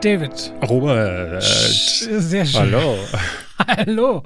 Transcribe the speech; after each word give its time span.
David. 0.00 0.52
Robert. 0.68 1.42
Sehr 1.42 2.46
schön. 2.46 2.60
Hallo. 2.60 2.96
Hallo. 3.66 4.22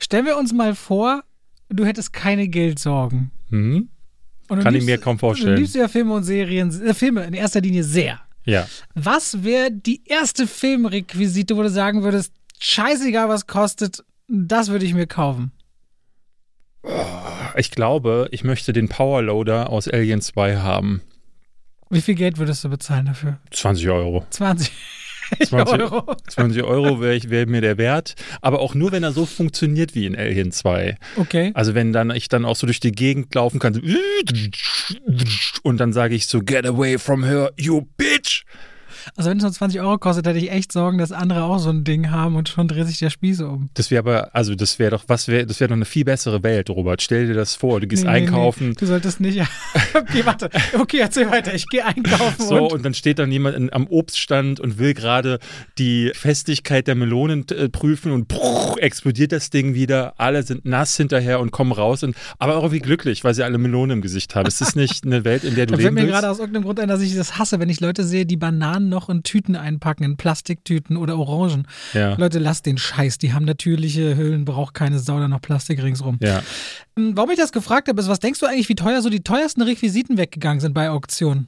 Stellen 0.00 0.24
wir 0.26 0.36
uns 0.38 0.52
mal 0.52 0.74
vor, 0.74 1.22
du 1.68 1.84
hättest 1.84 2.12
keine 2.12 2.48
Geldsorgen. 2.48 3.30
Hm? 3.50 3.88
Kann 4.48 4.60
ich 4.60 4.66
liebst- 4.82 4.86
mir 4.86 4.98
kaum 4.98 5.18
vorstellen. 5.18 5.56
Du 5.56 5.60
liebst 5.60 5.74
ja 5.74 5.88
Filme 5.88 6.14
und 6.14 6.24
Serien, 6.24 6.70
äh, 6.82 6.94
Filme 6.94 7.24
in 7.24 7.34
erster 7.34 7.60
Linie 7.60 7.84
sehr. 7.84 8.20
Ja. 8.44 8.66
Was 8.94 9.44
wäre 9.44 9.70
die 9.70 10.02
erste 10.06 10.46
Filmrequisite, 10.46 11.54
wo 11.56 11.62
du 11.62 11.68
sagen 11.68 12.02
würdest, 12.02 12.32
scheißegal 12.58 13.28
was 13.28 13.46
kostet, 13.46 14.02
das 14.28 14.68
würde 14.68 14.86
ich 14.86 14.94
mir 14.94 15.06
kaufen? 15.06 15.52
Ich 17.56 17.70
glaube, 17.70 18.28
ich 18.30 18.44
möchte 18.44 18.72
den 18.72 18.88
Powerloader 18.88 19.68
aus 19.68 19.88
Alien 19.88 20.22
2 20.22 20.56
haben. 20.56 21.02
Wie 21.90 22.00
viel 22.00 22.14
Geld 22.14 22.38
würdest 22.38 22.64
du 22.64 22.70
bezahlen 22.70 23.04
dafür? 23.06 23.38
20 23.50 23.88
Euro. 23.90 24.24
20 24.30 24.72
20 25.44 25.80
Euro. 25.80 26.16
20 26.28 26.62
Euro 26.62 27.00
wäre 27.00 27.20
wär 27.30 27.46
mir 27.46 27.60
der 27.60 27.78
Wert. 27.78 28.14
Aber 28.40 28.60
auch 28.60 28.74
nur, 28.74 28.92
wenn 28.92 29.02
er 29.02 29.12
so 29.12 29.26
funktioniert 29.26 29.94
wie 29.94 30.06
in 30.06 30.16
Alien 30.16 30.52
2. 30.52 30.96
Okay. 31.16 31.50
Also 31.54 31.74
wenn 31.74 31.92
dann 31.92 32.10
ich 32.10 32.28
dann 32.28 32.44
auch 32.44 32.56
so 32.56 32.66
durch 32.66 32.80
die 32.80 32.92
Gegend 32.92 33.34
laufen 33.34 33.58
kann 33.58 33.74
so 33.74 33.80
und 35.62 35.78
dann 35.78 35.92
sage 35.92 36.14
ich 36.14 36.26
so, 36.26 36.40
get 36.40 36.66
away 36.66 36.98
from 36.98 37.24
her, 37.24 37.52
you 37.56 37.82
bitch. 37.96 38.44
Also 39.16 39.30
wenn 39.30 39.38
es 39.38 39.42
nur 39.42 39.52
20 39.52 39.80
Euro 39.80 39.98
kostet, 39.98 40.26
hätte 40.26 40.38
ich 40.38 40.50
echt 40.50 40.72
Sorgen, 40.72 40.98
dass 40.98 41.12
andere 41.12 41.44
auch 41.44 41.58
so 41.58 41.70
ein 41.70 41.84
Ding 41.84 42.10
haben 42.10 42.36
und 42.36 42.48
schon 42.48 42.68
dreht 42.68 42.86
sich 42.86 42.98
der 42.98 43.10
Spieß 43.10 43.40
um. 43.42 43.70
Das 43.74 43.90
wäre 43.90 44.00
aber, 44.00 44.34
also 44.34 44.54
das 44.54 44.78
wäre 44.78 44.90
doch, 44.92 45.04
was 45.08 45.28
wäre, 45.28 45.46
das 45.46 45.60
wäre 45.60 45.68
doch 45.68 45.76
eine 45.76 45.84
viel 45.84 46.04
bessere 46.04 46.42
Welt, 46.42 46.70
Robert. 46.70 47.02
Stell 47.02 47.26
dir 47.26 47.34
das 47.34 47.54
vor, 47.54 47.80
du 47.80 47.86
gehst 47.86 48.04
Nee, 48.04 48.10
einkaufen. 48.10 48.70
Nee, 48.70 48.74
du 48.78 48.86
solltest 48.86 49.20
nicht. 49.20 49.40
okay, 49.94 50.22
warte. 50.24 50.50
Okay, 50.78 50.98
erzähl 50.98 51.30
weiter. 51.30 51.54
Ich 51.54 51.66
gehe 51.68 51.84
einkaufen 51.84 52.44
So, 52.46 52.64
und. 52.66 52.72
und 52.72 52.84
dann 52.84 52.94
steht 52.94 53.18
dann 53.18 53.30
jemand 53.32 53.56
in, 53.56 53.72
am 53.72 53.86
Obststand 53.88 54.60
und 54.60 54.78
will 54.78 54.94
gerade 54.94 55.38
die 55.78 56.10
Festigkeit 56.14 56.86
der 56.86 56.94
Melonen 56.94 57.46
äh, 57.50 57.68
prüfen 57.68 58.12
und 58.12 58.28
bruch, 58.28 58.76
explodiert 58.78 59.32
das 59.32 59.50
Ding 59.50 59.74
wieder. 59.74 60.14
Alle 60.18 60.42
sind 60.42 60.64
nass 60.64 60.96
hinterher 60.96 61.40
und 61.40 61.50
kommen 61.50 61.72
raus. 61.72 62.02
Und, 62.02 62.16
aber 62.38 62.56
auch 62.56 62.62
irgendwie 62.64 62.80
glücklich, 62.80 63.24
weil 63.24 63.34
sie 63.34 63.44
alle 63.44 63.58
Melonen 63.58 63.98
im 63.98 64.02
Gesicht 64.02 64.34
haben. 64.34 64.46
Ist 64.46 64.60
das 64.60 64.74
nicht 64.76 65.04
eine 65.04 65.24
Welt, 65.24 65.44
in 65.44 65.54
der 65.54 65.66
du 65.66 65.72
Da 65.72 65.76
fällt 65.76 65.84
leben 65.84 65.94
mir 65.94 66.00
willst? 66.02 66.12
gerade 66.14 66.30
aus 66.30 66.38
irgendeinem 66.38 66.64
Grund 66.64 66.80
ein, 66.80 66.88
dass 66.88 67.00
ich 67.00 67.14
das 67.14 67.38
hasse, 67.38 67.58
wenn 67.60 67.68
ich 67.68 67.80
Leute 67.80 68.04
sehe, 68.04 68.26
die 68.26 68.36
Bananen 68.36 68.88
noch 68.88 68.97
in 69.08 69.22
Tüten 69.22 69.54
einpacken, 69.54 70.02
in 70.02 70.16
Plastiktüten 70.16 70.96
oder 70.96 71.18
Orangen. 71.18 71.68
Ja. 71.94 72.14
Leute, 72.14 72.38
lasst 72.38 72.66
den 72.66 72.78
Scheiß. 72.78 73.18
Die 73.18 73.32
haben 73.32 73.44
natürliche 73.44 74.16
Hüllen, 74.16 74.44
braucht 74.44 74.74
keine 74.74 74.98
Sau 74.98 75.20
da 75.20 75.28
noch 75.28 75.40
Plastik 75.40 75.82
ringsrum. 75.82 76.18
Ja. 76.20 76.42
Ähm, 76.96 77.12
Warum 77.14 77.30
ich 77.30 77.38
das 77.38 77.52
gefragt 77.52 77.88
habe, 77.88 78.00
ist, 78.00 78.08
was 78.08 78.18
denkst 78.18 78.40
du 78.40 78.46
eigentlich, 78.46 78.68
wie 78.68 78.74
teuer 78.74 79.00
so 79.02 79.10
die 79.10 79.22
teuersten 79.22 79.62
Requisiten 79.62 80.18
weggegangen 80.18 80.60
sind 80.60 80.74
bei 80.74 80.90
Auktionen? 80.90 81.46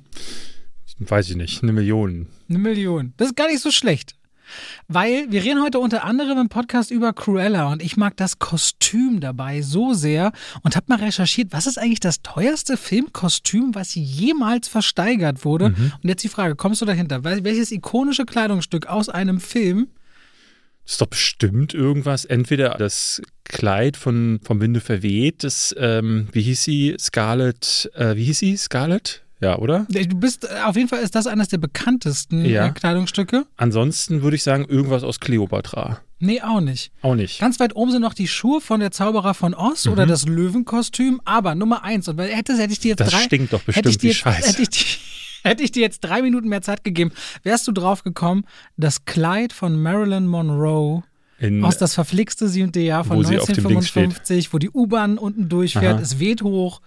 Weiß 1.01 1.31
ich 1.31 1.37
nicht, 1.37 1.63
eine 1.63 1.73
Million. 1.73 2.27
Eine 2.49 2.59
Million. 2.59 3.15
Das 3.17 3.29
ist 3.29 3.37
gar 3.37 3.49
nicht 3.49 3.61
so 3.61 3.71
schlecht. 3.71 4.15
Weil 4.89 5.31
wir 5.31 5.43
reden 5.43 5.63
heute 5.63 5.79
unter 5.79 6.05
anderem 6.05 6.39
im 6.39 6.49
Podcast 6.49 6.91
über 6.91 7.13
Cruella 7.13 7.71
und 7.73 7.83
ich 7.83 7.97
mag 7.97 8.17
das 8.17 8.39
Kostüm 8.39 9.21
dabei 9.21 9.63
so 9.63 9.93
sehr 9.95 10.33
und 10.63 10.77
habe 10.77 10.87
mal 10.89 10.99
recherchiert, 10.99 11.49
was 11.53 11.67
ist 11.67 11.79
eigentlich 11.79 12.01
das 12.01 12.23
teuerste 12.23 12.77
Filmkostüm, 12.77 13.75
was 13.75 13.95
jemals 13.95 14.69
versteigert 14.69 15.45
wurde? 15.45 15.67
Und 15.67 16.09
jetzt 16.09 16.23
die 16.25 16.29
Frage, 16.29 16.57
kommst 16.57 16.81
du 16.83 16.87
dahinter? 16.87 17.19
Wel- 17.25 17.45
Welches 17.45 17.71
ikonische 17.73 18.25
Kleidungsstück 18.25 18.87
aus 18.87 19.09
einem 19.09 19.41
Film 19.41 19.89
Das 20.85 20.93
ist 20.95 21.01
doch 21.01 21.07
bestimmt 21.07 21.75
irgendwas. 21.75 22.25
Entweder 22.25 22.71
das 22.79 23.23
Kleid 23.45 23.97
von 23.97 24.41
vom 24.43 24.61
Winde 24.61 24.81
verweht, 24.81 25.45
das, 25.45 25.75
ähm, 25.79 26.29
wie 26.33 26.43
hieß 26.43 26.65
sie? 26.65 26.97
Scarlett, 26.99 27.91
äh, 27.95 28.17
wie 28.17 28.25
hieß 28.25 28.39
sie? 28.39 28.57
Scarlett? 28.57 29.23
Ja, 29.41 29.59
oder? 29.59 29.87
Du 29.89 30.17
bist, 30.17 30.45
äh, 30.45 30.49
auf 30.67 30.77
jeden 30.77 30.89
Fall 30.89 31.01
ist 31.01 31.15
das 31.15 31.27
eines 31.27 31.49
der 31.49 31.59
bekanntesten 31.59 32.45
Ja. 32.45 32.67
äh, 32.67 32.71
Kleidungsstücke. 32.73 33.47
Ansonsten 33.57 34.23
würde 34.23 34.37
ich 34.37 34.43
sagen, 34.43 34.67
irgendwas 34.69 35.03
aus 35.03 35.19
Cleopatra. 35.21 36.01
Nee, 36.19 36.43
auch 36.43 36.61
nicht. 36.61 36.93
Auch 37.01 37.15
nicht. 37.15 37.41
Ganz 37.41 37.59
weit 37.59 37.75
oben 37.75 37.91
sind 37.91 38.03
noch 38.03 38.13
die 38.13 38.29
Schuhe 38.29 38.61
von 38.61 38.81
der 38.81 38.91
Zauberer 38.91 39.33
von 39.33 39.55
Oz 39.55 39.87
oder 39.87 40.05
das 40.05 40.27
Löwenkostüm. 40.27 41.23
Aber 41.25 41.55
Nummer 41.55 41.83
eins, 41.83 42.07
und 42.09 42.19
weil 42.19 42.29
hätte, 42.31 42.55
hätte 42.59 42.73
ich 42.75 42.81
dir 42.81 42.89
jetzt 42.91 43.01
Das 43.01 43.09
drei. 43.11 43.21
stinkt 43.23 43.53
doch 43.55 43.61
hätte 43.67 43.89
bestimmt 43.89 43.89
ich 43.89 43.97
dir 43.99 44.03
wie 44.03 44.09
jetzt, 44.09 44.19
Scheiße. 44.19 44.49
Hätte 44.49 44.63
ich, 44.63 44.69
dir- 44.69 44.85
hätte 45.45 45.63
ich 45.63 45.73
dir 45.73 45.81
jetzt 45.81 46.01
drei 46.01 46.21
Minuten 46.21 46.49
mehr 46.49 46.61
Zeit 46.61 46.85
gegeben, 46.85 47.13
wärst 47.43 47.67
du 47.67 47.73
drauf 47.73 48.05
gekommen, 48.05 48.45
das 48.77 49.07
Kleid 49.07 49.55
von 49.55 49.81
Marilyn 49.81 50.27
Monroe 50.27 51.03
In, 51.39 51.65
aus 51.65 51.79
das 51.79 51.95
verflixte 51.95 52.49
siebte 52.49 52.81
Jahr 52.81 53.05
von 53.05 53.17
Wo 53.17 53.23
sie 53.23 53.39
auf 53.39 53.47
dem 53.47 53.55
Dings 53.67 53.89
steht. 53.89 54.03
1955, 54.03 54.53
wo 54.53 54.59
die 54.59 54.69
U-Bahn 54.69 55.17
unten 55.17 55.49
durchfährt, 55.49 55.95
Aha. 55.95 56.03
es 56.03 56.19
weht 56.19 56.43
hoch. 56.43 56.83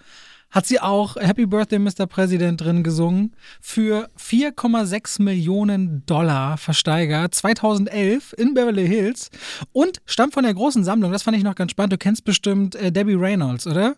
Hat 0.53 0.67
sie 0.67 0.79
auch 0.79 1.15
Happy 1.15 1.47
Birthday, 1.47 1.79
Mr. 1.79 2.05
President 2.05 2.61
drin 2.61 2.83
gesungen. 2.83 3.35
Für 3.59 4.07
4,6 4.19 5.19
Millionen 5.19 6.05
Dollar 6.05 6.57
versteigert. 6.57 7.33
2011 7.33 8.35
in 8.37 8.53
Beverly 8.53 8.87
Hills. 8.87 9.31
Und 9.71 10.03
stammt 10.05 10.35
von 10.35 10.43
der 10.43 10.53
großen 10.53 10.83
Sammlung. 10.83 11.11
Das 11.11 11.23
fand 11.23 11.35
ich 11.35 11.43
noch 11.43 11.55
ganz 11.55 11.71
spannend. 11.71 11.93
Du 11.93 11.97
kennst 11.97 12.23
bestimmt 12.23 12.75
äh, 12.75 12.91
Debbie 12.91 13.15
Reynolds, 13.15 13.65
oder? 13.65 13.95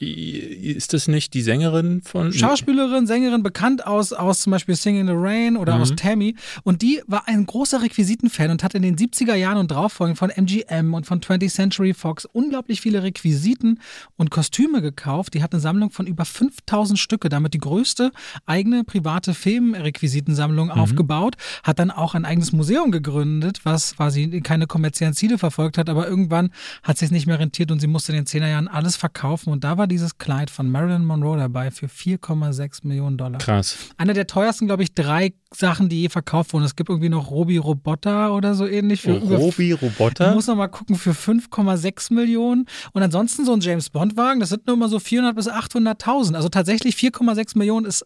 Ist 0.00 0.92
das 0.92 1.08
nicht 1.08 1.34
die 1.34 1.42
Sängerin 1.42 2.02
von. 2.02 2.32
Schauspielerin, 2.32 3.06
Sängerin, 3.06 3.42
bekannt 3.42 3.86
aus, 3.86 4.12
aus 4.12 4.40
zum 4.40 4.52
Beispiel 4.52 4.76
Singing 4.76 5.02
in 5.02 5.06
the 5.08 5.12
Rain 5.16 5.56
oder 5.56 5.74
Mhm. 5.76 5.82
aus 5.82 5.96
Tammy. 5.96 6.36
Und 6.62 6.82
die 6.82 7.02
war 7.06 7.26
ein 7.26 7.44
großer 7.46 7.82
Requisitenfan 7.82 8.50
und 8.50 8.62
hat 8.62 8.74
in 8.74 8.82
den 8.82 8.96
70er 8.96 9.34
Jahren 9.34 9.58
und 9.58 9.70
drauffolgend 9.70 10.18
von 10.18 10.30
MGM 10.30 10.94
und 10.94 11.06
von 11.06 11.20
20th 11.20 11.50
Century 11.52 11.94
Fox 11.94 12.24
unglaublich 12.26 12.80
viele 12.80 13.02
Requisiten 13.02 13.80
und 14.16 14.30
Kostüme 14.30 14.82
gekauft. 14.82 15.34
Die 15.34 15.42
hat 15.42 15.52
eine 15.52 15.60
Sammlung 15.60 15.90
von 15.90 16.06
über 16.06 16.24
5000 16.24 16.98
Stücke, 16.98 17.28
damit 17.28 17.54
die 17.54 17.58
größte 17.58 18.12
eigene 18.46 18.84
private 18.84 19.34
Filmrequisitensammlung 19.34 20.66
Mhm. 20.68 20.72
aufgebaut. 20.72 21.36
Hat 21.64 21.78
dann 21.78 21.90
auch 21.90 22.14
ein 22.14 22.24
eigenes 22.24 22.52
Museum 22.52 22.90
gegründet, 22.92 23.60
was 23.64 23.96
quasi 23.96 24.40
keine 24.42 24.66
kommerziellen 24.66 25.14
Ziele 25.14 25.38
verfolgt 25.38 25.78
hat, 25.78 25.88
aber 25.88 26.06
irgendwann 26.08 26.50
hat 26.82 26.98
sich 26.98 27.10
nicht 27.10 27.26
mehr 27.26 27.38
rentiert 27.38 27.70
und 27.70 27.80
sie 27.80 27.86
musste 27.86 28.12
in 28.12 28.16
den 28.16 28.26
10er 28.26 28.48
Jahren 28.48 28.68
alles 28.68 28.96
verkaufen. 28.96 29.50
Und 29.52 29.64
da 29.64 29.76
war 29.78 29.86
dieses 29.88 30.18
Kleid 30.18 30.50
von 30.50 30.70
Marilyn 30.70 31.04
Monroe 31.04 31.36
dabei 31.36 31.70
für 31.70 31.86
4,6 31.86 32.86
Millionen 32.86 33.16
Dollar. 33.18 33.38
Krass. 33.38 33.76
Einer 33.96 34.12
der 34.14 34.26
teuersten, 34.26 34.66
glaube 34.66 34.82
ich, 34.82 34.94
drei 34.94 35.32
Sachen, 35.54 35.88
die 35.88 36.02
je 36.02 36.08
verkauft 36.08 36.52
wurden. 36.52 36.64
Es 36.64 36.76
gibt 36.76 36.90
irgendwie 36.90 37.08
noch 37.08 37.30
Robi 37.30 37.56
Roboter 37.56 38.34
oder 38.34 38.54
so 38.54 38.66
ähnlich. 38.66 39.02
Für 39.02 39.16
über- 39.16 39.36
Robi 39.36 39.72
Ich 39.72 39.82
Roboter? 39.82 40.34
muss 40.34 40.46
noch 40.46 40.56
mal 40.56 40.68
gucken, 40.68 40.96
für 40.96 41.12
5,6 41.14 42.12
Millionen. 42.12 42.66
Und 42.92 43.02
ansonsten 43.02 43.44
so 43.44 43.52
ein 43.52 43.60
James 43.60 43.90
Bond-Wagen, 43.90 44.40
das 44.40 44.50
sind 44.50 44.66
nur 44.66 44.76
mal 44.76 44.88
so 44.88 44.98
400 44.98 45.34
bis 45.34 45.48
800.000. 45.48 46.34
Also 46.36 46.48
tatsächlich 46.48 46.94
4,6 46.96 47.56
Millionen 47.58 47.86
ist 47.86 48.04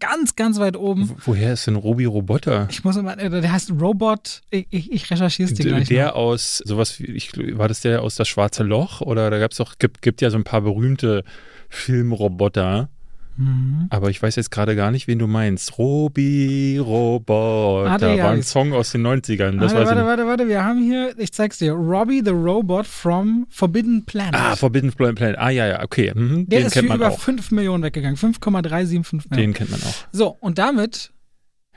ganz, 0.00 0.36
ganz 0.36 0.58
weit 0.58 0.76
oben. 0.76 1.08
Wo- 1.10 1.14
Woher 1.32 1.52
ist 1.52 1.66
denn 1.66 1.76
Robi 1.76 2.04
Roboter? 2.04 2.66
Ich 2.70 2.84
muss 2.84 2.96
immer, 2.96 3.18
äh, 3.18 3.28
der 3.30 3.52
heißt 3.52 3.72
Robot, 3.80 4.42
ich, 4.50 4.66
ich, 4.70 4.92
ich 4.92 5.10
recherchiere 5.10 5.48
es 5.48 5.54
dir 5.54 5.64
gleich. 5.66 5.88
Der 5.88 6.06
noch. 6.08 6.14
aus, 6.14 6.58
sowas 6.64 6.98
wie, 7.00 7.06
ich, 7.06 7.30
war 7.58 7.68
das 7.68 7.80
der 7.80 8.02
aus 8.02 8.14
Das 8.14 8.28
Schwarze 8.28 8.62
Loch? 8.62 9.00
Oder 9.00 9.30
da 9.30 9.38
gab's 9.38 9.56
doch, 9.56 9.78
gibt, 9.78 10.02
gibt 10.02 10.20
ja 10.20 10.30
so 10.30 10.36
ein 10.36 10.44
paar 10.44 10.60
berühmte 10.62 11.24
Filmroboter. 11.68 12.88
Mhm. 13.36 13.86
Aber 13.90 14.10
ich 14.10 14.22
weiß 14.22 14.36
jetzt 14.36 14.50
gerade 14.50 14.76
gar 14.76 14.90
nicht, 14.90 15.06
wen 15.08 15.18
du 15.18 15.26
meinst. 15.26 15.78
Robi 15.78 16.78
Roboter. 16.78 17.90
Ah, 17.90 17.98
der 17.98 18.22
war 18.22 18.30
ein 18.30 18.42
Song 18.42 18.72
aus 18.72 18.92
den 18.92 19.06
90ern. 19.06 19.58
Das 19.58 19.72
warte, 19.72 19.74
weiß 19.74 19.86
warte, 19.88 20.00
ich. 20.00 20.06
warte, 20.06 20.26
warte, 20.26 20.48
wir 20.48 20.64
haben 20.64 20.82
hier, 20.82 21.18
ich 21.18 21.32
zeig's 21.32 21.58
dir, 21.58 21.72
Robbie 21.72 22.22
the 22.24 22.30
Robot 22.30 22.86
from 22.86 23.46
Forbidden 23.50 24.04
Planet. 24.04 24.34
Ah, 24.34 24.56
Forbidden 24.56 24.92
Planet. 24.92 25.38
Ah, 25.38 25.50
ja, 25.50 25.66
ja, 25.66 25.82
okay. 25.82 26.12
Mhm. 26.14 26.48
der 26.48 26.60
Den 26.60 26.66
ist 26.66 26.74
für 26.74 26.80
kennt 26.80 26.88
man 26.90 26.98
über 26.98 27.10
auch. 27.10 27.18
5 27.18 27.50
Millionen 27.50 27.82
weggegangen, 27.82 28.16
5,375 28.16 29.30
Millionen. 29.30 29.52
Den 29.52 29.56
kennt 29.56 29.70
man 29.70 29.82
auch. 29.82 29.94
So, 30.12 30.36
und 30.40 30.58
damit 30.58 31.12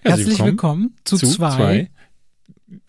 Herzlich 0.03 0.28
herzlich 0.28 0.46
willkommen, 0.46 0.96
zu, 1.03 1.17
zwei. 1.17 1.90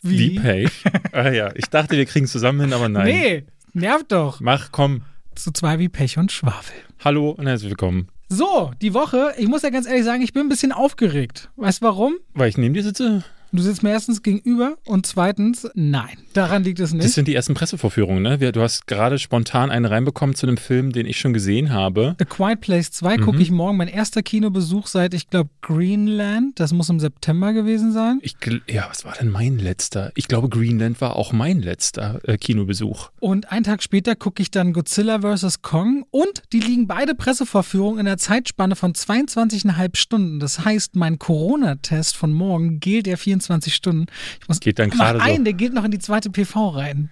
Wie 0.03 0.39
Pay. 0.39 0.69
ah 1.13 1.31
ja, 1.31 1.51
ich 1.55 1.67
dachte, 1.67 1.97
wir 1.97 2.05
kriegen 2.05 2.27
es 2.27 2.33
zusammen 2.33 2.61
hin, 2.61 2.73
aber 2.73 2.89
nein. 2.89 3.07
Nee, 3.07 3.45
nervt 3.73 4.13
doch. 4.13 4.41
Mach, 4.41 4.73
komm. 4.73 5.03
Zu 5.35 5.53
zwei 5.53 5.79
wie 5.79 5.89
Pech 5.89 6.19
und 6.19 6.33
Schwafel. 6.33 6.77
Hallo 7.05 7.31
und 7.31 7.47
herzlich 7.47 7.71
willkommen. 7.71 8.09
So, 8.31 8.73
die 8.83 8.93
Woche, 8.93 9.33
ich 9.39 9.49
muss 9.49 9.63
ja 9.63 9.71
ganz 9.71 9.87
ehrlich 9.87 10.05
sagen, 10.05 10.21
ich 10.21 10.35
bin 10.35 10.43
ein 10.43 10.49
bisschen 10.51 10.73
aufgeregt. 10.73 11.49
Weißt 11.57 11.81
du 11.81 11.87
warum? 11.87 12.17
Weil 12.35 12.51
ich 12.51 12.59
neben 12.59 12.75
dir 12.75 12.83
sitze. 12.83 13.25
Du 13.51 13.63
sitzt 13.63 13.83
mir 13.83 13.91
erstens 13.91 14.23
gegenüber 14.23 14.77
und 14.85 15.07
zweitens, 15.07 15.67
nein, 15.75 16.19
daran 16.35 16.65
liegt 16.65 16.81
es 16.81 16.91
Das 16.91 16.99
nicht. 17.05 17.13
sind 17.15 17.29
die 17.29 17.35
ersten 17.35 17.55
Pressevorführungen, 17.55 18.23
ne? 18.23 18.39
Du 18.53 18.61
hast 18.61 18.87
gerade 18.87 19.19
spontan 19.19 19.71
eine 19.71 19.91
reinbekommen 19.91 20.35
zu 20.37 20.47
einem 20.47 20.59
Film, 20.59 20.93
den 20.93 21.07
ich 21.07 21.19
schon 21.19 21.33
gesehen 21.33 21.73
habe. 21.73 22.15
A 22.21 22.25
Quiet 22.25 22.61
Place 22.61 22.91
2 22.91 23.17
Mhm. 23.17 23.23
gucke 23.23 23.41
ich 23.41 23.51
morgen. 23.51 23.79
Mein 23.79 23.89
erster 23.89 24.23
Kinobesuch 24.23 24.87
seit, 24.87 25.15
ich 25.15 25.31
glaube, 25.31 25.49
Greenland. 25.63 26.61
Das 26.61 26.73
muss 26.75 26.91
im 26.91 27.01
September 27.01 27.53
gewesen 27.55 27.93
sein. 27.93 28.19
Ich, 28.23 28.37
ja, 28.69 28.87
was 28.91 29.05
war 29.07 29.15
denn 29.15 29.31
mein 29.31 29.59
letzter? 29.59 30.13
Ich 30.15 30.29
glaube, 30.29 30.49
Greenland 30.51 31.01
war 31.01 31.17
auch 31.17 31.33
mein 31.33 31.61
letzter 31.61 32.21
äh, 32.29 32.37
Kinobesuch. 32.37 33.11
Und 33.19 33.51
einen 33.51 33.65
Tag 33.65 33.83
später 33.83 34.15
gucke 34.15 34.43
ich 34.43 34.51
dann 34.51 34.73
Godzilla 34.75 35.21
vs. 35.21 35.63
Kong. 35.63 36.05
Und 36.11 36.43
die 36.53 36.61
liegen 36.61 36.87
beide 36.87 37.15
Pressevorführungen 37.15 38.01
in 38.01 38.07
der 38.07 38.19
Zeitspanne 38.19 38.77
von 38.77 38.93
22,5 38.93 39.97
Stunden. 39.97 40.39
Das 40.39 40.65
heißt, 40.65 40.97
mein 40.97 41.19
Corona-Test 41.19 42.15
von 42.17 42.33
morgen 42.33 42.81
gilt 42.81 43.07
ja 43.07 43.17
24 43.17 43.38
Stunden. 43.75 44.07
Ich 44.41 44.49
muss 44.49 44.61
Geht 44.61 44.79
dann 44.79 44.91
gerade 44.91 45.19
so. 45.19 45.25
einen, 45.25 45.45
der 45.45 45.55
geht 45.55 45.73
noch 45.73 45.85
in 45.85 45.91
die 45.91 45.99
zweite 45.99 46.31
PV 46.31 46.69
rein. 46.71 47.11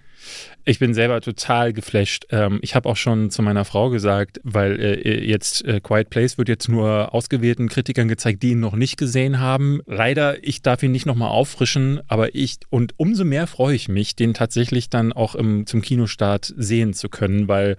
Ich 0.65 0.79
bin 0.79 0.93
selber 0.93 1.21
total 1.21 1.71
geflasht. 1.71 2.25
Ähm, 2.29 2.59
ich 2.61 2.75
habe 2.75 2.89
auch 2.89 2.97
schon 2.97 3.29
zu 3.31 3.41
meiner 3.41 3.63
Frau 3.65 3.89
gesagt, 3.89 4.41
weil 4.43 4.79
äh, 4.79 5.25
jetzt 5.25 5.63
äh, 5.63 5.79
Quiet 5.79 6.09
Place 6.09 6.37
wird 6.37 6.49
jetzt 6.49 6.67
nur 6.67 7.13
ausgewählten 7.13 7.69
Kritikern 7.69 8.07
gezeigt, 8.07 8.43
die 8.43 8.51
ihn 8.51 8.59
noch 8.59 8.75
nicht 8.75 8.97
gesehen 8.97 9.39
haben. 9.39 9.79
Leider, 9.85 10.43
ich 10.43 10.61
darf 10.61 10.83
ihn 10.83 10.91
nicht 10.91 11.05
nochmal 11.05 11.29
auffrischen, 11.29 12.01
aber 12.07 12.35
ich 12.35 12.57
und 12.69 12.93
umso 12.97 13.23
mehr 13.23 13.47
freue 13.47 13.75
ich 13.75 13.87
mich, 13.87 14.15
den 14.15 14.33
tatsächlich 14.33 14.89
dann 14.89 15.13
auch 15.13 15.35
im, 15.35 15.65
zum 15.65 15.81
Kinostart 15.81 16.53
sehen 16.57 16.93
zu 16.93 17.07
können, 17.07 17.47
weil 17.47 17.77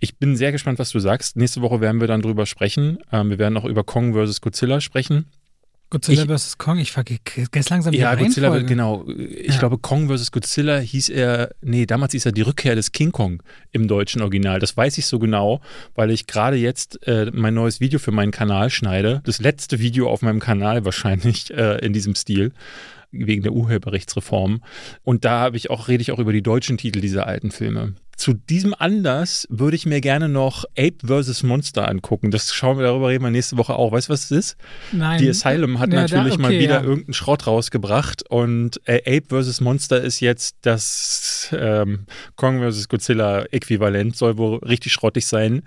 ich 0.00 0.16
bin 0.16 0.36
sehr 0.36 0.52
gespannt, 0.52 0.78
was 0.78 0.90
du 0.90 0.98
sagst. 0.98 1.36
Nächste 1.36 1.62
Woche 1.62 1.80
werden 1.80 2.00
wir 2.00 2.08
dann 2.08 2.22
drüber 2.22 2.46
sprechen. 2.46 2.98
Ähm, 3.12 3.30
wir 3.30 3.38
werden 3.38 3.56
auch 3.56 3.64
über 3.64 3.84
Kong 3.84 4.14
vs. 4.14 4.40
Godzilla 4.40 4.80
sprechen. 4.80 5.26
Godzilla 5.92 6.24
vs. 6.38 6.56
Kong, 6.56 6.78
ich 6.78 6.90
vergesse 6.90 7.46
langsam 7.70 7.92
die 7.92 7.98
Ja, 7.98 8.14
Godzilla, 8.14 8.48
Reihenfolge. 8.48 8.66
genau. 8.66 9.04
Ich 9.08 9.52
Ja. 9.54 9.58
glaube, 9.58 9.76
Kong 9.76 10.08
vs. 10.08 10.32
Godzilla 10.32 10.78
hieß 10.78 11.10
er, 11.10 11.50
nee, 11.60 11.84
damals 11.84 12.12
hieß 12.12 12.24
er 12.26 12.32
die 12.32 12.40
Rückkehr 12.40 12.74
des 12.74 12.92
King 12.92 13.12
Kong 13.12 13.42
im 13.72 13.88
deutschen 13.88 14.22
Original. 14.22 14.58
Das 14.58 14.74
weiß 14.76 14.96
ich 14.96 15.04
so 15.04 15.18
genau, 15.18 15.60
weil 15.94 16.10
ich 16.10 16.26
gerade 16.26 16.56
jetzt 16.56 17.06
äh, 17.06 17.30
mein 17.32 17.52
neues 17.54 17.80
Video 17.80 17.98
für 17.98 18.10
meinen 18.10 18.30
Kanal 18.32 18.70
schneide. 18.70 19.20
Das 19.24 19.38
letzte 19.40 19.80
Video 19.80 20.08
auf 20.08 20.22
meinem 20.22 20.40
Kanal 20.40 20.84
wahrscheinlich 20.86 21.50
äh, 21.54 21.84
in 21.84 21.92
diesem 21.92 22.14
Stil 22.14 22.52
wegen 23.10 23.42
der 23.42 23.52
Urheberrechtsreform. 23.52 24.62
Und 25.04 25.26
da 25.26 25.40
habe 25.40 25.58
ich 25.58 25.68
auch, 25.68 25.88
rede 25.88 26.00
ich 26.00 26.12
auch 26.12 26.18
über 26.18 26.32
die 26.32 26.42
deutschen 26.42 26.78
Titel 26.78 27.02
dieser 27.02 27.26
alten 27.26 27.50
Filme. 27.50 27.92
Zu 28.22 28.34
diesem 28.34 28.72
Anlass 28.78 29.48
würde 29.50 29.74
ich 29.74 29.84
mir 29.84 30.00
gerne 30.00 30.28
noch 30.28 30.64
Ape 30.78 30.94
vs. 31.04 31.42
Monster 31.42 31.88
angucken. 31.88 32.30
Das 32.30 32.54
schauen 32.54 32.78
wir, 32.78 32.84
darüber 32.84 33.08
reden 33.08 33.24
wir 33.24 33.32
nächste 33.32 33.56
Woche 33.56 33.74
auch. 33.74 33.90
Weißt 33.90 34.08
du, 34.08 34.12
was 34.12 34.26
es 34.26 34.30
ist? 34.30 34.56
Nein. 34.92 35.18
Die 35.18 35.28
Asylum 35.28 35.80
hat 35.80 35.92
Ja, 35.92 36.06
da- 36.06 36.16
natürlich 36.18 36.38
mal 36.38 36.48
okay, 36.52 36.60
wieder 36.60 36.76
ja. 36.76 36.82
irgendeinen 36.84 37.14
Schrott 37.14 37.48
rausgebracht 37.48 38.22
und 38.30 38.80
äh, 38.86 39.00
Ape 39.18 39.42
vs. 39.42 39.60
Monster 39.60 40.00
ist 40.00 40.20
jetzt 40.20 40.54
das 40.62 41.48
ähm, 41.52 42.06
Kong 42.36 42.60
vs. 42.62 42.88
Godzilla 42.88 43.42
Äquivalent, 43.50 44.16
soll 44.16 44.38
wohl 44.38 44.58
richtig 44.58 44.92
schrottig 44.92 45.26
sein. 45.26 45.62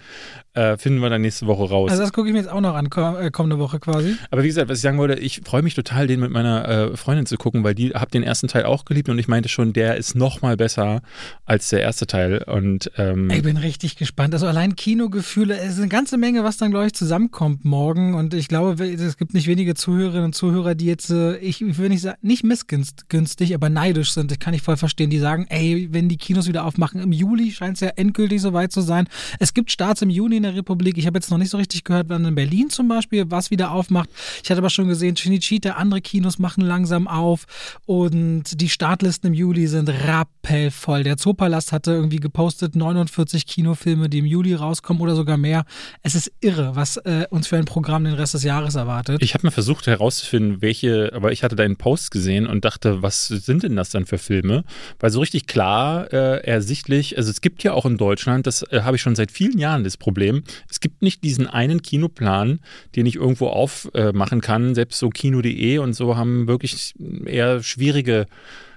Äh, 0.56 0.78
finden 0.78 1.02
wir 1.02 1.10
dann 1.10 1.22
nächste 1.22 1.48
Woche 1.48 1.70
raus. 1.70 1.92
Also 1.92 2.02
das 2.02 2.14
gucke 2.14 2.30
ich 2.30 2.34
mir 2.34 2.40
jetzt 2.40 2.50
auch 2.50 2.62
noch 2.62 2.76
an, 2.76 2.86
äh, 2.86 3.30
kommende 3.30 3.60
Woche 3.60 3.80
quasi. 3.80 4.16
Aber 4.32 4.42
wie 4.44 4.48
gesagt, 4.48 4.70
was 4.70 4.78
ich 4.78 4.84
sagen 4.84 4.98
wollte, 4.98 5.16
ich 5.16 5.42
freue 5.44 5.62
mich 5.62 5.74
total, 5.74 6.08
den 6.08 6.22
mit 6.22 6.32
meiner 6.32 6.68
äh, 6.68 6.98
Freundin 6.98 7.26
zu 7.26 7.36
gucken, 7.36 7.66
weil 7.66 7.76
die 7.76 7.90
hab 7.90 8.10
den 8.10 8.24
ersten 8.24 8.48
Teil 8.48 8.64
auch 8.64 8.86
geliebt 8.86 9.10
und 9.10 9.20
ich 9.20 9.28
meinte 9.28 9.50
schon, 9.50 9.74
der 9.74 9.98
ist 9.98 10.16
noch 10.16 10.42
mal 10.42 10.56
besser 10.56 11.02
als 11.46 11.70
der 11.70 11.82
erste 11.82 12.08
Teil. 12.08 12.42
Und 12.44 12.90
ähm, 12.98 13.30
Ich 13.32 13.44
bin 13.44 13.58
richtig 13.58 13.98
gespannt. 13.98 14.34
Also 14.34 14.48
allein 14.48 14.78
Kinogefühle, 14.78 15.58
es 15.58 15.74
ist 15.74 15.80
eine 15.80 15.90
ganze 15.90 16.18
Menge, 16.18 16.46
was 16.46 16.56
dann, 16.56 16.72
glaube 16.72 16.88
ich, 16.88 16.94
zusammenkommt 16.94 17.66
morgen. 17.66 18.14
Und 18.14 18.34
ich 18.34 18.48
glaube, 18.48 18.82
es 18.86 19.18
gibt 19.18 19.34
nicht 19.34 19.48
wenige 19.48 19.76
Zuhörerinnen 19.76 20.26
und 20.26 20.36
Zuhörer, 20.36 20.74
die 20.74 20.86
jetzt, 20.86 21.10
äh, 21.10 21.36
ich 21.38 21.78
will 21.78 21.90
nicht 21.90 22.02
sagen, 22.02 22.18
nicht 22.22 22.46
missgünstig, 22.46 23.54
aber 23.56 23.70
neidisch 23.70 24.14
sind. 24.14 24.32
Das 24.32 24.40
kann 24.40 24.54
ich 24.54 24.62
voll 24.62 24.78
verstehen. 24.78 25.10
Die 25.10 25.20
sagen, 25.20 25.48
ey, 25.50 25.90
wenn 25.92 26.08
die 26.08 26.18
Kinos 26.18 26.48
wieder 26.48 26.64
aufmachen, 26.64 27.02
im 27.02 27.12
Juli 27.12 27.52
scheint 27.52 27.76
es 27.76 27.82
ja 27.82 27.90
endgültig 27.90 28.42
soweit 28.42 28.72
zu 28.72 28.80
sein. 28.80 29.10
Es 29.40 29.54
gibt 29.54 29.70
Starts 29.70 30.02
im 30.02 30.10
Juni 30.10 30.45
der 30.46 30.56
Republik. 30.56 30.98
Ich 30.98 31.08
habe 31.08 31.18
jetzt 31.18 31.32
noch 31.32 31.38
nicht 31.38 31.50
so 31.50 31.58
richtig 31.58 31.84
gehört, 31.84 32.10
wann 32.10 32.26
in 32.26 32.36
Berlin 32.36 32.70
zum 32.70 32.88
Beispiel 32.88 33.26
was 33.30 33.52
wieder 33.52 33.72
aufmacht. 33.72 34.10
Ich 34.44 34.50
hatte 34.50 34.60
aber 34.60 34.70
schon 34.70 34.88
gesehen, 34.88 35.16
Chinichita, 35.16 35.72
andere 35.72 36.02
Kinos 36.02 36.40
machen 36.40 36.62
langsam 36.62 37.08
auf. 37.08 37.46
Und 37.86 38.62
die 38.62 38.70
Startlisten 38.70 39.30
im 39.30 39.34
Juli 39.34 39.68
sind 39.68 39.90
rappelvoll. 39.90 41.04
Der 41.04 41.18
Zoopalast 41.18 41.72
hatte 41.72 41.92
irgendwie 41.92 42.18
gepostet 42.18 42.76
49 42.76 43.46
Kinofilme, 43.46 44.10
die 44.10 44.20
im 44.20 44.26
Juli 44.26 44.54
rauskommen 44.54 45.02
oder 45.02 45.16
sogar 45.16 45.38
mehr. 45.38 45.66
Es 46.04 46.16
ist 46.16 46.32
irre, 46.42 46.76
was 46.76 46.98
äh, 46.98 47.26
uns 47.30 47.48
für 47.48 47.58
ein 47.58 47.66
Programm 47.66 48.04
den 48.04 48.14
Rest 48.14 48.34
des 48.34 48.44
Jahres 48.44 48.76
erwartet. 48.76 49.22
Ich 49.22 49.34
habe 49.34 49.46
mal 49.48 49.52
versucht 49.52 49.88
herauszufinden, 49.88 50.62
welche, 50.62 51.12
aber 51.14 51.32
ich 51.32 51.44
hatte 51.44 51.56
deinen 51.56 51.78
Post 51.78 52.12
gesehen 52.12 52.48
und 52.48 52.66
dachte, 52.66 53.02
was 53.02 53.28
sind 53.28 53.64
denn 53.64 53.76
das 53.76 53.90
dann 53.90 54.06
für 54.06 54.18
Filme? 54.18 54.64
Weil 55.00 55.10
so 55.10 55.20
richtig 55.20 55.48
klar, 55.48 56.12
äh, 56.14 56.46
ersichtlich, 56.46 57.18
also 57.18 57.30
es 57.30 57.42
gibt 57.42 57.64
ja 57.64 57.74
auch 57.74 57.86
in 57.86 57.98
Deutschland, 57.98 58.48
das 58.48 58.64
äh, 58.64 58.82
habe 58.82 58.98
ich 58.98 59.02
schon 59.02 59.16
seit 59.16 59.32
vielen 59.32 59.58
Jahren 59.58 59.84
das 59.84 59.98
Problem, 59.98 60.35
es 60.70 60.80
gibt 60.80 61.02
nicht 61.02 61.24
diesen 61.24 61.48
einen 61.48 61.82
Kinoplan, 61.82 62.60
den 62.96 63.06
ich 63.06 63.16
irgendwo 63.16 63.48
aufmachen 63.48 64.40
äh, 64.40 64.42
kann. 64.42 64.76
Selbst 64.76 65.00
so 65.00 65.10
Kino.de 65.10 65.78
und 65.78 65.94
so 65.94 66.18
haben 66.18 66.48
wirklich 66.48 66.94
eher 67.26 67.64
schwierige 67.64 68.26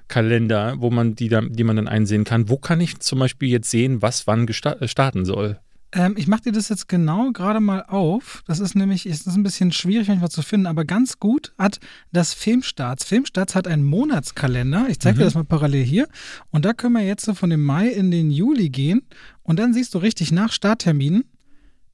Kalender, 0.08 0.76
wo 0.78 0.90
man 0.90 1.14
die, 1.14 1.28
dann, 1.28 1.52
die 1.52 1.64
man 1.64 1.76
dann 1.76 1.88
einsehen 1.88 2.24
kann. 2.24 2.48
Wo 2.48 2.56
kann 2.56 2.80
ich 2.80 2.98
zum 3.00 3.18
Beispiel 3.18 3.50
jetzt 3.50 3.70
sehen, 3.70 4.02
was 4.02 4.26
wann 4.26 4.48
äh, 4.48 4.88
starten 4.88 5.24
soll? 5.24 5.58
Ähm, 5.92 6.14
ich 6.18 6.26
mache 6.26 6.42
dir 6.42 6.52
das 6.52 6.68
jetzt 6.68 6.88
genau 6.88 7.30
gerade 7.32 7.60
mal 7.60 7.84
auf. 7.88 8.42
Das 8.46 8.60
ist 8.60 8.74
nämlich, 8.74 9.06
ist 9.06 9.26
das 9.26 9.34
ein 9.34 9.42
bisschen 9.42 9.72
schwierig 9.72 10.08
manchmal 10.08 10.30
zu 10.30 10.42
finden, 10.42 10.66
aber 10.66 10.84
ganz 10.84 11.18
gut 11.18 11.52
hat 11.58 11.80
das 12.12 12.34
Filmstarts. 12.34 13.04
Filmstarts 13.04 13.54
hat 13.54 13.66
einen 13.66 13.84
Monatskalender. 13.84 14.86
Ich 14.88 15.00
zeige 15.00 15.18
dir 15.18 15.24
das 15.24 15.34
mal 15.34 15.44
parallel 15.44 15.84
hier. 15.84 16.08
Und 16.50 16.64
da 16.64 16.74
können 16.74 16.94
wir 16.94 17.04
jetzt 17.04 17.24
so 17.24 17.34
von 17.34 17.50
dem 17.50 17.62
Mai 17.62 17.88
in 17.88 18.10
den 18.10 18.30
Juli 18.30 18.68
gehen. 18.68 19.02
Und 19.42 19.58
dann 19.58 19.72
siehst 19.72 19.94
du 19.94 19.98
richtig 19.98 20.30
nach 20.30 20.52
Startterminen. 20.52 21.24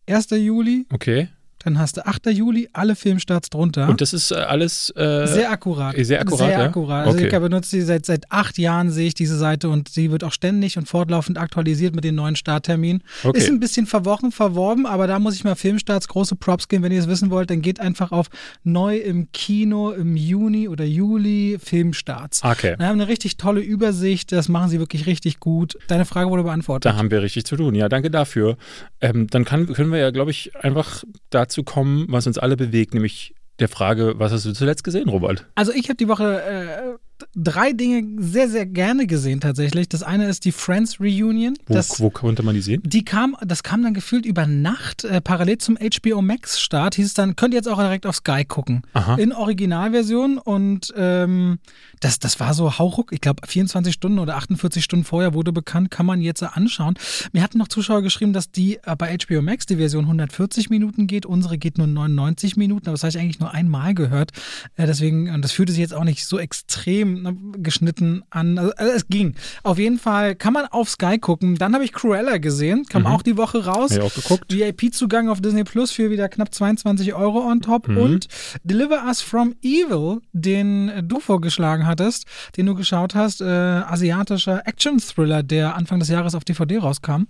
1. 0.06 0.36
Juli, 0.36 0.86
Okay. 0.92 1.28
Dann 1.64 1.78
hast 1.78 1.96
du 1.96 2.06
8. 2.06 2.26
Juli, 2.26 2.68
alle 2.72 2.94
Filmstarts 2.96 3.50
drunter. 3.50 3.88
Und 3.88 4.00
das 4.00 4.12
ist 4.12 4.30
äh, 4.30 4.34
alles 4.36 4.90
äh, 4.96 5.26
Sehr 5.26 5.50
akkurat. 5.50 5.94
sehr 5.98 6.20
akkurat, 6.20 6.38
Sehr 6.48 6.58
ja? 6.58 6.64
akkurat. 6.66 7.06
Also 7.06 7.18
Okay. 7.18 7.26
ich 7.34 7.38
benutze 7.40 7.76
die 7.76 7.82
seit, 7.82 8.04
seit 8.06 8.30
acht 8.30 8.58
Jahren, 8.58 8.90
sehe 8.90 9.06
ich 9.06 9.14
diese 9.14 9.36
Seite 9.38 9.68
und 9.68 9.88
sie 9.88 10.10
wird 10.10 10.24
auch 10.24 10.32
ständig 10.32 10.76
und 10.78 10.88
fortlaufend 10.88 11.38
aktualisiert 11.38 11.94
mit 11.94 12.04
den 12.04 12.14
neuen 12.16 12.36
Startterminen. 12.36 13.02
Okay. 13.22 13.38
Ist 13.38 13.48
ein 13.48 13.60
bisschen 13.60 13.86
verworren, 13.86 14.32
verworben, 14.32 14.86
aber 14.86 15.06
da 15.06 15.18
muss 15.18 15.34
ich 15.36 15.44
mal 15.44 15.54
Filmstarts 15.54 16.08
große 16.08 16.36
Props 16.36 16.68
geben. 16.68 16.82
Wenn 16.84 16.92
ihr 16.92 17.00
es 17.00 17.08
wissen 17.08 17.30
wollt, 17.30 17.50
dann 17.50 17.62
geht 17.62 17.80
einfach 17.80 18.12
auf 18.12 18.28
neu 18.62 18.96
im 18.98 19.30
Kino 19.32 19.90
im 19.92 20.16
Juni 20.16 20.68
oder 20.68 20.84
Juli 20.84 21.58
Filmstarts. 21.62 22.42
Okay. 22.44 22.74
Wir 22.78 22.86
haben 22.88 23.00
eine 23.00 23.08
richtig 23.08 23.36
tolle 23.36 23.60
Übersicht, 23.60 24.32
das 24.32 24.48
machen 24.48 24.68
sie 24.70 24.78
wirklich 24.80 25.06
richtig 25.06 25.40
gut. 25.40 25.76
Deine 25.88 26.04
Frage 26.04 26.30
wurde 26.30 26.42
beantwortet. 26.42 26.84
Da 26.90 26.96
haben 26.96 27.10
wir 27.10 27.22
richtig 27.22 27.44
zu 27.46 27.56
tun. 27.56 27.74
Ja, 27.74 27.88
danke 27.88 28.10
dafür. 28.10 28.56
Ähm, 29.00 29.26
dann 29.28 29.44
kann, 29.44 29.66
können 29.72 29.92
wir 29.92 29.98
ja, 29.98 30.10
glaube 30.10 30.30
ich, 30.30 30.52
einfach 30.56 31.04
dazu 31.30 31.53
kommen, 31.62 32.06
was 32.08 32.26
uns 32.26 32.38
alle 32.38 32.56
bewegt, 32.56 32.94
nämlich 32.94 33.34
der 33.60 33.68
Frage, 33.68 34.14
was 34.18 34.32
hast 34.32 34.44
du 34.46 34.52
zuletzt 34.52 34.82
gesehen, 34.82 35.08
Robert? 35.08 35.46
Also 35.54 35.72
ich 35.72 35.84
habe 35.88 35.96
die 35.96 36.08
Woche 36.08 36.42
äh, 36.42 36.98
drei 37.34 37.72
Dinge 37.72 38.22
sehr, 38.22 38.48
sehr 38.48 38.66
gerne 38.66 39.06
gesehen 39.06 39.40
tatsächlich. 39.40 39.88
Das 39.88 40.02
eine 40.02 40.28
ist 40.28 40.44
die 40.44 40.52
Friends 40.52 41.00
Reunion. 41.00 41.54
Wo, 41.66 41.74
das, 41.74 42.00
wo 42.00 42.10
konnte 42.10 42.42
man 42.42 42.54
die 42.54 42.60
sehen? 42.60 42.82
Die 42.84 43.04
kam, 43.04 43.36
das 43.44 43.62
kam 43.62 43.82
dann 43.82 43.94
gefühlt 43.94 44.26
über 44.26 44.46
Nacht, 44.46 45.04
äh, 45.04 45.20
parallel 45.20 45.58
zum 45.58 45.76
HBO 45.76 46.22
Max 46.22 46.60
Start, 46.60 46.94
hieß 46.94 47.06
es 47.06 47.14
dann, 47.14 47.36
könnt 47.36 47.54
ihr 47.54 47.58
jetzt 47.58 47.68
auch 47.68 47.78
direkt 47.78 48.06
auf 48.06 48.16
Sky 48.16 48.44
gucken. 48.44 48.82
Aha. 48.92 49.16
In 49.16 49.32
Originalversion 49.32 50.38
und 50.38 50.92
ähm, 50.96 51.58
das, 52.00 52.18
das 52.18 52.40
war 52.40 52.54
so 52.54 52.78
hauruck, 52.78 53.12
ich 53.12 53.20
glaube 53.20 53.46
24 53.46 53.94
Stunden 53.94 54.18
oder 54.18 54.36
48 54.36 54.82
Stunden 54.82 55.04
vorher 55.04 55.34
wurde 55.34 55.52
bekannt, 55.52 55.90
kann 55.90 56.06
man 56.06 56.20
jetzt 56.20 56.42
anschauen. 56.42 56.94
Mir 57.32 57.42
hatten 57.42 57.58
noch 57.58 57.68
Zuschauer 57.68 58.02
geschrieben, 58.02 58.32
dass 58.32 58.50
die 58.50 58.78
äh, 58.84 58.96
bei 58.96 59.16
HBO 59.16 59.42
Max 59.42 59.66
die 59.66 59.76
Version 59.76 60.04
140 60.04 60.70
Minuten 60.70 61.06
geht, 61.06 61.26
unsere 61.26 61.58
geht 61.58 61.78
nur 61.78 61.86
99 61.86 62.56
Minuten, 62.56 62.86
aber 62.86 62.94
das 62.94 63.02
habe 63.02 63.10
ich 63.10 63.18
eigentlich 63.18 63.40
nur 63.40 63.52
einmal 63.52 63.94
gehört. 63.94 64.32
Äh, 64.76 64.86
deswegen, 64.86 65.30
und 65.30 65.42
das 65.42 65.52
fühlte 65.52 65.72
sich 65.72 65.80
jetzt 65.80 65.94
auch 65.94 66.04
nicht 66.04 66.26
so 66.26 66.38
extrem 66.38 67.13
ne, 67.22 67.36
geschnitten 67.58 68.22
an. 68.30 68.58
Also, 68.58 68.72
also 68.76 68.92
es 68.92 69.08
ging. 69.08 69.34
Auf 69.62 69.78
jeden 69.78 69.98
Fall 69.98 70.34
kann 70.34 70.52
man 70.52 70.66
auf 70.66 70.88
Sky 70.88 71.18
gucken. 71.18 71.56
Dann 71.56 71.74
habe 71.74 71.84
ich 71.84 71.92
Cruella 71.92 72.38
gesehen, 72.38 72.84
kam 72.86 73.06
auch 73.06 73.22
die 73.22 73.36
Woche 73.36 73.64
raus. 73.64 73.92
Ich 73.92 74.00
auch 74.00 74.14
geguckt. 74.14 74.52
VIP-Zugang 74.52 75.28
auf 75.28 75.40
Disney 75.40 75.64
Plus 75.64 75.90
für 75.90 76.10
wieder 76.10 76.28
knapp 76.28 76.54
22 76.54 77.14
Euro 77.14 77.40
on 77.50 77.60
top. 77.60 77.88
Mhm. 77.88 77.96
Und 77.96 78.28
Deliver 78.62 79.04
Us 79.06 79.20
from 79.20 79.54
Evil, 79.62 80.20
den 80.32 81.08
du 81.08 81.20
vorgeschlagen 81.20 81.86
hattest, 81.86 82.26
den 82.56 82.66
du 82.66 82.74
geschaut 82.74 83.14
hast, 83.14 83.40
äh, 83.40 83.44
asiatischer 83.44 84.66
Action-Thriller, 84.66 85.42
der 85.42 85.74
Anfang 85.76 85.98
des 85.98 86.08
Jahres 86.08 86.34
auf 86.34 86.44
DVD 86.44 86.78
rauskam 86.78 87.24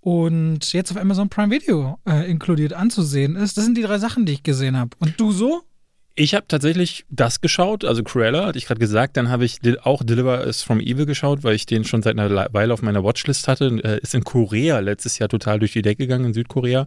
und 0.00 0.72
jetzt 0.72 0.90
auf 0.90 0.96
Amazon 0.96 1.28
Prime 1.28 1.50
Video 1.50 1.98
äh, 2.08 2.28
inkludiert 2.30 2.72
anzusehen 2.72 3.36
ist. 3.36 3.56
Das 3.56 3.64
sind 3.64 3.76
die 3.76 3.82
drei 3.82 3.98
Sachen, 3.98 4.26
die 4.26 4.32
ich 4.32 4.42
gesehen 4.42 4.76
habe. 4.76 4.90
Und 4.98 5.14
du 5.18 5.32
so? 5.32 5.62
Ich 6.14 6.34
habe 6.34 6.44
tatsächlich 6.46 7.06
das 7.08 7.40
geschaut, 7.40 7.86
also 7.86 8.02
Cruella, 8.02 8.44
hatte 8.44 8.58
ich 8.58 8.66
gerade 8.66 8.80
gesagt. 8.80 9.16
Dann 9.16 9.30
habe 9.30 9.46
ich 9.46 9.60
auch 9.82 10.02
Deliver 10.04 10.44
Us 10.44 10.62
from 10.62 10.78
Evil 10.78 11.06
geschaut, 11.06 11.42
weil 11.42 11.54
ich 11.54 11.64
den 11.64 11.84
schon 11.84 12.02
seit 12.02 12.18
einer 12.18 12.28
Le- 12.28 12.48
Weile 12.52 12.74
auf 12.74 12.82
meiner 12.82 13.02
Watchlist 13.02 13.48
hatte. 13.48 13.80
Äh, 13.82 14.00
ist 14.02 14.14
in 14.14 14.22
Korea 14.22 14.80
letztes 14.80 15.18
Jahr 15.18 15.30
total 15.30 15.58
durch 15.58 15.72
die 15.72 15.80
Decke 15.80 16.02
gegangen, 16.04 16.26
in 16.26 16.34
Südkorea. 16.34 16.86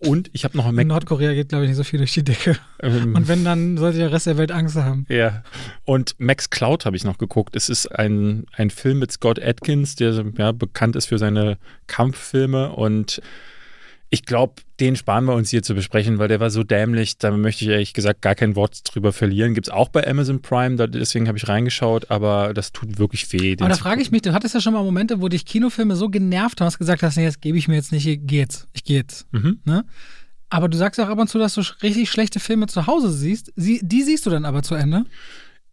Und 0.00 0.28
ich 0.32 0.42
habe 0.44 0.56
noch 0.56 0.64
ein 0.64 0.70
In 0.70 0.74
Mac. 0.74 0.86
Nordkorea 0.88 1.34
geht, 1.34 1.50
glaube 1.50 1.64
ich, 1.64 1.68
nicht 1.68 1.76
so 1.76 1.84
viel 1.84 1.98
durch 1.98 2.14
die 2.14 2.24
Decke. 2.24 2.56
Ähm, 2.80 3.14
Und 3.14 3.28
wenn, 3.28 3.44
dann 3.44 3.76
sollte 3.76 3.98
der 3.98 4.10
Rest 4.10 4.26
der 4.26 4.38
Welt 4.38 4.50
Angst 4.50 4.74
haben. 4.74 5.06
Ja. 5.08 5.44
Und 5.84 6.16
Max 6.18 6.50
Cloud 6.50 6.84
habe 6.84 6.96
ich 6.96 7.04
noch 7.04 7.18
geguckt. 7.18 7.54
Es 7.54 7.68
ist 7.68 7.86
ein, 7.86 8.46
ein 8.56 8.70
Film 8.70 8.98
mit 8.98 9.12
Scott 9.12 9.40
Atkins, 9.40 9.94
der 9.94 10.24
ja, 10.36 10.50
bekannt 10.50 10.96
ist 10.96 11.06
für 11.06 11.18
seine 11.18 11.58
Kampffilme. 11.86 12.72
Und 12.72 13.22
ich 14.14 14.24
glaube, 14.24 14.62
den 14.78 14.94
sparen 14.94 15.24
wir 15.24 15.34
uns 15.34 15.50
hier 15.50 15.64
zu 15.64 15.74
besprechen, 15.74 16.18
weil 16.18 16.28
der 16.28 16.38
war 16.38 16.48
so 16.48 16.62
dämlich. 16.62 17.18
Da 17.18 17.32
möchte 17.32 17.64
ich 17.64 17.70
ehrlich 17.70 17.94
gesagt 17.94 18.22
gar 18.22 18.36
kein 18.36 18.54
Wort 18.54 18.78
drüber 18.84 19.12
verlieren. 19.12 19.54
Gibt 19.54 19.66
es 19.66 19.72
auch 19.72 19.88
bei 19.88 20.06
Amazon 20.06 20.40
Prime, 20.40 20.76
deswegen 20.88 21.26
habe 21.26 21.36
ich 21.36 21.48
reingeschaut, 21.48 22.12
aber 22.12 22.54
das 22.54 22.70
tut 22.70 22.96
wirklich 22.98 23.32
weh. 23.32 23.56
Aber 23.58 23.68
da 23.68 23.74
frage 23.74 24.02
ich 24.02 24.12
mich, 24.12 24.22
du 24.22 24.32
hattest 24.32 24.54
ja 24.54 24.60
schon 24.60 24.72
mal 24.72 24.84
Momente, 24.84 25.20
wo 25.20 25.28
dich 25.28 25.44
Kinofilme 25.44 25.96
so 25.96 26.08
genervt 26.08 26.60
haben, 26.60 26.68
dass 26.68 26.74
du 26.74 26.78
gesagt 26.78 27.02
hast, 27.02 27.16
nee, 27.16 27.26
das 27.26 27.40
gebe 27.40 27.58
ich 27.58 27.66
mir 27.66 27.74
jetzt 27.74 27.90
nicht, 27.90 28.06
ich 28.06 28.20
geh 28.22 28.38
jetzt, 28.38 28.68
ich 28.72 28.84
gehe 28.84 28.98
jetzt. 28.98 29.26
Mhm. 29.32 29.58
Ne? 29.64 29.84
Aber 30.48 30.68
du 30.68 30.78
sagst 30.78 31.00
auch 31.00 31.08
ab 31.08 31.18
und 31.18 31.28
zu, 31.28 31.40
dass 31.40 31.54
du 31.54 31.62
richtig 31.82 32.08
schlechte 32.08 32.38
Filme 32.38 32.68
zu 32.68 32.86
Hause 32.86 33.10
siehst. 33.10 33.52
Sie, 33.56 33.80
die 33.82 34.04
siehst 34.04 34.26
du 34.26 34.30
dann 34.30 34.44
aber 34.44 34.62
zu 34.62 34.76
Ende. 34.76 35.06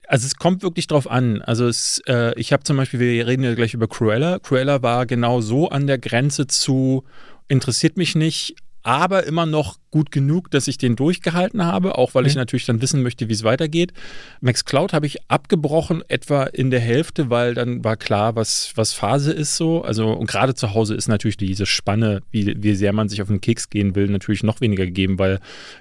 Also 0.07 0.25
es 0.25 0.35
kommt 0.35 0.61
wirklich 0.61 0.87
drauf 0.87 1.09
an. 1.09 1.41
Also 1.41 1.67
es, 1.67 2.01
äh, 2.05 2.37
ich 2.37 2.51
habe 2.51 2.63
zum 2.63 2.75
Beispiel, 2.75 2.99
wir 2.99 3.27
reden 3.27 3.43
ja 3.43 3.53
gleich 3.55 3.73
über 3.73 3.87
Cruella. 3.87 4.39
Cruella 4.39 4.81
war 4.81 5.05
genau 5.05 5.39
so 5.39 5.69
an 5.69 5.87
der 5.87 5.99
Grenze 5.99 6.47
zu 6.47 7.05
interessiert 7.51 7.97
mich 7.97 8.15
nicht, 8.15 8.55
aber 8.83 9.25
immer 9.25 9.45
noch 9.45 9.77
gut 9.91 10.11
genug, 10.11 10.49
dass 10.49 10.67
ich 10.67 10.77
den 10.77 10.95
durchgehalten 10.95 11.63
habe, 11.63 11.97
auch 11.97 12.15
weil 12.15 12.25
ich 12.25 12.35
natürlich 12.35 12.65
dann 12.65 12.81
wissen 12.81 13.03
möchte, 13.03 13.29
wie 13.29 13.33
es 13.33 13.43
weitergeht. 13.43 13.93
Max 14.39 14.65
Cloud 14.65 14.93
habe 14.93 15.05
ich 15.05 15.29
abgebrochen, 15.29 16.01
etwa 16.07 16.45
in 16.45 16.71
der 16.71 16.79
Hälfte, 16.79 17.29
weil 17.29 17.53
dann 17.53 17.83
war 17.83 17.97
klar, 17.97 18.35
was, 18.35 18.71
was 18.75 18.93
Phase 18.93 19.33
ist 19.33 19.57
so. 19.57 19.83
Also, 19.83 20.07
und 20.07 20.27
gerade 20.27 20.55
zu 20.55 20.73
Hause 20.73 20.95
ist 20.95 21.09
natürlich 21.09 21.37
diese 21.37 21.67
Spanne, 21.67 22.23
wie, 22.31 22.55
wie 22.57 22.73
sehr 22.73 22.93
man 22.93 23.09
sich 23.09 23.21
auf 23.21 23.27
den 23.27 23.41
Keks 23.41 23.69
gehen 23.69 23.95
will, 23.95 24.07
natürlich 24.07 24.43
noch 24.43 24.61
weniger 24.61 24.85
gegeben, 24.85 25.19
weil 25.19 25.39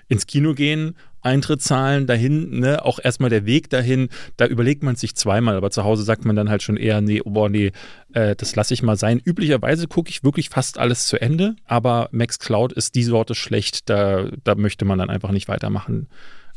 ins 0.09 0.27
Kino 0.27 0.53
gehen 0.55 0.97
Eintritt 1.23 1.63
zahlen 1.63 2.07
dahin, 2.07 2.61
ne, 2.61 2.85
auch 2.85 2.99
erstmal 3.03 3.31
der 3.31 3.47
Weg 3.47 3.71
dahin, 3.71 4.09
da 4.37 4.47
überlegt 4.47 4.83
man 4.83 4.97
sich 4.97 5.15
zweimal, 5.15 5.57
aber 5.57 5.71
zu 5.71 5.85
Hause 5.85 6.03
sagt 6.03 6.25
man 6.25 6.37
dann 6.37 6.51
halt 6.51 6.63
schon 6.63 6.77
eher, 6.77 7.01
nee, 7.01 7.21
oh, 7.25 7.31
boah, 7.31 7.49
nee, 7.49 7.73
äh, 8.13 8.35
das 8.37 8.57
lasse 8.57 8.75
ich 8.75 8.83
mal 8.83 8.97
sein. 8.97 9.21
Üblicherweise 9.25 9.87
gucke 9.87 10.11
ich 10.11 10.25
wirklich 10.25 10.49
fast 10.49 10.79
alles 10.79 11.07
zu 11.07 11.21
Ende, 11.21 11.57
aber 11.67 12.09
Max 12.13 12.39
Cloud 12.39 12.73
ist 12.73 12.95
die 12.95 13.05
Sorte 13.05 13.35
schlecht, 13.35 13.89
da, 13.91 14.29
da 14.45 14.55
möchte 14.55 14.85
man 14.85 14.99
dann 14.99 15.11
einfach 15.11 15.33
nicht 15.33 15.49
weitermachen. 15.49 16.09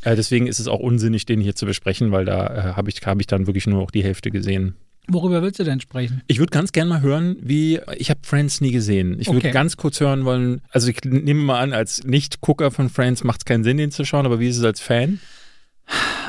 Äh, 0.02 0.16
deswegen 0.16 0.46
ist 0.46 0.60
es 0.60 0.68
auch 0.68 0.80
unsinnig, 0.80 1.26
den 1.26 1.40
hier 1.40 1.54
zu 1.54 1.66
besprechen, 1.66 2.12
weil 2.12 2.24
da 2.24 2.46
äh, 2.46 2.72
habe 2.74 2.90
ich, 2.90 3.00
hab 3.04 3.20
ich 3.20 3.26
dann 3.26 3.46
wirklich 3.46 3.66
nur 3.66 3.80
noch 3.80 3.90
die 3.90 4.04
Hälfte 4.04 4.30
gesehen. 4.30 4.76
Worüber 5.06 5.42
willst 5.42 5.58
du 5.58 5.64
denn 5.64 5.80
sprechen? 5.80 6.22
Ich 6.28 6.38
würde 6.38 6.50
ganz 6.50 6.72
gerne 6.72 6.88
mal 6.88 7.00
hören, 7.02 7.36
wie 7.40 7.78
ich 7.96 8.08
habe 8.10 8.20
Friends 8.22 8.60
nie 8.60 8.70
gesehen. 8.72 9.18
Ich 9.20 9.26
würde 9.28 9.38
Okay. 9.38 9.50
ganz 9.50 9.76
kurz 9.76 10.00
hören 10.00 10.24
wollen. 10.24 10.62
Also 10.70 10.88
ich 10.88 11.04
nehme 11.04 11.42
mal 11.42 11.60
an, 11.60 11.72
als 11.72 12.04
Nicht-Gucker 12.04 12.70
von 12.70 12.88
Friends 12.88 13.22
macht 13.22 13.40
es 13.40 13.44
keinen 13.44 13.64
Sinn, 13.64 13.76
den 13.76 13.90
zu 13.90 14.04
schauen. 14.04 14.24
Aber 14.24 14.40
wie 14.40 14.48
ist 14.48 14.56
es 14.58 14.64
als 14.64 14.80
Fan? 14.80 15.20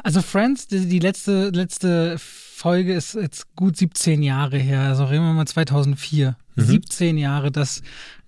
Also 0.03 0.22
Friends, 0.22 0.67
die, 0.67 0.88
die 0.88 1.00
letzte, 1.00 1.50
letzte 1.50 2.17
Folge 2.20 2.94
ist 2.94 3.15
jetzt 3.15 3.55
gut 3.55 3.77
17 3.77 4.22
Jahre 4.24 4.58
her. 4.58 4.82
Also 4.82 5.05
reden 5.05 5.24
wir 5.24 5.34
mal 5.34 5.48
2004. 5.48 6.36
17 6.55 7.17
Jahre, 7.17 7.51
dass 7.51 7.81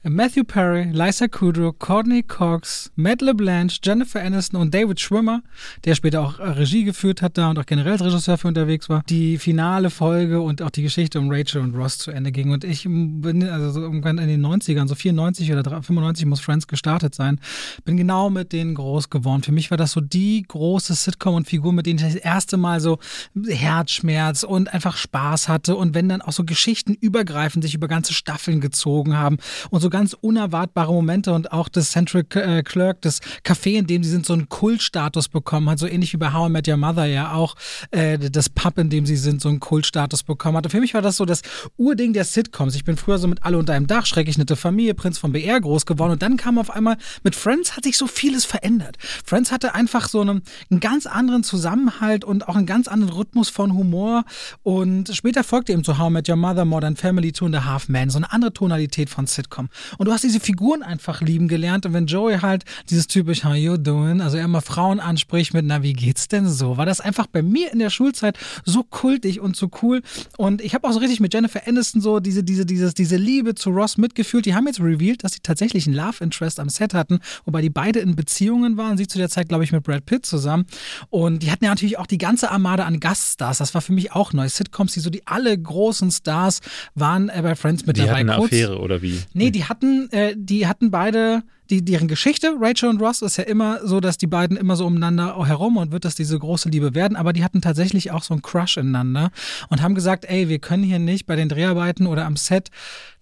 Matthew 0.10 0.46
Perry, 0.46 0.90
Lisa 0.94 1.28
Kudrow, 1.28 1.74
Courtney 1.78 2.24
Cox, 2.24 2.92
Matt 2.96 3.22
LeBlanche, 3.22 3.80
Jennifer 3.84 4.22
Aniston 4.22 4.62
und 4.62 4.74
David 4.74 5.02
Schwimmer, 5.02 5.42
der 5.84 5.96
später 5.96 6.22
auch 6.22 6.40
äh, 6.40 6.50
Regie 6.50 6.86
geführt 6.86 7.22
hat 7.22 7.38
da 7.38 7.50
und 7.50 7.60
auch 7.60 7.66
generell 7.66 7.94
als 7.94 8.04
Regisseur 8.04 8.38
für 8.38 8.48
unterwegs 8.48 8.88
war, 8.90 9.04
die 9.10 9.38
finale 9.38 9.90
Folge 9.90 10.40
und 10.40 10.62
auch 10.62 10.70
die 10.70 10.84
Geschichte 10.84 11.20
um 11.20 11.30
Rachel 11.30 11.62
und 11.62 11.76
Ross 11.76 11.98
zu 11.98 12.12
Ende 12.12 12.32
ging. 12.32 12.52
Und 12.52 12.64
ich 12.64 12.84
bin 12.84 13.44
also 13.50 13.72
so 13.72 13.82
irgendwann 13.82 14.18
in 14.18 14.30
den 14.30 14.46
90ern, 14.46 14.88
so 14.88 14.96
94 14.96 15.52
oder 15.52 15.64
95 15.64 16.26
muss 16.26 16.40
Friends 16.40 16.68
gestartet 16.68 17.14
sein, 17.14 17.42
bin 17.84 17.98
genau 17.98 18.30
mit 18.30 18.54
denen 18.54 18.76
groß 18.76 19.10
geworden. 19.10 19.44
Für 19.44 19.52
mich 19.52 19.72
war 19.72 19.78
das 19.78 19.92
so 19.92 20.00
die 20.00 20.46
große 20.48 20.94
Sitcom 20.94 21.36
und 21.36 21.48
Figur, 21.48 21.74
mit 21.74 21.86
denen 21.86 22.00
ich 22.00 22.06
das 22.06 22.16
erste 22.16 22.56
Mal 22.56 22.80
so 22.80 23.00
Herzschmerz 23.46 24.44
und 24.44 24.74
einfach 24.74 24.96
Spaß 24.96 25.50
hatte 25.50 25.76
und 25.76 25.96
wenn 25.96 26.08
dann 26.08 26.22
auch 26.22 26.32
so 26.32 26.46
Geschichten 26.46 26.94
übergreifend 26.94 27.66
sich 27.66 27.74
über 27.74 27.90
ganze 27.90 28.14
Staffeln 28.18 28.62
gezogen 28.62 29.18
haben 29.18 29.38
und 29.70 29.82
so 29.82 29.90
ganz 29.90 30.16
unerwartbare 30.20 30.92
Momente 30.92 31.34
und 31.34 31.52
auch 31.52 31.70
das 31.70 31.92
Central 31.92 32.26
äh, 32.34 32.64
Clerk, 32.64 33.02
das 33.02 33.22
Café, 33.44 33.78
in 33.78 33.88
dem 33.88 34.04
sie 34.04 34.10
sind, 34.10 34.26
so 34.26 34.34
einen 34.34 34.50
Kultstatus 34.50 35.30
bekommen 35.30 35.70
hat, 35.70 35.80
so 35.80 35.88
ähnlich 35.88 36.14
wie 36.14 36.18
bei 36.18 36.34
How 36.34 36.50
I 36.50 36.52
Met 36.52 36.68
Your 36.68 36.78
Mother 36.78 37.06
ja 37.06 37.34
auch 37.34 37.56
äh, 37.92 38.18
das 38.18 38.50
Pub, 38.50 38.78
in 38.78 38.90
dem 38.90 39.06
sie 39.06 39.16
sind, 39.16 39.42
so 39.42 39.50
einen 39.50 39.60
Kultstatus 39.60 40.24
bekommen 40.24 40.58
hat. 40.58 40.66
Und 40.66 40.72
für 40.72 40.80
mich 40.80 40.94
war 40.94 41.02
das 41.02 41.18
so 41.18 41.26
das 41.26 41.42
Urding 41.78 42.14
der 42.14 42.26
Sitcoms. 42.26 42.76
Ich 42.76 42.84
bin 42.84 42.98
früher 42.98 43.18
so 43.18 43.28
mit 43.28 43.44
Alle 43.44 43.58
unter 43.58 43.74
einem 43.74 43.88
Dach, 43.88 44.06
schrecklich 44.06 44.38
nette 44.38 44.56
Familie, 44.56 44.94
Prinz 44.94 45.18
von 45.18 45.32
BR 45.32 45.60
groß 45.62 45.86
geworden 45.86 46.14
und 46.14 46.22
dann 46.22 46.38
kam 46.38 46.58
auf 46.58 46.70
einmal 46.70 46.98
mit 47.24 47.36
Friends 47.36 47.76
hat 47.76 47.84
sich 47.84 47.98
so 47.98 48.08
vieles 48.08 48.46
verändert. 48.46 48.98
Friends 49.26 49.52
hatte 49.52 49.76
einfach 49.76 50.10
so 50.10 50.22
einen, 50.22 50.42
einen 50.70 50.80
ganz 50.80 51.06
anderen 51.06 51.44
Zusammenhalt 51.44 52.26
und 52.26 52.48
auch 52.48 52.56
einen 52.56 52.66
ganz 52.66 52.88
anderen 52.88 53.14
Rhythmus 53.14 53.50
von 53.50 53.74
Humor 53.74 54.24
und 54.64 55.16
später 55.16 55.44
folgte 55.44 55.74
eben 55.74 55.84
so 55.84 55.98
How 55.98 56.10
I 56.10 56.14
Met 56.14 56.30
Your 56.30 56.36
Mother, 56.36 56.66
Modern 56.66 56.96
Family, 56.96 57.32
Two 57.32 57.46
and 57.46 57.56
a 57.56 57.66
Half 57.66 57.90
Men, 57.90 58.07
so 58.10 58.18
eine 58.18 58.32
andere 58.32 58.54
Tonalität 58.54 59.10
von 59.10 59.28
Sitcom. 59.28 59.70
Und 59.98 60.08
du 60.08 60.12
hast 60.12 60.24
diese 60.24 60.40
Figuren 60.40 60.84
einfach 60.84 61.22
lieben 61.22 61.48
gelernt 61.48 61.86
und 61.86 61.94
wenn 61.94 62.08
Joey 62.08 62.40
halt 62.40 62.66
dieses 62.90 63.08
typisch 63.08 63.44
How 63.44 63.56
you 63.56 63.78
doing, 63.78 64.22
also 64.22 64.38
er 64.38 64.46
immer 64.46 64.62
Frauen 64.62 65.00
anspricht 65.00 65.54
mit, 65.54 65.66
na 65.66 65.84
wie 65.84 65.94
geht's 65.94 66.28
denn 66.28 66.48
so, 66.48 66.78
war 66.78 66.86
das 66.86 67.02
einfach 67.02 67.28
bei 67.28 67.42
mir 67.42 67.72
in 67.72 67.80
der 67.80 67.90
Schulzeit 67.90 68.38
so 68.66 68.84
kultig 68.84 69.40
und 69.40 69.56
so 69.56 69.70
cool 69.82 70.02
und 70.38 70.62
ich 70.62 70.74
habe 70.74 70.88
auch 70.88 70.94
so 70.94 71.00
richtig 71.00 71.20
mit 71.20 71.34
Jennifer 71.34 71.68
Aniston 71.68 72.02
so 72.02 72.20
diese, 72.20 72.44
diese, 72.44 72.66
dieses, 72.66 72.94
diese 72.94 73.18
Liebe 73.18 73.56
zu 73.56 73.70
Ross 73.70 73.98
mitgefühlt. 73.98 74.46
Die 74.46 74.56
haben 74.56 74.68
jetzt 74.68 74.80
revealed, 74.80 75.24
dass 75.24 75.34
sie 75.34 75.40
tatsächlich 75.42 75.88
einen 75.88 75.96
Love 75.96 76.24
Interest 76.24 76.60
am 76.60 76.70
Set 76.70 76.94
hatten, 76.94 77.20
wobei 77.46 77.62
die 77.62 77.70
beide 77.70 78.00
in 78.00 78.16
Beziehungen 78.16 78.78
waren. 78.78 78.98
Sie 78.98 79.08
zu 79.08 79.18
der 79.18 79.30
Zeit, 79.30 79.50
glaube 79.50 79.64
ich, 79.64 79.72
mit 79.72 79.84
Brad 79.84 80.06
Pitt 80.06 80.26
zusammen. 80.26 80.66
Und 81.10 81.44
die 81.44 81.52
hatten 81.52 81.66
ja 81.66 81.72
natürlich 81.72 81.98
auch 81.98 82.08
die 82.08 82.18
ganze 82.18 82.52
Armada 82.52 82.86
an 82.86 83.00
Gaststars. 83.00 83.58
Das 83.58 83.74
war 83.74 83.82
für 83.82 83.94
mich 83.94 84.12
auch 84.14 84.34
neu. 84.34 84.48
Sitcoms, 84.48 84.94
die 84.94 85.00
so 85.00 85.10
die 85.10 85.26
alle 85.28 85.58
großen 85.58 86.12
Stars 86.12 86.62
waren 86.96 87.30
äh, 87.30 87.42
bei 87.42 87.56
Friends 87.56 87.86
mit 87.86 87.97
Die 87.98 88.08
dabei. 88.08 88.20
hatten 88.20 88.30
eine 88.30 88.40
Kurz- 88.40 88.54
Affäre 88.54 88.80
oder 88.80 89.02
wie? 89.02 89.20
Nee, 89.34 89.52
die 89.52 89.66
hatten, 89.66 90.10
äh, 90.12 90.34
die 90.38 90.68
hatten 90.68 90.92
beide, 90.92 91.44
die, 91.70 91.84
deren 91.84 92.08
Geschichte, 92.08 92.56
Rachel 92.60 92.90
und 92.90 93.02
Ross, 93.02 93.22
ist 93.22 93.38
ja 93.38 93.44
immer 93.44 93.86
so, 93.86 94.00
dass 94.00 94.18
die 94.18 94.28
beiden 94.28 94.58
immer 94.58 94.76
so 94.76 94.86
umeinander 94.86 95.46
herum 95.46 95.78
und 95.78 95.92
wird 95.92 96.06
das 96.06 96.16
diese 96.16 96.38
große 96.38 96.70
Liebe 96.70 96.96
werden, 96.96 97.16
aber 97.16 97.34
die 97.34 97.44
hatten 97.44 97.62
tatsächlich 97.62 98.12
auch 98.12 98.24
so 98.24 98.34
einen 98.34 98.42
Crush 98.42 98.78
ineinander 98.78 99.32
und 99.70 99.82
haben 99.82 99.96
gesagt, 99.96 100.26
ey, 100.26 100.50
wir 100.50 100.60
können 100.60 100.84
hier 100.84 101.00
nicht 101.00 101.26
bei 101.26 101.36
den 101.36 101.50
Dreharbeiten 101.50 102.08
oder 102.08 102.26
am 102.26 102.38
Set, 102.38 102.70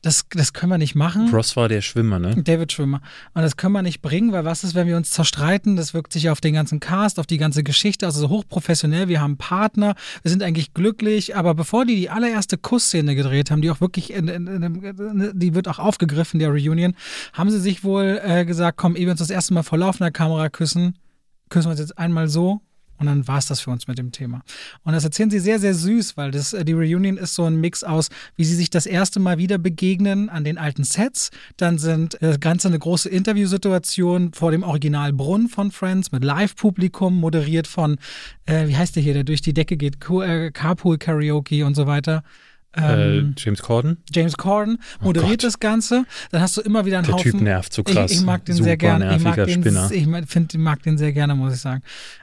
das, 0.05 0.25
das 0.29 0.53
können 0.53 0.71
wir 0.71 0.77
nicht 0.77 0.93
machen. 0.93 1.29
Ross 1.29 1.55
war 1.55 1.67
der 1.67 1.81
Schwimmer, 1.81 2.19
ne? 2.19 2.35
David 2.43 2.71
Schwimmer. 2.71 3.01
Und 3.33 3.41
das 3.41 3.57
können 3.57 3.73
wir 3.73 3.81
nicht 3.81 4.03
bringen, 4.03 4.31
weil 4.33 4.45
was 4.45 4.63
ist, 4.63 4.75
wenn 4.75 4.85
wir 4.85 4.97
uns 4.97 5.09
zerstreiten? 5.09 5.75
Das 5.75 5.95
wirkt 5.95 6.13
sich 6.13 6.29
auf 6.29 6.41
den 6.41 6.53
ganzen 6.53 6.79
Cast, 6.79 7.17
auf 7.17 7.25
die 7.25 7.39
ganze 7.39 7.63
Geschichte, 7.63 8.05
also 8.05 8.19
so 8.19 8.29
hochprofessionell. 8.29 9.07
Wir 9.07 9.19
haben 9.19 9.31
einen 9.31 9.37
Partner, 9.37 9.95
wir 10.21 10.29
sind 10.29 10.43
eigentlich 10.43 10.75
glücklich, 10.75 11.35
aber 11.35 11.55
bevor 11.55 11.85
die 11.85 11.95
die 11.95 12.11
allererste 12.11 12.59
Kussszene 12.59 13.15
gedreht 13.15 13.49
haben, 13.49 13.63
die 13.63 13.71
auch 13.71 13.81
wirklich, 13.81 14.13
in, 14.13 14.27
in, 14.27 14.45
in, 14.45 15.31
die 15.33 15.55
wird 15.55 15.67
auch 15.67 15.79
aufgegriffen, 15.79 16.39
der 16.39 16.49
Reunion, 16.49 16.93
haben 17.33 17.49
sie 17.49 17.59
sich 17.59 17.83
wohl 17.83 18.21
äh, 18.23 18.34
gesagt, 18.43 18.77
komm, 18.77 18.95
ehe 18.95 19.05
wir 19.05 19.11
uns 19.11 19.19
das 19.19 19.29
erste 19.29 19.53
Mal 19.53 19.63
vor 19.63 19.77
laufender 19.77 20.11
Kamera 20.11 20.49
küssen, 20.49 20.97
küssen 21.49 21.67
wir 21.67 21.71
uns 21.71 21.79
jetzt 21.79 21.97
einmal 21.97 22.27
so 22.27 22.61
und 22.97 23.07
dann 23.07 23.27
war 23.27 23.37
es 23.37 23.47
das 23.47 23.61
für 23.61 23.71
uns 23.71 23.87
mit 23.87 23.97
dem 23.97 24.11
Thema. 24.11 24.41
Und 24.83 24.93
das 24.93 25.03
erzählen 25.03 25.29
sie 25.29 25.39
sehr, 25.39 25.59
sehr 25.59 25.73
süß, 25.73 26.15
weil 26.17 26.31
das, 26.31 26.53
äh, 26.53 26.63
die 26.63 26.73
Reunion 26.73 27.17
ist 27.17 27.35
so 27.35 27.43
ein 27.43 27.59
Mix 27.59 27.83
aus, 27.83 28.09
wie 28.35 28.45
sie 28.45 28.55
sich 28.55 28.69
das 28.69 28.85
erste 28.85 29.19
Mal 29.19 29.37
wieder 29.37 29.57
begegnen 29.57 30.29
an 30.29 30.43
den 30.43 30.57
alten 30.57 30.83
Sets. 30.83 31.31
Dann 31.57 31.77
sind 31.77 32.15
äh, 32.15 32.29
das 32.29 32.39
Ganze 32.39 32.69
eine 32.69 32.79
große 32.79 33.09
Interviewsituation 33.09 34.33
vor 34.33 34.51
dem 34.51 34.63
Original 34.63 35.11
Brunn 35.13 35.49
von 35.49 35.71
Friends 35.71 36.11
mit 36.11 36.23
Live-Publikum, 36.23 37.15
moderiert 37.19 37.67
von, 37.67 37.97
äh, 38.45 38.67
wie 38.67 38.77
heißt 38.77 38.95
der 38.95 39.03
hier, 39.03 39.13
der 39.13 39.23
durch 39.23 39.41
die 39.41 39.53
Decke 39.53 39.77
geht, 39.77 39.97
äh, 40.09 40.51
Carpool 40.51 40.97
Karaoke 40.97 41.65
und 41.65 41.75
so 41.75 41.87
weiter. 41.87 42.23
Äh, 42.75 43.17
Ähm, 43.19 43.35
James 43.37 43.61
Corden? 43.61 43.97
James 44.13 44.37
Corden 44.37 44.79
moderiert 45.01 45.31
Gott. 45.41 45.43
das 45.45 45.59
Ganze. 45.59 46.05
Dann 46.31 46.41
hast 46.41 46.57
du 46.57 46.61
immer 46.61 46.85
wieder 46.85 46.97
einen 46.97 47.05
Der 47.07 47.15
Haufen. 47.15 47.31
Typ 47.31 47.41
nervt 47.41 47.73
so 47.73 47.83
krass. 47.83 48.11
Ich, 48.11 48.19
ich 48.19 48.23
mag 48.25 48.45
den 48.45 48.55
Super 48.55 48.65
sehr 48.65 48.77
gerne. 48.77 49.15
Ich 49.15 49.23
mag 49.23 49.35
den, 49.35 49.61
Spinner. 49.61 49.89
ich 49.91 50.07
find, 50.29 50.53
mag 50.57 50.83
den 50.83 50.97
sehr 50.97 51.13
gerne, 51.13 51.35
muss 51.35 51.53
ich 51.53 51.61
sagen. 51.61 51.81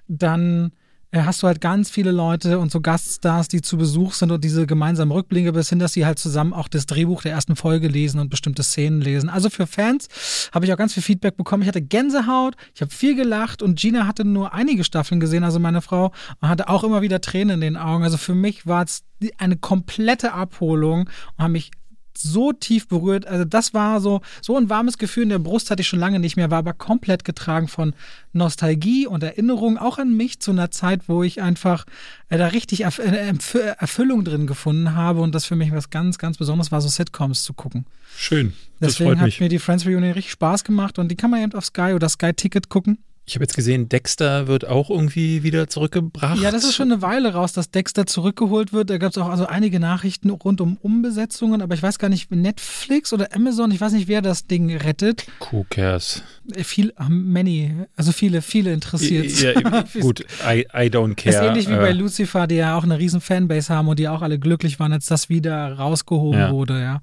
Dann 0.08 0.66
äh, 0.66 0.70
hast 1.14 1.42
du 1.42 1.46
halt 1.46 1.60
ganz 1.60 1.90
viele 1.90 2.10
Leute 2.10 2.58
und 2.58 2.72
so 2.72 2.80
Gaststars, 2.80 3.48
die 3.48 3.60
zu 3.60 3.76
Besuch 3.76 4.14
sind 4.14 4.30
und 4.30 4.42
diese 4.42 4.66
gemeinsamen 4.66 5.12
Rückblicke 5.12 5.52
bis 5.52 5.68
hin, 5.68 5.78
dass 5.78 5.92
sie 5.92 6.06
halt 6.06 6.18
zusammen 6.18 6.54
auch 6.54 6.68
das 6.68 6.86
Drehbuch 6.86 7.22
der 7.22 7.32
ersten 7.32 7.54
Folge 7.54 7.88
lesen 7.88 8.18
und 8.18 8.30
bestimmte 8.30 8.62
Szenen 8.62 9.02
lesen. 9.02 9.28
Also 9.28 9.50
für 9.50 9.66
Fans 9.66 10.08
habe 10.52 10.64
ich 10.64 10.72
auch 10.72 10.78
ganz 10.78 10.94
viel 10.94 11.02
Feedback 11.02 11.36
bekommen. 11.36 11.62
Ich 11.62 11.68
hatte 11.68 11.82
Gänsehaut, 11.82 12.54
ich 12.74 12.80
habe 12.80 12.90
viel 12.90 13.14
gelacht 13.14 13.62
und 13.62 13.78
Gina 13.78 14.06
hatte 14.06 14.24
nur 14.24 14.54
einige 14.54 14.84
Staffeln 14.84 15.20
gesehen, 15.20 15.44
also 15.44 15.58
meine 15.58 15.82
Frau, 15.82 16.12
und 16.40 16.48
hatte 16.48 16.68
auch 16.68 16.82
immer 16.82 17.02
wieder 17.02 17.20
Tränen 17.20 17.56
in 17.56 17.60
den 17.60 17.76
Augen. 17.76 18.04
Also 18.04 18.16
für 18.16 18.34
mich 18.34 18.66
war 18.66 18.84
es 18.84 19.02
eine 19.36 19.56
komplette 19.56 20.32
Abholung 20.32 21.02
und 21.36 21.38
habe 21.38 21.52
mich 21.52 21.72
so 22.16 22.52
tief 22.52 22.88
berührt. 22.88 23.26
Also 23.26 23.44
das 23.44 23.74
war 23.74 24.00
so, 24.00 24.20
so 24.40 24.56
ein 24.56 24.68
warmes 24.68 24.98
Gefühl 24.98 25.24
in 25.24 25.28
der 25.30 25.38
Brust 25.38 25.70
hatte 25.70 25.82
ich 25.82 25.88
schon 25.88 25.98
lange 25.98 26.18
nicht 26.18 26.36
mehr, 26.36 26.50
war 26.50 26.58
aber 26.58 26.72
komplett 26.72 27.24
getragen 27.24 27.68
von 27.68 27.94
Nostalgie 28.32 29.06
und 29.06 29.22
Erinnerung, 29.22 29.78
auch 29.78 29.98
an 29.98 30.16
mich 30.16 30.40
zu 30.40 30.50
einer 30.50 30.70
Zeit, 30.70 31.08
wo 31.08 31.22
ich 31.22 31.42
einfach 31.42 31.84
äh, 32.28 32.38
da 32.38 32.48
richtig 32.48 32.82
Erf 32.82 32.98
äh, 32.98 33.30
Empf- 33.30 33.58
Erfüllung 33.58 34.24
drin 34.24 34.46
gefunden 34.46 34.94
habe 34.94 35.20
und 35.20 35.34
das 35.34 35.44
für 35.44 35.56
mich 35.56 35.72
was 35.72 35.90
ganz, 35.90 36.18
ganz 36.18 36.38
Besonderes 36.38 36.72
war, 36.72 36.80
so 36.80 36.88
Sitcoms 36.88 37.44
zu 37.44 37.54
gucken. 37.54 37.86
Schön. 38.16 38.52
Deswegen 38.80 39.18
hat 39.18 39.26
mich. 39.26 39.40
mir 39.40 39.48
die 39.48 39.58
Friends 39.58 39.86
Reunion 39.86 40.12
richtig 40.12 40.32
Spaß 40.32 40.64
gemacht 40.64 40.98
und 40.98 41.08
die 41.08 41.16
kann 41.16 41.30
man 41.30 41.42
eben 41.42 41.54
auf 41.54 41.64
Sky 41.64 41.92
oder 41.94 42.08
Sky 42.08 42.32
Ticket 42.32 42.68
gucken. 42.68 42.98
Ich 43.24 43.36
habe 43.36 43.44
jetzt 43.44 43.54
gesehen, 43.54 43.88
Dexter 43.88 44.48
wird 44.48 44.66
auch 44.66 44.90
irgendwie 44.90 45.44
wieder 45.44 45.68
zurückgebracht. 45.68 46.40
Ja, 46.40 46.50
das 46.50 46.64
ist 46.64 46.74
schon 46.74 46.90
eine 46.90 47.02
Weile 47.02 47.32
raus, 47.34 47.52
dass 47.52 47.70
Dexter 47.70 48.04
zurückgeholt 48.04 48.72
wird. 48.72 48.90
Da 48.90 48.98
gab 48.98 49.12
es 49.12 49.18
auch 49.18 49.28
also 49.28 49.46
einige 49.46 49.78
Nachrichten 49.78 50.28
rund 50.30 50.60
um 50.60 50.76
Umbesetzungen, 50.78 51.62
aber 51.62 51.74
ich 51.76 51.82
weiß 51.84 52.00
gar 52.00 52.08
nicht, 52.08 52.32
Netflix 52.32 53.12
oder 53.12 53.28
Amazon, 53.32 53.70
ich 53.70 53.80
weiß 53.80 53.92
nicht, 53.92 54.08
wer 54.08 54.22
das 54.22 54.48
Ding 54.48 54.76
rettet. 54.76 55.24
Who 55.50 55.64
cares? 55.70 56.24
Äh, 56.52 56.64
Viel, 56.64 56.92
many, 57.08 57.72
also 57.94 58.10
viele, 58.10 58.42
viele 58.42 58.72
interessiert. 58.72 59.30
Ja, 59.40 59.84
gut, 60.00 60.24
I, 60.44 60.66
I 60.74 60.88
don't 60.90 61.14
care. 61.14 61.36
Ist 61.36 61.42
ähnlich 61.42 61.68
wie 61.68 61.76
bei 61.76 61.90
Äh, 61.90 61.92
Lucifer, 61.92 62.48
die 62.48 62.56
ja 62.56 62.76
auch 62.76 62.82
eine 62.82 62.98
riesen 62.98 63.20
Fanbase 63.20 63.72
haben 63.72 63.86
und 63.86 64.00
die 64.00 64.08
auch 64.08 64.22
alle 64.22 64.40
glücklich 64.40 64.80
waren, 64.80 64.92
als 64.92 65.06
das 65.06 65.28
wieder 65.28 65.74
rausgehoben 65.74 66.40
Ja. 66.40 66.50
wurde, 66.50 66.80
ja. 66.80 67.00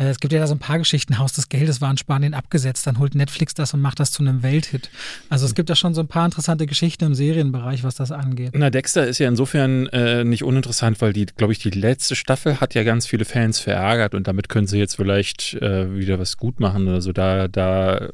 Äh, 0.00 0.08
es 0.08 0.20
gibt 0.20 0.32
ja 0.32 0.40
da 0.40 0.46
so 0.46 0.54
ein 0.54 0.58
paar 0.58 0.78
Geschichten. 0.78 1.18
Haus 1.18 1.32
des 1.32 1.48
Geldes 1.48 1.80
war 1.80 1.90
in 1.90 1.98
Spanien 1.98 2.34
abgesetzt, 2.34 2.86
dann 2.86 2.98
holt 2.98 3.14
Netflix 3.14 3.54
das 3.54 3.74
und 3.74 3.80
macht 3.80 4.00
das 4.00 4.10
zu 4.10 4.22
einem 4.22 4.42
Welthit. 4.42 4.90
Also 5.28 5.46
es 5.46 5.54
gibt 5.54 5.70
da 5.70 5.76
schon 5.76 5.94
so 5.94 6.00
ein 6.00 6.08
paar 6.08 6.24
interessante 6.24 6.66
Geschichten 6.66 7.04
im 7.04 7.14
Serienbereich, 7.14 7.84
was 7.84 7.94
das 7.94 8.10
angeht. 8.10 8.52
Na, 8.54 8.70
Dexter 8.70 9.06
ist 9.06 9.18
ja 9.18 9.28
insofern 9.28 9.86
äh, 9.88 10.24
nicht 10.24 10.42
uninteressant, 10.42 11.00
weil 11.00 11.12
die, 11.12 11.26
glaube 11.26 11.52
ich, 11.52 11.58
die 11.58 11.70
letzte 11.70 12.16
Staffel 12.16 12.60
hat 12.60 12.74
ja 12.74 12.82
ganz 12.82 13.06
viele 13.06 13.24
Fans 13.24 13.60
verärgert 13.60 14.14
und 14.14 14.26
damit 14.26 14.48
können 14.48 14.66
sie 14.66 14.78
jetzt 14.78 14.96
vielleicht 14.96 15.54
äh, 15.54 15.94
wieder 15.94 16.18
was 16.18 16.36
gut 16.36 16.60
machen 16.60 16.88
oder 16.88 17.02
so. 17.02 17.12
Da, 17.12 17.48
da 17.48 18.08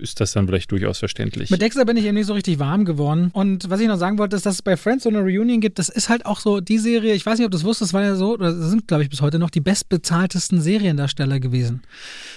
ist 0.00 0.20
das 0.20 0.32
dann 0.32 0.46
vielleicht 0.46 0.72
durchaus 0.72 0.98
verständlich. 0.98 1.50
Mit 1.50 1.62
Dexter 1.62 1.84
bin 1.84 1.96
ich 1.96 2.04
eben 2.04 2.14
nicht 2.14 2.26
so 2.26 2.32
richtig 2.32 2.58
warm 2.58 2.84
geworden. 2.84 3.30
Und 3.32 3.70
was 3.70 3.80
ich 3.80 3.88
noch 3.88 3.98
sagen 3.98 4.18
wollte, 4.18 4.36
ist, 4.36 4.46
dass 4.46 4.54
es 4.54 4.62
bei 4.62 4.76
Friends 4.76 5.04
so 5.04 5.10
eine 5.10 5.20
Reunion 5.20 5.60
gibt. 5.60 5.78
Das 5.78 5.88
ist 5.88 6.08
halt 6.08 6.26
auch 6.26 6.40
so 6.40 6.60
die 6.60 6.78
Serie, 6.78 7.14
ich 7.14 7.24
weiß 7.24 7.38
nicht, 7.38 7.44
ob 7.46 7.52
du 7.52 7.58
es 7.58 7.64
wusstest, 7.64 7.92
war 7.92 8.02
ja 8.02 8.16
so, 8.16 8.34
oder 8.34 8.54
sind, 8.54 8.88
glaube 8.88 9.02
ich, 9.02 9.10
bis 9.10 9.20
heute 9.20 9.38
noch 9.38 9.50
die 9.50 9.60
bestbezahltesten 9.60 10.60
Seriendarsteller 10.60 11.40
gewesen. 11.40 11.82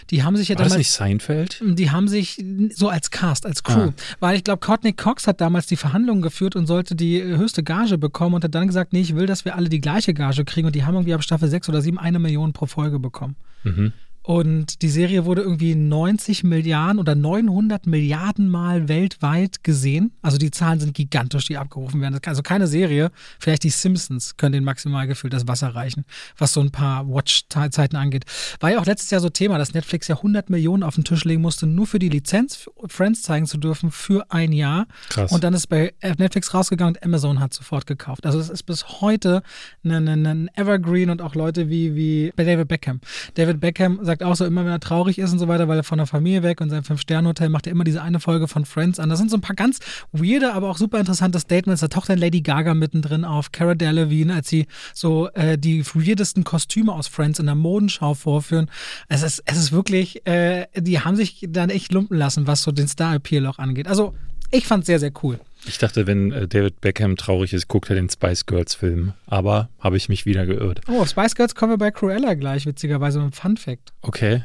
Die 0.09 0.23
haben 0.23 0.35
sich 0.35 0.49
ja 0.49 0.55
War 0.55 0.65
damals. 0.65 0.73
das 0.73 0.77
nicht 0.77 0.91
Seinfeld? 0.91 1.61
Die 1.63 1.91
haben 1.91 2.07
sich 2.07 2.43
so 2.73 2.89
als 2.89 3.11
Cast, 3.11 3.45
als 3.45 3.63
Crew. 3.63 3.89
Ah. 3.89 3.93
Weil 4.19 4.35
ich 4.35 4.43
glaube, 4.43 4.59
Courtney 4.59 4.93
Cox 4.93 5.27
hat 5.27 5.41
damals 5.41 5.67
die 5.67 5.77
Verhandlungen 5.77 6.21
geführt 6.21 6.55
und 6.55 6.67
sollte 6.67 6.95
die 6.95 7.21
höchste 7.23 7.63
Gage 7.63 7.97
bekommen 7.97 8.35
und 8.35 8.43
hat 8.43 8.53
dann 8.53 8.67
gesagt, 8.67 8.93
nee, 8.93 9.01
ich 9.01 9.15
will, 9.15 9.25
dass 9.25 9.45
wir 9.45 9.55
alle 9.55 9.69
die 9.69 9.81
gleiche 9.81 10.13
Gage 10.13 10.45
kriegen. 10.45 10.67
Und 10.67 10.75
die 10.75 10.83
haben 10.83 10.95
irgendwie 10.95 11.13
ab 11.13 11.23
Staffel 11.23 11.49
6 11.49 11.69
oder 11.69 11.81
7 11.81 11.97
eine 11.97 12.19
Million 12.19 12.53
pro 12.53 12.65
Folge 12.65 12.99
bekommen. 12.99 13.35
Mhm. 13.63 13.93
Und 14.23 14.81
die 14.81 14.89
Serie 14.89 15.25
wurde 15.25 15.41
irgendwie 15.41 15.75
90 15.75 16.45
Milliarden 16.45 16.97
oder 16.97 17.13
900 17.13 17.85
Milliarden 17.87 18.47
Mal 18.47 18.87
weltweit 18.87 19.65
gesehen. 19.65 20.13
Also 20.21 20.37
die 20.37 20.49
Zahlen 20.49 20.79
sind 20.79 20.93
gigantisch, 20.93 21.45
die 21.45 21.57
abgerufen 21.57 21.99
werden. 21.99 22.17
Also 22.25 22.41
keine 22.41 22.67
Serie, 22.67 23.11
vielleicht 23.37 23.63
die 23.63 23.69
Simpsons 23.69 24.37
können 24.37 24.53
den 24.53 24.63
maximal 24.63 25.07
gefühlt 25.07 25.33
das 25.33 25.45
Wasser 25.47 25.75
reichen, 25.75 26.05
was 26.37 26.53
so 26.53 26.61
ein 26.61 26.71
paar 26.71 27.05
Watch-Zeiten 27.09 27.97
angeht. 27.97 28.23
War 28.61 28.71
ja 28.71 28.79
auch 28.79 28.85
letztes 28.85 29.11
Jahr 29.11 29.19
so 29.19 29.29
Thema, 29.29 29.57
dass 29.57 29.73
Netflix 29.73 30.07
ja 30.07 30.15
100 30.15 30.49
Millionen 30.49 30.83
auf 30.83 30.95
den 30.95 31.03
Tisch 31.03 31.25
legen 31.25 31.41
musste, 31.41 31.67
nur 31.67 31.85
für 31.85 31.99
die 31.99 32.09
Lizenz 32.09 32.69
Friends 32.87 33.23
zeigen 33.23 33.45
zu 33.45 33.57
dürfen 33.57 33.91
für 33.91 34.31
ein 34.31 34.53
Jahr. 34.53 34.87
Krass. 35.09 35.33
Und 35.33 35.43
dann 35.43 35.53
ist 35.53 35.67
bei 35.67 35.93
Netflix 36.17 36.53
rausgegangen 36.53 36.95
und 36.95 37.03
Amazon 37.03 37.41
hat 37.41 37.53
sofort 37.53 37.87
gekauft. 37.87 38.25
Also 38.25 38.39
es 38.39 38.49
ist 38.49 38.63
bis 38.63 39.01
heute 39.01 39.43
ein, 39.83 40.07
ein, 40.07 40.49
Evergreen 40.55 41.09
und 41.09 41.21
auch 41.21 41.35
Leute 41.35 41.69
wie, 41.69 41.95
wie 41.95 42.31
bei 42.35 42.45
David 42.45 42.69
Beckham. 42.69 43.01
David 43.33 43.59
Beckham 43.59 43.99
sagt 44.01 44.12
auch 44.21 44.35
so 44.35 44.45
immer, 44.45 44.65
wenn 44.65 44.71
er 44.71 44.79
traurig 44.79 45.17
ist 45.17 45.31
und 45.31 45.39
so 45.39 45.47
weiter, 45.47 45.67
weil 45.67 45.77
er 45.77 45.83
von 45.83 45.97
der 45.97 46.07
Familie 46.07 46.43
weg 46.43 46.61
und 46.61 46.69
sein 46.69 46.83
Fünf-Sterne-Hotel 46.83 47.49
macht 47.49 47.67
er 47.67 47.71
immer 47.71 47.83
diese 47.83 48.01
eine 48.01 48.19
Folge 48.19 48.47
von 48.47 48.65
Friends 48.65 48.99
an. 48.99 49.09
Das 49.09 49.17
sind 49.19 49.31
so 49.31 49.37
ein 49.37 49.41
paar 49.41 49.55
ganz 49.55 49.79
weirde, 50.11 50.53
aber 50.53 50.69
auch 50.69 50.77
super 50.77 50.99
interessante 50.99 51.39
Statements. 51.39 51.81
Da 51.81 51.87
taucht 51.87 52.09
dann 52.09 52.19
Lady 52.19 52.41
Gaga 52.41 52.73
mittendrin 52.73 53.25
auf, 53.25 53.51
Cara 53.51 53.75
Delevingne, 53.75 54.35
als 54.35 54.49
sie 54.49 54.67
so 54.93 55.29
äh, 55.29 55.57
die 55.57 55.85
weirdesten 55.85 56.43
Kostüme 56.43 56.93
aus 56.93 57.07
Friends 57.07 57.39
in 57.39 57.45
der 57.45 57.55
Modenschau 57.55 58.13
vorführen. 58.13 58.69
Es 59.07 59.23
ist, 59.23 59.41
es 59.45 59.57
ist 59.57 59.71
wirklich, 59.71 60.27
äh, 60.27 60.67
die 60.75 60.99
haben 60.99 61.15
sich 61.15 61.45
dann 61.49 61.69
echt 61.69 61.93
lumpen 61.93 62.17
lassen, 62.17 62.45
was 62.45 62.61
so 62.61 62.71
den 62.71 62.87
Star-Appeal 62.87 63.47
auch 63.47 63.57
angeht. 63.57 63.87
Also 63.87 64.13
ich 64.51 64.67
fand 64.67 64.81
es 64.81 64.87
sehr, 64.87 64.99
sehr 64.99 65.11
cool. 65.23 65.39
Ich 65.65 65.77
dachte, 65.77 66.07
wenn 66.07 66.31
äh, 66.31 66.47
David 66.47 66.81
Beckham 66.81 67.15
traurig 67.15 67.53
ist, 67.53 67.67
guckt 67.67 67.89
er 67.89 67.95
den 67.95 68.09
Spice 68.09 68.45
Girls 68.45 68.75
Film. 68.75 69.13
Aber 69.27 69.69
habe 69.79 69.97
ich 69.97 70.09
mich 70.09 70.25
wieder 70.25 70.45
geirrt. 70.45 70.81
Oh, 70.89 71.01
auf 71.01 71.09
Spice 71.09 71.35
Girls 71.35 71.55
kommen 71.55 71.73
wir 71.73 71.77
bei 71.77 71.91
Cruella 71.91 72.33
gleich, 72.33 72.65
witzigerweise 72.65 73.19
mit 73.19 73.23
einem 73.23 73.33
Fun-Fact. 73.33 73.93
Okay. 74.01 74.43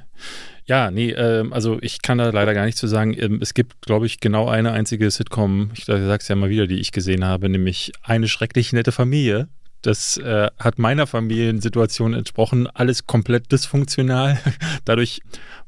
Ja, 0.67 0.91
nee, 0.91 1.11
ähm, 1.13 1.53
also 1.53 1.79
ich 1.81 2.03
kann 2.03 2.19
da 2.19 2.29
leider 2.31 2.55
gar 2.55 2.67
nichts 2.67 2.81
zu 2.81 2.87
sagen. 2.87 3.17
Ähm, 3.19 3.39
es 3.41 3.55
gibt, 3.55 3.83
glaube 3.83 4.07
ich, 4.07 4.21
genau 4.21 4.49
eine 4.49 4.73
einzige 4.73 5.11
Sitcom, 5.11 5.71
ich 5.75 5.87
sag's 5.87 6.29
ja 6.29 6.37
mal 6.37 6.51
wieder, 6.51 6.67
die 6.67 6.79
ich 6.79 6.93
gesehen 6.93 7.25
habe, 7.25 7.49
nämlich 7.49 7.93
eine 8.03 8.29
schrecklich 8.29 8.73
nette 8.73 8.93
Familie. 8.93 9.49
Das 9.83 10.17
äh, 10.19 10.49
hat 10.59 10.79
meiner 10.79 11.07
Familiensituation 11.07 12.13
entsprochen. 12.13 12.67
Alles 12.67 13.07
komplett 13.07 13.51
dysfunktional. 13.51 14.39
Dadurch 14.85 15.21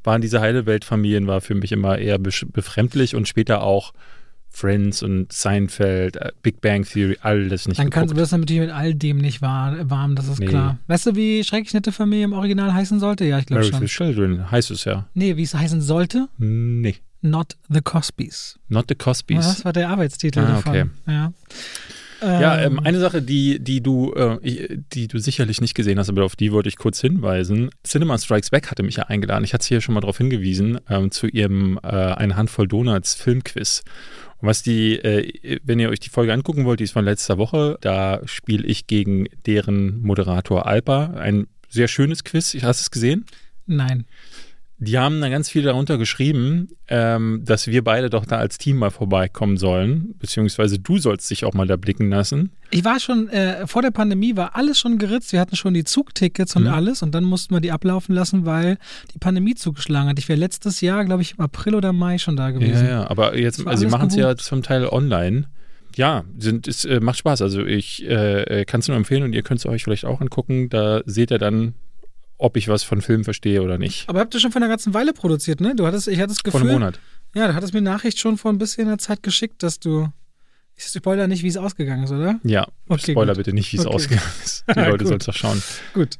waren 0.03 0.21
diese 0.21 0.41
Heileweltfamilien 0.41 1.27
war 1.27 1.41
für 1.41 1.55
mich 1.55 1.71
immer 1.71 1.97
eher 1.97 2.19
befremdlich 2.19 3.15
und 3.15 3.27
später 3.27 3.63
auch 3.63 3.93
Friends 4.53 5.01
und 5.01 5.31
Seinfeld, 5.31 6.17
äh, 6.17 6.31
Big 6.43 6.59
Bang 6.61 6.83
Theory, 6.83 7.17
alles 7.21 7.67
nicht 7.67 7.79
Dann 7.79 7.89
kannst 7.89 8.11
du 8.11 8.15
geguckt. 8.15 8.21
wirst 8.21 8.33
du 8.33 8.37
natürlich 8.37 8.61
mit 8.61 8.71
all 8.71 8.93
dem 8.93 9.17
nicht 9.17 9.41
warm, 9.41 10.15
das 10.15 10.27
ist 10.27 10.39
Nee. 10.39 10.45
klar. 10.47 10.77
Weißt 10.87 11.05
du, 11.07 11.15
wie 11.15 11.43
schrecklich 11.43 11.73
nette 11.73 11.91
Familie 11.91 12.25
im 12.25 12.33
Original 12.33 12.73
heißen 12.73 12.99
sollte? 12.99 13.25
Ja, 13.25 13.39
ich 13.39 13.45
glaube 13.45 13.61
Married 13.61 13.73
schon. 13.73 13.81
with 13.83 13.91
Children 13.91 14.51
heißt 14.51 14.69
es 14.71 14.83
ja. 14.85 15.07
Nee, 15.13 15.37
wie 15.37 15.43
es 15.43 15.53
heißen 15.53 15.81
sollte? 15.81 16.27
Nee, 16.37 16.95
Not 17.23 17.55
the 17.69 17.81
Cosbys. 17.81 18.59
not 18.67 18.85
the 18.89 18.95
Cosbys. 18.95 19.37
Das 19.45 19.63
war 19.65 19.73
der 19.73 19.89
Arbeitstitel 19.89 20.39
Ah, 20.39 20.47
davon. 20.47 20.69
okay. 20.71 20.85
Ja, 21.07 21.33
Ja, 22.23 22.59
ähm, 22.61 22.73
Ähm, 22.73 22.79
eine 22.85 22.99
Sache, 22.99 23.21
die, 23.21 23.59
die, 23.59 23.81
du, 23.81 24.13
äh, 24.13 24.77
die 24.93 25.07
du 25.07 25.17
sicherlich 25.17 25.59
nicht 25.61 25.73
gesehen 25.73 25.97
hast, 25.97 26.09
aber 26.09 26.23
auf 26.23 26.35
die 26.35 26.51
wollte 26.51 26.69
ich 26.69 26.77
kurz 26.77 26.99
hinweisen. 27.01 27.69
Cinema 27.83 28.17
Strikes 28.19 28.49
Back 28.51 28.69
hatte 28.69 28.83
mich 28.83 28.95
ja 28.97 29.03
eingeladen. 29.05 29.43
Ich 29.43 29.53
hatte 29.55 29.67
hier 29.67 29.81
schon 29.81 29.95
mal 29.95 30.01
darauf 30.01 30.17
hingewiesen, 30.19 30.79
ähm, 30.89 31.09
zu 31.09 31.25
ihrem 31.27 31.79
äh, 31.83 31.87
Eine 31.87 32.35
Handvoll 32.35 32.67
Donuts 32.67 33.15
Filmquiz. 33.15 33.83
Und 34.41 34.47
was 34.47 34.63
die, 34.63 34.95
äh, 34.95 35.59
wenn 35.63 35.79
ihr 35.79 35.89
euch 35.89 35.99
die 35.99 36.09
Folge 36.09 36.33
angucken 36.33 36.65
wollt, 36.65 36.79
die 36.79 36.85
ist 36.85 36.93
von 36.93 37.05
letzter 37.05 37.37
Woche, 37.37 37.77
da 37.81 38.21
spiele 38.25 38.65
ich 38.65 38.87
gegen 38.87 39.27
deren 39.45 40.01
Moderator 40.01 40.65
Alpa. 40.65 41.13
Ein 41.15 41.47
sehr 41.69 41.87
schönes 41.87 42.23
Quiz. 42.23 42.53
Hast 42.61 42.81
du 42.81 42.83
es 42.83 42.91
gesehen? 42.91 43.25
Nein. 43.67 44.05
Die 44.83 44.97
haben 44.97 45.21
dann 45.21 45.29
ganz 45.29 45.47
viel 45.47 45.61
darunter 45.61 45.99
geschrieben, 45.99 46.69
ähm, 46.87 47.43
dass 47.45 47.67
wir 47.67 47.83
beide 47.83 48.09
doch 48.09 48.25
da 48.25 48.37
als 48.37 48.57
Team 48.57 48.77
mal 48.77 48.89
vorbeikommen 48.89 49.57
sollen, 49.57 50.15
beziehungsweise 50.17 50.79
du 50.79 50.97
sollst 50.97 51.29
dich 51.29 51.45
auch 51.45 51.53
mal 51.53 51.67
da 51.67 51.75
blicken 51.75 52.09
lassen. 52.09 52.49
Ich 52.71 52.83
war 52.83 52.99
schon, 52.99 53.29
äh, 53.29 53.67
vor 53.67 53.83
der 53.83 53.91
Pandemie 53.91 54.35
war 54.35 54.55
alles 54.55 54.79
schon 54.79 54.97
geritzt. 54.97 55.33
Wir 55.33 55.39
hatten 55.39 55.55
schon 55.55 55.75
die 55.75 55.83
Zugtickets 55.83 56.55
und 56.55 56.63
Mhm. 56.63 56.69
alles 56.69 57.03
und 57.03 57.13
dann 57.13 57.25
mussten 57.25 57.53
wir 57.53 57.61
die 57.61 57.71
ablaufen 57.71 58.15
lassen, 58.15 58.47
weil 58.47 58.79
die 59.13 59.19
Pandemie 59.19 59.53
zugeschlagen 59.53 60.09
hat. 60.09 60.17
Ich 60.17 60.27
wäre 60.27 60.39
letztes 60.39 60.81
Jahr, 60.81 61.05
glaube 61.05 61.21
ich, 61.21 61.33
im 61.37 61.41
April 61.41 61.75
oder 61.75 61.93
Mai 61.93 62.17
schon 62.17 62.35
da 62.35 62.49
gewesen. 62.49 62.85
Ja, 62.85 62.91
ja, 62.91 63.09
aber 63.11 63.37
jetzt, 63.37 63.67
also 63.67 63.81
sie 63.81 63.87
machen 63.91 64.07
es 64.07 64.15
ja 64.15 64.35
zum 64.35 64.63
Teil 64.63 64.87
online. 64.87 65.45
Ja, 65.95 66.23
sind, 66.39 66.67
es 66.67 66.85
äh, 66.85 66.99
macht 67.01 67.19
Spaß. 67.19 67.43
Also 67.43 67.63
ich 67.63 68.03
äh, 68.09 68.65
kann 68.65 68.79
es 68.79 68.87
nur 68.87 68.97
empfehlen 68.97 69.21
und 69.21 69.33
ihr 69.33 69.43
könnt 69.43 69.59
es 69.59 69.65
euch 69.67 69.83
vielleicht 69.83 70.05
auch 70.05 70.21
angucken. 70.21 70.69
Da 70.69 71.01
seht 71.05 71.29
ihr 71.29 71.37
dann, 71.37 71.75
ob 72.41 72.57
ich 72.57 72.67
was 72.67 72.83
von 72.83 73.01
Filmen 73.01 73.23
verstehe 73.23 73.61
oder 73.61 73.77
nicht. 73.77 74.09
Aber 74.09 74.19
habt 74.19 74.33
ihr 74.33 74.39
schon 74.39 74.51
vor 74.51 74.61
einer 74.61 74.69
ganzen 74.69 74.93
Weile 74.93 75.13
produziert, 75.13 75.61
ne? 75.61 75.75
Du 75.75 75.85
hattest, 75.85 76.07
ich 76.07 76.17
hatte 76.19 76.29
das 76.29 76.37
Vor 76.39 76.51
Gefühl. 76.59 76.61
einem 76.61 76.71
Monat. 76.79 76.99
Ja, 77.35 77.47
du 77.47 77.53
hattest 77.55 77.73
mir 77.73 77.81
Nachricht 77.81 78.19
schon 78.19 78.37
vor 78.37 78.51
ein 78.51 78.57
bisschen 78.57 78.87
der 78.87 78.97
Zeit 78.97 79.23
geschickt, 79.23 79.63
dass 79.63 79.79
du. 79.79 80.09
Ich 80.75 80.85
spoiler 80.85 81.27
nicht, 81.27 81.43
wie 81.43 81.47
es 81.47 81.57
ausgegangen 81.57 82.03
ist, 82.05 82.11
oder? 82.11 82.39
Ja, 82.43 82.65
Okay, 82.87 83.11
Spoiler 83.11 83.33
gut. 83.33 83.37
bitte 83.45 83.53
nicht, 83.53 83.71
wie 83.73 83.77
es 83.77 83.85
Okay. 83.85 83.95
ausgegangen 83.95 84.31
ist. 84.43 84.63
Die 84.75 84.79
Leute 84.79 85.05
sollen 85.05 85.19
es 85.19 85.25
doch 85.25 85.35
schauen. 85.35 85.61
Gut. 85.93 86.17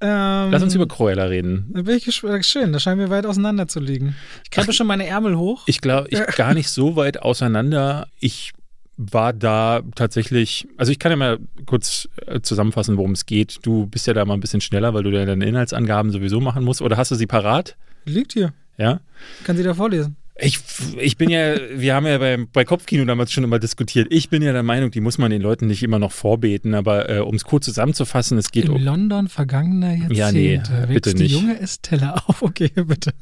Ähm, 0.00 0.50
Lass 0.50 0.62
uns 0.62 0.74
über 0.74 0.86
Cruella 0.86 1.24
reden. 1.24 1.70
Da 1.72 1.82
bin 1.82 1.96
ich 1.96 2.04
gespannt. 2.04 2.44
Schön, 2.44 2.72
da 2.72 2.78
scheinen 2.78 3.00
wir 3.00 3.08
weit 3.10 3.24
auseinander 3.26 3.66
zu 3.66 3.80
liegen. 3.80 4.14
Ich 4.44 4.50
kreppe 4.50 4.72
schon 4.74 4.86
meine 4.86 5.06
Ärmel 5.06 5.36
hoch. 5.38 5.62
Ich 5.66 5.80
glaube, 5.80 6.08
ich 6.10 6.20
gar 6.36 6.52
nicht 6.54 6.68
so 6.68 6.96
weit 6.96 7.22
auseinander. 7.22 8.06
Ich 8.20 8.52
war 8.96 9.32
da 9.32 9.82
tatsächlich, 9.94 10.66
also 10.76 10.90
ich 10.90 10.98
kann 10.98 11.10
ja 11.12 11.16
mal 11.16 11.38
kurz 11.66 12.08
äh, 12.26 12.40
zusammenfassen, 12.40 12.96
worum 12.96 13.12
es 13.12 13.26
geht. 13.26 13.58
Du 13.62 13.86
bist 13.86 14.06
ja 14.06 14.14
da 14.14 14.24
mal 14.24 14.34
ein 14.34 14.40
bisschen 14.40 14.60
schneller, 14.60 14.94
weil 14.94 15.02
du 15.02 15.10
ja 15.10 15.24
deine 15.26 15.44
Inhaltsangaben 15.46 16.10
sowieso 16.12 16.40
machen 16.40 16.64
musst. 16.64 16.80
Oder 16.82 16.96
hast 16.96 17.10
du 17.10 17.14
sie 17.14 17.26
parat? 17.26 17.76
Liegt 18.06 18.32
hier. 18.32 18.52
Ja? 18.78 19.00
Kann 19.44 19.56
sie 19.56 19.62
da 19.62 19.74
vorlesen. 19.74 20.16
Ich, 20.38 20.60
ich 21.00 21.16
bin 21.16 21.30
ja, 21.30 21.54
wir 21.74 21.94
haben 21.94 22.06
ja 22.06 22.18
beim, 22.18 22.48
bei 22.52 22.64
Kopfkino 22.66 23.06
damals 23.06 23.32
schon 23.32 23.42
immer 23.42 23.58
diskutiert. 23.58 24.08
Ich 24.10 24.28
bin 24.28 24.42
ja 24.42 24.52
der 24.52 24.62
Meinung, 24.62 24.90
die 24.90 25.00
muss 25.00 25.16
man 25.16 25.30
den 25.30 25.40
Leuten 25.40 25.66
nicht 25.66 25.82
immer 25.82 25.98
noch 25.98 26.12
vorbeten. 26.12 26.74
Aber 26.74 27.08
äh, 27.08 27.20
um 27.20 27.34
es 27.36 27.44
kurz 27.44 27.64
zusammenzufassen, 27.64 28.36
es 28.36 28.50
geht 28.50 28.66
In 28.66 28.72
um. 28.72 28.82
London 28.82 29.28
vergangener 29.28 29.94
Jahrzehnte 29.94 30.14
Ja, 30.14 30.32
nee, 30.32 30.92
bitte 30.92 31.14
die 31.14 31.22
nicht. 31.22 31.32
junge 31.32 31.58
Estella 31.58 32.22
auf. 32.26 32.42
Okay, 32.46 32.70
bitte. 32.74 33.12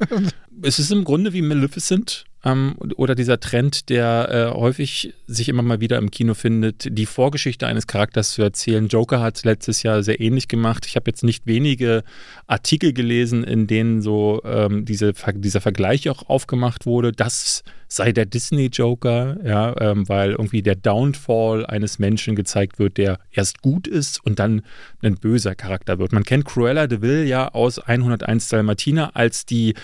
Es 0.62 0.78
ist 0.80 0.90
im 0.90 1.04
Grunde 1.04 1.32
wie 1.32 1.42
Maleficent 1.42 2.24
ähm, 2.44 2.74
oder 2.96 3.14
dieser 3.14 3.40
Trend, 3.40 3.88
der 3.88 4.28
äh, 4.52 4.56
häufig 4.56 5.14
sich 5.26 5.48
immer 5.48 5.62
mal 5.62 5.80
wieder 5.80 5.98
im 5.98 6.10
Kino 6.10 6.34
findet, 6.34 6.96
die 6.96 7.06
Vorgeschichte 7.06 7.66
eines 7.66 7.86
Charakters 7.86 8.32
zu 8.32 8.42
erzählen. 8.42 8.88
Joker 8.88 9.20
hat 9.20 9.36
es 9.36 9.44
letztes 9.44 9.82
Jahr 9.82 10.02
sehr 10.02 10.20
ähnlich 10.20 10.48
gemacht. 10.48 10.84
Ich 10.86 10.96
habe 10.96 11.10
jetzt 11.10 11.24
nicht 11.24 11.46
wenige 11.46 12.04
Artikel 12.46 12.92
gelesen, 12.92 13.44
in 13.44 13.66
denen 13.66 14.02
so 14.02 14.42
ähm, 14.44 14.84
diese, 14.84 15.14
dieser 15.34 15.60
Vergleich 15.60 16.10
auch 16.10 16.28
aufgemacht 16.28 16.84
wurde. 16.84 17.12
Das 17.12 17.64
sei 17.88 18.12
der 18.12 18.26
Disney-Joker, 18.26 19.38
ja, 19.44 19.74
ähm, 19.80 20.08
weil 20.08 20.32
irgendwie 20.32 20.62
der 20.62 20.76
Downfall 20.76 21.66
eines 21.66 21.98
Menschen 21.98 22.36
gezeigt 22.36 22.78
wird, 22.78 22.96
der 22.96 23.18
erst 23.30 23.62
gut 23.62 23.86
ist 23.86 24.24
und 24.24 24.38
dann 24.38 24.62
ein 25.02 25.16
böser 25.16 25.54
Charakter 25.54 25.98
wird. 25.98 26.12
Man 26.12 26.24
kennt 26.24 26.44
Cruella 26.44 26.86
de 26.86 27.02
Vil 27.02 27.24
ja 27.26 27.48
aus 27.48 27.78
101 27.78 28.48
Dalmatiner 28.48 29.16
als 29.16 29.46
die 29.46 29.74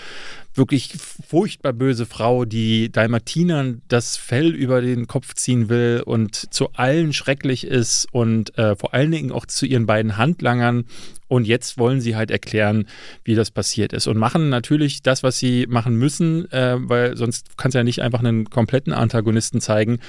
wirklich 0.53 0.93
furchtbar 1.27 1.73
böse 1.73 2.05
Frau, 2.05 2.45
die 2.45 2.91
Dalmatinern 2.91 3.81
das 3.87 4.17
Fell 4.17 4.49
über 4.53 4.81
den 4.81 5.07
Kopf 5.07 5.33
ziehen 5.33 5.69
will 5.69 6.03
und 6.05 6.53
zu 6.53 6.73
allen 6.73 7.13
schrecklich 7.13 7.65
ist 7.65 8.07
und 8.11 8.57
äh, 8.57 8.75
vor 8.75 8.93
allen 8.93 9.11
Dingen 9.11 9.31
auch 9.31 9.45
zu 9.45 9.65
ihren 9.65 9.85
beiden 9.85 10.17
Handlangern 10.17 10.85
Und 11.31 11.47
jetzt 11.47 11.77
wollen 11.77 12.01
sie 12.01 12.17
halt 12.17 12.29
erklären, 12.29 12.87
wie 13.23 13.35
das 13.35 13.51
passiert 13.51 13.93
ist. 13.93 14.05
Und 14.05 14.17
machen 14.17 14.49
natürlich 14.49 15.01
das, 15.01 15.23
was 15.23 15.39
sie 15.39 15.65
machen 15.65 15.95
müssen, 15.95 16.51
äh, 16.51 16.75
weil 16.77 17.15
sonst 17.15 17.55
kannst 17.55 17.73
du 17.73 17.79
ja 17.79 17.85
nicht 17.85 18.01
einfach 18.01 18.19
einen 18.19 18.49
kompletten 18.49 18.91
Antagonisten 18.91 19.61
zeigen. 19.61 19.99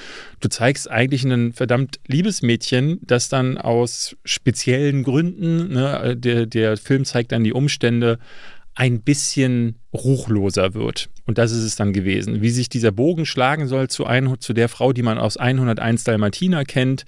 Du 0.40 0.48
zeigst 0.48 0.90
eigentlich 0.90 1.22
ein 1.22 1.52
verdammt 1.52 2.00
liebes 2.08 2.42
Mädchen, 2.42 2.98
das 3.02 3.28
dann 3.28 3.56
aus 3.56 4.16
speziellen 4.24 5.04
Gründen, 5.04 5.72
ne, 5.72 6.16
der, 6.16 6.46
der 6.46 6.76
Film 6.76 7.04
zeigt 7.04 7.30
dann 7.30 7.44
die 7.44 7.52
Umstände, 7.52 8.18
ein 8.74 9.02
bisschen 9.02 9.76
ruchloser 9.94 10.74
wird. 10.74 11.08
Und 11.24 11.38
das 11.38 11.52
ist 11.52 11.62
es 11.62 11.76
dann 11.76 11.92
gewesen. 11.92 12.42
Wie 12.42 12.50
sich 12.50 12.68
dieser 12.68 12.90
Bogen 12.90 13.26
schlagen 13.26 13.68
soll 13.68 13.86
zu, 13.86 14.06
ein, 14.06 14.40
zu 14.40 14.54
der 14.54 14.68
Frau, 14.68 14.92
die 14.92 15.02
man 15.02 15.18
aus 15.18 15.36
101 15.36 16.02
Dalmatiner 16.02 16.64
kennt, 16.64 17.04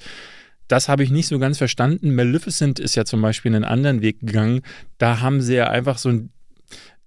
das 0.69 0.89
habe 0.89 1.03
ich 1.03 1.11
nicht 1.11 1.27
so 1.27 1.39
ganz 1.39 1.59
verstanden. 1.59 2.15
Maleficent 2.15 2.79
ist 2.79 2.95
ja 2.95 3.05
zum 3.05 3.21
Beispiel 3.21 3.55
einen 3.55 3.65
anderen 3.65 4.03
Weg 4.03 4.21
gegangen. 4.21 4.63
Da 4.99 5.21
haben 5.21 5.41
sie 5.41 5.55
ja 5.55 5.69
einfach 5.69 5.99
so 5.99 6.09
ein 6.09 6.31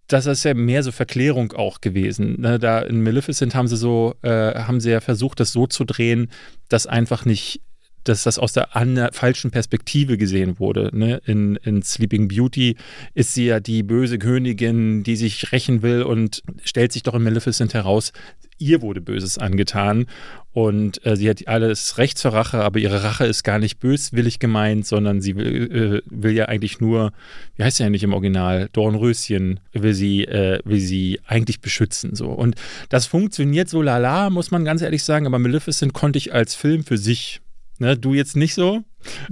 das 0.07 0.25
ist 0.25 0.45
ja 0.45 0.53
mehr 0.53 0.83
so 0.83 0.93
Verklärung 0.93 1.51
auch 1.51 1.81
gewesen. 1.81 2.39
Ne? 2.39 2.59
Da 2.59 2.79
in 2.79 3.03
Maleficent 3.03 3.55
haben 3.55 3.67
sie 3.67 3.75
so, 3.75 4.15
äh, 4.21 4.55
haben 4.55 4.79
sie 4.79 4.91
ja 4.91 5.01
versucht, 5.01 5.41
das 5.41 5.51
so 5.51 5.67
zu 5.67 5.83
drehen, 5.83 6.29
dass 6.69 6.87
einfach 6.87 7.25
nicht 7.25 7.61
dass 8.07 8.23
das 8.23 8.39
aus 8.39 8.53
der 8.53 8.69
falschen 9.11 9.51
Perspektive 9.51 10.17
gesehen 10.17 10.59
wurde. 10.59 10.91
Ne? 10.93 11.21
In, 11.25 11.57
in 11.57 11.81
Sleeping 11.81 12.27
Beauty 12.27 12.77
ist 13.13 13.33
sie 13.33 13.47
ja 13.47 13.59
die 13.59 13.83
böse 13.83 14.17
Königin, 14.17 15.03
die 15.03 15.15
sich 15.15 15.51
rächen 15.51 15.81
will 15.81 16.03
und 16.03 16.41
stellt 16.63 16.93
sich 16.93 17.03
doch 17.03 17.15
in 17.15 17.23
Maleficent 17.23 17.73
heraus, 17.73 18.13
ihr 18.57 18.81
wurde 18.81 19.01
Böses 19.01 19.37
angetan 19.37 20.07
und 20.53 21.05
äh, 21.05 21.15
sie 21.15 21.29
hat 21.29 21.47
alles 21.47 21.97
Recht 21.97 22.17
zur 22.17 22.33
Rache, 22.33 22.63
aber 22.63 22.79
ihre 22.79 23.03
Rache 23.03 23.25
ist 23.25 23.43
gar 23.43 23.59
nicht 23.59 23.79
böswillig 23.79 24.39
gemeint, 24.39 24.87
sondern 24.87 25.21
sie 25.21 25.35
will, 25.35 26.01
äh, 26.03 26.09
will 26.09 26.31
ja 26.31 26.45
eigentlich 26.45 26.79
nur, 26.79 27.11
wie 27.55 27.63
heißt 27.63 27.77
sie 27.77 27.83
ja 27.83 27.89
nicht 27.89 28.03
im 28.03 28.13
Original, 28.13 28.69
Dornröschen 28.73 29.59
will 29.73 29.93
sie, 29.93 30.23
äh, 30.23 30.59
will 30.65 30.79
sie 30.79 31.19
eigentlich 31.27 31.61
beschützen. 31.61 32.15
So. 32.15 32.29
Und 32.29 32.55
das 32.89 33.05
funktioniert 33.05 33.69
so 33.69 33.81
lala, 33.81 34.29
muss 34.29 34.49
man 34.49 34.65
ganz 34.65 34.81
ehrlich 34.81 35.03
sagen, 35.03 35.27
aber 35.27 35.37
Maleficent 35.37 35.93
konnte 35.93 36.17
ich 36.17 36.33
als 36.33 36.55
Film 36.55 36.83
für 36.83 36.97
sich 36.97 37.41
Ne, 37.79 37.95
du 37.95 38.15
jetzt 38.15 38.35
nicht 38.35 38.55
so? 38.55 38.83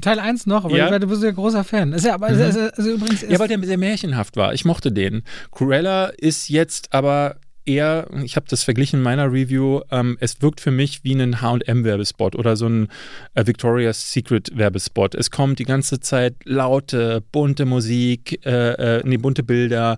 Teil 0.02 0.20
1 0.20 0.46
noch, 0.46 0.66
aber 0.66 0.78
ja. 0.78 1.00
du 1.00 1.08
bist 1.08 1.24
ja 1.24 1.32
großer 1.32 1.64
Fan. 1.64 1.94
Ist 1.94 2.06
ja, 2.06 2.14
aber, 2.14 2.30
mhm. 2.30 2.42
also, 2.42 2.60
also 2.60 2.92
übrigens 2.92 3.24
ja, 3.24 3.40
weil 3.40 3.48
der 3.48 3.60
sehr 3.64 3.80
märchenhaft 3.80 4.38
war. 4.38 4.54
Ich 4.54 4.66
mochte 4.66 4.92
den. 4.92 5.24
Cruella 5.52 6.12
ist 6.18 6.50
jetzt 6.50 6.94
aber 6.94 7.38
eher, 7.66 8.08
ich 8.24 8.36
habe 8.36 8.46
das 8.50 8.64
verglichen 8.64 9.00
in 9.00 9.04
meiner 9.04 9.32
Review, 9.32 9.82
ähm, 9.92 10.18
es 10.20 10.42
wirkt 10.42 10.62
für 10.62 10.72
mich 10.72 11.04
wie 11.04 11.14
ein 11.14 11.42
HM-Werbespot 11.42 12.36
oder 12.36 12.56
so 12.56 12.68
ein 12.68 12.88
äh, 13.34 13.46
Victoria's 13.46 14.12
Secret-Werbespot. 14.12 15.16
Es 15.16 15.32
kommt 15.32 15.60
die 15.60 15.66
ganze 15.66 16.00
Zeit 16.00 16.36
laute, 16.44 17.24
bunte 17.32 17.66
Musik, 17.66 18.46
äh, 18.46 19.00
äh, 19.00 19.02
nee, 19.06 19.18
bunte 19.18 19.44
Bilder, 19.44 19.98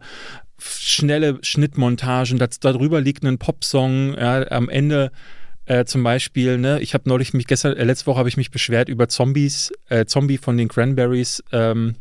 schnelle 0.59 1.39
Schnittmontagen, 1.41 2.37
das, 2.39 2.59
darüber 2.59 3.01
liegt 3.01 3.23
ein 3.23 3.37
Popsong, 3.37 4.15
ja, 4.15 4.49
am 4.51 4.69
Ende 4.69 5.11
äh, 5.65 5.85
zum 5.85 6.01
Beispiel, 6.01 6.57
ne, 6.57 6.79
ich 6.79 6.93
habe 6.93 7.09
neulich 7.09 7.33
mich 7.33 7.45
gestern, 7.45 7.75
äh, 7.75 7.83
letzte 7.83 8.07
Woche 8.07 8.19
habe 8.19 8.29
ich 8.29 8.37
mich 8.37 8.51
beschwert 8.51 8.89
über 8.89 9.09
Zombies, 9.09 9.71
äh, 9.89 10.05
Zombie 10.05 10.37
von 10.37 10.57
den 10.57 10.69
Cranberries, 10.69 11.43
ähm, 11.51 11.95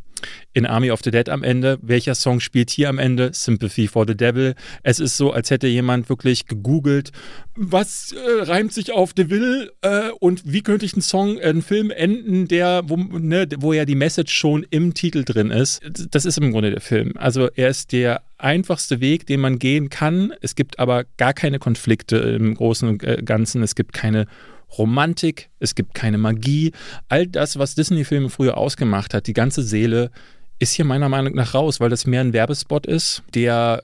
in 0.53 0.65
Army 0.65 0.91
of 0.91 1.01
the 1.03 1.11
Dead 1.11 1.29
am 1.29 1.43
Ende. 1.43 1.77
Welcher 1.81 2.15
Song 2.15 2.39
spielt 2.39 2.69
hier 2.69 2.89
am 2.89 2.99
Ende? 2.99 3.31
Sympathy 3.33 3.87
for 3.87 4.05
the 4.07 4.15
Devil. 4.15 4.55
Es 4.83 4.99
ist 4.99 5.17
so, 5.17 5.31
als 5.31 5.51
hätte 5.51 5.67
jemand 5.67 6.09
wirklich 6.09 6.47
gegoogelt, 6.47 7.11
was 7.55 8.13
äh, 8.13 8.43
reimt 8.43 8.73
sich 8.73 8.91
auf 8.91 9.13
Devil 9.13 9.71
äh, 9.81 10.09
und 10.19 10.41
wie 10.45 10.61
könnte 10.61 10.85
ich 10.85 10.93
einen 10.93 11.01
Song, 11.01 11.37
äh, 11.37 11.43
einen 11.43 11.61
Film 11.61 11.91
enden, 11.91 12.47
der, 12.47 12.83
wo, 12.85 12.95
ne, 12.95 13.47
wo 13.57 13.73
ja 13.73 13.85
die 13.85 13.95
Message 13.95 14.33
schon 14.33 14.65
im 14.69 14.93
Titel 14.93 15.23
drin 15.23 15.51
ist. 15.51 15.81
Das 16.11 16.25
ist 16.25 16.37
im 16.37 16.51
Grunde 16.51 16.71
der 16.71 16.81
Film. 16.81 17.13
Also 17.15 17.49
er 17.55 17.69
ist 17.69 17.91
der 17.91 18.21
einfachste 18.37 19.01
Weg, 19.01 19.25
den 19.25 19.39
man 19.39 19.59
gehen 19.59 19.89
kann. 19.89 20.33
Es 20.41 20.55
gibt 20.55 20.79
aber 20.79 21.05
gar 21.17 21.33
keine 21.33 21.59
Konflikte 21.59 22.17
im 22.17 22.53
Großen 22.53 22.87
und 22.87 23.25
Ganzen. 23.25 23.63
Es 23.63 23.75
gibt 23.75 23.93
keine 23.93 24.27
Romantik, 24.77 25.49
es 25.59 25.75
gibt 25.75 25.93
keine 25.93 26.17
Magie. 26.17 26.71
All 27.09 27.27
das, 27.27 27.57
was 27.57 27.75
Disney-Filme 27.75 28.29
früher 28.29 28.57
ausgemacht 28.57 29.13
hat, 29.13 29.27
die 29.27 29.33
ganze 29.33 29.63
Seele, 29.63 30.11
ist 30.59 30.73
hier 30.73 30.85
meiner 30.85 31.09
Meinung 31.09 31.35
nach 31.35 31.53
raus, 31.53 31.79
weil 31.79 31.89
das 31.89 32.05
mehr 32.05 32.21
ein 32.21 32.33
Werbespot 32.33 32.85
ist, 32.85 33.23
der 33.33 33.83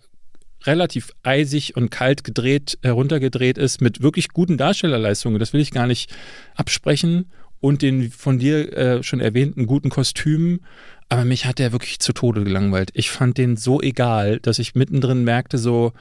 relativ 0.65 1.11
eisig 1.23 1.75
und 1.75 1.91
kalt 1.91 2.23
gedreht, 2.23 2.77
heruntergedreht 2.81 3.57
ist, 3.57 3.81
mit 3.81 4.01
wirklich 4.01 4.29
guten 4.29 4.57
Darstellerleistungen. 4.57 5.39
Das 5.39 5.53
will 5.53 5.61
ich 5.61 5.71
gar 5.71 5.87
nicht 5.87 6.13
absprechen. 6.55 7.29
Und 7.59 7.81
den 7.81 8.11
von 8.11 8.39
dir 8.39 8.77
äh, 8.77 9.03
schon 9.03 9.21
erwähnten 9.21 9.67
guten 9.67 9.89
Kostümen. 9.89 10.59
Aber 11.07 11.23
mich 11.23 11.45
hat 11.45 11.59
der 11.59 11.71
wirklich 11.71 11.99
zu 11.99 12.11
Tode 12.11 12.43
gelangweilt. 12.43 12.89
Ich 12.93 13.09
fand 13.09 13.37
den 13.37 13.55
so 13.55 13.81
egal, 13.81 14.39
dass 14.39 14.59
ich 14.59 14.75
mittendrin 14.75 15.23
merkte, 15.23 15.57
so, 15.57 15.93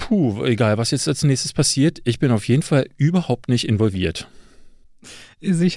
puh, 0.00 0.44
egal, 0.44 0.78
was 0.78 0.90
jetzt 0.90 1.06
als 1.06 1.22
nächstes 1.22 1.52
passiert, 1.52 2.00
ich 2.04 2.18
bin 2.18 2.30
auf 2.30 2.48
jeden 2.48 2.62
Fall 2.62 2.88
überhaupt 2.96 3.48
nicht 3.48 3.68
involviert. 3.68 4.26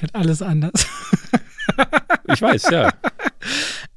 Halt 0.01 0.15
alles 0.15 0.41
anders. 0.41 0.88
ich 2.33 2.41
weiß, 2.41 2.69
ja. 2.71 2.89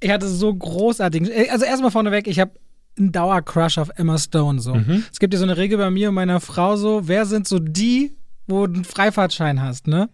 Ich 0.01 0.11
hatte 0.11 0.29
so 0.29 0.53
großartigen. 0.55 1.31
Also 1.51 1.65
erstmal 1.65 1.91
vorneweg, 1.91 2.27
ich 2.27 2.41
habe 2.41 2.53
einen 2.99 3.13
Dauercrush 3.13 3.79
auf 3.79 3.91
Emma 3.97 4.19
Stone. 4.19 4.61
So. 4.61 4.75
Mhm. 4.75 5.05
Es 5.13 5.19
gibt 5.19 5.33
ja 5.33 5.39
so 5.39 5.45
eine 5.45 5.57
Regel 5.57 5.79
bei 5.79 5.91
mir 5.91 6.09
und 6.09 6.15
meiner 6.17 6.41
Frau 6.41 6.77
so, 6.77 7.09
wer 7.09 7.25
sind 7.25 7.47
so 7.47 7.59
die, 7.59 8.17
wo 8.47 8.67
du 8.67 8.75
einen 8.75 8.85
Freifahrtschein 8.85 9.63
hast, 9.63 9.87
ne? 9.87 10.11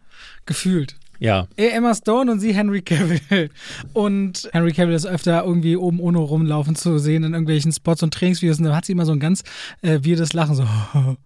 Gefühlt. 0.46 0.96
Ja. 1.22 1.46
Er 1.54 1.74
Emma 1.74 1.94
Stone 1.94 2.32
und 2.32 2.40
sie 2.40 2.52
Henry 2.52 2.82
Cavill. 2.82 3.48
Und 3.92 4.48
Henry 4.52 4.72
Cavill 4.72 4.94
ist 4.94 5.06
öfter 5.06 5.44
irgendwie 5.44 5.76
oben 5.76 6.00
ohne 6.00 6.18
rumlaufen 6.18 6.74
zu 6.74 6.98
sehen 6.98 7.22
in 7.22 7.32
irgendwelchen 7.32 7.70
Spots 7.70 8.02
und 8.02 8.12
Trainingsvideos. 8.12 8.58
Und 8.58 8.64
da 8.64 8.74
hat 8.74 8.86
sie 8.86 8.92
immer 8.92 9.06
so 9.06 9.12
ein 9.12 9.20
ganz 9.20 9.44
äh, 9.82 10.00
weirdes 10.02 10.32
Lachen, 10.32 10.56
so. 10.56 10.64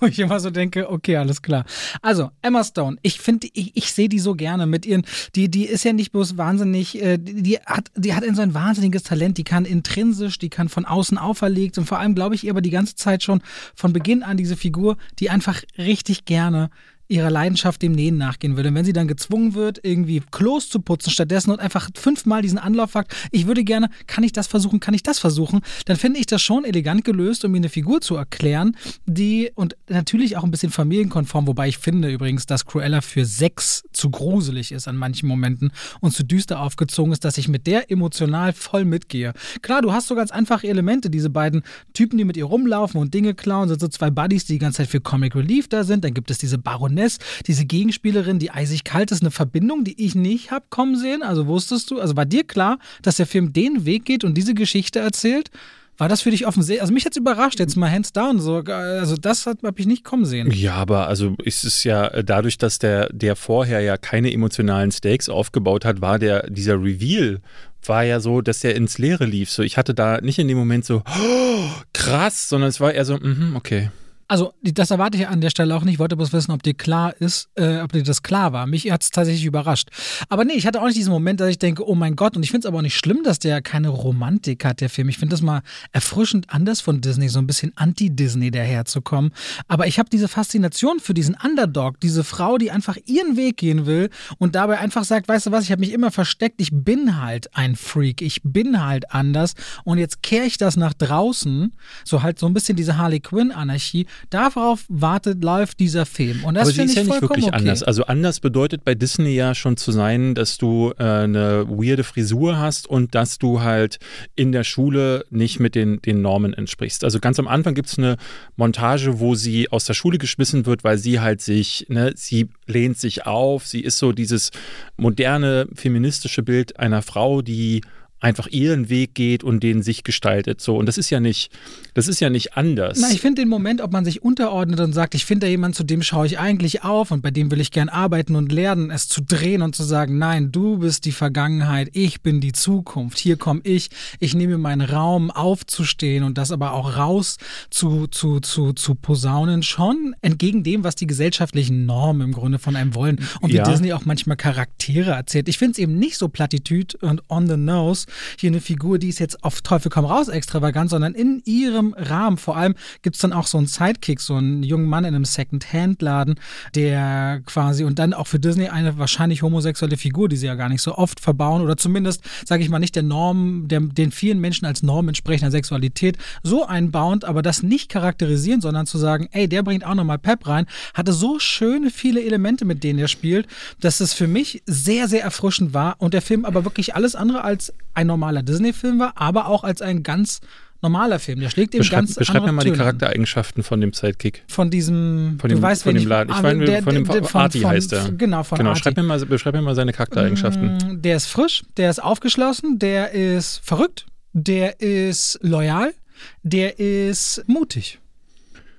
Wo 0.00 0.06
ich 0.06 0.18
immer 0.18 0.40
so 0.40 0.50
denke, 0.50 0.90
okay, 0.90 1.16
alles 1.16 1.42
klar. 1.42 1.64
Also, 2.02 2.30
Emma 2.42 2.62
Stone, 2.64 2.96
ich 3.02 3.20
finde, 3.20 3.48
ich, 3.52 3.76
ich 3.76 3.92
sehe 3.92 4.08
die 4.08 4.18
so 4.18 4.34
gerne 4.34 4.66
mit 4.66 4.86
ihren, 4.86 5.04
die, 5.34 5.48
die 5.48 5.66
ist 5.66 5.84
ja 5.84 5.92
nicht 5.92 6.12
bloß 6.12 6.36
wahnsinnig, 6.36 7.00
äh, 7.00 7.18
die, 7.18 7.58
hat, 7.58 7.90
die 7.96 8.14
hat 8.14 8.24
so 8.34 8.42
ein 8.42 8.54
wahnsinniges 8.54 9.04
Talent, 9.04 9.38
die 9.38 9.44
kann 9.44 9.64
intrinsisch, 9.64 10.38
die 10.38 10.50
kann 10.50 10.68
von 10.68 10.84
außen 10.84 11.18
auferlegt 11.18 11.78
und 11.78 11.86
vor 11.86 11.98
allem 11.98 12.14
glaube 12.16 12.34
ich 12.34 12.44
ihr 12.44 12.50
aber 12.50 12.60
die 12.60 12.70
ganze 12.70 12.96
Zeit 12.96 13.22
schon 13.22 13.40
von 13.74 13.92
Beginn 13.92 14.24
an 14.24 14.36
diese 14.36 14.56
Figur, 14.56 14.96
die 15.20 15.30
einfach 15.30 15.62
richtig 15.78 16.24
gerne 16.24 16.70
ihrer 17.08 17.30
Leidenschaft 17.30 17.82
dem 17.82 17.92
Nähen 17.92 18.16
nachgehen 18.16 18.56
würde. 18.56 18.70
Und 18.70 18.74
wenn 18.76 18.84
sie 18.84 18.92
dann 18.92 19.08
gezwungen 19.08 19.54
wird, 19.54 19.80
irgendwie 19.82 20.22
Klos 20.30 20.68
zu 20.68 20.80
putzen 20.80 21.10
stattdessen 21.10 21.50
und 21.50 21.60
einfach 21.60 21.90
fünfmal 21.94 22.42
diesen 22.42 22.58
Anlauf 22.58 22.92
fragt, 22.92 23.14
ich 23.30 23.46
würde 23.46 23.64
gerne, 23.64 23.90
kann 24.06 24.24
ich 24.24 24.32
das 24.32 24.46
versuchen, 24.46 24.80
kann 24.80 24.94
ich 24.94 25.02
das 25.02 25.18
versuchen, 25.18 25.60
dann 25.84 25.96
finde 25.96 26.18
ich 26.18 26.26
das 26.26 26.42
schon 26.42 26.64
elegant 26.64 27.04
gelöst, 27.04 27.44
um 27.44 27.52
mir 27.52 27.58
eine 27.58 27.68
Figur 27.68 28.00
zu 28.00 28.16
erklären, 28.16 28.76
die 29.06 29.50
und 29.54 29.76
natürlich 29.88 30.36
auch 30.36 30.44
ein 30.44 30.50
bisschen 30.50 30.72
familienkonform, 30.72 31.46
wobei 31.46 31.68
ich 31.68 31.78
finde 31.78 32.10
übrigens, 32.10 32.46
dass 32.46 32.64
Cruella 32.64 33.00
für 33.00 33.24
sechs 33.24 33.84
zu 33.92 34.10
gruselig 34.10 34.72
ist 34.72 34.88
an 34.88 34.96
manchen 34.96 35.28
Momenten 35.28 35.72
und 36.00 36.12
zu 36.12 36.24
düster 36.24 36.60
aufgezogen 36.60 37.12
ist, 37.12 37.24
dass 37.24 37.38
ich 37.38 37.48
mit 37.48 37.66
der 37.66 37.90
emotional 37.90 38.52
voll 38.52 38.84
mitgehe. 38.84 39.34
Klar, 39.62 39.82
du 39.82 39.92
hast 39.92 40.08
so 40.08 40.14
ganz 40.14 40.30
einfache 40.30 40.66
Elemente, 40.66 41.10
diese 41.10 41.30
beiden 41.30 41.62
Typen, 41.92 42.16
die 42.16 42.24
mit 42.24 42.36
ihr 42.36 42.46
rumlaufen 42.46 43.00
und 43.00 43.12
Dinge 43.12 43.34
klauen, 43.34 43.68
sind 43.68 43.80
so 43.80 43.88
zwei 43.88 44.10
Buddies, 44.10 44.46
die 44.46 44.54
die 44.54 44.58
ganze 44.58 44.78
Zeit 44.78 44.88
für 44.88 45.00
Comic 45.00 45.34
Relief 45.36 45.68
da 45.68 45.84
sind, 45.84 46.04
dann 46.04 46.14
gibt 46.14 46.30
es 46.30 46.38
diese 46.38 46.58
Baron 46.58 46.93
Ness, 46.94 47.18
diese 47.46 47.64
Gegenspielerin, 47.64 48.38
die 48.38 48.50
eisig 48.50 48.84
kalt 48.84 49.10
ist, 49.10 49.22
eine 49.22 49.30
Verbindung, 49.30 49.84
die 49.84 50.04
ich 50.04 50.14
nicht 50.14 50.50
habe 50.50 50.66
kommen 50.70 50.96
sehen. 50.96 51.22
Also 51.22 51.46
wusstest 51.46 51.90
du, 51.90 52.00
also 52.00 52.16
war 52.16 52.26
dir 52.26 52.44
klar, 52.44 52.78
dass 53.02 53.16
der 53.16 53.26
Film 53.26 53.52
den 53.52 53.84
Weg 53.84 54.04
geht 54.04 54.24
und 54.24 54.34
diese 54.34 54.54
Geschichte 54.54 54.98
erzählt? 55.00 55.50
War 55.96 56.08
das 56.08 56.22
für 56.22 56.30
dich 56.30 56.44
offensichtlich? 56.46 56.80
Also 56.80 56.92
mich 56.92 57.04
hat 57.04 57.12
es 57.12 57.18
überrascht, 57.18 57.60
jetzt 57.60 57.76
mal 57.76 57.90
hands 57.90 58.12
down. 58.12 58.40
So, 58.40 58.56
also 58.56 59.16
das 59.16 59.46
habe 59.46 59.74
ich 59.76 59.86
nicht 59.86 60.02
kommen 60.02 60.24
sehen. 60.24 60.50
Ja, 60.50 60.74
aber 60.74 61.06
also 61.06 61.36
ist 61.44 61.64
es 61.64 61.84
ja 61.84 62.08
äh, 62.08 62.24
dadurch, 62.24 62.58
dass 62.58 62.80
der, 62.80 63.08
der 63.12 63.36
vorher 63.36 63.80
ja 63.80 63.96
keine 63.96 64.32
emotionalen 64.32 64.90
Stakes 64.90 65.28
aufgebaut 65.28 65.84
hat, 65.84 66.00
war 66.00 66.18
der, 66.18 66.50
dieser 66.50 66.82
Reveal 66.82 67.40
war 67.86 68.02
ja 68.02 68.18
so, 68.18 68.40
dass 68.40 68.60
der 68.60 68.74
ins 68.74 68.98
Leere 68.98 69.24
lief. 69.24 69.50
So, 69.50 69.62
ich 69.62 69.76
hatte 69.76 69.94
da 69.94 70.20
nicht 70.20 70.38
in 70.38 70.48
dem 70.48 70.56
Moment 70.56 70.84
so, 70.84 71.02
oh, 71.06 71.68
krass, 71.92 72.48
sondern 72.48 72.70
es 72.70 72.80
war 72.80 72.92
eher 72.92 73.04
so, 73.04 73.16
mm, 73.16 73.54
okay. 73.54 73.90
Also, 74.26 74.54
das 74.62 74.90
erwarte 74.90 75.18
ich 75.18 75.28
an 75.28 75.40
der 75.40 75.50
Stelle 75.50 75.74
auch 75.76 75.84
nicht. 75.84 75.94
Ich 75.94 75.98
wollte 75.98 76.16
bloß 76.16 76.32
wissen, 76.32 76.52
ob 76.52 76.62
dir 76.62 76.74
klar 76.74 77.14
ist, 77.20 77.48
äh, 77.56 77.80
ob 77.80 77.92
dir 77.92 78.02
das 78.02 78.22
klar 78.22 78.52
war. 78.52 78.66
Mich 78.66 78.90
hat 78.90 79.02
es 79.02 79.10
tatsächlich 79.10 79.44
überrascht. 79.44 79.90
Aber 80.28 80.44
nee, 80.44 80.54
ich 80.54 80.66
hatte 80.66 80.80
auch 80.80 80.86
nicht 80.86 80.96
diesen 80.96 81.12
Moment, 81.12 81.40
dass 81.40 81.50
ich 81.50 81.58
denke, 81.58 81.86
oh 81.86 81.94
mein 81.94 82.16
Gott, 82.16 82.36
und 82.36 82.42
ich 82.42 82.50
finde 82.50 82.66
es 82.66 82.68
aber 82.68 82.78
auch 82.78 82.82
nicht 82.82 82.96
schlimm, 82.96 83.22
dass 83.22 83.38
der 83.38 83.60
keine 83.60 83.88
Romantik 83.88 84.64
hat, 84.64 84.80
der 84.80 84.88
Film. 84.88 85.08
Ich 85.08 85.18
finde 85.18 85.34
das 85.34 85.42
mal 85.42 85.62
erfrischend 85.92 86.46
anders 86.48 86.80
von 86.80 87.00
Disney, 87.00 87.28
so 87.28 87.38
ein 87.38 87.46
bisschen 87.46 87.72
anti-Disney 87.76 88.50
daherzukommen. 88.50 89.32
Aber 89.68 89.86
ich 89.86 89.98
habe 89.98 90.08
diese 90.08 90.28
Faszination 90.28 91.00
für 91.00 91.14
diesen 91.14 91.36
Underdog, 91.42 92.00
diese 92.00 92.24
Frau, 92.24 92.56
die 92.56 92.70
einfach 92.70 92.96
ihren 93.04 93.36
Weg 93.36 93.58
gehen 93.58 93.86
will 93.86 94.10
und 94.38 94.54
dabei 94.54 94.78
einfach 94.78 95.04
sagt, 95.04 95.28
weißt 95.28 95.46
du 95.46 95.52
was, 95.52 95.64
ich 95.64 95.70
habe 95.70 95.80
mich 95.80 95.92
immer 95.92 96.10
versteckt, 96.10 96.60
ich 96.60 96.70
bin 96.72 97.20
halt 97.20 97.54
ein 97.56 97.76
Freak, 97.76 98.22
ich 98.22 98.40
bin 98.42 98.84
halt 98.84 99.12
anders 99.12 99.54
und 99.84 99.98
jetzt 99.98 100.22
kehre 100.22 100.46
ich 100.46 100.56
das 100.56 100.76
nach 100.76 100.94
draußen, 100.94 101.72
so 102.04 102.22
halt 102.22 102.38
so 102.38 102.46
ein 102.46 102.54
bisschen 102.54 102.76
diese 102.76 102.96
Harley 102.96 103.20
Quinn-Anarchie 103.20 104.06
darauf 104.30 104.84
wartet, 104.88 105.42
läuft 105.42 105.80
dieser 105.80 106.06
Film. 106.06 106.44
Und 106.44 106.54
das 106.54 106.62
Aber 106.62 106.70
sie 106.70 106.76
finde 106.76 106.84
ist 106.84 106.90
ich 106.92 106.96
ja 106.96 107.02
nicht 107.02 107.10
vollkommen 107.10 107.30
wirklich 107.30 107.46
okay. 107.46 107.56
anders. 107.56 107.82
Also 107.82 108.04
anders 108.04 108.40
bedeutet 108.40 108.84
bei 108.84 108.94
Disney 108.94 109.34
ja 109.34 109.54
schon 109.54 109.76
zu 109.76 109.92
sein, 109.92 110.34
dass 110.34 110.58
du 110.58 110.92
äh, 110.98 111.02
eine 111.02 111.68
weirde 111.68 112.04
Frisur 112.04 112.58
hast 112.58 112.86
und 112.86 113.14
dass 113.14 113.38
du 113.38 113.62
halt 113.62 113.98
in 114.36 114.52
der 114.52 114.64
Schule 114.64 115.24
nicht 115.30 115.60
mit 115.60 115.74
den, 115.74 116.00
den 116.02 116.22
Normen 116.22 116.54
entsprichst. 116.54 117.04
Also 117.04 117.20
ganz 117.20 117.38
am 117.38 117.48
Anfang 117.48 117.74
gibt 117.74 117.88
es 117.88 117.98
eine 117.98 118.16
Montage, 118.56 119.20
wo 119.20 119.34
sie 119.34 119.70
aus 119.70 119.84
der 119.84 119.94
Schule 119.94 120.18
geschmissen 120.18 120.66
wird, 120.66 120.84
weil 120.84 120.98
sie 120.98 121.20
halt 121.20 121.40
sich, 121.40 121.86
ne, 121.88 122.12
sie 122.16 122.48
lehnt 122.66 122.98
sich 122.98 123.26
auf, 123.26 123.66
sie 123.66 123.80
ist 123.80 123.98
so 123.98 124.12
dieses 124.12 124.50
moderne 124.96 125.66
feministische 125.74 126.42
Bild 126.42 126.78
einer 126.78 127.02
Frau, 127.02 127.42
die 127.42 127.82
einfach 128.24 128.46
ihren 128.48 128.88
Weg 128.88 129.14
geht 129.14 129.44
und 129.44 129.62
den 129.62 129.82
sich 129.82 130.02
gestaltet. 130.02 130.60
So, 130.60 130.76
und 130.76 130.86
das 130.86 130.98
ist 130.98 131.10
ja 131.10 131.20
nicht, 131.20 131.52
das 131.92 132.08
ist 132.08 132.20
ja 132.20 132.30
nicht 132.30 132.56
anders. 132.56 132.98
Na, 133.00 133.10
ich 133.12 133.20
finde 133.20 133.42
den 133.42 133.48
Moment, 133.48 133.80
ob 133.82 133.92
man 133.92 134.04
sich 134.04 134.22
unterordnet 134.22 134.80
und 134.80 134.92
sagt, 134.92 135.14
ich 135.14 135.24
finde 135.26 135.46
da 135.46 135.50
jemanden, 135.50 135.76
zu 135.76 135.84
dem 135.84 136.02
schaue 136.02 136.26
ich 136.26 136.38
eigentlich 136.38 136.82
auf 136.84 137.10
und 137.10 137.22
bei 137.22 137.30
dem 137.30 137.50
will 137.50 137.60
ich 137.60 137.70
gern 137.70 137.88
arbeiten 137.88 138.34
und 138.34 138.50
lernen, 138.50 138.90
es 138.90 139.08
zu 139.08 139.20
drehen 139.20 139.62
und 139.62 139.76
zu 139.76 139.82
sagen, 139.82 140.18
nein, 140.18 140.50
du 140.50 140.78
bist 140.78 141.04
die 141.04 141.12
Vergangenheit, 141.12 141.90
ich 141.92 142.22
bin 142.22 142.40
die 142.40 142.52
Zukunft, 142.52 143.18
hier 143.18 143.36
komme 143.36 143.60
ich, 143.64 143.90
ich 144.20 144.34
nehme 144.34 144.56
meinen 144.58 144.80
Raum 144.80 145.30
aufzustehen 145.30 146.24
und 146.24 146.38
das 146.38 146.50
aber 146.50 146.72
auch 146.72 146.96
raus 146.96 147.36
zu, 147.70 148.06
zu, 148.06 148.40
zu, 148.40 148.72
zu 148.72 148.94
posaunen, 148.94 149.62
schon 149.62 150.16
entgegen 150.22 150.62
dem, 150.62 150.82
was 150.82 150.96
die 150.96 151.06
gesellschaftlichen 151.06 151.86
Normen 151.86 152.22
im 152.22 152.32
Grunde 152.32 152.58
von 152.58 152.74
einem 152.74 152.94
wollen 152.94 153.20
und 153.40 153.52
wie 153.52 153.56
Ja. 153.56 153.64
Disney 153.64 153.92
auch 153.92 154.04
manchmal 154.04 154.36
Charaktere 154.36 155.10
erzählt. 155.12 155.48
Ich 155.48 155.58
finde 155.58 155.72
es 155.72 155.78
eben 155.78 155.98
nicht 155.98 156.16
so 156.16 156.28
plattitüd 156.28 156.94
und 156.96 157.22
on 157.28 157.46
the 157.46 157.56
nose, 157.56 158.06
hier 158.38 158.50
eine 158.50 158.60
Figur, 158.60 158.98
die 158.98 159.08
ist 159.08 159.18
jetzt 159.18 159.42
auf 159.44 159.60
Teufel 159.60 159.90
komm 159.90 160.04
raus 160.04 160.28
extravagant, 160.28 160.90
sondern 160.90 161.14
in 161.14 161.42
ihrem 161.44 161.94
Rahmen. 161.96 162.36
Vor 162.36 162.56
allem 162.56 162.74
gibt 163.02 163.16
es 163.16 163.22
dann 163.22 163.32
auch 163.32 163.46
so 163.46 163.58
einen 163.58 163.66
Sidekick, 163.66 164.20
so 164.20 164.34
einen 164.34 164.62
jungen 164.62 164.86
Mann 164.86 165.04
in 165.04 165.14
einem 165.14 165.24
Second-Hand-Laden, 165.24 166.36
der 166.74 167.42
quasi 167.46 167.84
und 167.84 167.98
dann 167.98 168.12
auch 168.12 168.26
für 168.26 168.38
Disney 168.38 168.68
eine 168.68 168.98
wahrscheinlich 168.98 169.42
homosexuelle 169.42 169.96
Figur, 169.96 170.28
die 170.28 170.36
sie 170.36 170.46
ja 170.46 170.54
gar 170.54 170.68
nicht 170.68 170.82
so 170.82 170.96
oft 170.96 171.20
verbauen 171.20 171.62
oder 171.62 171.76
zumindest, 171.76 172.22
sage 172.44 172.62
ich 172.62 172.68
mal, 172.68 172.78
nicht 172.78 172.96
der 172.96 173.02
Norm, 173.02 173.68
der, 173.68 173.80
den 173.80 174.10
vielen 174.10 174.40
Menschen 174.40 174.66
als 174.66 174.82
Norm 174.82 175.08
entsprechender 175.08 175.50
Sexualität 175.50 176.18
so 176.42 176.66
einbauend, 176.66 177.24
aber 177.24 177.42
das 177.42 177.62
nicht 177.62 177.88
charakterisieren, 177.88 178.60
sondern 178.60 178.86
zu 178.86 178.98
sagen, 178.98 179.28
ey, 179.32 179.48
der 179.48 179.62
bringt 179.62 179.84
auch 179.84 179.94
nochmal 179.94 180.18
Pep 180.18 180.46
rein, 180.46 180.66
hatte 180.94 181.12
so 181.12 181.38
schöne 181.38 181.90
viele 181.90 182.22
Elemente, 182.22 182.64
mit 182.64 182.84
denen 182.84 182.98
er 182.98 183.08
spielt, 183.08 183.46
dass 183.80 184.00
es 184.00 184.12
für 184.12 184.26
mich 184.26 184.62
sehr, 184.66 185.08
sehr 185.08 185.22
erfrischend 185.22 185.74
war 185.74 185.96
und 185.98 186.14
der 186.14 186.22
Film 186.22 186.44
aber 186.44 186.64
wirklich 186.64 186.94
alles 186.94 187.14
andere 187.14 187.44
als 187.44 187.72
ein 187.94 188.03
normaler 188.06 188.42
Disney-Film 188.42 188.98
war, 188.98 189.12
aber 189.16 189.48
auch 189.48 189.64
als 189.64 189.82
ein 189.82 190.02
ganz 190.02 190.40
normaler 190.82 191.18
Film. 191.18 191.40
Der 191.40 191.48
schlägt 191.48 191.74
eben 191.74 191.80
beschreib 191.80 192.00
ganz 192.00 192.14
beschreib 192.14 192.44
mir 192.44 192.52
mal 192.52 192.62
die 192.62 192.68
Töne. 192.70 192.78
Charaktereigenschaften 192.78 193.62
von 193.62 193.80
dem 193.80 193.92
Sidekick. 193.94 194.42
Von 194.48 194.70
diesem, 194.70 195.38
Von 195.40 195.48
dem- 195.48 195.56
du 195.58 195.62
weißt, 195.62 195.82
von 195.84 195.94
dem 195.94 196.06
Laden. 196.06 196.30
Ich 196.30 196.36
ah, 196.36 196.42
meine, 196.42 196.64
der- 196.66 196.82
von 196.82 196.94
dem 196.94 197.04
der- 197.04 197.34
Arti 197.34 197.60
heißt 197.60 197.92
er. 197.94 198.12
Genau, 198.12 198.42
von 198.42 198.58
Genau, 198.58 198.70
Arti. 198.70 198.82
schreib 198.82 198.96
mir, 198.96 199.02
mal, 199.02 199.24
beschreib 199.24 199.54
mir 199.54 199.62
mal 199.62 199.74
seine 199.74 199.92
Charaktereigenschaften. 199.92 200.76
Mm, 200.98 201.02
Der 201.02 201.16
ist 201.16 201.26
frisch, 201.26 201.62
der 201.78 201.88
ist 201.90 202.02
aufgeschlossen, 202.02 202.78
der 202.78 203.12
ist 203.12 203.60
verrückt, 203.64 204.04
der 204.34 204.80
ist 204.80 205.38
loyal, 205.42 205.94
der 206.42 206.78
ist 206.78 207.42
mutig. 207.46 207.98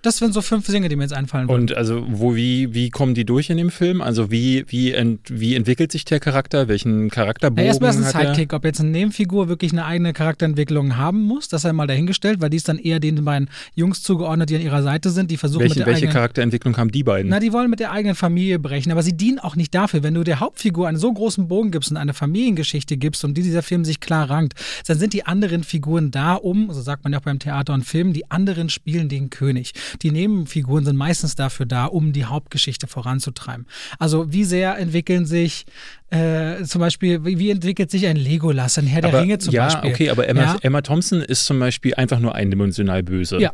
Das 0.05 0.17
sind 0.17 0.33
so 0.33 0.41
fünf 0.41 0.67
Dinge, 0.67 0.87
die 0.87 0.95
mir 0.95 1.03
jetzt 1.03 1.13
einfallen 1.13 1.49
würden. 1.49 1.61
Und 1.61 1.75
also, 1.75 2.05
wo, 2.07 2.35
wie, 2.35 2.73
wie 2.75 2.91
kommen 2.91 3.15
die 3.15 3.25
durch 3.25 3.49
in 3.49 3.57
dem 3.57 3.71
Film? 3.71 4.01
Also, 4.01 4.29
wie, 4.29 4.65
wie, 4.67 4.91
ent, 4.91 5.21
wie 5.31 5.55
entwickelt 5.55 5.91
sich 5.91 6.05
der 6.05 6.19
Charakter? 6.19 6.67
Welchen 6.67 7.09
Charakterbogen 7.09 7.63
Ja, 7.63 7.69
erstmal 7.69 7.89
ist 7.89 8.15
ein? 8.15 8.27
Sidekick, 8.27 8.53
ob 8.53 8.65
jetzt 8.65 8.79
eine 8.79 8.89
Nebenfigur 8.89 9.47
wirklich 9.49 9.71
eine 9.71 9.85
eigene 9.85 10.13
Charakterentwicklung 10.13 10.97
haben 10.97 11.23
muss, 11.23 11.47
das 11.47 11.63
sei 11.63 11.73
mal 11.73 11.87
dahingestellt, 11.87 12.39
weil 12.39 12.51
die 12.51 12.57
ist 12.57 12.69
dann 12.69 12.77
eher 12.77 12.99
den 12.99 13.25
beiden 13.25 13.49
Jungs 13.73 14.03
zugeordnet, 14.03 14.49
die 14.51 14.57
an 14.57 14.61
ihrer 14.61 14.83
Seite 14.83 15.09
sind, 15.09 15.31
die 15.31 15.37
versuchen 15.37 15.63
mit 15.63 15.71
Welche, 15.71 15.79
der 15.79 15.87
welche 15.87 15.97
eigenen 15.97 16.13
Charakterentwicklung 16.13 16.77
haben 16.77 16.91
die 16.91 17.03
beiden? 17.03 17.31
Na, 17.31 17.39
die 17.39 17.51
wollen 17.51 17.71
mit 17.71 17.79
der 17.79 17.91
eigenen 17.91 18.15
Familie 18.15 18.59
brechen, 18.59 18.91
aber 18.91 19.01
sie 19.01 19.13
dienen 19.13 19.39
auch 19.39 19.55
nicht 19.55 19.73
dafür. 19.73 20.03
Wenn 20.03 20.13
du 20.13 20.23
der 20.23 20.39
Hauptfigur 20.39 20.87
einen 20.87 20.97
so 20.97 21.11
großen 21.11 21.47
Bogen 21.47 21.71
gibst 21.71 21.89
und 21.89 21.97
eine 21.97 22.13
Familiengeschichte 22.13 22.97
gibst, 22.97 23.25
um 23.25 23.33
die 23.33 23.41
dieser 23.41 23.63
Film 23.63 23.85
sich 23.85 23.99
klar 23.99 24.29
rankt, 24.29 24.53
dann 24.85 24.99
sind 24.99 25.13
die 25.13 25.25
anderen 25.25 25.63
Figuren 25.63 26.11
da, 26.11 26.35
um, 26.35 26.71
so 26.71 26.81
sagt 26.81 27.03
man 27.03 27.13
ja 27.13 27.19
auch 27.19 27.23
beim 27.23 27.39
Theater 27.39 27.73
und 27.73 27.83
Film, 27.83 28.13
die 28.13 28.29
anderen 28.29 28.69
spielen 28.69 29.09
den 29.09 29.31
König. 29.31 29.73
Die 30.01 30.11
Nebenfiguren 30.11 30.85
sind 30.85 30.95
meistens 30.95 31.35
dafür 31.35 31.65
da, 31.65 31.85
um 31.85 32.13
die 32.13 32.25
Hauptgeschichte 32.25 32.87
voranzutreiben. 32.87 33.65
Also 33.99 34.31
wie 34.31 34.43
sehr 34.43 34.77
entwickeln 34.77 35.25
sich 35.25 35.65
äh, 36.11 36.63
zum 36.63 36.81
Beispiel, 36.81 37.25
wie, 37.25 37.49
entwickelt 37.49 37.89
sich 37.89 38.05
ein 38.05 38.15
Legolas, 38.15 38.77
ein 38.77 38.85
Herr 38.85 39.01
der 39.01 39.09
aber, 39.09 39.21
Ringe 39.21 39.39
zum 39.39 39.53
ja, 39.53 39.65
Beispiel? 39.65 39.91
okay, 39.91 40.09
aber 40.09 40.27
Emma, 40.27 40.41
Ja. 40.41 40.57
Emma 40.61 40.81
Thompson 40.81 41.21
ist 41.21 41.45
zum 41.45 41.59
Beispiel 41.59 41.95
einfach 41.95 42.19
nur 42.19 42.35
eindimensional 42.35 43.01
böse. 43.01 43.39
Ja. 43.39 43.51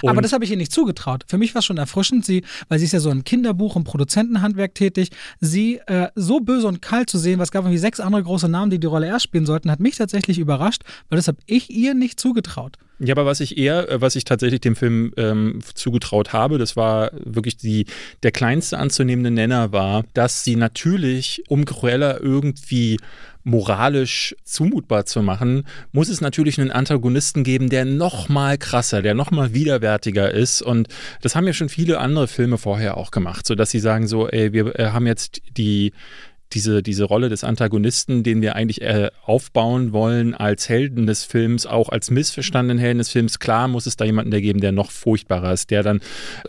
Und 0.00 0.10
aber 0.10 0.22
das 0.22 0.32
habe 0.32 0.44
ich 0.44 0.50
ihr 0.50 0.56
nicht 0.56 0.72
zugetraut. 0.72 1.24
Für 1.26 1.38
mich 1.38 1.54
war 1.54 1.58
es 1.58 1.64
schon 1.64 1.76
erfrischend, 1.76 2.24
sie, 2.24 2.44
weil 2.68 2.78
sie 2.78 2.84
ist 2.84 2.92
ja 2.92 3.00
so 3.00 3.10
im 3.10 3.24
Kinderbuch- 3.24 3.74
und 3.74 3.84
Produzentenhandwerk 3.84 4.74
tätig, 4.74 5.10
sie 5.40 5.80
äh, 5.86 6.08
so 6.14 6.40
böse 6.40 6.68
und 6.68 6.80
kalt 6.80 7.10
zu 7.10 7.18
sehen, 7.18 7.38
was 7.40 7.50
gab 7.50 7.64
irgendwie 7.64 7.78
sechs 7.78 8.00
andere 8.00 8.22
große 8.22 8.48
Namen, 8.48 8.70
die 8.70 8.78
die 8.78 8.86
Rolle 8.86 9.08
erst 9.08 9.24
spielen 9.24 9.44
sollten, 9.44 9.70
hat 9.70 9.80
mich 9.80 9.96
tatsächlich 9.96 10.38
überrascht, 10.38 10.82
weil 11.10 11.16
das 11.16 11.28
habe 11.28 11.38
ich 11.46 11.68
ihr 11.68 11.94
nicht 11.94 12.20
zugetraut. 12.20 12.78
Ja, 13.00 13.14
aber 13.14 13.26
was 13.26 13.40
ich 13.40 13.56
eher, 13.56 13.88
äh, 13.88 14.00
was 14.00 14.16
ich 14.16 14.24
tatsächlich 14.24 14.60
dem 14.60 14.74
Film 14.74 15.12
ähm, 15.16 15.60
zugetraut 15.74 16.32
habe, 16.32 16.58
das 16.58 16.76
war 16.76 17.10
wirklich 17.12 17.56
die, 17.56 17.86
der 18.22 18.32
kleinste 18.32 18.78
anzunehmende 18.78 19.30
Nenner 19.30 19.72
war, 19.72 20.04
dass 20.14 20.42
sie 20.42 20.56
natürlich, 20.56 21.44
um 21.48 21.64
Cruella 21.64 22.18
irgendwie 22.18 22.98
moralisch 23.44 24.36
zumutbar 24.44 25.06
zu 25.06 25.22
machen, 25.22 25.64
muss 25.92 26.08
es 26.08 26.20
natürlich 26.20 26.60
einen 26.60 26.70
Antagonisten 26.70 27.44
geben, 27.44 27.70
der 27.70 27.84
noch 27.84 28.28
mal 28.28 28.58
krasser, 28.58 29.00
der 29.00 29.14
noch 29.14 29.30
mal 29.30 29.54
widerwärtiger 29.54 30.30
ist. 30.30 30.60
Und 30.60 30.88
das 31.22 31.34
haben 31.34 31.46
ja 31.46 31.52
schon 31.52 31.68
viele 31.68 31.98
andere 31.98 32.28
Filme 32.28 32.58
vorher 32.58 32.96
auch 32.96 33.10
gemacht, 33.10 33.46
so 33.46 33.54
dass 33.54 33.70
sie 33.70 33.80
sagen 33.80 34.06
so, 34.06 34.28
ey, 34.28 34.52
wir 34.52 34.78
äh, 34.78 34.90
haben 34.90 35.06
jetzt 35.06 35.40
die 35.56 35.92
diese, 36.52 36.82
diese 36.82 37.04
Rolle 37.04 37.28
des 37.28 37.44
Antagonisten, 37.44 38.22
den 38.22 38.40
wir 38.40 38.56
eigentlich 38.56 38.80
äh, 38.80 39.10
aufbauen 39.24 39.92
wollen 39.92 40.34
als 40.34 40.68
Helden 40.68 41.06
des 41.06 41.24
Films, 41.24 41.66
auch 41.66 41.90
als 41.90 42.10
missverstandenen 42.10 42.78
Helden 42.78 42.98
des 42.98 43.10
Films. 43.10 43.38
Klar 43.38 43.68
muss 43.68 43.86
es 43.86 43.96
da 43.96 44.04
jemanden 44.04 44.30
der 44.30 44.40
geben, 44.40 44.60
der 44.60 44.72
noch 44.72 44.90
furchtbarer 44.90 45.52
ist, 45.52 45.70
der 45.70 45.82
dann, 45.82 46.00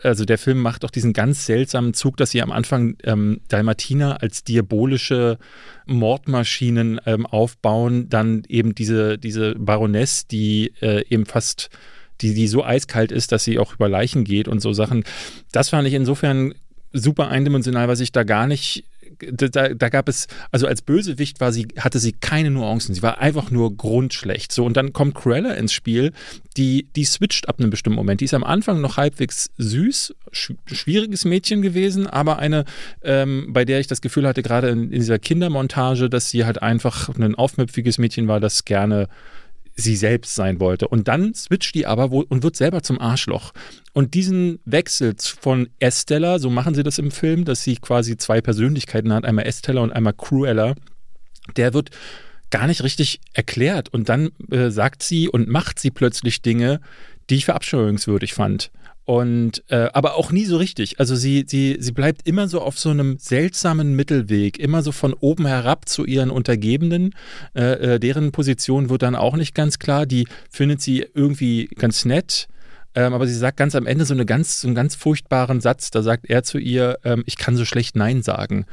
also 0.01 0.25
der 0.25 0.37
Film 0.37 0.59
macht 0.59 0.85
auch 0.85 0.91
diesen 0.91 1.13
ganz 1.13 1.45
seltsamen 1.45 1.93
Zug, 1.93 2.17
dass 2.17 2.31
sie 2.31 2.41
am 2.41 2.51
Anfang 2.51 2.95
ähm, 3.03 3.41
Dalmatina 3.49 4.15
als 4.17 4.43
diabolische 4.43 5.37
Mordmaschinen 5.85 7.01
ähm, 7.05 7.25
aufbauen, 7.25 8.09
dann 8.09 8.43
eben 8.47 8.75
diese, 8.75 9.17
diese 9.17 9.55
Baroness, 9.55 10.27
die 10.27 10.73
äh, 10.81 11.03
eben 11.09 11.25
fast 11.25 11.69
die, 12.21 12.33
die 12.33 12.47
so 12.47 12.63
eiskalt 12.63 13.11
ist, 13.11 13.31
dass 13.31 13.43
sie 13.43 13.59
auch 13.59 13.75
über 13.75 13.89
Leichen 13.89 14.23
geht 14.23 14.47
und 14.47 14.59
so 14.59 14.73
Sachen. 14.73 15.03
Das 15.51 15.69
fand 15.69 15.87
ich 15.87 15.93
insofern 15.93 16.53
super 16.91 17.29
eindimensional, 17.29 17.87
was 17.87 17.99
ich 17.99 18.11
da 18.11 18.23
gar 18.23 18.47
nicht 18.47 18.83
da, 19.19 19.69
da, 19.69 19.89
gab 19.89 20.09
es, 20.09 20.27
also 20.51 20.67
als 20.67 20.81
Bösewicht 20.81 21.39
war 21.39 21.51
sie, 21.51 21.67
hatte 21.77 21.99
sie 21.99 22.13
keine 22.13 22.51
Nuancen. 22.51 22.95
Sie 22.95 23.01
war 23.01 23.19
einfach 23.19 23.51
nur 23.51 23.75
grundschlecht. 23.75 24.51
So, 24.51 24.65
und 24.65 24.77
dann 24.77 24.93
kommt 24.93 25.15
Cruella 25.15 25.53
ins 25.53 25.73
Spiel, 25.73 26.11
die, 26.57 26.87
die 26.95 27.05
switcht 27.05 27.49
ab 27.49 27.59
einem 27.59 27.69
bestimmten 27.69 27.97
Moment. 27.97 28.21
Die 28.21 28.25
ist 28.25 28.33
am 28.33 28.43
Anfang 28.43 28.81
noch 28.81 28.97
halbwegs 28.97 29.49
süß, 29.57 30.15
sch 30.31 30.53
schwieriges 30.65 31.25
Mädchen 31.25 31.61
gewesen, 31.61 32.07
aber 32.07 32.39
eine, 32.39 32.65
ähm, 33.03 33.47
bei 33.49 33.65
der 33.65 33.79
ich 33.79 33.87
das 33.87 34.01
Gefühl 34.01 34.27
hatte, 34.27 34.43
gerade 34.43 34.69
in, 34.69 34.91
in 34.91 34.99
dieser 34.99 35.19
Kindermontage, 35.19 36.09
dass 36.09 36.29
sie 36.29 36.45
halt 36.45 36.61
einfach 36.61 37.09
ein 37.09 37.35
aufmüpfiges 37.35 37.97
Mädchen 37.97 38.27
war, 38.27 38.39
das 38.39 38.65
gerne 38.65 39.07
sie 39.79 39.95
selbst 39.95 40.35
sein 40.35 40.59
wollte. 40.59 40.87
Und 40.87 41.07
dann 41.07 41.33
switcht 41.33 41.75
die 41.75 41.85
aber 41.85 42.11
wo, 42.11 42.25
und 42.27 42.43
wird 42.43 42.55
selber 42.55 42.83
zum 42.83 42.99
Arschloch. 42.99 43.53
Und 43.93 44.13
diesen 44.13 44.59
Wechsel 44.65 45.15
von 45.17 45.69
Estella, 45.79 46.39
so 46.39 46.49
machen 46.49 46.75
sie 46.75 46.83
das 46.83 46.99
im 46.99 47.11
Film, 47.11 47.45
dass 47.45 47.63
sie 47.63 47.75
quasi 47.75 48.17
zwei 48.17 48.41
Persönlichkeiten 48.41 49.11
hat, 49.13 49.25
einmal 49.25 49.47
Estella 49.47 49.81
und 49.81 49.91
einmal 49.91 50.13
Cruella, 50.13 50.75
der 51.57 51.73
wird 51.73 51.89
gar 52.49 52.67
nicht 52.67 52.83
richtig 52.83 53.19
erklärt. 53.33 53.89
Und 53.89 54.09
dann 54.09 54.29
äh, 54.51 54.69
sagt 54.69 55.03
sie 55.03 55.29
und 55.29 55.47
macht 55.47 55.79
sie 55.79 55.91
plötzlich 55.91 56.41
Dinge, 56.41 56.81
die 57.29 57.35
ich 57.35 57.45
verabscheuungswürdig 57.45 58.33
fand. 58.33 58.71
Und 59.05 59.63
äh, 59.69 59.89
aber 59.93 60.17
auch 60.17 60.31
nie 60.31 60.45
so 60.45 60.57
richtig. 60.57 60.99
Also 60.99 61.15
sie, 61.15 61.45
sie, 61.47 61.77
sie 61.79 61.93
bleibt 61.93 62.27
immer 62.27 62.47
so 62.47 62.61
auf 62.61 62.77
so 62.77 62.91
einem 62.91 63.17
seltsamen 63.17 63.95
Mittelweg, 63.95 64.59
immer 64.59 64.83
so 64.83 64.91
von 64.91 65.13
oben 65.13 65.47
herab 65.47 65.89
zu 65.89 66.05
ihren 66.05 66.29
Untergebenen. 66.29 67.15
Äh, 67.55 67.95
äh, 67.95 67.99
deren 67.99 68.31
Position 68.31 68.91
wird 68.91 69.01
dann 69.01 69.15
auch 69.15 69.35
nicht 69.35 69.55
ganz 69.55 69.79
klar. 69.79 70.05
Die 70.05 70.27
findet 70.51 70.81
sie 70.81 71.07
irgendwie 71.15 71.69
ganz 71.75 72.05
nett. 72.05 72.47
Ähm, 72.95 73.13
aber 73.13 73.27
sie 73.27 73.35
sagt 73.35 73.57
ganz 73.57 73.75
am 73.75 73.85
Ende 73.85 74.05
so, 74.05 74.13
eine 74.13 74.25
ganz, 74.25 74.61
so 74.61 74.67
einen 74.67 74.75
ganz 74.75 74.95
furchtbaren 74.95 75.61
Satz. 75.61 75.91
Da 75.91 76.01
sagt 76.01 76.29
er 76.29 76.43
zu 76.43 76.57
ihr, 76.57 76.99
ähm, 77.03 77.23
ich 77.25 77.37
kann 77.37 77.55
so 77.55 77.65
schlecht 77.65 77.95
Nein 77.95 78.21
sagen. 78.21 78.65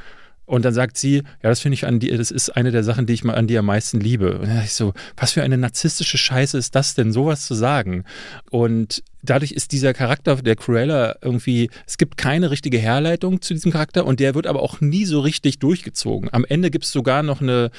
Und 0.47 0.63
dann 0.63 0.73
sagt 0.73 0.97
sie, 0.97 1.17
ja, 1.17 1.49
das 1.49 1.59
finde 1.59 1.73
ich 1.73 1.85
an 1.85 1.99
dir, 1.99 2.17
das 2.17 2.31
ist 2.31 2.55
eine 2.55 2.71
der 2.71 2.85
Sachen, 2.85 3.05
die 3.05 3.11
ich 3.11 3.25
mal 3.25 3.35
an 3.35 3.47
dir 3.47 3.59
am 3.59 3.65
meisten 3.65 3.99
liebe. 3.99 4.39
Und 4.39 4.47
dann 4.47 4.63
ich 4.63 4.73
so, 4.73 4.93
was 5.17 5.33
für 5.33 5.43
eine 5.43 5.57
narzisstische 5.57 6.17
Scheiße 6.17 6.57
ist 6.57 6.73
das 6.73 6.95
denn, 6.95 7.11
sowas 7.11 7.45
zu 7.45 7.53
sagen? 7.53 8.05
Und 8.49 9.03
dadurch 9.21 9.51
ist 9.51 9.73
dieser 9.73 9.93
Charakter 9.93 10.37
der 10.37 10.55
Cruella 10.55 11.17
irgendwie, 11.21 11.69
es 11.85 11.97
gibt 11.97 12.15
keine 12.15 12.49
richtige 12.49 12.77
Herleitung 12.77 13.41
zu 13.41 13.53
diesem 13.53 13.73
Charakter 13.73 14.05
und 14.05 14.21
der 14.21 14.35
wird 14.35 14.47
aber 14.47 14.61
auch 14.61 14.79
nie 14.79 15.03
so 15.03 15.19
richtig 15.19 15.59
durchgezogen. 15.59 16.29
Am 16.31 16.45
Ende 16.45 16.71
gibt 16.71 16.85
es 16.85 16.91
sogar 16.91 17.23
noch 17.23 17.41
eine, 17.41 17.69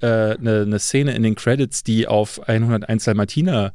äh, 0.00 0.06
eine, 0.06 0.62
eine 0.66 0.78
Szene 0.78 1.14
in 1.14 1.22
den 1.22 1.34
Credits, 1.34 1.82
die 1.82 2.06
auf 2.06 2.46
101 2.46 3.04
Dalmatiner 3.04 3.72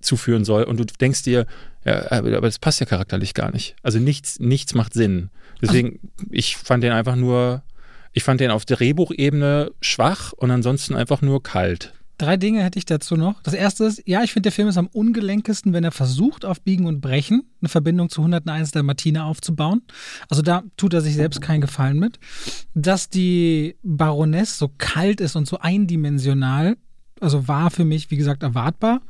zuführen 0.00 0.44
soll 0.44 0.64
und 0.64 0.78
du 0.78 0.84
denkst 0.84 1.22
dir, 1.22 1.46
ja, 1.84 2.10
aber 2.10 2.40
das 2.40 2.58
passt 2.58 2.80
ja 2.80 2.86
charakterlich 2.86 3.34
gar 3.34 3.52
nicht. 3.52 3.76
Also 3.82 3.98
nichts, 3.98 4.40
nichts 4.40 4.74
macht 4.74 4.94
Sinn. 4.94 5.30
Deswegen, 5.60 6.00
also, 6.18 6.28
ich 6.30 6.56
fand 6.56 6.82
den 6.82 6.92
einfach 6.92 7.16
nur, 7.16 7.62
ich 8.12 8.24
fand 8.24 8.40
den 8.40 8.50
auf 8.50 8.64
Drehbuchebene 8.64 9.72
schwach 9.80 10.32
und 10.32 10.50
ansonsten 10.50 10.94
einfach 10.94 11.20
nur 11.20 11.42
kalt. 11.42 11.92
Drei 12.16 12.36
Dinge 12.36 12.62
hätte 12.62 12.78
ich 12.78 12.86
dazu 12.86 13.16
noch. 13.16 13.42
Das 13.42 13.54
erste 13.54 13.84
ist, 13.84 14.02
ja, 14.06 14.22
ich 14.22 14.32
finde, 14.32 14.44
der 14.44 14.52
Film 14.52 14.68
ist 14.68 14.78
am 14.78 14.86
ungelenkesten, 14.86 15.72
wenn 15.72 15.82
er 15.82 15.90
versucht, 15.90 16.44
auf 16.44 16.60
Biegen 16.60 16.86
und 16.86 17.00
Brechen 17.00 17.42
eine 17.60 17.68
Verbindung 17.68 18.08
zu 18.08 18.20
101 18.20 18.70
der 18.70 18.84
Martine 18.84 19.24
aufzubauen. 19.24 19.82
Also 20.28 20.40
da 20.40 20.62
tut 20.76 20.94
er 20.94 21.00
sich 21.00 21.14
selbst 21.14 21.40
keinen 21.40 21.60
Gefallen 21.60 21.98
mit. 21.98 22.20
Dass 22.74 23.08
die 23.08 23.76
Baroness 23.82 24.58
so 24.58 24.70
kalt 24.78 25.20
ist 25.20 25.34
und 25.34 25.48
so 25.48 25.58
eindimensional, 25.58 26.76
also 27.20 27.48
war 27.48 27.70
für 27.70 27.84
mich, 27.84 28.12
wie 28.12 28.16
gesagt, 28.16 28.44
erwartbar. 28.44 29.02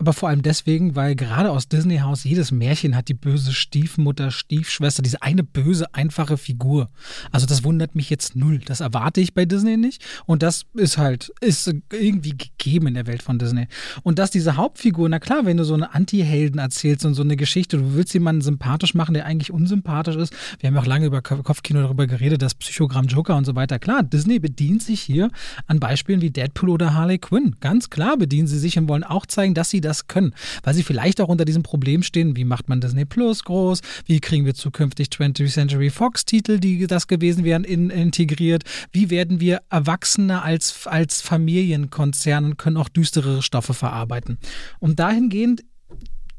Aber 0.00 0.12
vor 0.12 0.28
allem 0.28 0.42
deswegen, 0.42 0.94
weil 0.94 1.16
gerade 1.16 1.50
aus 1.50 1.68
Disney 1.68 1.98
House 1.98 2.22
jedes 2.22 2.52
Märchen 2.52 2.94
hat 2.94 3.08
die 3.08 3.14
böse 3.14 3.52
Stiefmutter, 3.52 4.30
Stiefschwester, 4.30 5.02
diese 5.02 5.22
eine 5.22 5.42
böse, 5.42 5.92
einfache 5.92 6.36
Figur. 6.36 6.88
Also 7.32 7.46
das 7.46 7.64
wundert 7.64 7.96
mich 7.96 8.08
jetzt 8.08 8.36
null. 8.36 8.60
Das 8.64 8.78
erwarte 8.78 9.20
ich 9.20 9.34
bei 9.34 9.44
Disney 9.44 9.76
nicht. 9.76 10.04
Und 10.24 10.44
das 10.44 10.66
ist 10.74 10.98
halt, 10.98 11.32
ist 11.40 11.74
irgendwie 11.92 12.36
gegeben 12.36 12.86
in 12.86 12.94
der 12.94 13.08
Welt 13.08 13.22
von 13.22 13.40
Disney. 13.40 13.66
Und 14.04 14.20
dass 14.20 14.30
diese 14.30 14.56
Hauptfigur, 14.56 15.08
na 15.08 15.18
klar, 15.18 15.44
wenn 15.46 15.56
du 15.56 15.64
so 15.64 15.74
eine 15.74 15.92
Anti-Helden 15.92 16.60
erzählst 16.60 17.04
und 17.04 17.14
so 17.14 17.22
eine 17.22 17.36
Geschichte, 17.36 17.78
du 17.78 17.94
willst 17.94 18.14
jemanden 18.14 18.42
sympathisch 18.42 18.94
machen, 18.94 19.14
der 19.14 19.26
eigentlich 19.26 19.50
unsympathisch 19.50 20.14
ist. 20.14 20.32
Wir 20.60 20.68
haben 20.68 20.78
auch 20.78 20.86
lange 20.86 21.06
über 21.06 21.22
Kopfkino 21.22 21.80
darüber 21.80 22.06
geredet, 22.06 22.40
das 22.40 22.54
Psychogramm 22.54 23.06
Joker 23.06 23.36
und 23.36 23.46
so 23.46 23.56
weiter. 23.56 23.80
Klar, 23.80 24.04
Disney 24.04 24.38
bedient 24.38 24.80
sich 24.80 25.00
hier 25.00 25.32
an 25.66 25.80
Beispielen 25.80 26.20
wie 26.20 26.30
Deadpool 26.30 26.70
oder 26.70 26.94
Harley 26.94 27.18
Quinn. 27.18 27.56
Ganz 27.58 27.90
klar 27.90 28.16
bedienen 28.16 28.46
sie 28.46 28.60
sich 28.60 28.78
und 28.78 28.88
wollen 28.88 29.02
auch 29.02 29.26
zeigen, 29.26 29.54
dass 29.54 29.70
sie 29.70 29.80
das 29.80 29.87
können, 30.06 30.34
weil 30.62 30.74
sie 30.74 30.82
vielleicht 30.82 31.20
auch 31.20 31.28
unter 31.28 31.44
diesem 31.44 31.62
Problem 31.62 32.02
stehen, 32.02 32.36
wie 32.36 32.44
macht 32.44 32.68
man 32.68 32.80
Disney 32.80 33.04
Plus 33.04 33.44
groß, 33.44 33.80
wie 34.06 34.20
kriegen 34.20 34.44
wir 34.44 34.54
zukünftig 34.54 35.08
20th 35.08 35.52
Century 35.52 35.90
Fox 35.90 36.24
Titel, 36.24 36.58
die 36.58 36.86
das 36.86 37.06
gewesen 37.06 37.44
wären, 37.44 37.64
in, 37.64 37.90
integriert, 37.90 38.64
wie 38.92 39.10
werden 39.10 39.40
wir 39.40 39.62
Erwachsene 39.70 40.42
als, 40.42 40.86
als 40.86 41.22
Familienkonzern 41.22 42.44
und 42.44 42.58
können 42.58 42.76
auch 42.76 42.88
düsterere 42.88 43.42
Stoffe 43.42 43.74
verarbeiten. 43.74 44.38
Und 44.78 44.98
dahingehend 44.98 45.62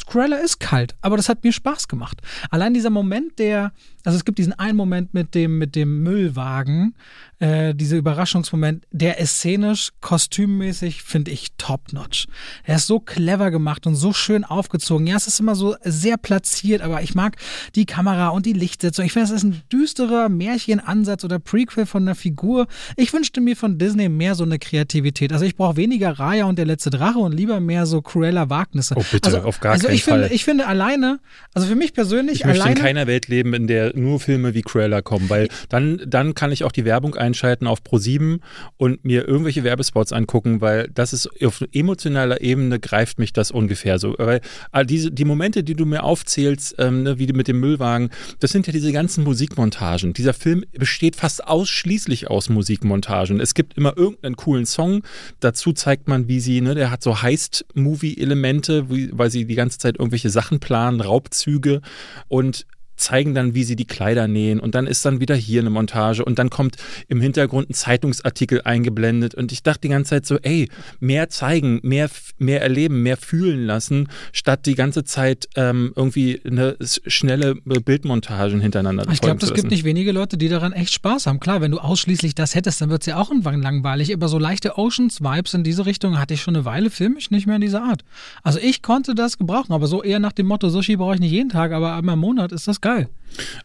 Cruella 0.09 0.37
ist 0.37 0.59
kalt, 0.59 0.95
aber 1.01 1.17
das 1.17 1.29
hat 1.29 1.43
mir 1.43 1.53
Spaß 1.53 1.87
gemacht. 1.87 2.21
Allein 2.49 2.73
dieser 2.73 2.89
Moment, 2.89 3.37
der, 3.37 3.71
also 4.03 4.17
es 4.17 4.25
gibt 4.25 4.39
diesen 4.39 4.53
einen 4.53 4.75
Moment 4.75 5.13
mit 5.13 5.35
dem, 5.35 5.59
mit 5.59 5.75
dem 5.75 6.01
Müllwagen, 6.01 6.95
äh, 7.39 7.73
dieser 7.73 7.97
Überraschungsmoment, 7.97 8.85
der 8.91 9.17
ist 9.19 9.37
szenisch, 9.37 9.89
kostümmäßig, 10.01 11.03
finde 11.03 11.31
ich 11.31 11.49
top-notch. 11.57 12.27
Er 12.63 12.75
ist 12.75 12.87
so 12.87 12.99
clever 12.99 13.49
gemacht 13.49 13.87
und 13.87 13.95
so 13.95 14.13
schön 14.13 14.43
aufgezogen. 14.43 15.07
Ja, 15.07 15.15
es 15.15 15.27
ist 15.27 15.39
immer 15.39 15.55
so 15.55 15.75
sehr 15.83 16.17
platziert, 16.17 16.81
aber 16.81 17.01
ich 17.01 17.15
mag 17.15 17.37
die 17.75 17.85
Kamera 17.85 18.29
und 18.29 18.45
die 18.45 18.53
Lichtsetzung. 18.53 19.05
Ich 19.05 19.13
finde, 19.13 19.25
es 19.25 19.31
ist 19.31 19.43
ein 19.43 19.61
düsterer 19.71 20.29
Märchenansatz 20.29 21.23
oder 21.23 21.39
Prequel 21.39 21.85
von 21.85 22.03
einer 22.03 22.15
Figur. 22.15 22.67
Ich 22.97 23.13
wünschte 23.13 23.41
mir 23.41 23.55
von 23.55 23.77
Disney 23.77 24.09
mehr 24.09 24.35
so 24.35 24.43
eine 24.43 24.59
Kreativität. 24.59 25.31
Also 25.31 25.45
ich 25.45 25.55
brauche 25.55 25.77
weniger 25.77 26.11
Raya 26.11 26.45
und 26.45 26.57
der 26.57 26.65
letzte 26.65 26.89
Drache 26.89 27.19
und 27.19 27.33
lieber 27.33 27.59
mehr 27.59 27.85
so 27.85 28.01
Cruella-Wagnisse. 28.01 28.95
Oh, 28.97 29.03
bitte, 29.11 29.27
also, 29.27 29.47
auf 29.47 29.59
gar 29.59 29.73
also 29.73 29.87
keinen 29.87 29.95
ich 29.95 30.03
Fall. 30.03 30.21
Finde, 30.21 30.35
ich 30.35 30.43
finde 30.43 30.67
alleine, 30.67 31.19
also 31.53 31.67
für 31.67 31.75
mich 31.75 31.93
persönlich, 31.93 32.41
ich 32.41 32.45
möchte 32.45 32.63
alleine. 32.63 32.79
in 32.79 32.85
keiner 32.85 33.07
Welt 33.07 33.27
leben, 33.27 33.53
in 33.53 33.67
der 33.67 33.95
nur 33.95 34.19
Filme 34.19 34.53
wie 34.53 34.61
Cruella 34.61 35.01
kommen, 35.01 35.29
weil 35.29 35.47
dann, 35.69 36.01
dann 36.05 36.33
kann 36.33 36.51
ich 36.51 36.63
auch 36.63 36.71
die 36.71 36.85
Werbung 36.85 37.15
ein 37.15 37.28
einschalten 37.29 37.67
auf 37.67 37.81
Pro7 37.81 38.39
und 38.77 39.05
mir 39.05 39.27
irgendwelche 39.27 39.63
Werbespots 39.63 40.11
angucken, 40.11 40.61
weil 40.61 40.89
das 40.93 41.13
ist 41.13 41.29
auf 41.43 41.63
emotionaler 41.71 42.41
Ebene 42.41 42.79
greift 42.79 43.19
mich 43.19 43.33
das 43.33 43.51
ungefähr 43.51 43.99
so. 43.99 44.15
Weil 44.17 44.41
diese, 44.85 45.11
die 45.11 45.25
Momente, 45.25 45.63
die 45.63 45.75
du 45.75 45.85
mir 45.85 46.03
aufzählst, 46.03 46.75
ähm, 46.79 47.03
ne, 47.03 47.19
wie 47.19 47.27
mit 47.27 47.47
dem 47.47 47.59
Müllwagen, 47.59 48.09
das 48.39 48.51
sind 48.51 48.67
ja 48.67 48.73
diese 48.73 48.91
ganzen 48.91 49.23
Musikmontagen. 49.23 50.13
Dieser 50.13 50.33
Film 50.33 50.63
besteht 50.71 51.15
fast 51.15 51.45
ausschließlich 51.47 52.29
aus 52.29 52.49
Musikmontagen. 52.49 53.39
Es 53.39 53.53
gibt 53.53 53.77
immer 53.77 53.95
irgendeinen 53.95 54.35
coolen 54.35 54.65
Song. 54.65 55.03
Dazu 55.39 55.73
zeigt 55.73 56.07
man, 56.07 56.27
wie 56.27 56.39
sie, 56.39 56.61
ne, 56.61 56.75
der 56.75 56.91
hat 56.91 57.03
so 57.03 57.21
Heist-Movie-Elemente, 57.21 58.87
weil 58.89 59.29
sie 59.29 59.45
die 59.45 59.55
ganze 59.55 59.77
Zeit 59.77 59.97
irgendwelche 59.97 60.29
Sachen 60.29 60.59
planen, 60.59 61.01
Raubzüge 61.01 61.81
und 62.27 62.65
zeigen 62.99 63.33
dann, 63.33 63.55
wie 63.55 63.63
sie 63.63 63.75
die 63.75 63.85
Kleider 63.85 64.27
nähen 64.27 64.59
und 64.59 64.75
dann 64.75 64.85
ist 64.85 65.05
dann 65.05 65.19
wieder 65.19 65.35
hier 65.35 65.61
eine 65.61 65.69
Montage 65.69 66.23
und 66.23 66.37
dann 66.37 66.49
kommt 66.49 66.77
im 67.07 67.21
Hintergrund 67.21 67.69
ein 67.69 67.73
Zeitungsartikel 67.73 68.61
eingeblendet 68.63 69.35
und 69.35 69.51
ich 69.51 69.63
dachte 69.63 69.81
die 69.81 69.89
ganze 69.89 70.09
Zeit 70.09 70.25
so, 70.25 70.37
ey, 70.41 70.69
mehr 70.99 71.29
zeigen, 71.29 71.79
mehr, 71.83 72.09
mehr 72.37 72.61
erleben, 72.61 73.01
mehr 73.01 73.17
fühlen 73.17 73.65
lassen, 73.65 74.09
statt 74.33 74.65
die 74.65 74.75
ganze 74.75 75.03
Zeit 75.03 75.47
ähm, 75.55 75.93
irgendwie 75.95 76.41
eine 76.45 76.75
schnelle 76.81 77.55
Bildmontagen 77.55 78.59
hintereinander 78.59 79.07
Ich 79.11 79.21
glaube, 79.21 79.43
es 79.45 79.53
gibt 79.53 79.71
nicht 79.71 79.83
wenige 79.83 80.11
Leute, 80.11 80.37
die 80.37 80.49
daran 80.49 80.73
echt 80.73 80.93
Spaß 80.93 81.27
haben. 81.27 81.39
Klar, 81.39 81.61
wenn 81.61 81.71
du 81.71 81.79
ausschließlich 81.79 82.35
das 82.35 82.53
hättest, 82.55 82.81
dann 82.81 82.89
wird 82.89 83.03
es 83.03 83.07
ja 83.07 83.17
auch 83.17 83.29
irgendwann 83.29 83.61
langweilig, 83.61 84.13
aber 84.13 84.27
so 84.27 84.37
leichte 84.37 84.77
Oceans-Vibes 84.77 85.53
in 85.53 85.63
diese 85.63 85.85
Richtung 85.85 86.19
hatte 86.19 86.33
ich 86.33 86.41
schon 86.41 86.55
eine 86.55 86.65
Weile 86.65 86.89
filmisch 86.89 87.31
nicht 87.31 87.47
mehr 87.47 87.55
in 87.55 87.61
dieser 87.61 87.83
Art. 87.83 88.03
Also 88.43 88.59
ich 88.59 88.81
konnte 88.81 89.15
das 89.15 89.37
gebrauchen, 89.37 89.71
aber 89.71 89.87
so 89.87 90.03
eher 90.03 90.19
nach 90.19 90.33
dem 90.33 90.47
Motto, 90.47 90.69
Sushi 90.69 90.97
brauche 90.97 91.15
ich 91.15 91.19
nicht 91.21 91.31
jeden 91.31 91.49
Tag, 91.49 91.71
aber 91.71 91.95
einmal 91.95 92.13
im 92.13 92.19
Monat 92.19 92.51
ist 92.51 92.67
das 92.67 92.81
geil 92.81 92.88
geil. 92.89 93.09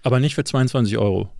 Aber 0.03 0.21
nicht 0.21 0.35
für 0.35 0.45
22 0.45 0.99
Euro. 0.99 1.31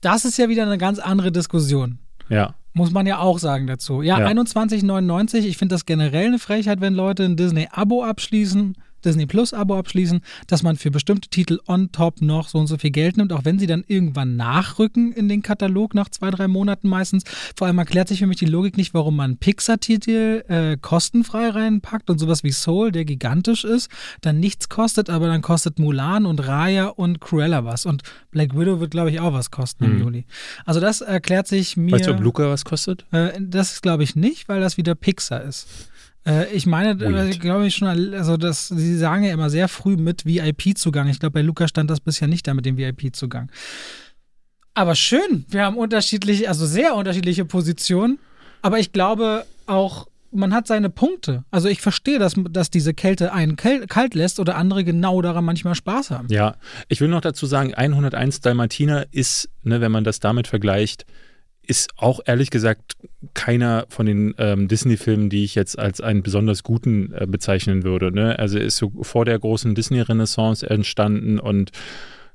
Das 0.00 0.24
ist 0.24 0.38
ja 0.38 0.48
wieder 0.48 0.62
eine 0.64 0.78
ganz 0.78 0.98
andere 0.98 1.32
Diskussion. 1.32 1.98
Ja. 2.28 2.54
Muss 2.72 2.90
man 2.90 3.06
ja 3.06 3.18
auch 3.18 3.38
sagen 3.38 3.66
dazu. 3.66 4.02
Ja, 4.02 4.18
ja. 4.18 4.26
21,99. 4.26 5.44
Ich 5.44 5.56
finde 5.58 5.74
das 5.74 5.86
generell 5.86 6.26
eine 6.26 6.38
Frechheit, 6.38 6.80
wenn 6.80 6.94
Leute 6.94 7.24
ein 7.24 7.36
Disney-Abo 7.36 8.02
abschließen 8.02 8.76
Disney 9.04 9.26
Plus 9.26 9.54
Abo 9.54 9.76
abschließen, 9.76 10.20
dass 10.46 10.62
man 10.62 10.76
für 10.76 10.90
bestimmte 10.90 11.28
Titel 11.28 11.58
on 11.66 11.92
top 11.92 12.22
noch 12.22 12.48
so 12.48 12.58
und 12.58 12.66
so 12.66 12.76
viel 12.76 12.90
Geld 12.90 13.16
nimmt, 13.16 13.32
auch 13.32 13.44
wenn 13.44 13.58
sie 13.58 13.66
dann 13.66 13.84
irgendwann 13.86 14.36
nachrücken 14.36 15.12
in 15.12 15.28
den 15.28 15.42
Katalog 15.42 15.94
nach 15.94 16.08
zwei, 16.08 16.30
drei 16.30 16.48
Monaten 16.48 16.88
meistens. 16.88 17.24
Vor 17.56 17.66
allem 17.66 17.78
erklärt 17.78 18.08
sich 18.08 18.18
für 18.18 18.26
mich 18.26 18.38
die 18.38 18.46
Logik 18.46 18.76
nicht, 18.76 18.94
warum 18.94 19.16
man 19.16 19.36
Pixar-Titel 19.36 20.44
äh, 20.48 20.76
kostenfrei 20.80 21.48
reinpackt 21.48 22.10
und 22.10 22.18
sowas 22.18 22.44
wie 22.44 22.52
Soul, 22.52 22.92
der 22.92 23.04
gigantisch 23.04 23.64
ist, 23.64 23.90
dann 24.20 24.40
nichts 24.40 24.68
kostet, 24.68 25.10
aber 25.10 25.26
dann 25.26 25.42
kostet 25.42 25.78
Mulan 25.78 26.26
und 26.26 26.46
Raya 26.46 26.86
und 26.86 27.20
Cruella 27.20 27.64
was. 27.64 27.86
Und 27.86 28.02
Black 28.30 28.56
Widow 28.58 28.80
wird, 28.80 28.90
glaube 28.90 29.10
ich, 29.10 29.20
auch 29.20 29.32
was 29.32 29.50
kosten 29.50 29.86
mhm. 29.86 29.92
im 29.92 30.00
Juli. 30.00 30.24
Also 30.64 30.80
das 30.80 31.00
erklärt 31.00 31.46
sich 31.46 31.76
mir. 31.76 31.92
Weißt 31.92 32.06
du, 32.06 32.12
ob 32.12 32.20
Luca 32.20 32.48
was 32.48 32.64
kostet? 32.64 33.04
Äh, 33.12 33.32
das 33.40 33.82
glaube 33.82 34.02
ich 34.02 34.16
nicht, 34.16 34.48
weil 34.48 34.60
das 34.60 34.76
wieder 34.76 34.94
Pixar 34.94 35.42
ist. 35.42 35.66
Äh, 36.26 36.52
ich 36.52 36.66
meine, 36.66 36.90
äh, 37.02 37.30
glaube 37.36 37.66
ich 37.66 37.74
schon, 37.74 38.14
also 38.14 38.36
das, 38.36 38.68
sie 38.68 38.96
sagen 38.96 39.24
ja 39.24 39.32
immer 39.32 39.50
sehr 39.50 39.68
früh 39.68 39.96
mit 39.96 40.24
VIP-Zugang. 40.24 41.08
Ich 41.08 41.20
glaube, 41.20 41.34
bei 41.34 41.42
Luca 41.42 41.68
stand 41.68 41.90
das 41.90 42.00
bisher 42.00 42.28
nicht 42.28 42.46
da 42.46 42.54
mit 42.54 42.66
dem 42.66 42.76
VIP-Zugang. 42.76 43.50
Aber 44.74 44.94
schön, 44.96 45.44
wir 45.48 45.64
haben 45.64 45.76
unterschiedliche, 45.76 46.48
also 46.48 46.66
sehr 46.66 46.94
unterschiedliche 46.96 47.44
Positionen. 47.44 48.18
Aber 48.62 48.78
ich 48.78 48.92
glaube 48.92 49.44
auch, 49.66 50.08
man 50.32 50.52
hat 50.52 50.66
seine 50.66 50.90
Punkte. 50.90 51.44
Also 51.50 51.68
ich 51.68 51.80
verstehe, 51.80 52.18
dass, 52.18 52.34
dass 52.50 52.70
diese 52.70 52.92
Kälte 52.92 53.32
einen 53.32 53.56
kalt 53.56 54.14
lässt 54.14 54.40
oder 54.40 54.56
andere 54.56 54.82
genau 54.82 55.22
daran 55.22 55.44
manchmal 55.44 55.76
Spaß 55.76 56.10
haben. 56.10 56.28
Ja, 56.28 56.56
ich 56.88 57.00
will 57.00 57.08
noch 57.08 57.20
dazu 57.20 57.46
sagen, 57.46 57.72
101 57.72 58.40
Dalmatiner 58.40 59.06
ist, 59.12 59.48
ne, 59.62 59.80
wenn 59.80 59.92
man 59.92 60.02
das 60.02 60.18
damit 60.18 60.48
vergleicht, 60.48 61.06
ist 61.66 61.90
auch 61.96 62.20
ehrlich 62.26 62.50
gesagt 62.50 62.96
keiner 63.34 63.86
von 63.88 64.06
den 64.06 64.34
ähm, 64.38 64.68
Disney-Filmen, 64.68 65.30
die 65.30 65.44
ich 65.44 65.54
jetzt 65.54 65.78
als 65.78 66.00
einen 66.00 66.22
besonders 66.22 66.62
guten 66.62 67.12
äh, 67.12 67.26
bezeichnen 67.26 67.84
würde. 67.84 68.12
Ne? 68.12 68.38
Also 68.38 68.58
ist 68.58 68.76
so 68.76 68.92
vor 69.02 69.24
der 69.24 69.38
großen 69.38 69.74
Disney-Renaissance 69.74 70.68
entstanden 70.68 71.38
und 71.38 71.72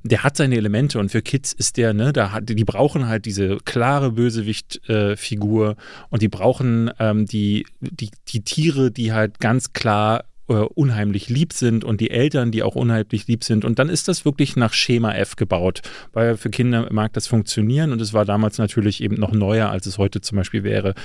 der 0.03 0.23
hat 0.23 0.37
seine 0.37 0.55
Elemente 0.55 0.97
und 0.97 1.09
für 1.09 1.21
Kids 1.21 1.51
ist 1.51 1.77
der, 1.77 1.93
ne, 1.93 2.13
da 2.13 2.31
hat, 2.31 2.47
die 2.47 2.63
brauchen 2.63 3.07
halt 3.07 3.25
diese 3.25 3.57
klare 3.65 4.13
Bösewicht-Figur 4.13 5.71
äh, 5.71 5.75
und 6.09 6.21
die 6.21 6.29
brauchen 6.29 6.89
ähm, 6.99 7.25
die, 7.25 7.65
die, 7.81 8.09
die 8.29 8.41
Tiere, 8.41 8.91
die 8.91 9.11
halt 9.11 9.39
ganz 9.39 9.73
klar 9.73 10.23
äh, 10.49 10.53
unheimlich 10.53 11.29
lieb 11.29 11.53
sind 11.53 11.83
und 11.83 12.01
die 12.01 12.11
Eltern, 12.11 12.51
die 12.51 12.63
auch 12.63 12.75
unheimlich 12.75 13.27
lieb 13.27 13.43
sind. 13.43 13.63
Und 13.65 13.79
dann 13.79 13.87
ist 13.87 14.07
das 14.07 14.25
wirklich 14.25 14.55
nach 14.55 14.73
Schema 14.73 15.13
F 15.13 15.35
gebaut, 15.35 15.81
weil 16.11 16.37
für 16.37 16.49
Kinder 16.49 16.87
mag 16.91 17.13
das 17.13 17.27
funktionieren 17.27 17.91
und 17.91 18.01
es 18.01 18.13
war 18.13 18.25
damals 18.25 18.57
natürlich 18.57 19.01
eben 19.01 19.15
noch 19.15 19.31
neuer, 19.31 19.69
als 19.69 19.85
es 19.85 19.97
heute 19.97 20.21
zum 20.21 20.37
Beispiel 20.37 20.63
wäre. 20.63 20.95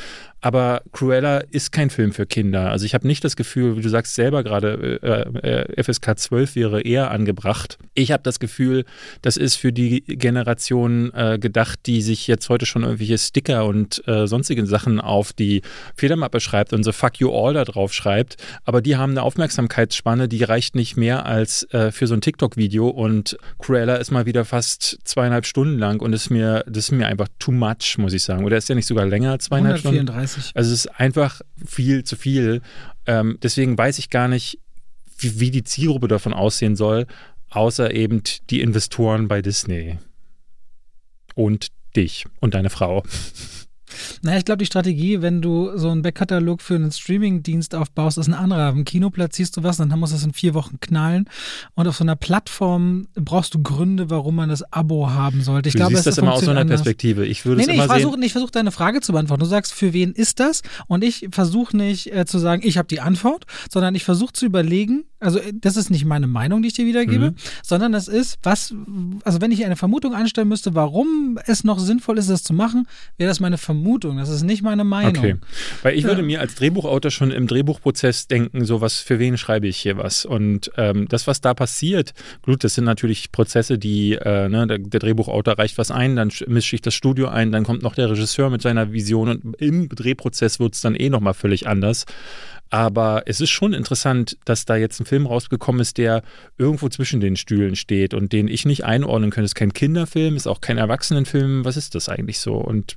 Aber 0.44 0.82
Cruella 0.92 1.38
ist 1.38 1.72
kein 1.72 1.88
Film 1.88 2.12
für 2.12 2.26
Kinder. 2.26 2.70
Also 2.70 2.84
ich 2.84 2.92
habe 2.92 3.06
nicht 3.06 3.24
das 3.24 3.34
Gefühl, 3.34 3.78
wie 3.78 3.80
du 3.80 3.88
sagst 3.88 4.14
selber 4.14 4.44
gerade, 4.44 5.00
äh, 5.02 5.62
äh, 5.62 5.82
FSK 5.82 6.18
12 6.18 6.54
wäre 6.54 6.82
eher 6.82 7.10
angebracht. 7.10 7.78
Ich 7.94 8.12
habe 8.12 8.22
das 8.22 8.40
Gefühl, 8.40 8.84
das 9.22 9.38
ist 9.38 9.54
für 9.54 9.72
die 9.72 10.02
Generation 10.02 11.10
äh, 11.14 11.38
gedacht, 11.38 11.80
die 11.86 12.02
sich 12.02 12.26
jetzt 12.26 12.50
heute 12.50 12.66
schon 12.66 12.82
irgendwelche 12.82 13.16
Sticker 13.16 13.64
und 13.64 14.06
äh, 14.06 14.26
sonstige 14.26 14.66
Sachen 14.66 15.00
auf 15.00 15.32
die 15.32 15.62
Federmappe 15.96 16.40
schreibt 16.40 16.74
und 16.74 16.84
so 16.84 16.92
Fuck 16.92 17.20
you 17.20 17.32
all 17.32 17.54
da 17.54 17.64
drauf 17.64 17.94
schreibt. 17.94 18.36
Aber 18.64 18.82
die 18.82 18.96
haben 18.96 19.12
eine 19.12 19.22
Aufmerksamkeitsspanne, 19.22 20.28
die 20.28 20.44
reicht 20.44 20.74
nicht 20.74 20.98
mehr 20.98 21.24
als 21.24 21.62
äh, 21.72 21.90
für 21.90 22.06
so 22.06 22.12
ein 22.12 22.20
TikTok-Video 22.20 22.88
und 22.88 23.38
Cruella 23.58 23.94
ist 23.94 24.10
mal 24.10 24.26
wieder 24.26 24.44
fast 24.44 24.98
zweieinhalb 25.04 25.46
Stunden 25.46 25.78
lang 25.78 26.02
und 26.02 26.12
ist 26.12 26.28
mir, 26.28 26.64
das 26.66 26.84
ist 26.84 26.92
mir 26.92 27.06
einfach 27.06 27.28
too 27.38 27.50
much, 27.50 27.96
muss 27.96 28.12
ich 28.12 28.24
sagen. 28.24 28.44
Oder 28.44 28.58
ist 28.58 28.68
ja 28.68 28.74
nicht 28.74 28.86
sogar 28.86 29.06
länger 29.06 29.30
als 29.30 29.44
zweieinhalb 29.44 29.78
134. 29.78 30.32
Stunden? 30.32 30.33
Also 30.54 30.72
es 30.72 30.84
ist 30.84 31.00
einfach 31.00 31.40
viel 31.64 32.04
zu 32.04 32.16
viel. 32.16 32.62
Ähm, 33.06 33.38
deswegen 33.42 33.76
weiß 33.76 33.98
ich 33.98 34.10
gar 34.10 34.28
nicht, 34.28 34.58
wie, 35.18 35.40
wie 35.40 35.50
die 35.50 35.64
Zielgruppe 35.64 36.08
davon 36.08 36.32
aussehen 36.32 36.76
soll, 36.76 37.06
außer 37.50 37.92
eben 37.92 38.22
die 38.50 38.60
Investoren 38.60 39.28
bei 39.28 39.42
Disney. 39.42 39.98
Und 41.34 41.68
dich 41.96 42.24
und 42.40 42.54
deine 42.54 42.70
Frau. 42.70 43.04
Naja, 44.22 44.38
ich 44.38 44.44
glaube, 44.44 44.58
die 44.58 44.66
Strategie, 44.66 45.22
wenn 45.22 45.42
du 45.42 45.76
so 45.76 45.90
einen 45.90 46.02
Backkatalog 46.02 46.62
für 46.62 46.74
einen 46.74 46.92
Streaming-Dienst 46.92 47.74
aufbaust, 47.74 48.18
ist 48.18 48.28
ein 48.28 48.34
anderer. 48.34 48.70
Im 48.70 48.84
Kino 48.84 49.10
platzierst 49.10 49.56
du 49.56 49.62
was, 49.62 49.76
dann 49.76 49.88
muss 49.98 50.12
das 50.12 50.24
in 50.24 50.32
vier 50.32 50.54
Wochen 50.54 50.80
knallen. 50.80 51.28
Und 51.74 51.86
auf 51.86 51.96
so 51.96 52.04
einer 52.04 52.16
Plattform 52.16 53.06
brauchst 53.14 53.54
du 53.54 53.62
Gründe, 53.62 54.10
warum 54.10 54.36
man 54.36 54.48
das 54.48 54.62
Abo 54.72 55.10
haben 55.10 55.42
sollte. 55.42 55.68
Ich 55.68 55.74
du 55.74 55.78
glaube, 55.78 55.94
siehst 55.94 56.06
das 56.06 56.18
immer 56.18 56.32
aus 56.32 56.44
so 56.44 56.50
einer 56.50 56.60
anders. 56.60 56.80
Perspektive. 56.80 57.26
Ich 57.26 57.44
würde 57.44 57.58
nee, 57.58 57.62
es 57.62 57.68
nee, 57.68 57.74
immer 57.74 57.84
ich 57.84 57.90
versuche 57.90 58.24
ich 58.24 58.32
versuch 58.32 58.50
deine 58.50 58.70
Frage 58.70 59.00
zu 59.00 59.12
beantworten. 59.12 59.40
Du 59.40 59.46
sagst, 59.46 59.72
für 59.72 59.92
wen 59.92 60.12
ist 60.12 60.40
das? 60.40 60.62
Und 60.86 61.04
ich 61.04 61.28
versuche 61.30 61.76
nicht 61.76 62.12
äh, 62.12 62.26
zu 62.26 62.38
sagen, 62.38 62.62
ich 62.64 62.78
habe 62.78 62.88
die 62.88 63.00
Antwort, 63.00 63.44
sondern 63.70 63.94
ich 63.94 64.04
versuche 64.04 64.32
zu 64.32 64.46
überlegen, 64.46 65.04
also 65.20 65.38
äh, 65.38 65.52
das 65.54 65.76
ist 65.76 65.90
nicht 65.90 66.04
meine 66.04 66.26
Meinung, 66.26 66.62
die 66.62 66.68
ich 66.68 66.74
dir 66.74 66.86
wiedergebe, 66.86 67.30
mhm. 67.30 67.36
sondern 67.62 67.92
das 67.92 68.08
ist, 68.08 68.38
was, 68.42 68.74
also 69.24 69.40
wenn 69.40 69.52
ich 69.52 69.64
eine 69.64 69.76
Vermutung 69.76 70.14
anstellen 70.14 70.48
müsste, 70.48 70.74
warum 70.74 71.38
es 71.46 71.64
noch 71.64 71.78
sinnvoll 71.78 72.18
ist, 72.18 72.30
das 72.30 72.42
zu 72.42 72.52
machen, 72.52 72.86
wäre 73.16 73.28
das 73.28 73.40
meine 73.40 73.58
Vermutung. 73.58 73.83
Das 74.18 74.28
ist 74.28 74.42
nicht 74.42 74.62
meine 74.62 74.84
Meinung. 74.84 75.16
Okay. 75.16 75.36
Weil 75.82 75.96
ich 75.96 76.04
würde 76.04 76.22
mir 76.22 76.40
als 76.40 76.54
Drehbuchautor 76.54 77.10
schon 77.10 77.30
im 77.30 77.46
Drehbuchprozess 77.46 78.26
denken, 78.26 78.64
so 78.64 78.80
was, 78.80 78.98
für 78.98 79.18
wen 79.18 79.36
schreibe 79.36 79.66
ich 79.66 79.76
hier 79.76 79.96
was? 79.96 80.24
Und 80.24 80.70
ähm, 80.76 81.06
das, 81.08 81.26
was 81.26 81.40
da 81.40 81.54
passiert, 81.54 82.14
gut, 82.42 82.64
das 82.64 82.74
sind 82.74 82.84
natürlich 82.84 83.30
Prozesse, 83.30 83.78
die, 83.78 84.14
äh, 84.14 84.48
ne, 84.48 84.66
der, 84.66 84.78
der, 84.78 85.00
Drehbuchautor 85.00 85.58
reicht 85.58 85.78
was 85.78 85.90
ein, 85.90 86.16
dann 86.16 86.30
mische 86.46 86.76
ich 86.76 86.82
das 86.82 86.94
Studio 86.94 87.28
ein, 87.28 87.52
dann 87.52 87.64
kommt 87.64 87.82
noch 87.82 87.94
der 87.94 88.10
Regisseur 88.10 88.50
mit 88.50 88.62
seiner 88.62 88.92
Vision 88.92 89.28
und 89.28 89.54
im 89.60 89.88
Drehprozess 89.88 90.58
wird 90.58 90.74
es 90.74 90.80
dann 90.80 90.94
eh 90.94 91.10
nochmal 91.10 91.34
völlig 91.34 91.66
anders. 91.66 92.06
Aber 92.70 93.22
es 93.26 93.40
ist 93.40 93.50
schon 93.50 93.72
interessant, 93.72 94.36
dass 94.44 94.64
da 94.64 94.76
jetzt 94.76 95.00
ein 95.00 95.06
Film 95.06 95.26
rausgekommen 95.26 95.80
ist, 95.80 95.96
der 95.98 96.22
irgendwo 96.58 96.88
zwischen 96.88 97.20
den 97.20 97.36
Stühlen 97.36 97.76
steht 97.76 98.14
und 98.14 98.32
den 98.32 98.48
ich 98.48 98.64
nicht 98.64 98.84
einordnen 98.84 99.30
könnte. 99.30 99.44
Es 99.44 99.50
ist 99.50 99.56
kein 99.56 99.72
Kinderfilm, 99.72 100.34
ist 100.34 100.46
auch 100.46 100.60
kein 100.60 100.78
Erwachsenenfilm. 100.78 101.64
Was 101.64 101.76
ist 101.76 101.94
das 101.94 102.08
eigentlich 102.08 102.40
so? 102.40 102.54
Und 102.54 102.96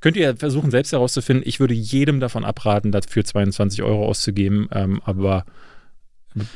könnt 0.00 0.16
ihr 0.16 0.36
versuchen, 0.36 0.70
selbst 0.70 0.92
herauszufinden. 0.92 1.46
Ich 1.46 1.60
würde 1.60 1.74
jedem 1.74 2.18
davon 2.18 2.44
abraten, 2.44 2.90
dafür 2.92 3.24
22 3.24 3.82
Euro 3.82 4.06
auszugeben. 4.06 4.68
Ähm, 4.72 5.00
aber 5.04 5.44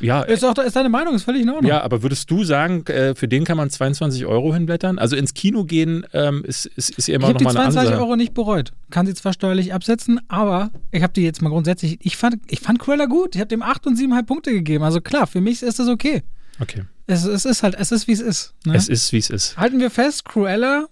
ja. 0.01 0.23
Ist, 0.23 0.45
auch, 0.45 0.57
ist 0.59 0.77
deine 0.77 0.89
Meinung, 0.89 1.15
ist 1.15 1.23
völlig 1.23 1.43
in 1.43 1.51
Ordnung. 1.51 1.69
Ja, 1.69 1.83
aber 1.83 2.03
würdest 2.03 2.31
du 2.31 2.45
sagen, 2.45 2.85
äh, 2.87 3.15
für 3.15 3.29
den 3.29 3.45
kann 3.45 3.57
man 3.57 3.71
22 3.71 4.27
Euro 4.27 4.53
hinblättern? 4.53 4.99
Also 4.99 5.17
ins 5.17 5.35
Kino 5.35 5.65
gehen 5.65 6.07
ähm, 6.13 6.45
ist, 6.45 6.67
ist, 6.67 6.91
ist 6.91 7.09
immer 7.09 7.33
noch 7.33 7.41
mal 7.41 7.51
eine 7.51 7.51
Ich 7.51 7.57
habe 7.57 7.67
die 7.67 7.73
22 7.73 7.79
Ansage. 7.81 8.03
Euro 8.03 8.17
nicht 8.17 8.35
bereut. 8.35 8.73
Kann 8.91 9.07
sie 9.07 9.15
zwar 9.15 9.33
steuerlich 9.33 9.73
absetzen, 9.73 10.21
aber 10.29 10.71
ich 10.91 11.03
habe 11.03 11.13
die 11.13 11.23
jetzt 11.23 11.43
mal 11.43 11.51
grundsätzlich, 11.51 11.99
ich 12.03 12.17
fand, 12.17 12.37
ich 12.49 12.61
fand 12.61 12.79
Cruella 12.79 13.07
gut. 13.07 13.35
Ich 13.35 13.41
habe 13.41 13.49
dem 13.49 13.63
8 13.63 13.87
und 13.87 13.99
7,5 13.99 14.23
Punkte 14.25 14.53
gegeben. 14.53 14.85
Also 14.85 15.01
klar, 15.01 15.27
für 15.27 15.41
mich 15.41 15.63
ist 15.63 15.79
das 15.79 15.89
okay. 15.89 16.23
Okay. 16.61 16.83
Es, 17.07 17.25
es 17.25 17.45
ist 17.45 17.63
halt, 17.63 17.75
es 17.79 17.93
ist 17.93 18.09
wie 18.09 18.13
es 18.13 18.21
ist. 18.21 18.55
Ne? 18.67 18.75
Es 18.75 18.89
ist 18.89 19.13
wie 19.13 19.19
es 19.19 19.31
ist. 19.31 19.57
Halten 19.57 19.81
wir 19.81 19.91
fest, 19.91 20.25
Cruella 20.25 20.87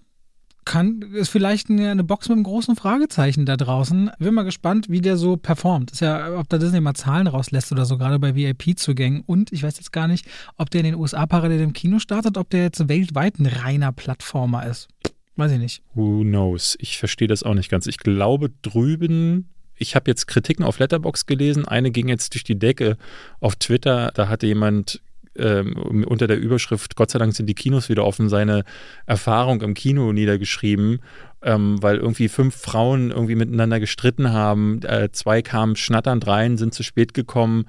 kann, 0.67 1.01
ist 1.13 1.29
vielleicht 1.29 1.69
eine, 1.69 1.89
eine, 1.89 2.03
Box 2.03 2.27
mit 2.27 2.35
einem 2.35 2.43
großen 2.43 2.75
Fragezeichen 2.75 3.45
da 3.45 3.55
draußen. 3.55 4.11
Bin 4.19 4.33
mal 4.33 4.43
gespannt, 4.43 4.89
wie 4.89 5.01
der 5.01 5.15
so 5.15 5.37
performt. 5.37 5.91
Ist 5.91 6.01
ja, 6.01 6.37
ob 6.37 6.49
da 6.49 6.57
Disney 6.57 6.81
mal 6.81 6.93
Zahlen 6.93 7.27
rauslässt 7.27 7.71
oder 7.71 7.85
so, 7.85 7.97
gerade 7.97 8.19
bei 8.19 8.35
VIP-Zugängen. 8.35 9.23
Und 9.25 9.53
ich 9.53 9.63
weiß 9.63 9.77
jetzt 9.77 9.93
gar 9.93 10.07
nicht, 10.07 10.25
ob 10.57 10.69
der 10.69 10.81
in 10.81 10.85
den 10.87 10.95
USA 10.95 11.25
parallel 11.25 11.61
im 11.61 11.73
Kino 11.73 11.99
startet, 11.99 12.37
ob 12.37 12.49
der 12.49 12.63
jetzt 12.63 12.89
weltweit 12.89 13.39
ein 13.39 13.45
reiner 13.45 13.93
Plattformer 13.93 14.65
ist. 14.67 14.89
Weiß 15.37 15.51
ich 15.53 15.59
nicht. 15.59 15.81
Who 15.93 16.23
knows? 16.23 16.75
Ich 16.79 16.97
verstehe 16.97 17.27
das 17.27 17.43
auch 17.43 17.53
nicht 17.53 17.69
ganz. 17.69 17.87
Ich 17.87 17.97
glaube 17.97 18.51
drüben 18.61 19.47
ich 19.79 19.95
habe 19.95 20.09
jetzt 20.09 20.25
Kritiken 20.27 20.65
auf 20.65 20.79
Letterbox 20.79 21.27
gelesen. 21.27 21.67
Eine 21.67 21.91
ging 21.91 22.07
jetzt 22.07 22.33
durch 22.33 22.43
die 22.43 22.57
Decke 22.57 22.97
auf 23.39 23.55
Twitter. 23.55 24.11
Da 24.13 24.27
hatte 24.27 24.47
jemand 24.47 25.01
ähm, 25.37 26.03
unter 26.05 26.27
der 26.27 26.39
Überschrift 26.39 26.95
Gott 26.95 27.11
sei 27.11 27.19
Dank 27.19 27.35
sind 27.35 27.47
die 27.47 27.55
Kinos 27.55 27.89
wieder 27.89 28.05
offen, 28.05 28.29
seine 28.29 28.63
Erfahrung 29.05 29.61
im 29.61 29.73
Kino 29.73 30.11
niedergeschrieben, 30.13 30.99
ähm, 31.41 31.81
weil 31.81 31.97
irgendwie 31.97 32.27
fünf 32.27 32.55
Frauen 32.55 33.11
irgendwie 33.11 33.35
miteinander 33.35 33.79
gestritten 33.79 34.31
haben, 34.31 34.81
äh, 34.83 35.09
zwei 35.11 35.41
kamen 35.41 35.75
schnatternd 35.75 36.27
rein, 36.27 36.57
sind 36.57 36.73
zu 36.73 36.83
spät 36.83 37.13
gekommen, 37.13 37.65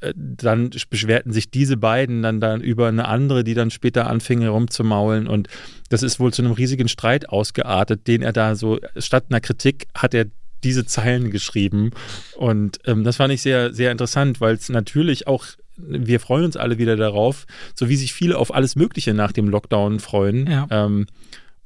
äh, 0.00 0.12
dann 0.16 0.70
beschwerten 0.90 1.32
sich 1.32 1.50
diese 1.50 1.76
beiden 1.76 2.22
dann, 2.22 2.40
dann 2.40 2.60
über 2.60 2.88
eine 2.88 3.06
andere, 3.06 3.44
die 3.44 3.54
dann 3.54 3.70
später 3.70 4.08
anfing 4.08 4.40
herumzumaulen 4.40 5.26
und 5.26 5.48
das 5.90 6.02
ist 6.02 6.20
wohl 6.20 6.32
zu 6.32 6.42
einem 6.42 6.52
riesigen 6.52 6.88
Streit 6.88 7.28
ausgeartet, 7.28 8.06
den 8.06 8.22
er 8.22 8.32
da 8.32 8.54
so, 8.56 8.78
statt 8.96 9.26
einer 9.30 9.40
Kritik 9.40 9.86
hat 9.94 10.14
er 10.14 10.26
diese 10.64 10.86
Zeilen 10.86 11.30
geschrieben 11.30 11.90
und 12.36 12.78
ähm, 12.86 13.04
das 13.04 13.16
fand 13.16 13.32
ich 13.32 13.42
sehr, 13.42 13.72
sehr 13.72 13.92
interessant, 13.92 14.40
weil 14.40 14.54
es 14.54 14.68
natürlich 14.70 15.26
auch 15.26 15.44
wir 15.76 16.20
freuen 16.20 16.44
uns 16.44 16.56
alle 16.56 16.78
wieder 16.78 16.96
darauf, 16.96 17.46
so 17.74 17.88
wie 17.88 17.96
sich 17.96 18.12
viele 18.12 18.38
auf 18.38 18.54
alles 18.54 18.76
Mögliche 18.76 19.14
nach 19.14 19.32
dem 19.32 19.48
Lockdown 19.48 20.00
freuen. 20.00 20.46
Ja. 20.46 20.66
Ähm, 20.70 21.06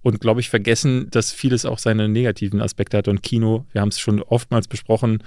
und 0.03 0.21
glaube 0.21 0.41
ich, 0.41 0.49
vergessen, 0.49 1.09
dass 1.11 1.33
vieles 1.33 1.67
auch 1.67 1.79
seine 1.79 2.09
negativen 2.09 2.63
Aspekte 2.63 2.99
hat. 2.99 3.09
Und 3.09 3.23
Kino, 3.23 3.67
wir 3.73 3.81
haben 3.81 3.89
es 3.89 3.99
schon 3.99 4.23
oftmals 4.23 4.69
besprochen, 4.69 5.23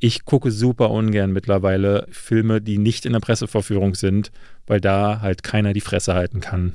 ich 0.00 0.24
gucke 0.24 0.50
super 0.50 0.90
ungern 0.90 1.32
mittlerweile 1.32 2.06
Filme, 2.10 2.60
die 2.60 2.78
nicht 2.78 3.04
in 3.04 3.12
der 3.12 3.20
Pressevorführung 3.20 3.94
sind, 3.94 4.30
weil 4.66 4.80
da 4.80 5.20
halt 5.20 5.42
keiner 5.42 5.72
die 5.72 5.80
Fresse 5.80 6.14
halten 6.14 6.40
kann. 6.40 6.74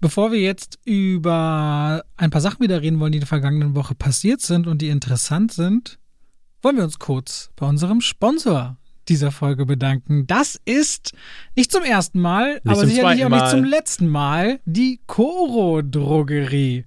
Bevor 0.00 0.30
wir 0.30 0.38
jetzt 0.38 0.78
über 0.84 2.04
ein 2.16 2.30
paar 2.30 2.40
Sachen 2.40 2.60
wieder 2.60 2.80
reden 2.80 3.00
wollen, 3.00 3.10
die 3.10 3.18
in 3.18 3.22
der 3.22 3.28
vergangenen 3.28 3.74
Woche 3.74 3.96
passiert 3.96 4.40
sind 4.40 4.68
und 4.68 4.80
die 4.80 4.88
interessant 4.88 5.52
sind, 5.52 5.98
wollen 6.62 6.76
wir 6.76 6.84
uns 6.84 7.00
kurz 7.00 7.50
bei 7.56 7.66
unserem 7.66 8.00
Sponsor 8.00 8.77
dieser 9.08 9.30
Folge 9.30 9.66
bedanken. 9.66 10.26
Das 10.26 10.60
ist 10.64 11.12
nicht 11.56 11.72
zum 11.72 11.82
ersten 11.82 12.20
Mal, 12.20 12.54
nicht 12.54 12.66
aber 12.66 12.86
sicherlich 12.86 13.24
auch 13.24 13.30
nicht 13.30 13.48
zum 13.48 13.64
letzten 13.64 14.08
Mal 14.08 14.60
die 14.64 15.00
Coro 15.06 15.82
Drogerie. 15.82 16.84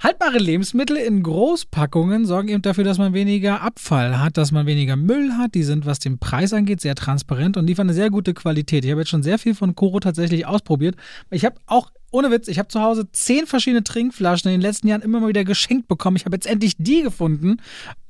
Haltbare 0.00 0.38
Lebensmittel 0.38 0.96
in 0.96 1.22
Großpackungen 1.22 2.26
sorgen 2.26 2.48
eben 2.48 2.62
dafür, 2.62 2.84
dass 2.84 2.98
man 2.98 3.12
weniger 3.12 3.60
Abfall 3.60 4.20
hat, 4.20 4.36
dass 4.36 4.52
man 4.52 4.66
weniger 4.66 4.96
Müll 4.96 5.32
hat. 5.34 5.54
Die 5.54 5.62
sind, 5.62 5.86
was 5.86 5.98
den 5.98 6.18
Preis 6.18 6.52
angeht, 6.52 6.80
sehr 6.80 6.94
transparent 6.94 7.56
und 7.56 7.66
liefern 7.66 7.86
eine 7.86 7.94
sehr 7.94 8.10
gute 8.10 8.34
Qualität. 8.34 8.84
Ich 8.84 8.90
habe 8.90 9.02
jetzt 9.02 9.10
schon 9.10 9.22
sehr 9.22 9.38
viel 9.38 9.54
von 9.54 9.74
Coro 9.74 10.00
tatsächlich 10.00 10.46
ausprobiert. 10.46 10.96
Ich 11.30 11.44
habe 11.44 11.56
auch 11.66 11.90
ohne 12.10 12.30
Witz, 12.30 12.48
ich 12.48 12.58
habe 12.58 12.68
zu 12.68 12.80
Hause 12.80 13.10
zehn 13.12 13.46
verschiedene 13.46 13.84
Trinkflaschen 13.84 14.50
in 14.50 14.58
den 14.58 14.62
letzten 14.62 14.88
Jahren 14.88 15.02
immer 15.02 15.20
mal 15.20 15.28
wieder 15.28 15.44
geschenkt 15.44 15.88
bekommen. 15.88 16.16
Ich 16.16 16.24
habe 16.24 16.36
jetzt 16.36 16.46
endlich 16.46 16.74
die 16.78 17.02
gefunden 17.02 17.58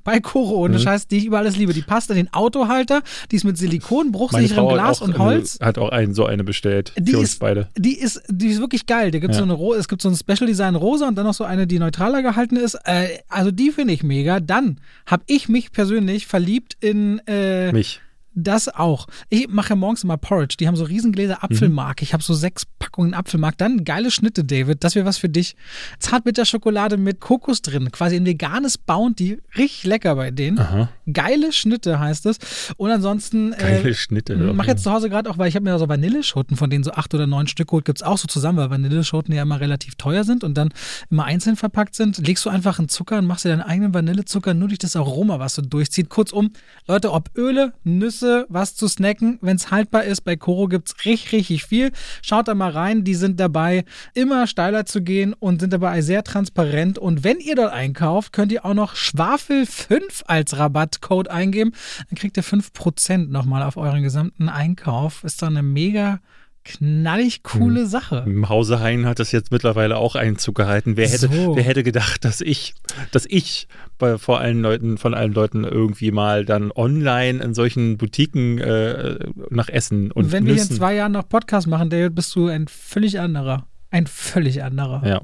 bei 0.08 0.20
Koro, 0.20 0.64
ohne 0.64 0.78
mhm. 0.78 0.82
Scheiß, 0.82 1.06
die 1.06 1.18
ich 1.18 1.26
über 1.26 1.36
alles 1.36 1.58
liebe. 1.58 1.74
Die 1.74 1.82
passt 1.82 2.08
in 2.08 2.16
den 2.16 2.32
Autohalter, 2.32 3.02
die 3.30 3.36
ist 3.36 3.44
mit 3.44 3.58
Silikon, 3.58 4.10
bruchsicherem 4.10 4.66
Glas 4.68 5.02
und 5.02 5.18
Holz. 5.18 5.58
Eine, 5.60 5.68
hat 5.68 5.76
auch 5.76 5.90
einen, 5.90 6.14
so 6.14 6.24
eine 6.24 6.44
bestellt 6.44 6.94
die 6.96 7.12
für 7.12 7.18
ist, 7.18 7.34
uns 7.34 7.36
beide. 7.36 7.68
Die 7.76 7.98
ist, 7.98 8.22
die 8.28 8.46
ist 8.46 8.58
wirklich 8.58 8.86
geil. 8.86 9.10
Da 9.10 9.18
gibt's 9.18 9.36
ja. 9.38 9.46
so 9.46 9.54
eine, 9.54 9.78
es 9.78 9.86
gibt 9.86 10.00
so 10.00 10.08
ein 10.08 10.16
Special 10.16 10.46
Design 10.46 10.76
rosa 10.76 11.08
und 11.08 11.16
dann 11.16 11.26
noch 11.26 11.34
so 11.34 11.44
eine, 11.44 11.66
die 11.66 11.78
neutraler 11.78 12.22
gehalten 12.22 12.56
ist. 12.56 12.74
Äh, 12.84 13.18
also 13.28 13.50
die 13.50 13.70
finde 13.70 13.92
ich 13.92 14.02
mega. 14.02 14.40
Dann 14.40 14.80
habe 15.04 15.24
ich 15.26 15.50
mich 15.50 15.72
persönlich 15.72 16.26
verliebt 16.26 16.78
in 16.80 17.20
äh, 17.26 17.70
mich. 17.70 18.00
Das 18.40 18.68
auch. 18.68 19.08
Ich 19.30 19.48
mache 19.48 19.70
ja 19.70 19.76
morgens 19.76 20.04
immer 20.04 20.16
Porridge. 20.16 20.56
Die 20.60 20.68
haben 20.68 20.76
so 20.76 20.84
Riesengläser 20.84 21.42
Apfelmark. 21.42 22.00
Mhm. 22.00 22.04
Ich 22.04 22.12
habe 22.12 22.22
so 22.22 22.34
sechs 22.34 22.64
Packungen 22.78 23.12
Apfelmark. 23.12 23.58
Dann 23.58 23.84
geile 23.84 24.12
Schnitte, 24.12 24.44
David. 24.44 24.84
Das 24.84 24.94
wäre 24.94 25.04
was 25.04 25.18
für 25.18 25.28
dich. 25.28 25.56
Zartbitterschokolade 25.98 26.96
mit 26.98 27.18
Kokos 27.18 27.62
drin. 27.62 27.90
Quasi 27.90 28.14
ein 28.14 28.24
veganes 28.24 28.78
Bounty. 28.78 29.40
Richtig 29.56 29.84
lecker 29.84 30.14
bei 30.14 30.30
denen. 30.30 30.60
Aha. 30.60 30.88
Geile 31.12 31.52
Schnitte 31.52 31.98
heißt 31.98 32.26
es. 32.26 32.38
Und 32.76 32.92
ansonsten. 32.92 33.54
Äh, 33.54 33.56
geile 33.56 33.90
äh, 33.90 33.94
Schnitte. 33.94 34.34
Ich 34.34 34.52
mache 34.54 34.68
jetzt 34.68 34.84
zu 34.84 34.92
Hause 34.92 35.10
gerade 35.10 35.28
auch, 35.28 35.38
weil 35.38 35.48
ich 35.48 35.56
habe 35.56 35.64
mir 35.64 35.76
so 35.76 35.88
Vanilleschoten, 35.88 36.56
von 36.56 36.70
denen 36.70 36.84
so 36.84 36.92
acht 36.92 37.12
oder 37.14 37.26
neun 37.26 37.48
Stück 37.48 37.68
geholt, 37.68 37.84
gibt 37.84 37.98
es 37.98 38.02
auch 38.02 38.18
so 38.18 38.28
zusammen, 38.28 38.58
weil 38.58 38.70
Vanilleschoten 38.70 39.34
ja 39.34 39.42
immer 39.42 39.58
relativ 39.58 39.96
teuer 39.96 40.22
sind 40.22 40.44
und 40.44 40.54
dann 40.54 40.68
immer 41.10 41.24
einzeln 41.24 41.56
verpackt 41.56 41.96
sind. 41.96 42.18
Legst 42.24 42.44
du 42.44 42.50
einfach 42.50 42.78
einen 42.78 42.88
Zucker 42.88 43.18
und 43.18 43.26
machst 43.26 43.44
dir 43.44 43.48
deinen 43.48 43.62
eigenen 43.62 43.94
Vanillezucker 43.94 44.54
nur 44.54 44.68
durch 44.68 44.78
das 44.78 44.94
Aroma, 44.94 45.40
was 45.40 45.56
du 45.56 45.62
durchzieht. 45.62 46.08
Kurzum, 46.08 46.52
Leute, 46.86 47.12
ob 47.12 47.30
Öle, 47.36 47.72
Nüsse, 47.82 48.27
Nüsse, 48.28 48.46
was 48.48 48.74
zu 48.74 48.88
snacken, 48.88 49.38
wenn 49.40 49.56
es 49.56 49.70
haltbar 49.70 50.04
ist. 50.04 50.22
Bei 50.22 50.36
Koro 50.36 50.66
gibt 50.68 50.88
es 50.88 51.04
richtig, 51.04 51.32
richtig 51.32 51.64
viel. 51.64 51.92
Schaut 52.22 52.48
da 52.48 52.54
mal 52.54 52.70
rein, 52.70 53.04
die 53.04 53.14
sind 53.14 53.40
dabei, 53.40 53.84
immer 54.14 54.46
steiler 54.46 54.84
zu 54.84 55.02
gehen 55.02 55.34
und 55.34 55.60
sind 55.60 55.72
dabei 55.72 56.02
sehr 56.02 56.24
transparent. 56.24 56.98
Und 56.98 57.24
wenn 57.24 57.38
ihr 57.38 57.56
dort 57.56 57.72
einkauft, 57.72 58.32
könnt 58.32 58.52
ihr 58.52 58.64
auch 58.64 58.74
noch 58.74 58.96
Schwafel 58.96 59.66
5 59.66 60.24
als 60.26 60.58
Rabattcode 60.58 61.28
eingeben. 61.28 61.72
Dann 62.08 62.18
kriegt 62.18 62.36
ihr 62.36 62.44
5% 62.44 63.28
nochmal 63.28 63.62
auf 63.62 63.76
euren 63.76 64.02
gesamten 64.02 64.48
Einkauf. 64.48 65.24
Ist 65.24 65.42
doch 65.42 65.48
eine 65.48 65.62
mega 65.62 66.20
knallig 66.68 67.42
coole 67.42 67.80
hm. 67.80 67.86
Sache. 67.86 68.24
Im 68.26 68.48
Hause 68.48 68.80
Hein 68.80 69.06
hat 69.06 69.18
das 69.18 69.32
jetzt 69.32 69.50
mittlerweile 69.50 69.96
auch 69.96 70.14
Einzug 70.14 70.54
gehalten. 70.54 70.96
Wer 70.96 71.08
hätte, 71.08 71.28
so. 71.28 71.56
wer 71.56 71.62
hätte 71.62 71.82
gedacht, 71.82 72.24
dass 72.24 72.40
ich, 72.40 72.74
dass 73.10 73.24
ich 73.26 73.68
bei, 73.96 74.18
vor 74.18 74.40
allen 74.40 74.60
Leuten, 74.60 74.98
von 74.98 75.14
allen 75.14 75.32
Leuten 75.32 75.64
irgendwie 75.64 76.10
mal 76.10 76.44
dann 76.44 76.70
online 76.70 77.42
in 77.42 77.54
solchen 77.54 77.96
Boutiquen 77.96 78.58
äh, 78.58 79.18
nach 79.50 79.68
Essen 79.68 80.12
und 80.12 80.30
Wenn 80.30 80.44
Nüssen. 80.44 80.56
wir 80.56 80.70
in 80.70 80.76
zwei 80.76 80.94
Jahren 80.94 81.12
noch 81.12 81.28
Podcast 81.28 81.66
machen, 81.66 81.90
David, 81.90 82.14
bist 82.14 82.34
du 82.36 82.48
ein 82.48 82.68
völlig 82.68 83.18
anderer. 83.18 83.66
Ein 83.90 84.06
völlig 84.06 84.62
anderer. 84.62 85.06
Ja. 85.06 85.22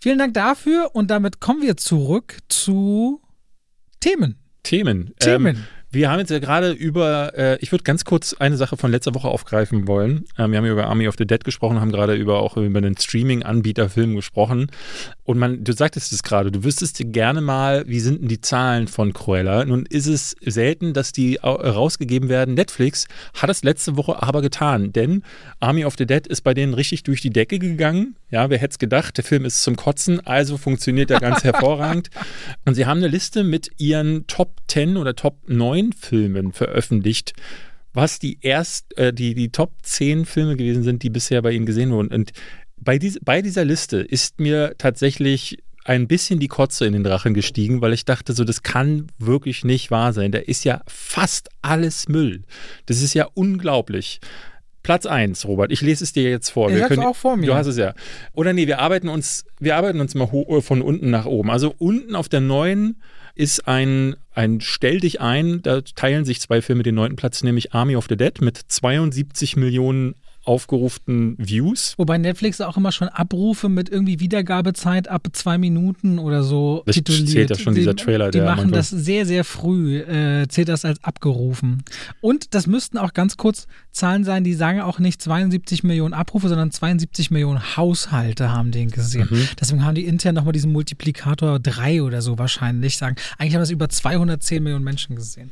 Vielen 0.00 0.18
Dank 0.18 0.34
dafür 0.34 0.90
und 0.94 1.10
damit 1.10 1.40
kommen 1.40 1.62
wir 1.62 1.76
zurück 1.76 2.38
zu 2.48 3.20
Themen. 4.00 4.36
Themen. 4.62 5.12
Themen. 5.18 5.56
Ähm, 5.56 5.64
Wir 5.90 6.10
haben 6.10 6.18
jetzt 6.18 6.30
ja 6.30 6.38
gerade 6.38 6.72
über, 6.72 7.32
äh, 7.34 7.56
ich 7.60 7.72
würde 7.72 7.82
ganz 7.82 8.04
kurz 8.04 8.34
eine 8.34 8.58
Sache 8.58 8.76
von 8.76 8.90
letzter 8.90 9.14
Woche 9.14 9.28
aufgreifen 9.28 9.88
wollen. 9.88 10.26
Ähm, 10.36 10.50
wir 10.50 10.58
haben 10.58 10.66
über 10.66 10.86
Army 10.86 11.08
of 11.08 11.14
the 11.16 11.26
Dead 11.26 11.42
gesprochen, 11.42 11.80
haben 11.80 11.92
gerade 11.92 12.14
über 12.14 12.42
auch 12.42 12.58
über 12.58 12.82
den 12.82 12.94
Streaming-Anbieter-Film 12.94 14.14
gesprochen. 14.14 14.70
Und 15.24 15.38
man, 15.38 15.64
du 15.64 15.72
sagtest 15.72 16.12
es 16.12 16.22
gerade, 16.22 16.52
du 16.52 16.62
wüsstest 16.62 17.00
gerne 17.12 17.40
mal, 17.40 17.84
wie 17.88 18.00
sind 18.00 18.20
denn 18.20 18.28
die 18.28 18.42
Zahlen 18.42 18.86
von 18.86 19.14
Cruella? 19.14 19.64
Nun 19.64 19.86
ist 19.86 20.06
es 20.06 20.36
selten, 20.44 20.92
dass 20.92 21.12
die 21.12 21.36
rausgegeben 21.36 22.28
werden. 22.28 22.52
Netflix 22.54 23.06
hat 23.32 23.48
es 23.48 23.62
letzte 23.62 23.96
Woche 23.96 24.22
aber 24.22 24.42
getan, 24.42 24.92
denn 24.92 25.22
Army 25.58 25.86
of 25.86 25.94
the 25.96 26.06
Dead 26.06 26.26
ist 26.26 26.42
bei 26.42 26.52
denen 26.52 26.74
richtig 26.74 27.02
durch 27.04 27.22
die 27.22 27.30
Decke 27.30 27.58
gegangen. 27.58 28.14
Ja, 28.30 28.50
wer 28.50 28.58
hätte 28.58 28.72
es 28.72 28.78
gedacht? 28.78 29.16
Der 29.16 29.24
Film 29.24 29.46
ist 29.46 29.62
zum 29.62 29.76
Kotzen, 29.76 30.20
also 30.26 30.58
funktioniert 30.58 31.10
er 31.10 31.20
ganz 31.20 31.44
hervorragend. 31.44 32.10
Und 32.66 32.74
sie 32.74 32.84
haben 32.84 32.98
eine 32.98 33.08
Liste 33.08 33.42
mit 33.42 33.70
ihren 33.78 34.26
Top 34.26 34.56
10 34.68 34.98
oder 34.98 35.16
Top 35.16 35.36
9 35.46 35.77
neun 35.78 35.92
Filmen 35.92 36.52
veröffentlicht, 36.52 37.32
was 37.92 38.18
die 38.18 38.38
erst, 38.42 38.96
äh, 38.98 39.12
die, 39.12 39.34
die 39.34 39.50
Top 39.50 39.72
10 39.82 40.24
Filme 40.24 40.56
gewesen 40.56 40.82
sind, 40.82 41.02
die 41.02 41.10
bisher 41.10 41.42
bei 41.42 41.52
Ihnen 41.52 41.66
gesehen 41.66 41.90
wurden. 41.90 42.12
Und 42.12 42.32
bei, 42.76 42.98
dies, 42.98 43.18
bei 43.24 43.42
dieser 43.42 43.64
Liste 43.64 43.98
ist 43.98 44.40
mir 44.40 44.74
tatsächlich 44.78 45.58
ein 45.84 46.06
bisschen 46.06 46.38
die 46.38 46.48
Kotze 46.48 46.84
in 46.84 46.92
den 46.92 47.02
Drachen 47.02 47.32
gestiegen, 47.32 47.80
weil 47.80 47.94
ich 47.94 48.04
dachte, 48.04 48.34
so, 48.34 48.44
das 48.44 48.62
kann 48.62 49.06
wirklich 49.18 49.64
nicht 49.64 49.90
wahr 49.90 50.12
sein. 50.12 50.32
Da 50.32 50.38
ist 50.38 50.64
ja 50.64 50.82
fast 50.86 51.48
alles 51.62 52.08
Müll. 52.08 52.44
Das 52.86 53.00
ist 53.00 53.14
ja 53.14 53.26
unglaublich. 53.32 54.20
Platz 54.82 55.06
1, 55.06 55.46
Robert, 55.46 55.72
ich 55.72 55.80
lese 55.80 56.04
es 56.04 56.12
dir 56.12 56.30
jetzt 56.30 56.50
vor. 56.50 56.70
Ich 56.70 56.82
habe 56.82 57.06
auch 57.06 57.16
vor 57.16 57.36
mir. 57.36 57.46
Du 57.46 57.54
hast 57.54 57.66
es 57.66 57.78
ja. 57.78 57.94
Oder 58.32 58.52
nee, 58.52 58.66
wir 58.66 58.80
arbeiten 58.80 59.08
uns, 59.08 59.44
wir 59.58 59.76
arbeiten 59.76 60.00
uns 60.00 60.14
mal 60.14 60.28
von 60.60 60.82
unten 60.82 61.10
nach 61.10 61.26
oben. 61.26 61.50
Also 61.50 61.74
unten 61.78 62.14
auf 62.14 62.28
der 62.28 62.40
neuen 62.40 63.00
ist 63.38 63.68
ein, 63.68 64.16
ein 64.34 64.60
Stell 64.60 64.98
dich 64.98 65.20
ein, 65.20 65.62
da 65.62 65.80
teilen 65.80 66.24
sich 66.24 66.40
zwei 66.40 66.60
Filme 66.60 66.82
den 66.82 66.96
neunten 66.96 67.16
Platz, 67.16 67.44
nämlich 67.44 67.72
Army 67.72 67.94
of 67.94 68.06
the 68.08 68.16
Dead 68.16 68.40
mit 68.40 68.58
72 68.58 69.56
Millionen 69.56 70.16
aufgerufenen 70.48 71.36
Views. 71.38 71.94
Wobei 71.98 72.18
Netflix 72.18 72.60
auch 72.60 72.76
immer 72.76 72.90
schon 72.90 73.08
Abrufe 73.08 73.68
mit 73.68 73.90
irgendwie 73.90 74.18
Wiedergabezeit 74.18 75.08
ab 75.08 75.28
zwei 75.32 75.58
Minuten 75.58 76.18
oder 76.18 76.42
so 76.42 76.82
das 76.86 76.96
tituliert. 76.96 77.28
zählt 77.28 77.50
ja 77.50 77.58
schon 77.58 77.74
die, 77.74 77.80
dieser 77.80 77.94
Trailer. 77.94 78.30
Die 78.30 78.40
machen 78.40 78.72
das 78.72 78.88
sehr, 78.88 79.26
sehr 79.26 79.44
früh, 79.44 79.98
äh, 79.98 80.48
zählt 80.48 80.68
das 80.68 80.84
als 80.84 81.04
abgerufen. 81.04 81.82
Und 82.20 82.54
das 82.54 82.66
müssten 82.66 82.96
auch 82.96 83.12
ganz 83.12 83.36
kurz 83.36 83.66
Zahlen 83.92 84.24
sein, 84.24 84.42
die 84.42 84.54
sagen 84.54 84.80
auch 84.80 84.98
nicht 84.98 85.20
72 85.20 85.84
Millionen 85.84 86.14
Abrufe, 86.14 86.48
sondern 86.48 86.70
72 86.70 87.30
Millionen 87.30 87.76
Haushalte 87.76 88.50
haben 88.50 88.70
den 88.70 88.90
gesehen. 88.90 89.28
Mhm. 89.30 89.48
Deswegen 89.60 89.84
haben 89.84 89.96
die 89.96 90.06
intern 90.06 90.34
nochmal 90.34 90.52
diesen 90.52 90.72
Multiplikator 90.72 91.58
3 91.58 92.02
oder 92.02 92.22
so 92.22 92.38
wahrscheinlich 92.38 92.96
sagen. 92.96 93.16
Eigentlich 93.36 93.54
haben 93.54 93.60
das 93.60 93.70
über 93.70 93.88
210 93.88 94.62
Millionen 94.62 94.84
Menschen 94.84 95.16
gesehen. 95.16 95.50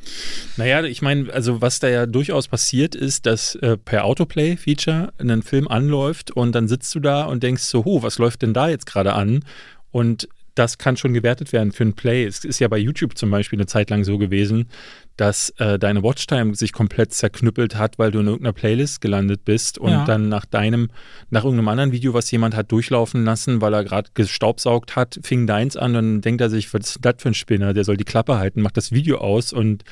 Naja, 0.56 0.82
ich 0.84 1.02
meine, 1.02 1.32
also 1.32 1.60
was 1.60 1.80
da 1.80 1.88
ja 1.88 2.06
durchaus 2.06 2.48
passiert 2.48 2.94
ist, 2.94 3.26
dass 3.26 3.56
äh, 3.56 3.76
per 3.76 4.04
Autoplay-Feature 4.04 4.85
Feature, 4.86 5.12
ein 5.18 5.42
Film 5.42 5.68
anläuft 5.68 6.30
und 6.30 6.54
dann 6.54 6.68
sitzt 6.68 6.94
du 6.94 7.00
da 7.00 7.24
und 7.24 7.42
denkst 7.42 7.62
so, 7.62 7.84
ho, 7.84 8.02
was 8.02 8.18
läuft 8.18 8.42
denn 8.42 8.54
da 8.54 8.68
jetzt 8.68 8.86
gerade 8.86 9.14
an? 9.14 9.44
Und 9.90 10.28
das 10.54 10.78
kann 10.78 10.96
schon 10.96 11.12
gewertet 11.12 11.52
werden 11.52 11.70
für 11.70 11.84
ein 11.84 11.92
Play. 11.92 12.24
Es 12.24 12.42
ist 12.42 12.60
ja 12.60 12.68
bei 12.68 12.78
YouTube 12.78 13.18
zum 13.18 13.30
Beispiel 13.30 13.58
eine 13.58 13.66
Zeit 13.66 13.90
lang 13.90 14.04
so 14.04 14.16
gewesen, 14.16 14.70
dass 15.18 15.50
äh, 15.58 15.78
deine 15.78 16.02
Watchtime 16.02 16.54
sich 16.54 16.72
komplett 16.72 17.12
zerknüppelt 17.12 17.76
hat, 17.76 17.98
weil 17.98 18.10
du 18.10 18.20
in 18.20 18.26
irgendeiner 18.26 18.54
Playlist 18.54 19.02
gelandet 19.02 19.44
bist 19.44 19.76
und 19.76 19.90
ja. 19.90 20.04
dann 20.06 20.30
nach 20.30 20.46
deinem, 20.46 20.88
nach 21.28 21.44
irgendeinem 21.44 21.68
anderen 21.68 21.92
Video, 21.92 22.14
was 22.14 22.30
jemand 22.30 22.56
hat 22.56 22.72
durchlaufen 22.72 23.24
lassen, 23.24 23.60
weil 23.60 23.74
er 23.74 23.84
gerade 23.84 24.10
gestaubsaugt 24.14 24.96
hat, 24.96 25.18
fing 25.22 25.46
deins 25.46 25.76
an 25.76 25.90
und 25.90 25.94
dann 25.94 26.20
denkt 26.22 26.40
er 26.40 26.48
sich, 26.48 26.72
was 26.72 26.88
ist 26.88 26.98
das 27.02 27.16
für 27.18 27.28
ein 27.28 27.34
Spinner? 27.34 27.74
Der 27.74 27.84
soll 27.84 27.98
die 27.98 28.04
Klappe 28.04 28.38
halten, 28.38 28.62
macht 28.62 28.78
das 28.78 28.92
Video 28.92 29.18
aus 29.18 29.52
und 29.52 29.84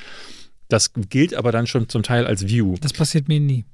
das 0.67 0.93
gilt 0.93 1.35
aber 1.35 1.51
dann 1.51 1.67
schon 1.67 1.89
zum 1.89 2.01
Teil 2.01 2.25
als 2.25 2.47
View. 2.47 2.75
Das 2.81 2.93
passiert 2.93 3.27
mir 3.27 3.39
nie. 3.39 3.65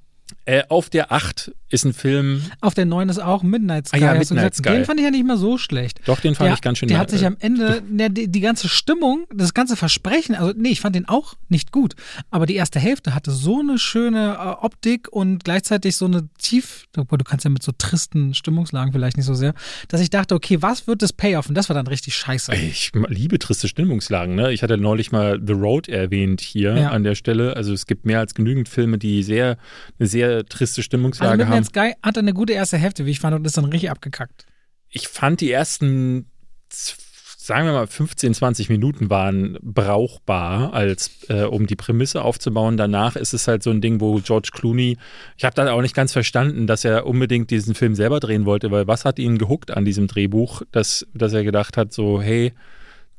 Äh, 0.46 0.64
auf 0.70 0.90
der 0.90 1.12
8 1.12 1.52
ist 1.70 1.86
ein 1.86 1.94
Film. 1.94 2.44
Auf 2.60 2.74
der 2.74 2.86
9 2.86 3.10
ist 3.10 3.20
auch 3.20 3.44
Midnight 3.44 3.88
Sky. 3.88 3.98
Ah 3.98 4.00
ja, 4.00 4.14
Midnight 4.16 4.56
Sky. 4.56 4.70
Den 4.70 4.86
fand 4.86 5.00
ich 5.00 5.06
ja 5.06 5.12
nicht 5.12 5.26
mal 5.26 5.38
so 5.38 5.58
schlecht. 5.58 6.02
Doch, 6.06 6.20
den 6.20 6.36
fand 6.36 6.48
der, 6.48 6.54
ich 6.56 6.62
ganz 6.62 6.78
schön 6.78 6.90
Der 6.90 6.98
hat 6.98 7.10
sich 7.10 7.26
am 7.26 7.38
Ende, 7.40 7.82
der, 7.88 8.10
die, 8.10 8.28
die, 8.28 8.40
ganze 8.42 8.68
Stimmung, 8.68 9.26
das 9.34 9.54
ganze 9.54 9.76
Versprechen, 9.76 10.36
also 10.36 10.54
nee, 10.56 10.70
ich 10.70 10.82
fand 10.82 10.96
den 10.96 11.08
auch 11.08 11.36
nicht 11.50 11.72
gut. 11.72 11.96
Aber 12.30 12.46
die 12.46 12.56
erste 12.56 12.80
Hälfte 12.80 13.16
hatte 13.16 13.32
so 13.32 13.60
eine 13.60 13.78
schöne 13.78 14.34
äh, 14.34 14.66
Optik 14.66 15.08
und 15.12 15.44
gleichzeitig 15.44 15.96
so 15.96 16.06
eine 16.06 16.28
tief, 16.38 16.86
du 16.94 17.06
kannst 17.06 17.46
ja 17.46 17.52
mit 17.52 17.64
so 17.64 17.72
tristen 17.78 18.34
Stimmungslagen 18.34 18.92
vielleicht 18.92 19.18
nicht 19.18 19.26
so 19.26 19.34
sehr, 19.34 19.54
dass 19.88 20.02
ich 20.02 20.10
dachte, 20.10 20.36
okay, 20.36 20.62
was 20.62 20.88
wird 20.88 21.02
das 21.02 21.14
Payoff? 21.14 21.48
Und 21.48 21.56
das 21.56 21.70
war 21.70 21.74
dann 21.74 21.88
richtig 21.88 22.16
scheiße. 22.16 22.54
Ich 22.56 22.92
liebe 23.08 23.40
triste 23.40 23.68
Stimmungslagen, 23.68 24.36
ne? 24.36 24.52
Ich 24.52 24.64
hatte 24.64 24.78
neulich 24.78 25.12
mal 25.12 25.40
The 25.46 25.54
Road 25.54 25.88
erwähnt 25.88 26.42
hier 26.42 26.76
ja. 26.76 26.90
an 26.90 27.04
der 27.04 27.16
Stelle. 27.16 27.56
Also 27.56 27.74
es 27.74 27.86
gibt 27.86 28.06
mehr 28.06 28.20
als 28.20 28.34
genügend 28.34 28.68
Filme, 28.68 28.98
die 28.98 29.24
sehr, 29.24 29.58
eine 30.00 30.08
sehr 30.08 30.21
triste 30.48 30.84
Stimmungslage 30.84 31.44
also 31.44 31.56
haben. 31.56 31.64
Sky 31.64 31.94
hatte 32.04 32.20
eine 32.20 32.34
gute 32.34 32.54
erste 32.54 32.78
Hälfte, 32.78 33.06
wie 33.06 33.12
ich 33.12 33.20
fand, 33.20 33.36
und 33.36 33.46
ist 33.46 33.58
dann 33.58 33.66
richtig 33.66 33.92
abgekackt. 33.92 34.46
Ich 34.90 35.08
fand 35.08 35.42
die 35.42 35.52
ersten, 35.52 36.26
sagen 36.70 37.66
wir 37.66 37.74
mal, 37.74 37.88
15, 37.88 38.34
20 38.34 38.70
Minuten 38.70 39.10
waren 39.10 39.58
brauchbar, 39.62 40.74
als 40.74 41.12
äh, 41.30 41.44
um 41.44 41.66
die 41.66 41.76
Prämisse 41.76 42.22
aufzubauen. 42.22 42.78
Danach 42.78 43.16
ist 43.16 43.34
es 43.34 43.48
halt 43.48 43.64
so 43.64 43.70
ein 43.70 43.82
Ding, 43.82 44.02
wo 44.02 44.20
George 44.20 44.50
Clooney, 44.54 44.98
ich 45.38 45.46
habe 45.46 45.56
dann 45.56 45.68
auch 45.68 45.82
nicht 45.82 45.96
ganz 45.96 46.12
verstanden, 46.14 46.68
dass 46.68 46.84
er 46.84 47.06
unbedingt 47.08 47.50
diesen 47.52 47.74
Film 47.74 47.96
selber 47.96 48.20
drehen 48.20 48.46
wollte, 48.46 48.70
weil 48.72 48.88
was 48.88 49.06
hat 49.06 49.18
ihn 49.18 49.38
gehuckt 49.38 49.72
an 49.72 49.86
diesem 49.86 50.08
Drehbuch, 50.08 50.62
dass, 50.72 51.08
dass 51.14 51.34
er 51.34 51.44
gedacht 51.44 51.78
hat, 51.78 51.94
so, 51.94 52.22
hey, 52.22 52.54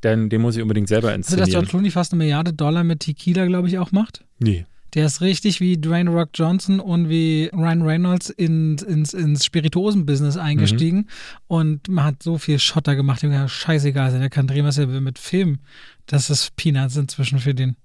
denn 0.03 0.29
den 0.29 0.41
muss 0.41 0.55
ich 0.55 0.61
unbedingt 0.61 0.89
selber 0.89 1.13
inszenieren. 1.13 1.43
Also, 1.43 1.51
dass 1.51 1.61
George 1.61 1.69
Clooney 1.69 1.91
fast 1.91 2.11
eine 2.11 2.19
Milliarde 2.19 2.53
Dollar 2.53 2.83
mit 2.83 2.99
Tequila, 2.99 3.45
glaube 3.45 3.67
ich, 3.67 3.79
auch 3.79 3.91
macht? 3.91 4.23
Nee. 4.37 4.65
Der 4.93 5.07
ist 5.07 5.21
richtig 5.21 5.59
wie 5.59 5.77
Dwayne 5.77 6.11
Rock 6.11 6.29
Johnson 6.35 6.79
und 6.79 7.09
wie 7.09 7.49
Ryan 7.51 7.81
Reynolds 7.81 8.29
in, 8.29 8.77
ins, 8.77 9.13
ins 9.13 9.43
Spirituosen-Business 9.45 10.37
eingestiegen. 10.37 10.97
Mhm. 10.97 11.07
Und 11.47 11.87
man 11.89 12.05
hat 12.05 12.21
so 12.21 12.37
viel 12.37 12.59
Schotter 12.59 12.95
gemacht, 12.95 13.23
dem 13.23 13.31
kann 13.31 13.49
scheißegal 13.49 14.11
sein. 14.11 14.21
Er 14.21 14.29
kann 14.29 14.47
drehen, 14.47 14.65
was 14.65 14.77
er 14.77 14.89
will 14.89 15.01
mit 15.01 15.17
Film. 15.17 15.59
Das 16.05 16.29
ist 16.29 16.55
Peanuts 16.55 16.95
inzwischen 16.95 17.39
für 17.39 17.55
den. 17.55 17.75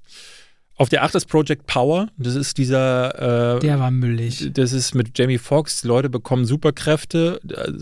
Auf 0.76 0.88
der 0.90 1.02
8 1.02 1.14
ist 1.16 1.26
Project 1.26 1.66
Power. 1.66 2.08
Das 2.18 2.34
ist 2.34 2.58
dieser. 2.58 3.56
Äh, 3.56 3.60
der 3.60 3.80
war 3.80 3.90
müllig. 3.90 4.50
Das 4.52 4.72
ist 4.72 4.94
mit 4.94 5.18
Jamie 5.18 5.38
Foxx. 5.38 5.84
Leute 5.84 6.10
bekommen 6.10 6.44
Superkräfte. 6.44 7.40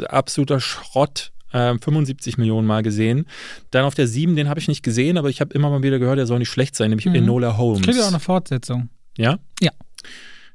Absoluter 0.08 0.60
Schrott. 0.60 1.32
75 1.52 2.36
äh, 2.36 2.40
Millionen 2.40 2.66
Mal 2.66 2.82
gesehen. 2.82 3.26
Dann 3.70 3.84
auf 3.84 3.94
der 3.94 4.06
7, 4.06 4.36
den 4.36 4.48
habe 4.48 4.60
ich 4.60 4.68
nicht 4.68 4.82
gesehen, 4.82 5.16
aber 5.16 5.30
ich 5.30 5.40
habe 5.40 5.54
immer 5.54 5.70
mal 5.70 5.82
wieder 5.82 5.98
gehört, 5.98 6.18
der 6.18 6.26
soll 6.26 6.38
nicht 6.38 6.50
schlecht 6.50 6.76
sein, 6.76 6.90
nämlich 6.90 7.06
mhm. 7.06 7.14
Enola 7.14 7.56
Holmes. 7.56 7.82
Kriegt 7.82 7.96
ja 7.96 8.04
auch 8.04 8.08
eine 8.08 8.20
Fortsetzung. 8.20 8.90
Ja? 9.16 9.38
Ja. 9.60 9.70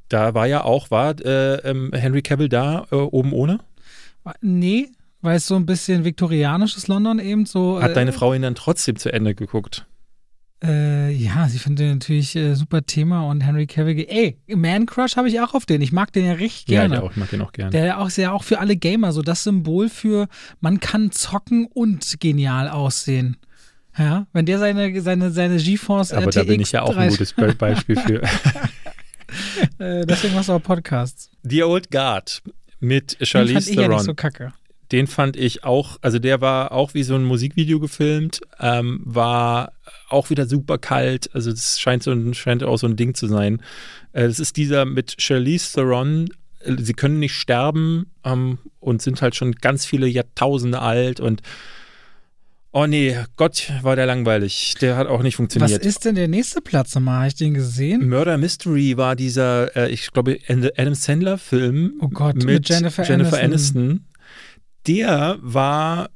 Da 0.10 0.34
war 0.34 0.46
ja 0.46 0.64
auch, 0.64 0.92
war 0.92 1.20
äh, 1.22 1.56
ähm, 1.70 1.92
Henry 1.94 2.22
Cavill 2.22 2.50
da 2.50 2.86
äh, 2.92 2.96
oben 2.96 3.34
ohne? 3.34 3.60
Nee, 4.42 4.90
weil 5.22 5.38
es 5.38 5.48
so 5.48 5.56
ein 5.56 5.66
bisschen 5.66 6.04
viktorianisches 6.04 6.88
London 6.88 7.20
eben 7.20 7.46
so. 7.46 7.82
Hat 7.82 7.92
äh, 7.92 7.94
deine 7.94 8.12
Frau 8.12 8.34
ihn 8.34 8.42
dann 8.42 8.56
trotzdem 8.56 8.98
zu 8.98 9.12
Ende 9.12 9.36
geguckt? 9.36 9.86
Äh, 10.64 11.12
ja, 11.12 11.50
sie 11.50 11.58
findet 11.58 11.92
natürlich 11.92 12.36
äh, 12.36 12.54
super 12.54 12.86
Thema 12.86 13.28
und 13.28 13.42
Henry 13.42 13.66
Cavill. 13.66 14.06
Ey, 14.08 14.38
Man 14.48 14.86
Crush 14.86 15.16
habe 15.16 15.28
ich 15.28 15.40
auch 15.40 15.56
auf 15.56 15.66
den. 15.66 15.82
Ich 15.82 15.92
mag 15.92 16.14
den 16.14 16.26
ja 16.26 16.34
richtig 16.34 16.68
gerne. 16.68 16.96
Ja, 16.96 17.02
ich, 17.02 17.08
auch, 17.08 17.12
ich 17.12 17.18
mag 17.18 17.30
den 17.32 17.42
auch 17.42 17.52
gerne. 17.52 17.72
Der 17.72 18.00
auch 18.00 18.12
sehr 18.12 18.34
auch 18.34 18.44
für 18.44 18.60
alle 18.60 18.76
Gamer 18.76 19.12
so 19.12 19.24
das 19.24 19.44
Symbol 19.44 19.90
für 19.90 20.28
man 20.60 20.80
kann 20.80 21.12
zocken 21.12 21.66
und 21.66 22.20
genial 22.20 22.70
aussehen. 22.70 23.38
Ja, 23.98 24.26
wenn 24.34 24.46
der 24.46 24.60
seine, 24.60 25.02
seine, 25.02 25.32
seine 25.32 25.58
GeForce 25.58 26.14
Aber 26.14 26.28
RTX 26.28 26.36
da 26.36 26.44
bin 26.44 26.62
ich 26.62 26.72
ja 26.72 26.82
auch 26.84 26.96
ein 26.96 27.10
gutes 27.10 27.34
Beispiel 27.34 27.96
für. 27.98 28.22
Äh, 29.80 30.06
deswegen 30.06 30.36
machst 30.36 30.50
du 30.50 30.54
auch 30.54 30.64
Podcasts. 30.64 31.30
The 31.44 31.64
Old 31.64 31.92
Guard 31.92 32.42
mit 32.80 33.18
Charlize 33.22 33.54
Den 33.54 33.54
fand 33.54 33.68
ich 33.70 33.76
Theron. 33.76 33.92
Ja 33.92 33.98
nicht 33.98 34.06
so 34.06 34.14
kacke. 34.14 34.54
Den 34.92 35.08
fand 35.08 35.38
ich 35.38 35.64
auch, 35.64 35.98
also 36.02 36.20
der 36.20 36.42
war 36.42 36.74
auch 36.74 36.94
wie 36.94 37.04
so 37.04 37.16
ein 37.16 37.24
Musikvideo 37.24 37.80
gefilmt, 37.80 38.42
ähm, 38.60 39.00
war 39.06 39.72
auch 40.10 40.30
wieder 40.30 40.46
super 40.46 40.78
kalt. 40.78 41.30
Also 41.34 41.52
das 41.52 41.80
scheint, 41.80 42.04
so 42.04 42.12
ein, 42.12 42.34
scheint 42.34 42.64
auch 42.64 42.78
so 42.78 42.88
ein 42.88 42.98
Ding 42.98 43.14
zu 43.14 43.28
sein. 43.28 43.62
Äh, 44.12 44.28
das 44.28 44.40
ist 44.40 44.58
dieser 44.58 44.84
mit 44.86 45.16
Charlize 45.22 45.74
Theron. 45.74 46.28
Sie 46.64 46.94
können 46.94 47.20
nicht 47.20 47.34
sterben 47.36 48.12
ähm, 48.26 48.60
und 48.82 49.02
sind 49.02 49.22
halt 49.22 49.36
schon 49.36 49.54
ganz 49.54 49.86
viele 49.86 50.08
Jahrtausende 50.08 50.82
alt 50.82 51.22
und 51.22 51.42
Oh 52.74 52.86
nee, 52.86 53.18
Gott, 53.36 53.70
war 53.82 53.98
der 53.98 54.06
langweilig. 54.06 54.76
Der 54.80 54.96
hat 54.96 55.08
auch 55.08 55.24
nicht 55.24 55.36
funktioniert. 55.36 55.72
Was 55.72 55.86
ist 55.86 56.06
denn 56.06 56.16
der 56.16 56.30
nächste 56.30 56.62
Platz 56.62 56.96
nochmal? 56.96 57.18
Habe 57.18 57.28
ich 57.28 57.36
den 57.36 57.54
gesehen? 57.54 58.08
Murder 58.08 58.38
Mystery 58.38 58.96
war 58.96 59.18
dieser, 59.18 59.76
äh, 59.76 59.92
ich 59.92 60.10
glaube, 60.12 60.40
Adam 60.48 60.94
Sandler-Film. 60.94 61.96
Oh 62.00 62.08
Gott, 62.08 62.38
mit, 62.38 62.46
mit 62.46 62.70
Jennifer, 62.70 63.04
Jennifer 63.04 63.40
Aniston. 63.40 63.82
Aniston. 63.82 64.06
Der 64.88 65.38
war, 65.42 66.12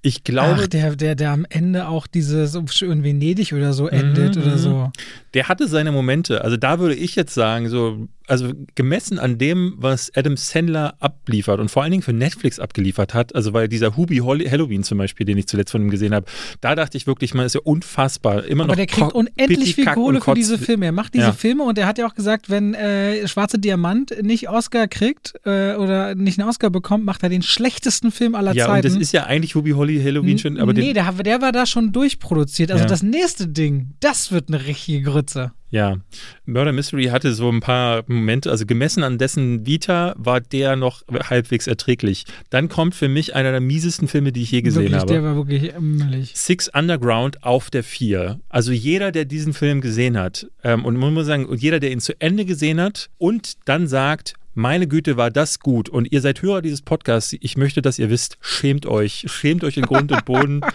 ich 0.00 0.24
glaube. 0.24 0.62
Ach, 0.62 0.66
der, 0.66 0.96
der, 0.96 1.14
der 1.14 1.30
am 1.30 1.44
Ende 1.50 1.86
auch 1.86 2.06
dieses 2.06 2.52
so 2.52 2.64
in 2.86 3.04
Venedig 3.04 3.52
oder 3.52 3.74
so 3.74 3.86
endet 3.86 4.36
mhm, 4.36 4.42
oder 4.42 4.56
so. 4.56 4.90
Der 5.34 5.48
hatte 5.48 5.68
seine 5.68 5.92
Momente. 5.92 6.42
Also 6.42 6.56
da 6.56 6.78
würde 6.78 6.94
ich 6.94 7.16
jetzt 7.16 7.34
sagen, 7.34 7.68
so 7.68 8.08
also 8.28 8.52
gemessen 8.74 9.18
an 9.18 9.38
dem, 9.38 9.74
was 9.76 10.10
Adam 10.14 10.36
Sandler 10.36 10.94
abliefert 11.00 11.60
und 11.60 11.70
vor 11.70 11.82
allen 11.82 11.90
Dingen 11.92 12.02
für 12.02 12.12
Netflix 12.12 12.58
abgeliefert 12.58 13.14
hat, 13.14 13.34
also 13.34 13.52
weil 13.52 13.68
dieser 13.68 13.96
Hubi 13.96 14.18
Halloween 14.18 14.82
zum 14.84 14.98
Beispiel, 14.98 15.26
den 15.26 15.38
ich 15.38 15.46
zuletzt 15.48 15.72
von 15.72 15.82
ihm 15.82 15.90
gesehen 15.90 16.14
habe, 16.14 16.26
da 16.60 16.74
dachte 16.74 16.96
ich 16.96 17.06
wirklich, 17.06 17.34
man 17.34 17.46
ist 17.46 17.54
ja 17.54 17.60
unfassbar. 17.64 18.44
Immer 18.44 18.64
Aber 18.64 18.72
noch 18.72 18.76
der 18.76 18.86
kriegt 18.86 19.12
unendlich 19.12 19.74
viel 19.74 19.86
Kohle 19.86 20.20
für 20.20 20.34
diese 20.34 20.58
Filme. 20.58 20.86
Er 20.86 20.92
macht 20.92 21.14
diese 21.14 21.26
Ja. 21.26 21.32
Filme 21.32 21.64
und 21.64 21.78
er 21.78 21.86
hat 21.86 21.98
ja 21.98 22.06
auch 22.06 22.14
gesagt, 22.14 22.50
wenn 22.50 22.74
äh, 22.74 23.26
Schwarze 23.28 23.58
Diamant 23.58 24.14
nicht 24.22 24.48
Oscar 24.48 24.88
kriegt 24.88 25.34
äh, 25.44 25.74
oder 25.74 26.14
nicht 26.14 26.38
einen 26.38 26.48
Oscar 26.48 26.70
bekommt, 26.70 27.04
macht 27.04 27.22
er 27.22 27.28
den 27.28 27.42
schlechtesten 27.42 28.10
Film 28.10 28.34
aller 28.34 28.54
Ja, 28.54 28.66
und 28.66 28.72
Zeiten. 28.72 28.88
das 28.88 28.96
ist 28.96 29.12
ja 29.12 29.24
eigentlich 29.24 29.54
Hubi 29.54 29.70
Holly 29.72 30.00
Halloween 30.02 30.38
schon, 30.38 30.58
aber 30.58 30.72
nee, 30.72 30.92
der, 30.92 31.12
der 31.12 31.40
war 31.42 31.52
da 31.52 31.66
schon 31.66 31.92
durchproduziert. 31.92 32.70
Also 32.70 32.84
Ja. 32.84 32.88
das 32.88 33.02
nächste 33.02 33.48
Ding, 33.48 33.90
das 34.00 34.32
wird 34.32 34.48
eine 34.48 34.64
richtige 34.66 35.02
Grütze. 35.02 35.52
Ja. 35.72 35.96
Murder 36.44 36.72
Mystery 36.72 37.06
hatte 37.06 37.32
so 37.32 37.48
ein 37.50 37.60
paar 37.60 38.04
Momente, 38.06 38.50
also 38.50 38.66
gemessen 38.66 39.02
an 39.02 39.16
dessen 39.16 39.66
Vita 39.66 40.14
war 40.18 40.40
der 40.40 40.76
noch 40.76 41.02
halbwegs 41.10 41.66
erträglich. 41.66 42.26
Dann 42.50 42.68
kommt 42.68 42.94
für 42.94 43.08
mich 43.08 43.34
einer 43.34 43.52
der 43.52 43.60
miesesten 43.60 44.06
Filme, 44.06 44.32
die 44.32 44.42
ich 44.42 44.50
je 44.50 44.60
gesehen 44.60 44.82
wirklich, 44.82 45.00
habe. 45.00 45.12
der 45.12 45.24
war 45.24 45.34
wirklich 45.34 45.72
mümmelig. 45.80 46.32
Six 46.34 46.68
Underground 46.68 47.42
auf 47.42 47.70
der 47.70 47.82
Vier. 47.82 48.38
Also 48.50 48.70
jeder, 48.70 49.12
der 49.12 49.24
diesen 49.24 49.54
Film 49.54 49.80
gesehen 49.80 50.18
hat, 50.18 50.46
ähm, 50.62 50.84
und 50.84 50.98
man 50.98 51.14
muss 51.14 51.26
sagen, 51.26 51.48
jeder, 51.56 51.80
der 51.80 51.90
ihn 51.90 52.00
zu 52.00 52.20
Ende 52.20 52.44
gesehen 52.44 52.78
hat 52.78 53.08
und 53.16 53.54
dann 53.66 53.86
sagt, 53.86 54.34
meine 54.52 54.86
Güte, 54.86 55.16
war 55.16 55.30
das 55.30 55.58
gut. 55.58 55.88
Und 55.88 56.12
ihr 56.12 56.20
seid 56.20 56.42
Hörer 56.42 56.60
dieses 56.60 56.82
Podcasts. 56.82 57.34
Ich 57.40 57.56
möchte, 57.56 57.80
dass 57.80 57.98
ihr 57.98 58.10
wisst, 58.10 58.36
schämt 58.42 58.84
euch. 58.84 59.24
Schämt 59.28 59.64
euch 59.64 59.78
in 59.78 59.84
Grund 59.84 60.12
und 60.12 60.24
Boden. 60.26 60.60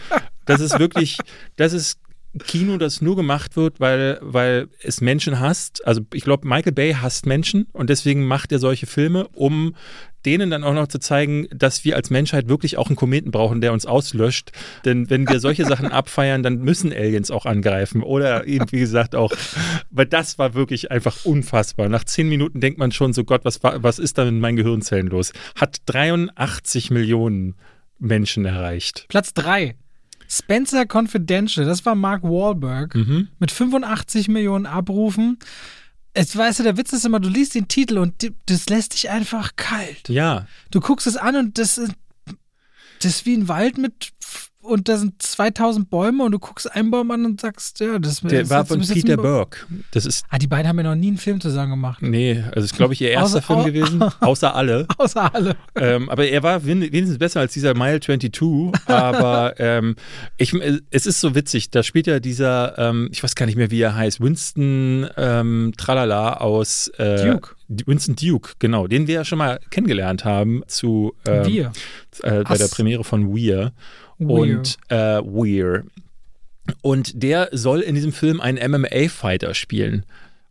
Das 0.47 0.61
ist 0.61 0.79
wirklich, 0.79 1.17
das 1.57 1.73
ist 1.73 1.99
Kino, 2.45 2.77
das 2.77 3.01
nur 3.01 3.15
gemacht 3.15 3.55
wird, 3.55 3.79
weil, 3.79 4.19
weil 4.21 4.67
es 4.81 5.01
Menschen 5.01 5.39
hasst. 5.39 5.85
Also 5.85 6.01
ich 6.13 6.23
glaube, 6.23 6.47
Michael 6.47 6.73
Bay 6.73 6.93
hasst 6.93 7.25
Menschen 7.25 7.67
und 7.73 7.89
deswegen 7.89 8.25
macht 8.25 8.51
er 8.51 8.59
solche 8.59 8.85
Filme, 8.85 9.27
um 9.29 9.75
denen 10.25 10.49
dann 10.49 10.63
auch 10.65 10.73
noch 10.73 10.87
zu 10.87 10.99
zeigen, 10.99 11.47
dass 11.51 11.85
wir 11.85 11.95
als 11.95 12.09
Menschheit 12.09 12.49
wirklich 12.49 12.77
auch 12.77 12.87
einen 12.87 12.97
Kometen 12.97 13.31
brauchen, 13.31 13.61
der 13.61 13.71
uns 13.71 13.85
auslöscht. 13.85 14.51
Denn 14.83 15.09
wenn 15.09 15.27
wir 15.27 15.39
solche 15.39 15.65
Sachen 15.65 15.87
abfeiern, 15.91 16.43
dann 16.43 16.59
müssen 16.59 16.91
Aliens 16.91 17.31
auch 17.31 17.45
angreifen. 17.45 18.03
Oder 18.03 18.45
eben, 18.45 18.65
wie 18.71 18.79
gesagt, 18.79 19.15
auch, 19.15 19.31
weil 19.89 20.05
das 20.05 20.37
war 20.37 20.53
wirklich 20.53 20.91
einfach 20.91 21.23
unfassbar. 21.23 21.87
Nach 21.87 22.03
zehn 22.03 22.27
Minuten 22.27 22.59
denkt 22.59 22.77
man 22.77 22.91
schon 22.91 23.13
so, 23.13 23.23
Gott, 23.23 23.45
was, 23.45 23.63
was 23.63 23.99
ist 23.99 24.17
da 24.17 24.25
mit 24.25 24.35
meinen 24.35 24.57
Gehirnzellen 24.57 25.07
los? 25.07 25.31
Hat 25.55 25.77
83 25.85 26.91
Millionen 26.91 27.55
Menschen 27.99 28.45
erreicht. 28.45 29.05
Platz 29.07 29.33
3. 29.33 29.75
Spencer 30.29 30.85
Confidential, 30.91 31.65
das 31.65 31.85
war 31.85 31.95
Mark 31.95 32.23
Wahlberg 32.23 32.95
Mhm. 32.95 33.29
mit 33.39 33.51
85 33.51 34.27
Millionen 34.27 34.65
Abrufen. 34.65 35.37
Es 36.13 36.35
weißt 36.35 36.59
du, 36.59 36.63
der 36.63 36.77
Witz 36.77 36.93
ist 36.93 37.05
immer, 37.05 37.19
du 37.19 37.29
liest 37.29 37.53
den 37.55 37.67
Titel 37.67 37.97
und 37.99 38.31
das 38.47 38.67
lässt 38.69 38.93
dich 38.93 39.09
einfach 39.09 39.55
kalt. 39.55 40.09
Ja, 40.09 40.47
Du 40.71 40.79
guckst 40.79 41.05
es 41.07 41.15
an 41.15 41.35
und 41.35 41.57
das 41.59 41.77
ist, 41.77 41.91
das 43.01 43.11
ist 43.17 43.25
wie 43.25 43.35
ein 43.35 43.47
Wald 43.47 43.77
mit 43.77 44.11
und 44.67 44.89
da 44.89 44.97
sind 44.97 45.21
2000 45.21 45.89
Bäume 45.89 46.23
und 46.23 46.31
du 46.31 46.39
guckst 46.39 46.71
einen 46.73 46.91
Baum 46.91 47.09
an 47.11 47.25
und 47.25 47.41
sagst, 47.41 47.79
ja, 47.79 47.97
das 47.99 48.21
der 48.21 48.41
das 48.41 48.49
war 48.49 48.61
ist 48.61 48.67
von 48.67 48.81
ist 48.81 48.93
Peter 48.93 49.17
Burke. 49.17 49.59
Das 49.91 50.05
ist 50.05 50.25
Ah, 50.29 50.37
die 50.37 50.47
beiden 50.47 50.67
haben 50.67 50.77
ja 50.77 50.83
noch 50.83 50.95
nie 50.95 51.07
einen 51.07 51.17
Film 51.17 51.39
zusammen 51.41 51.71
gemacht. 51.71 52.01
Nee, 52.01 52.43
also 52.51 52.65
ist, 52.65 52.75
glaube 52.75 52.93
ich, 52.93 53.01
ihr 53.01 53.09
erster 53.11 53.39
Außer- 53.39 53.41
Film 53.41 53.65
gewesen, 53.65 54.01
außer 54.19 54.53
alle. 54.55 54.87
Außer 54.97 55.33
alle. 55.33 55.55
ähm, 55.75 56.09
aber 56.09 56.27
er 56.27 56.43
war 56.43 56.65
wen- 56.65 56.81
wenigstens 56.81 57.17
besser 57.17 57.39
als 57.39 57.53
dieser 57.53 57.73
Mile 57.73 57.99
22. 57.99 58.71
Aber 58.87 59.59
ähm, 59.59 59.95
ich, 60.37 60.53
es 60.91 61.05
ist 61.05 61.21
so 61.21 61.33
witzig, 61.35 61.69
da 61.71 61.83
spielt 61.83 62.07
ja 62.07 62.19
dieser, 62.19 62.77
ähm, 62.77 63.09
ich 63.11 63.23
weiß 63.23 63.35
gar 63.35 63.45
nicht 63.45 63.55
mehr, 63.55 63.71
wie 63.71 63.81
er 63.81 63.95
heißt, 63.95 64.19
Winston 64.21 65.07
ähm, 65.17 65.73
Tralala 65.77 66.33
aus 66.37 66.89
äh, 66.97 67.31
Duke. 67.31 67.55
Winston 67.85 68.15
Duke, 68.15 68.53
genau, 68.59 68.87
den 68.87 69.07
wir 69.07 69.15
ja 69.15 69.25
schon 69.25 69.37
mal 69.37 69.59
kennengelernt 69.71 70.23
haben 70.23 70.63
zu 70.67 71.13
ähm, 71.27 71.45
Wir. 71.45 71.71
äh, 72.23 72.43
bei 72.43 72.57
der. 72.57 72.67
Premiere 72.67 73.03
von 73.03 73.33
Weir. 73.35 73.71
Und 74.19 74.77
äh, 74.89 75.21
Weir. 75.21 75.83
Und 76.81 77.21
der 77.21 77.49
soll 77.51 77.81
in 77.81 77.95
diesem 77.95 78.11
Film 78.11 78.41
einen 78.41 78.71
MMA-Fighter 78.71 79.53
spielen. 79.53 80.05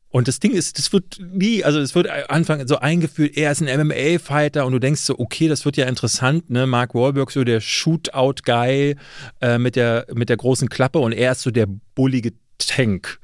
Und 0.08 0.28
das 0.28 0.40
Ding 0.40 0.52
ist, 0.52 0.78
das 0.78 0.94
wird 0.94 1.18
nie, 1.20 1.62
also 1.62 1.78
es 1.78 1.94
wird 1.94 2.08
anfangen 2.30 2.66
so 2.66 2.78
eingeführt, 2.78 3.36
er 3.36 3.52
ist 3.52 3.60
ein 3.60 3.86
MMA-Fighter 3.86 4.64
und 4.64 4.72
du 4.72 4.78
denkst 4.78 5.02
so, 5.02 5.18
okay, 5.18 5.46
das 5.46 5.66
wird 5.66 5.76
ja 5.76 5.84
interessant, 5.86 6.48
ne? 6.48 6.66
Mark 6.66 6.94
Wahlberg 6.94 7.30
so 7.30 7.44
der 7.44 7.60
Shootout-Guy 7.60 8.96
äh, 9.42 9.58
mit, 9.58 9.76
der, 9.76 10.06
mit 10.14 10.30
der 10.30 10.38
großen 10.38 10.70
Klappe 10.70 11.00
und 11.00 11.12
er 11.12 11.32
ist 11.32 11.42
so 11.42 11.50
der 11.50 11.66
bullige 11.94 12.32
Tank 12.56 13.18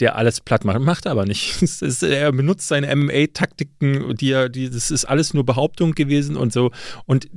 der 0.00 0.16
alles 0.16 0.40
platt 0.40 0.64
macht. 0.64 0.80
Macht 0.80 1.06
er 1.06 1.12
aber 1.12 1.26
nicht. 1.26 1.60
Ist, 1.62 2.02
er 2.02 2.32
benutzt 2.32 2.68
seine 2.68 2.94
MMA-Taktiken, 2.94 4.14
die 4.16 4.30
er, 4.30 4.48
die, 4.48 4.70
das 4.70 4.90
ist 4.90 5.04
alles 5.04 5.34
nur 5.34 5.44
Behauptung 5.44 5.94
gewesen 5.94 6.36
und 6.36 6.52
so. 6.52 6.70
Und 7.06 7.28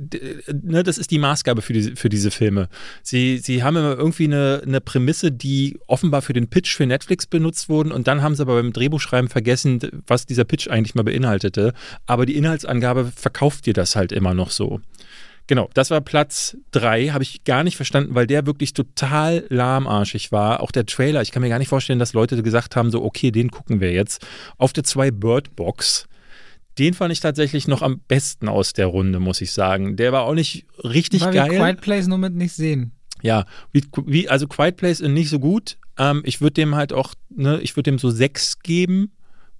ne, 0.62 0.82
das 0.82 0.98
ist 0.98 1.10
die 1.10 1.18
Maßgabe 1.18 1.62
für, 1.62 1.72
die, 1.72 1.96
für 1.96 2.08
diese 2.08 2.30
Filme. 2.30 2.68
Sie, 3.02 3.38
sie 3.38 3.62
haben 3.62 3.76
immer 3.76 3.96
irgendwie 3.96 4.24
eine, 4.24 4.62
eine 4.64 4.80
Prämisse, 4.80 5.32
die 5.32 5.78
offenbar 5.86 6.22
für 6.22 6.32
den 6.32 6.48
Pitch 6.48 6.74
für 6.74 6.86
Netflix 6.86 7.26
benutzt 7.26 7.68
wurden 7.68 7.92
und 7.92 8.06
dann 8.06 8.22
haben 8.22 8.34
sie 8.34 8.42
aber 8.42 8.54
beim 8.54 8.72
Drehbuchschreiben 8.72 9.28
vergessen, 9.28 9.80
was 10.06 10.26
dieser 10.26 10.44
Pitch 10.44 10.68
eigentlich 10.68 10.94
mal 10.94 11.02
beinhaltete. 11.02 11.72
Aber 12.06 12.26
die 12.26 12.36
Inhaltsangabe 12.36 13.12
verkauft 13.14 13.66
dir 13.66 13.74
das 13.74 13.96
halt 13.96 14.12
immer 14.12 14.34
noch 14.34 14.50
so. 14.50 14.80
Genau, 15.48 15.68
das 15.74 15.90
war 15.90 16.00
Platz 16.00 16.56
drei, 16.70 17.08
habe 17.08 17.24
ich 17.24 17.44
gar 17.44 17.64
nicht 17.64 17.76
verstanden, 17.76 18.14
weil 18.14 18.26
der 18.26 18.46
wirklich 18.46 18.74
total 18.74 19.44
lahmarschig 19.48 20.32
war. 20.32 20.60
Auch 20.60 20.70
der 20.70 20.86
Trailer, 20.86 21.20
ich 21.22 21.32
kann 21.32 21.42
mir 21.42 21.48
gar 21.48 21.58
nicht 21.58 21.68
vorstellen, 21.68 21.98
dass 21.98 22.12
Leute 22.12 22.40
gesagt 22.42 22.76
haben, 22.76 22.90
so, 22.90 23.02
okay, 23.02 23.30
den 23.30 23.50
gucken 23.50 23.80
wir 23.80 23.92
jetzt. 23.92 24.26
Auf 24.56 24.72
der 24.72 24.84
zwei 24.84 25.10
Bird 25.10 25.56
Box. 25.56 26.06
Den 26.78 26.94
fand 26.94 27.12
ich 27.12 27.20
tatsächlich 27.20 27.68
noch 27.68 27.82
am 27.82 28.00
besten 28.08 28.48
aus 28.48 28.72
der 28.72 28.86
Runde, 28.86 29.20
muss 29.20 29.40
ich 29.40 29.52
sagen. 29.52 29.96
Der 29.96 30.12
war 30.12 30.22
auch 30.22 30.34
nicht 30.34 30.64
richtig 30.82 31.22
Weil 31.22 31.34
wir 31.34 31.46
geil. 31.46 31.58
Quiet 31.58 31.80
Place 31.80 32.06
nur 32.06 32.18
mit 32.18 32.34
nicht 32.34 32.54
sehen. 32.54 32.92
Ja, 33.20 33.44
wie, 33.72 33.84
wie, 34.06 34.28
also 34.28 34.46
Quiet 34.48 34.76
Place 34.76 35.00
ist 35.00 35.10
nicht 35.10 35.28
so 35.28 35.38
gut. 35.38 35.76
Ähm, 35.98 36.22
ich 36.24 36.40
würde 36.40 36.54
dem 36.54 36.74
halt 36.74 36.92
auch, 36.92 37.14
ne, 37.30 37.60
ich 37.60 37.76
würde 37.76 37.90
dem 37.90 37.98
so 37.98 38.10
sechs 38.10 38.60
geben. 38.60 39.12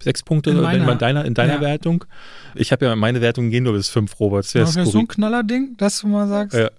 Sechs 0.02 0.22
Punkte 0.22 0.50
In 0.50 0.56
in, 0.56 0.62
meiner- 0.62 0.94
deiner, 0.96 1.24
in 1.24 1.34
deiner 1.34 1.54
ja. 1.54 1.60
Wertung. 1.60 2.04
Ich 2.54 2.72
habe 2.72 2.84
ja, 2.86 2.96
meine 2.96 3.20
Wertungen 3.20 3.50
gehen 3.50 3.64
nur 3.64 3.72
bis 3.72 3.88
fünf, 3.88 4.18
Robert. 4.20 4.44
Das 4.44 4.54
wäre 4.74 4.86
so 4.86 4.98
ein 4.98 5.08
Knallerding, 5.08 5.76
dass 5.76 6.00
du 6.00 6.08
mal 6.08 6.28
sagst. 6.28 6.56
Ja. 6.58 6.70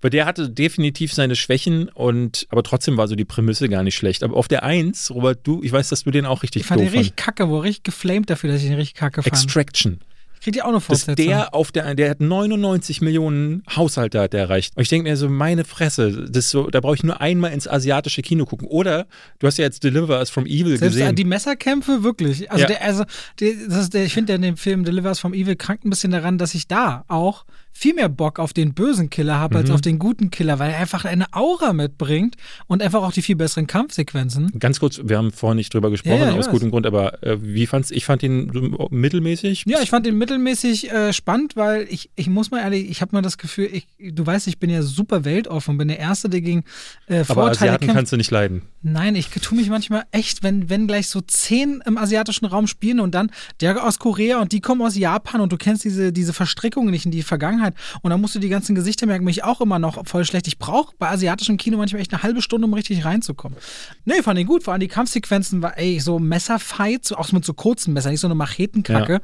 Aber 0.00 0.10
der 0.10 0.26
hatte 0.26 0.50
definitiv 0.50 1.12
seine 1.14 1.36
Schwächen 1.36 1.88
und 1.88 2.46
aber 2.50 2.64
trotzdem 2.64 2.96
war 2.96 3.06
so 3.06 3.14
die 3.14 3.24
Prämisse 3.24 3.68
gar 3.68 3.84
nicht 3.84 3.94
schlecht. 3.94 4.24
Aber 4.24 4.36
auf 4.36 4.48
der 4.48 4.64
Eins, 4.64 5.12
Robert, 5.12 5.46
du, 5.46 5.62
ich 5.62 5.70
weiß, 5.70 5.90
dass 5.90 6.02
du 6.02 6.10
den 6.10 6.26
auch 6.26 6.42
richtig 6.42 6.62
ich 6.62 6.66
fand 6.66 6.80
den 6.80 6.88
doof 6.88 6.94
richtig 6.96 7.14
kacke, 7.16 7.48
wo 7.48 7.58
richtig 7.58 7.84
geflamed 7.84 8.28
dafür, 8.28 8.50
dass 8.50 8.62
ich 8.62 8.68
den 8.68 8.76
richtig 8.76 8.94
kacke 8.96 9.22
fand. 9.22 9.32
Extraction. 9.32 10.00
Kriegt 10.42 10.56
ihr 10.56 10.64
auch 10.64 10.70
eine 10.70 10.80
Fortsetzung? 10.80 11.14
der 11.24 11.54
auf 11.54 11.70
der, 11.70 11.94
der 11.94 12.10
hat 12.10 12.20
99 12.20 13.00
Millionen 13.00 13.62
Haushalte 13.74 14.20
hat 14.20 14.32
der 14.32 14.40
erreicht. 14.42 14.76
Und 14.76 14.82
ich 14.82 14.88
denke 14.88 15.08
mir 15.08 15.16
so, 15.16 15.28
meine 15.28 15.64
Fresse, 15.64 16.26
das 16.28 16.50
so, 16.50 16.68
da 16.68 16.80
brauche 16.80 16.96
ich 16.96 17.04
nur 17.04 17.20
einmal 17.20 17.52
ins 17.52 17.68
asiatische 17.68 18.22
Kino 18.22 18.44
gucken. 18.44 18.66
Oder 18.68 19.06
du 19.38 19.46
hast 19.46 19.58
ja 19.58 19.64
jetzt 19.64 19.84
Deliver 19.84 20.18
Us 20.18 20.30
from 20.30 20.44
Evil 20.46 20.76
Selbst 20.78 20.96
gesehen. 20.96 21.14
die 21.14 21.24
Messerkämpfe, 21.24 22.02
wirklich. 22.02 22.50
Also, 22.50 22.62
Ja. 22.62 22.66
der, 22.68 22.82
also 22.84 23.04
der, 23.40 23.52
das 23.68 23.78
ist 23.84 23.94
der, 23.94 24.04
ich 24.04 24.14
finde 24.14 24.32
ja 24.32 24.36
in 24.36 24.42
dem 24.42 24.56
Film 24.56 24.84
Delivers 24.84 25.20
from 25.20 25.32
Evil 25.32 25.54
krankt 25.56 25.84
ein 25.84 25.90
bisschen 25.90 26.10
daran, 26.10 26.38
dass 26.38 26.54
ich 26.54 26.66
da 26.66 27.04
auch 27.08 27.44
viel 27.72 27.94
mehr 27.94 28.08
Bock 28.08 28.38
auf 28.38 28.52
den 28.52 28.74
bösen 28.74 29.10
Killer 29.10 29.38
habe, 29.38 29.54
Mhm. 29.56 29.60
als 29.62 29.70
auf 29.70 29.80
den 29.80 29.98
guten 29.98 30.30
Killer, 30.30 30.58
weil 30.58 30.70
er 30.70 30.78
einfach 30.78 31.04
eine 31.04 31.26
Aura 31.32 31.72
mitbringt 31.72 32.36
und 32.66 32.82
einfach 32.82 33.02
auch 33.02 33.12
die 33.12 33.22
viel 33.22 33.36
besseren 33.36 33.66
Kampfsequenzen. 33.66 34.52
Ganz 34.58 34.78
kurz, 34.80 35.00
wir 35.02 35.16
haben 35.18 35.32
vorhin 35.32 35.56
nicht 35.56 35.72
drüber 35.74 35.90
gesprochen, 35.90 36.20
Ja, 36.20 36.26
ja, 36.26 36.32
aus 36.32 36.46
weiß. 36.46 36.50
gutem 36.52 36.70
Grund, 36.70 36.86
aber 36.86 37.22
äh, 37.22 37.38
wie 37.40 37.66
fand's? 37.66 37.90
Ich 37.90 38.04
fand 38.04 38.22
ihn 38.22 38.50
mittelmäßig. 38.90 39.64
Ja, 39.66 39.80
ich 39.82 39.90
fand 39.90 40.06
den 40.06 40.16
mittelmäßig 40.18 40.90
äh, 40.90 41.12
spannend, 41.12 41.56
weil 41.56 41.86
ich, 41.90 42.10
ich 42.14 42.28
muss 42.28 42.50
mal 42.50 42.60
ehrlich, 42.60 42.88
ich 42.90 43.00
habe 43.00 43.14
mal 43.16 43.22
das 43.22 43.38
Gefühl, 43.38 43.68
ich, 43.72 43.86
du 44.12 44.24
weißt, 44.24 44.46
ich 44.48 44.58
bin 44.58 44.70
ja 44.70 44.82
super 44.82 45.24
weltoffen, 45.24 45.78
bin 45.78 45.88
der 45.88 45.98
Erste, 45.98 46.28
der 46.28 46.40
gegen 46.40 46.64
äh, 47.08 47.16
aber 47.16 47.24
Vorurteile 47.26 47.52
Asiaten 47.72 47.80
kämpft. 47.86 47.96
kannst 47.96 48.12
du 48.12 48.16
nicht 48.16 48.30
leiden. 48.30 48.62
Nein, 48.82 49.14
ich 49.16 49.28
tue 49.28 49.56
mich 49.56 49.68
manchmal 49.70 50.04
echt, 50.12 50.42
wenn, 50.42 50.68
wenn 50.68 50.86
gleich 50.86 51.08
so 51.08 51.20
zehn 51.20 51.82
im 51.86 51.98
asiatischen 51.98 52.46
Raum 52.46 52.66
spielen 52.66 53.00
und 53.00 53.14
dann 53.14 53.30
der 53.60 53.82
aus 53.84 53.98
Korea 53.98 54.40
und 54.40 54.52
die 54.52 54.60
kommen 54.60 54.82
aus 54.82 54.96
Japan 54.96 55.40
und 55.40 55.52
du 55.52 55.56
kennst 55.56 55.84
diese, 55.84 56.12
diese 56.12 56.32
Verstrickungen 56.32 56.90
nicht 56.90 57.06
in 57.06 57.10
die 57.12 57.22
Vergangenheit 57.22 57.61
und 58.02 58.10
dann 58.10 58.20
musst 58.20 58.34
du 58.34 58.38
die 58.38 58.48
ganzen 58.48 58.74
Gesichter 58.74 59.06
merken, 59.06 59.24
mich 59.24 59.44
auch 59.44 59.60
immer 59.60 59.78
noch 59.78 60.06
voll 60.06 60.24
schlecht. 60.24 60.46
Ich 60.46 60.58
brauche 60.58 60.94
bei 60.98 61.08
asiatischem 61.08 61.56
Kino 61.56 61.78
manchmal 61.78 62.02
echt 62.02 62.12
eine 62.12 62.22
halbe 62.22 62.42
Stunde, 62.42 62.66
um 62.66 62.74
richtig 62.74 63.04
reinzukommen. 63.04 63.58
Nee, 64.04 64.22
fand 64.22 64.38
ich 64.38 64.46
gut. 64.46 64.64
Vor 64.64 64.72
allem 64.72 64.80
die 64.80 64.88
Kampfsequenzen 64.88 65.62
war, 65.62 65.78
ey, 65.78 66.00
so 66.00 66.18
Messerfights, 66.18 67.12
auch 67.12 67.30
mit 67.32 67.44
so 67.44 67.54
kurzen 67.54 67.92
Messern, 67.92 68.12
nicht 68.12 68.20
so 68.20 68.26
eine 68.26 68.34
Machetenkacke. 68.34 69.20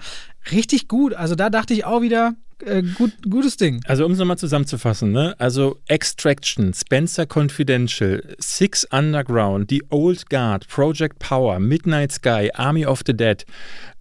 Richtig 0.51 0.89
gut. 0.89 1.14
Also 1.14 1.34
da 1.34 1.51
dachte 1.51 1.74
ich 1.74 1.84
auch 1.84 2.03
wieder, 2.03 2.34
äh, 2.65 2.83
gut, 2.83 3.13
gutes 3.29 3.57
Ding. 3.57 3.81
Also 3.87 4.05
um 4.05 4.13
es 4.13 4.19
nochmal 4.19 4.39
zusammenzufassen, 4.39 5.13
ne? 5.13 5.35
Also 5.39 5.79
Extraction, 5.87 6.75
Spencer 6.75 7.27
Confidential, 7.27 8.23
Six 8.39 8.85
Underground, 8.91 9.71
The 9.71 9.83
Old 9.91 10.29
Guard, 10.29 10.67
Project 10.69 11.19
Power, 11.19 11.59
Midnight 11.61 12.13
Sky, 12.13 12.51
Army 12.55 12.87
of 12.87 13.03
the 13.07 13.17
Dead. 13.17 13.45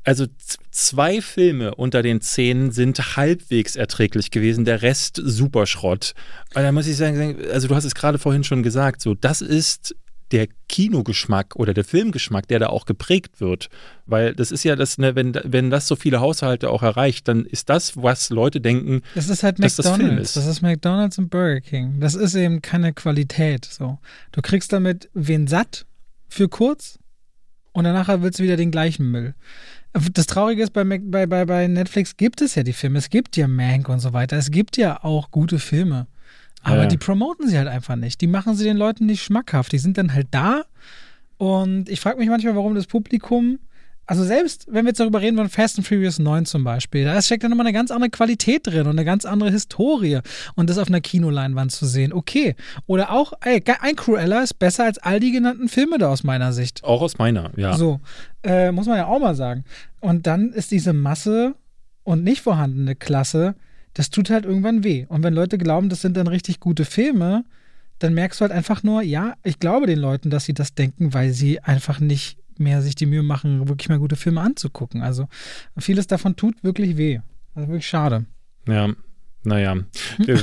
Also 0.03 0.26
zwei 0.72 1.22
Filme 1.22 1.76
unter 1.76 2.01
den 2.01 2.22
zehn 2.22 2.72
sind 2.72 3.18
halbwegs 3.18 3.76
erträglich 3.76 4.32
gewesen, 4.32 4.64
der 4.64 4.82
Rest 4.82 5.22
super 5.22 5.66
Schrott. 5.66 6.14
Und 6.55 6.64
da 6.64 6.72
muss 6.72 6.88
ich 6.88 6.95
sagen, 6.95 7.38
also 7.51 7.68
du 7.68 7.76
hast 7.76 7.84
es 7.84 7.93
gerade 7.93 8.18
vorhin 8.18 8.43
schon 8.43 8.64
gesagt, 8.64 9.01
so 9.01 9.16
das 9.16 9.41
ist 9.41 9.95
der 10.32 10.47
Kinogeschmack 10.69 11.55
oder 11.55 11.73
der 11.73 11.84
Filmgeschmack, 11.84 12.47
der 12.47 12.59
da 12.59 12.67
auch 12.67 12.86
geprägt 12.86 13.39
wird. 13.39 13.69
Weil 14.05 14.36
das 14.36 14.51
ist 14.51 14.63
ja 14.63 14.75
das, 14.75 14.97
ne, 14.97 15.15
wenn, 15.15 15.34
wenn 15.43 15.69
das 15.69 15.88
so 15.88 15.95
viele 15.95 16.19
Haushalte 16.19 16.69
auch 16.69 16.84
erreicht, 16.84 17.28
dann 17.28 17.45
ist 17.45 17.69
das, 17.69 17.95
was 17.97 18.30
Leute 18.30 18.59
denken, 18.61 19.01
Das 19.15 19.30
ist 19.30 19.43
halt 19.43 19.63
dass 19.63 19.75
das 19.78 19.88
Film 19.88 19.99
McDonalds. 19.99 20.30
ist. 20.30 20.38
Das 20.38 20.45
ist 20.47 20.61
McDonalds 20.61 21.17
und 21.17 21.30
Burger 21.30 21.61
King. 21.61 21.99
Das 21.99 22.15
ist 22.15 22.36
eben 22.36 22.61
keine 22.61 22.93
Qualität. 22.93 23.65
So. 23.65 23.99
Du 24.32 24.41
kriegst 24.41 24.73
damit 24.73 25.09
wen 25.13 25.47
satt 25.47 25.86
für 26.28 26.49
kurz 26.49 26.99
und 27.71 27.86
danach 27.86 28.09
willst 28.21 28.39
du 28.39 28.43
wieder 28.43 28.57
den 28.57 28.71
gleichen 28.71 29.09
Müll. 29.11 29.34
Das 30.13 30.28
Traurige 30.28 30.61
ist, 30.61 30.73
bei, 30.73 30.84
bei, 30.84 31.25
bei 31.25 31.67
Netflix 31.67 32.17
gibt 32.17 32.41
es 32.41 32.55
ja 32.55 32.63
die 32.63 32.73
Filme. 32.73 32.99
Es 32.99 33.09
gibt 33.09 33.36
ja 33.38 33.47
Mank 33.47 33.89
und 33.89 33.99
so 33.99 34.13
weiter. 34.13 34.38
Es 34.38 34.51
gibt 34.51 34.78
ja 34.78 35.03
auch 35.03 35.32
gute 35.32 35.57
Filme. 35.57 36.07
Aber 36.68 36.84
Ja. 36.84 36.88
die 36.88 36.97
promoten 36.97 37.47
sie 37.47 37.57
halt 37.57 37.68
einfach 37.68 37.95
nicht. 37.95 38.20
Die 38.22 38.28
machen 38.28 38.55
sie 38.55 38.63
den 38.63 38.78
Leuten 38.78 39.05
nicht 39.05 39.24
schmackhaft. 39.24 39.72
Die 39.72 39.78
sind 39.80 39.97
dann 39.97 40.13
halt 40.13 40.28
da. 40.32 40.63
Und 41.38 41.89
ich 41.89 41.99
frage 41.99 42.18
mich 42.18 42.30
manchmal, 42.30 42.55
warum 42.55 42.74
das 42.76 42.88
Publikum, 42.88 43.59
also 44.09 44.24
selbst 44.24 44.68
wenn 44.72 44.86
wir 44.86 44.89
jetzt 44.91 44.99
darüber 44.99 45.20
reden 45.22 45.38
von 45.38 45.49
Fast 45.49 45.78
and 45.78 45.86
Furious 45.86 46.18
9 46.18 46.45
zum 46.45 46.63
Beispiel, 46.63 47.03
da 47.03 47.22
steckt 47.22 47.43
dann 47.43 47.51
nochmal 47.51 47.68
eine 47.68 47.74
ganz 47.74 47.91
andere 47.91 48.09
Qualität 48.09 48.65
drin 48.65 48.84
und 48.88 48.91
eine 48.91 49.03
ganz 49.05 49.26
andere 49.26 49.51
Historie. 49.51 50.20
Und 50.55 50.70
das 50.70 50.78
auf 50.78 50.88
einer 50.88 51.01
Kinoleinwand 51.01 51.72
zu 51.72 51.86
sehen, 51.86 52.13
okay. 52.13 52.55
Oder 52.86 53.11
auch, 53.11 53.34
ey, 53.41 53.61
ein 53.82 53.95
Cruella 53.97 54.41
ist 54.41 54.55
besser 54.59 54.86
als 54.86 54.97
all 54.97 55.20
die 55.20 55.32
genannten 55.32 55.68
Filme 55.68 55.97
da 55.97 56.07
aus 56.09 56.24
meiner 56.24 56.53
Sicht. 56.53 56.84
auch 56.84 57.01
aus 57.01 57.18
meiner, 57.18 57.51
ja. 57.57 57.76
So, 57.78 57.99
äh, 58.43 58.72
muss 58.72 58.88
man 58.88 58.97
ja 58.97 59.07
auch 59.07 59.20
mal 59.20 59.36
sagen. 59.36 59.65
Und 59.99 60.26
dann 60.26 60.51
ist 60.53 60.72
diese 60.72 60.93
Masse 60.93 61.53
und 62.03 62.24
nicht 62.24 62.41
vorhandene 62.41 62.95
Klasse, 62.95 63.55
das 63.98 64.12
tut 64.12 64.30
halt 64.30 64.45
irgendwann 64.45 64.84
weh. 64.84 65.08
Und 65.10 65.24
wenn 65.24 65.34
Leute 65.34 65.58
glauben, 65.58 65.89
das 65.89 66.02
sind 66.02 66.16
dann 66.16 66.28
richtig 66.28 66.60
gute 66.60 66.86
Filme, 66.86 67.43
dann 67.98 68.14
merkst 68.14 68.39
du 68.39 68.43
halt 68.43 68.52
einfach 68.52 68.84
nur, 68.84 69.02
ja, 69.02 69.34
ich 69.43 69.58
glaube 69.58 69.88
den 69.88 69.98
Leuten, 69.98 70.30
dass 70.30 70.45
sie 70.45 70.54
das 70.54 70.76
denken, 70.76 71.16
weil 71.16 71.32
sie 71.32 71.62
einfach 71.62 72.00
nicht 72.00 72.38
mehr 72.60 72.84
sich 72.84 72.93
die 72.93 73.08
Mühe 73.08 73.24
machen, 73.24 73.68
wirklich 73.68 73.89
mal 73.89 73.98
gute 73.98 74.16
Filme 74.16 74.41
anzugucken. 74.41 75.02
Also 75.02 75.28
vieles 75.80 76.06
davon 76.06 76.36
tut 76.36 76.64
wirklich 76.64 76.98
weh. 76.98 77.22
Also 77.56 77.70
wirklich 77.70 77.88
schade. 77.88 78.28
Ja, 78.68 78.93
naja. 79.43 79.75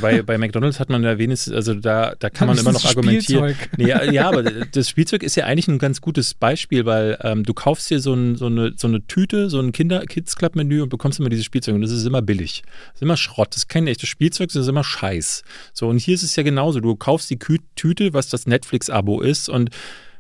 bei, 0.01 0.23
bei 0.27 0.39
McDonalds 0.39 0.81
hat 0.81 0.89
man 0.89 1.03
ja 1.03 1.19
wenigstens, 1.19 1.53
also 1.53 1.75
da, 1.75 2.15
da 2.19 2.31
kann 2.31 2.49
man 2.49 2.57
immer 2.59 2.73
noch 2.73 2.85
argumentieren. 2.85 3.55
Nee, 3.77 3.89
ja, 3.89 4.03
ja, 4.05 4.29
aber 4.29 4.43
das 4.73 4.89
Spielzeug 4.89 5.23
ist 5.23 5.37
ja 5.37 5.45
eigentlich 5.45 5.69
ein 5.69 5.79
ganz 5.79 6.01
gutes 6.01 6.35
Beispiel, 6.35 6.87
weil 6.87 7.19
ähm, 7.23 7.43
du 7.45 7.53
kaufst 7.55 7.91
dir 7.91 8.01
so, 8.01 8.15
ein, 8.15 8.37
so, 8.37 8.47
eine, 8.47 8.73
so 8.77 8.87
eine 8.89 9.07
Tüte, 9.07 9.51
so 9.51 9.61
ein 9.61 9.73
Kinder-Kids-Club-Menü 9.73 10.81
und 10.83 10.89
bekommst 10.89 11.19
immer 11.21 11.29
dieses 11.29 11.45
Spielzeug 11.45 11.75
und 11.75 11.83
das 11.83 11.91
ist 11.91 12.07
immer 12.07 12.23
billig. 12.23 12.63
Das 12.89 12.97
ist 12.97 13.03
immer 13.03 13.17
Schrott. 13.17 13.49
Das 13.51 13.59
ist 13.59 13.69
kein 13.69 13.87
echtes 13.87 14.09
Spielzeug, 14.09 14.49
das 14.49 14.63
ist 14.63 14.69
immer 14.69 14.85
Scheiß. 14.85 15.43
So, 15.73 15.89
und 15.89 15.99
hier 15.99 16.15
ist 16.15 16.23
es 16.23 16.37
ja 16.37 16.43
genauso. 16.43 16.81
Du 16.81 16.95
kaufst 16.97 17.29
die 17.31 17.39
Kü 17.39 17.59
Tüte, 17.77 18.15
was 18.15 18.29
das 18.29 18.47
Netflix-Abo 18.47 19.21
ist 19.21 19.49
und 19.49 19.71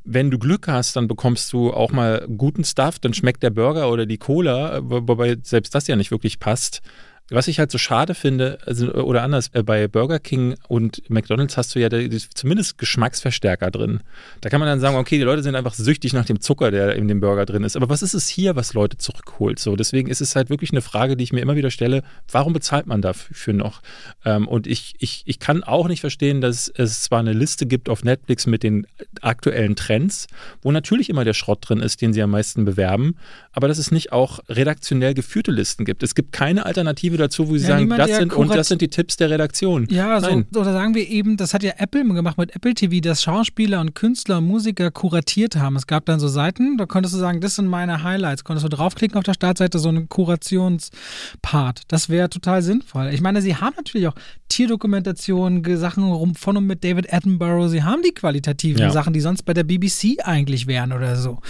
wenn 0.07 0.31
du 0.31 0.39
Glück 0.39 0.69
hast, 0.69 0.97
dann 0.97 1.09
bekommst 1.09 1.51
du 1.55 1.73
auch 1.73 1.91
mal 1.91 2.27
guten 2.37 2.63
Stuff, 2.65 2.99
dann 2.99 3.15
schmeckt 3.15 3.43
der 3.43 3.49
Burger 3.49 3.91
oder 3.91 4.05
die 4.05 4.19
Cola, 4.19 4.81
wo- 4.83 5.01
wobei 5.09 5.39
selbst 5.43 5.75
das 5.75 5.87
ja 5.87 5.97
nicht 5.97 6.11
wirklich 6.11 6.39
passt. 6.39 6.83
Was 7.31 7.49
ich 7.49 7.59
halt 7.59 7.71
so 7.71 7.79
schade 7.79 8.15
finde, 8.15 8.59
also, 8.67 8.93
oder 8.93 9.23
anders, 9.23 9.49
äh, 9.55 9.63
bei 9.63 9.89
Burger 9.89 10.19
King 10.19 10.57
und 10.69 11.09
McDonalds 11.09 11.57
hast 11.57 11.75
du 11.75 11.81
ja 11.81 11.89
zumindest 12.35 12.77
Geschmacksverstärker 12.77 13.71
drin. 13.71 14.01
Da 14.43 14.51
kann 14.51 14.61
man 14.61 14.69
dann 14.69 14.79
sagen, 14.79 14.97
okay, 14.97 15.17
die 15.17 15.25
Leute 15.25 15.43
sind 15.43 15.55
einfach 15.55 15.73
süchtig 15.73 16.13
nach 16.13 16.27
dem 16.27 16.41
Zucker, 16.41 16.71
der 16.71 16.97
in 16.97 17.09
dem 17.09 17.21
Burger 17.21 17.47
drin 17.47 17.65
ist. 17.65 17.77
Aber 17.77 17.89
was 17.89 18.03
ist 18.03 18.13
es 18.13 18.29
hier, 18.29 18.57
was 18.57 18.75
Leute 18.75 18.99
zurückholt? 18.99 19.59
So, 19.59 19.75
deswegen 19.75 20.11
ist 20.11 20.21
es 20.21 20.37
halt 20.37 20.51
wirklich 20.51 20.73
eine 20.73 20.83
Frage, 20.83 21.17
die 21.17 21.25
ich 21.25 21.33
mir 21.33 21.41
immer 21.41 21.57
wieder 21.57 21.71
stelle, 21.71 22.03
warum 22.31 22.53
bezahlt 22.53 22.87
man 22.87 23.01
dafür 23.01 23.55
noch? 23.55 23.81
Ähm, 24.27 24.47
und 24.47 24.67
ich, 24.67 24.95
ich, 24.99 25.23
ich 25.25 25.39
kann 25.39 25.65
auch 25.65 25.89
nicht 25.89 26.03
verstehen, 26.03 26.43
dass 26.43 26.71
es 26.77 27.05
zwar 27.05 27.21
eine 27.21 27.33
Liste 27.33 27.65
gibt 27.65 27.89
auf 27.89 28.05
Netflix 28.05 28.47
mit 28.47 28.63
den 28.63 28.87
aktuellen 29.23 29.77
Trends, 29.77 30.27
wo 30.61 30.71
natürlich 30.73 31.09
immer 31.09 31.25
der 31.25 31.33
Schrott 31.33 31.67
drin 31.67 31.81
ist, 31.81 32.03
den 32.03 32.13
sie 32.13 32.21
am 32.21 32.33
meisten 32.33 32.67
bewerben, 32.67 33.17
aber 33.53 33.67
dass 33.69 33.79
es 33.79 33.91
nicht 33.91 34.13
auch 34.13 34.41
redaktionell 34.51 35.15
geführte 35.15 35.53
Listen 35.53 35.87
gibt. 35.87 36.03
Es 36.03 36.15
gibt 36.15 36.33
keine 36.33 36.67
Alternative 36.67 37.14
dazu, 37.17 37.49
wo 37.49 37.57
sie 37.57 37.63
Ja, 37.63 37.69
sagen, 37.71 37.83
niemand, 37.83 38.01
das 38.01 38.17
sind 38.17 38.33
und 38.35 38.55
das 38.55 38.69
sind 38.69 38.81
die 38.81 38.89
Tipps 38.89 39.17
der 39.17 39.31
Redaktion. 39.31 39.87
Ja, 39.91 40.21
so, 40.21 40.29
oder 40.59 40.73
sagen 40.73 40.95
wir 40.95 41.09
eben, 41.09 41.37
das 41.37 41.55
hat 41.55 41.63
ja 41.63 41.73
Apple 41.79 42.05
gemacht 42.05 42.39
mit 42.39 42.55
Apple 42.55 42.75
TV, 42.75 43.01
dass 43.01 43.23
Schauspieler 43.23 43.81
und 43.81 43.95
Künstler 43.95 44.39
und 44.39 44.47
Musiker 44.47 44.91
kuratiert 44.91 45.57
haben. 45.57 45.77
Es 45.77 45.87
gab 45.87 46.07
dann 46.07 46.21
so 46.21 46.29
Seiten, 46.29 46.77
da 46.77 46.87
konntest 46.87 47.15
du 47.15 47.19
sagen, 47.19 47.41
das 47.41 47.57
sind 47.57 47.67
meine 47.67 48.03
Highlights. 48.03 48.45
Konntest 48.45 48.65
du 48.65 48.69
draufklicken 48.69 49.17
auf 49.19 49.25
der 49.25 49.35
Startseite, 49.35 49.79
so 49.79 49.89
einen 49.89 50.09
Kurationspart. 50.09 51.83
Das 51.89 52.09
wäre 52.09 52.29
total 52.31 52.63
sinnvoll. 52.63 53.11
Ich 53.13 53.21
meine, 53.21 53.43
sie 53.43 53.57
haben 53.57 53.75
natürlich 53.77 54.09
auch 54.09 54.15
Tierdokumentationen, 54.49 55.65
Sachen 55.77 56.05
rum 56.05 56.35
von 56.35 56.57
und 56.57 56.67
mit 56.67 56.85
David 56.85 57.13
Attenborough. 57.13 57.69
Sie 57.69 57.83
haben 57.83 58.03
die 58.03 58.13
qualitativen 58.13 58.81
Ja. 58.81 58.91
Sachen, 58.91 59.13
die 59.13 59.21
sonst 59.21 59.43
bei 59.45 59.55
der 59.55 59.65
BBC 59.65 60.19
eigentlich 60.23 60.67
wären 60.67 60.93
oder 60.93 61.17
so. 61.17 61.41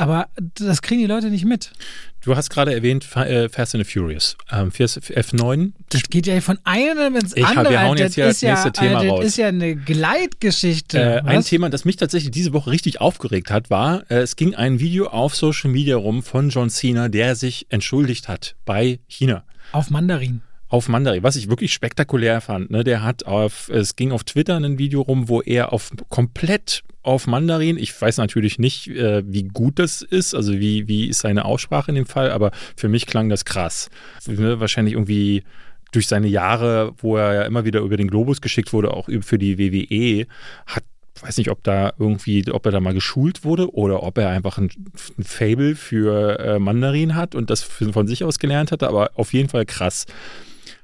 Aber 0.00 0.28
das 0.54 0.80
kriegen 0.80 1.00
die 1.00 1.06
Leute 1.06 1.28
nicht 1.28 1.44
mit. 1.44 1.72
Du 2.22 2.34
hast 2.36 2.48
gerade 2.50 2.74
erwähnt 2.74 3.06
äh, 3.16 3.48
Fast 3.50 3.74
and 3.74 3.84
the 3.84 3.92
Furious. 3.92 4.36
Ähm, 4.50 4.72
Fast- 4.72 4.98
F9. 4.98 5.72
Das 5.90 6.02
geht 6.04 6.26
ja 6.26 6.40
von 6.40 6.58
einem 6.64 7.16
ins 7.16 7.36
Ich 7.36 7.44
andere. 7.44 7.70
wir 7.70 7.82
hauen 7.82 7.96
Das 7.98 8.00
jetzt 8.06 8.14
hier 8.14 8.26
ist 8.28 8.42
das 8.42 8.48
nächste 8.50 8.72
Thema 8.72 9.02
das 9.02 9.10
raus. 9.10 9.24
ist 9.24 9.36
ja 9.36 9.48
eine 9.48 9.76
Gleitgeschichte. 9.76 10.98
Äh, 10.98 11.20
ein? 11.24 11.44
Thema, 11.44 11.70
das 11.70 11.84
mich 11.84 11.96
tatsächlich 11.96 12.30
diese 12.30 12.52
Woche 12.52 12.70
richtig 12.70 13.00
aufgeregt 13.00 13.50
hat, 13.50 13.68
war, 13.70 14.02
äh, 14.10 14.16
es 14.20 14.36
ging 14.36 14.54
ein 14.54 14.80
Video 14.80 15.08
auf 15.08 15.34
Social 15.36 15.70
Media 15.70 15.96
rum 15.96 16.22
von 16.22 16.48
John 16.50 16.70
Cena, 16.70 17.08
der 17.08 17.36
sich 17.36 17.66
entschuldigt 17.70 18.28
hat 18.28 18.56
bei 18.64 19.00
China. 19.06 19.44
Auf 19.72 19.90
Mandarin. 19.90 20.40
Auf 20.70 20.88
Mandarin, 20.88 21.24
was 21.24 21.34
ich 21.34 21.50
wirklich 21.50 21.72
spektakulär 21.72 22.40
fand. 22.40 22.70
Ne? 22.70 22.84
Der 22.84 23.02
hat 23.02 23.26
auf, 23.26 23.68
es 23.68 23.96
ging 23.96 24.12
auf 24.12 24.22
Twitter 24.24 24.56
ein 24.56 24.78
Video 24.78 25.02
rum, 25.02 25.28
wo 25.28 25.42
er 25.42 25.72
auf 25.72 25.90
komplett 26.08 26.84
auf 27.02 27.26
Mandarin, 27.26 27.76
ich 27.76 27.98
weiß 28.00 28.18
natürlich 28.18 28.58
nicht, 28.58 28.88
äh, 28.88 29.22
wie 29.26 29.44
gut 29.44 29.78
das 29.80 30.00
ist, 30.00 30.32
also 30.32 30.52
wie, 30.52 30.86
wie 30.86 31.08
ist 31.08 31.20
seine 31.20 31.44
Aussprache 31.44 31.90
in 31.90 31.96
dem 31.96 32.06
Fall, 32.06 32.30
aber 32.30 32.52
für 32.76 32.88
mich 32.88 33.06
klang 33.06 33.28
das 33.28 33.44
krass. 33.44 33.90
Ne? 34.26 34.60
Wahrscheinlich 34.60 34.94
irgendwie 34.94 35.42
durch 35.90 36.06
seine 36.06 36.28
Jahre, 36.28 36.92
wo 36.98 37.16
er 37.16 37.34
ja 37.34 37.42
immer 37.42 37.64
wieder 37.64 37.80
über 37.80 37.96
den 37.96 38.08
Globus 38.08 38.40
geschickt 38.40 38.72
wurde, 38.72 38.94
auch 38.94 39.08
für 39.22 39.38
die 39.38 39.58
WWE, 39.58 40.26
hat 40.66 40.84
weiß 41.22 41.36
nicht, 41.36 41.50
ob 41.50 41.62
da 41.64 41.92
irgendwie, 41.98 42.50
ob 42.50 42.64
er 42.64 42.72
da 42.72 42.80
mal 42.80 42.94
geschult 42.94 43.44
wurde 43.44 43.74
oder 43.74 44.02
ob 44.02 44.16
er 44.16 44.30
einfach 44.30 44.56
ein, 44.56 44.70
ein 45.18 45.24
Fable 45.24 45.76
für 45.76 46.38
äh, 46.38 46.58
Mandarin 46.58 47.14
hat 47.14 47.34
und 47.34 47.50
das 47.50 47.62
von 47.62 48.06
sich 48.06 48.24
aus 48.24 48.38
gelernt 48.38 48.72
hatte, 48.72 48.88
aber 48.88 49.10
auf 49.14 49.34
jeden 49.34 49.48
Fall 49.48 49.66
krass 49.66 50.06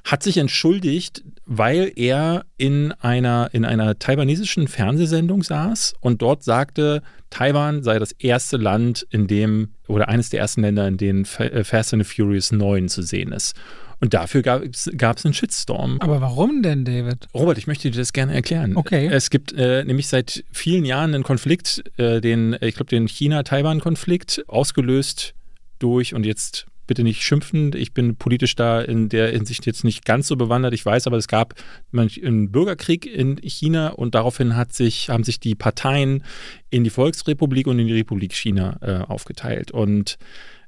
hat 0.06 0.22
sich 0.22 0.38
entschuldigt, 0.38 1.24
weil 1.46 1.92
er 1.96 2.46
in 2.56 2.92
einer, 2.92 3.50
in 3.52 3.64
einer 3.64 3.98
taiwanesischen 3.98 4.68
Fernsehsendung 4.68 5.42
saß 5.42 5.94
und 6.00 6.22
dort 6.22 6.44
sagte, 6.44 7.02
Taiwan 7.28 7.82
sei 7.82 7.98
das 7.98 8.12
erste 8.12 8.56
Land, 8.56 9.04
in 9.10 9.26
dem, 9.26 9.70
oder 9.88 10.08
eines 10.08 10.30
der 10.30 10.40
ersten 10.40 10.62
Länder, 10.62 10.86
in 10.86 10.96
denen 10.96 11.26
äh, 11.38 11.64
Fast 11.64 11.92
and 11.92 12.06
the 12.06 12.14
Furious 12.14 12.52
9 12.52 12.88
zu 12.88 13.02
sehen 13.02 13.32
ist. 13.32 13.56
Und 13.98 14.14
dafür 14.14 14.42
gab 14.42 14.62
es 14.64 15.24
einen 15.24 15.34
Shitstorm. 15.34 15.96
Aber 16.00 16.20
warum 16.20 16.62
denn, 16.62 16.84
David? 16.84 17.26
Robert, 17.34 17.58
ich 17.58 17.66
möchte 17.66 17.90
dir 17.90 17.98
das 17.98 18.12
gerne 18.12 18.34
erklären. 18.34 18.76
Okay. 18.76 19.06
Es 19.06 19.30
gibt 19.30 19.54
äh, 19.54 19.84
nämlich 19.84 20.06
seit 20.06 20.44
vielen 20.52 20.84
Jahren 20.84 21.14
einen 21.14 21.24
Konflikt, 21.24 21.82
äh, 21.96 22.20
den, 22.20 22.56
ich 22.60 22.76
glaube, 22.76 22.90
den 22.90 23.08
China-Taiwan-Konflikt, 23.08 24.44
ausgelöst 24.46 25.34
durch, 25.78 26.14
und 26.14 26.26
jetzt 26.26 26.66
bitte 26.86 27.02
nicht 27.02 27.22
schimpfen, 27.22 27.72
ich 27.74 27.92
bin 27.92 28.16
politisch 28.16 28.54
da 28.54 28.80
in 28.80 29.08
der 29.08 29.30
Hinsicht 29.30 29.66
jetzt 29.66 29.84
nicht 29.84 30.04
ganz 30.04 30.26
so 30.28 30.36
bewandert, 30.36 30.74
ich 30.74 30.84
weiß, 30.84 31.06
aber 31.06 31.16
es 31.16 31.28
gab 31.28 31.54
einen 31.92 32.50
Bürgerkrieg 32.50 33.06
in 33.06 33.38
China 33.42 33.88
und 33.88 34.14
daraufhin 34.14 34.56
hat 34.56 34.72
sich, 34.72 35.10
haben 35.10 35.24
sich 35.24 35.40
die 35.40 35.54
Parteien 35.54 36.22
in 36.70 36.84
die 36.84 36.90
Volksrepublik 36.90 37.66
und 37.66 37.78
in 37.78 37.86
die 37.86 37.94
Republik 37.94 38.34
China 38.34 38.78
äh, 38.80 39.04
aufgeteilt. 39.04 39.70
Und 39.70 40.18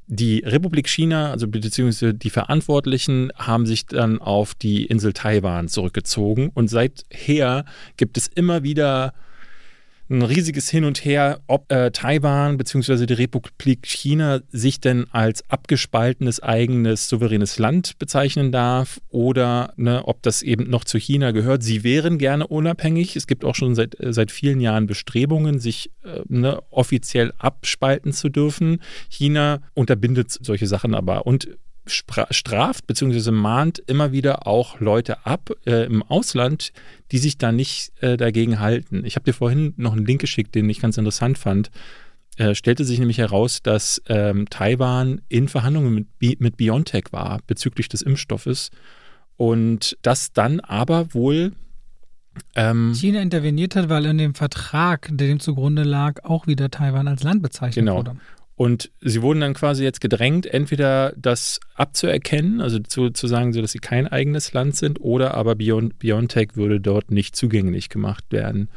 die 0.06 0.38
Republik 0.38 0.88
China, 0.88 1.30
also 1.30 1.46
beziehungsweise 1.46 2.14
die 2.14 2.30
Verantwortlichen, 2.30 3.30
haben 3.36 3.66
sich 3.66 3.86
dann 3.86 4.20
auf 4.20 4.54
die 4.54 4.86
Insel 4.86 5.12
Taiwan 5.12 5.68
zurückgezogen. 5.68 6.50
Und 6.54 6.68
seither 6.68 7.66
gibt 7.98 8.16
es 8.16 8.26
immer 8.26 8.62
wieder 8.62 9.12
ein 10.10 10.22
riesiges 10.22 10.70
Hin 10.70 10.84
und 10.84 11.04
Her, 11.04 11.40
ob 11.46 11.70
äh, 11.70 11.90
Taiwan 11.90 12.56
bzw. 12.56 13.06
die 13.06 13.14
Republik 13.14 13.86
China 13.86 14.40
sich 14.50 14.80
denn 14.80 15.06
als 15.10 15.48
abgespaltenes 15.50 16.42
eigenes 16.42 17.08
souveränes 17.08 17.58
Land 17.58 17.98
bezeichnen 17.98 18.50
darf 18.50 19.00
oder 19.10 19.72
ne, 19.76 20.02
ob 20.06 20.22
das 20.22 20.42
eben 20.42 20.70
noch 20.70 20.84
zu 20.84 20.98
China 20.98 21.32
gehört. 21.32 21.62
Sie 21.62 21.84
wären 21.84 22.18
gerne 22.18 22.46
unabhängig. 22.46 23.16
Es 23.16 23.26
gibt 23.26 23.44
auch 23.44 23.54
schon 23.54 23.74
seit, 23.74 24.00
äh, 24.00 24.12
seit 24.12 24.30
vielen 24.30 24.60
Jahren 24.60 24.86
Bestrebungen, 24.86 25.58
sich 25.58 25.90
äh, 26.04 26.20
ne, 26.28 26.62
offiziell 26.70 27.32
abspalten 27.38 28.12
zu 28.12 28.30
dürfen. 28.30 28.80
China 29.10 29.60
unterbindet 29.74 30.30
solche 30.30 30.66
Sachen 30.66 30.94
aber 30.94 31.26
und 31.26 31.48
straft 31.90 32.86
bzw. 32.86 33.30
mahnt 33.30 33.78
immer 33.86 34.12
wieder 34.12 34.46
auch 34.46 34.80
Leute 34.80 35.26
ab 35.26 35.50
äh, 35.66 35.84
im 35.86 36.02
Ausland, 36.02 36.72
die 37.12 37.18
sich 37.18 37.38
da 37.38 37.52
nicht 37.52 37.92
äh, 38.02 38.16
dagegen 38.16 38.60
halten. 38.60 39.04
Ich 39.04 39.16
habe 39.16 39.24
dir 39.24 39.32
vorhin 39.34 39.74
noch 39.76 39.92
einen 39.92 40.06
Link 40.06 40.20
geschickt, 40.20 40.54
den 40.54 40.68
ich 40.70 40.80
ganz 40.80 40.96
interessant 40.98 41.38
fand. 41.38 41.70
Äh, 42.36 42.54
stellte 42.54 42.84
sich 42.84 42.98
nämlich 43.00 43.18
heraus, 43.18 43.62
dass 43.62 44.00
ähm, 44.08 44.46
Taiwan 44.48 45.20
in 45.28 45.48
Verhandlungen 45.48 46.06
mit, 46.20 46.40
mit 46.40 46.56
BioNTech 46.56 47.06
war 47.10 47.40
bezüglich 47.46 47.88
des 47.88 48.02
Impfstoffes 48.02 48.70
und 49.36 49.96
das 50.02 50.32
dann 50.32 50.60
aber 50.60 51.14
wohl 51.14 51.52
Ähm, 52.54 52.94
China 52.94 53.20
interveniert 53.20 53.74
hat, 53.74 53.88
weil 53.88 54.06
in 54.06 54.18
dem 54.18 54.34
Vertrag, 54.34 55.08
der 55.10 55.26
dem 55.26 55.40
zugrunde 55.40 55.82
lag, 55.82 56.24
auch 56.24 56.46
wieder 56.46 56.70
Taiwan 56.70 57.08
als 57.08 57.24
Land 57.24 57.42
bezeichnet 57.42 57.84
Genau. 57.84 57.96
wurde. 57.96 58.16
Und 58.58 58.90
sie 59.00 59.22
wurden 59.22 59.38
dann 59.38 59.54
quasi 59.54 59.84
jetzt 59.84 60.00
gedrängt, 60.00 60.44
entweder 60.44 61.12
das 61.16 61.60
abzuerkennen, 61.76 62.60
also 62.60 62.80
zu, 62.80 63.10
zu 63.10 63.28
sagen, 63.28 63.52
so 63.52 63.62
dass 63.62 63.70
sie 63.70 63.78
kein 63.78 64.08
eigenes 64.08 64.52
Land 64.52 64.74
sind, 64.74 65.00
oder 65.00 65.34
aber 65.34 65.54
Bion, 65.54 65.94
Biontech 65.96 66.56
würde 66.56 66.80
dort 66.80 67.12
nicht 67.12 67.36
zugänglich 67.36 67.88
gemacht 67.88 68.24
werden. 68.30 68.68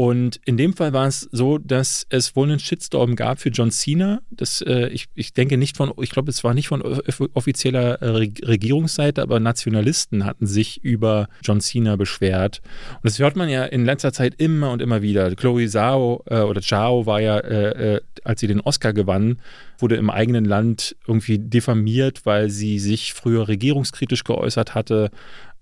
Und 0.00 0.40
in 0.46 0.56
dem 0.56 0.72
Fall 0.72 0.94
war 0.94 1.06
es 1.06 1.28
so, 1.30 1.58
dass 1.58 2.06
es 2.08 2.34
wohl 2.34 2.48
einen 2.48 2.58
Shitstorm 2.58 3.16
gab 3.16 3.38
für 3.38 3.50
John 3.50 3.70
Cena. 3.70 4.22
Das, 4.30 4.62
äh, 4.62 4.88
ich, 4.88 5.08
ich 5.14 5.34
denke 5.34 5.58
nicht 5.58 5.76
von, 5.76 5.92
ich 6.00 6.08
glaube, 6.08 6.30
es 6.30 6.42
war 6.42 6.54
nicht 6.54 6.68
von 6.68 6.80
off- 6.80 7.20
offizieller 7.34 8.00
äh, 8.00 8.08
Reg- 8.08 8.40
Regierungsseite, 8.48 9.20
aber 9.20 9.40
Nationalisten 9.40 10.24
hatten 10.24 10.46
sich 10.46 10.82
über 10.82 11.28
John 11.42 11.60
Cena 11.60 11.96
beschwert. 11.96 12.62
Und 12.94 13.04
das 13.04 13.18
hört 13.18 13.36
man 13.36 13.50
ja 13.50 13.66
in 13.66 13.84
letzter 13.84 14.10
Zeit 14.14 14.36
immer 14.38 14.70
und 14.70 14.80
immer 14.80 15.02
wieder. 15.02 15.34
Chloe 15.34 15.68
Zhao 15.68 16.24
äh, 16.30 16.40
oder 16.40 16.62
Zhao 16.62 17.04
war 17.04 17.20
ja, 17.20 17.36
äh, 17.36 17.96
äh, 17.96 18.00
als 18.24 18.40
sie 18.40 18.46
den 18.46 18.62
Oscar 18.62 18.94
gewann, 18.94 19.36
wurde 19.76 19.96
im 19.96 20.08
eigenen 20.08 20.46
Land 20.46 20.96
irgendwie 21.06 21.38
diffamiert, 21.38 22.24
weil 22.24 22.48
sie 22.48 22.78
sich 22.78 23.12
früher 23.12 23.48
regierungskritisch 23.48 24.24
geäußert 24.24 24.74
hatte. 24.74 25.10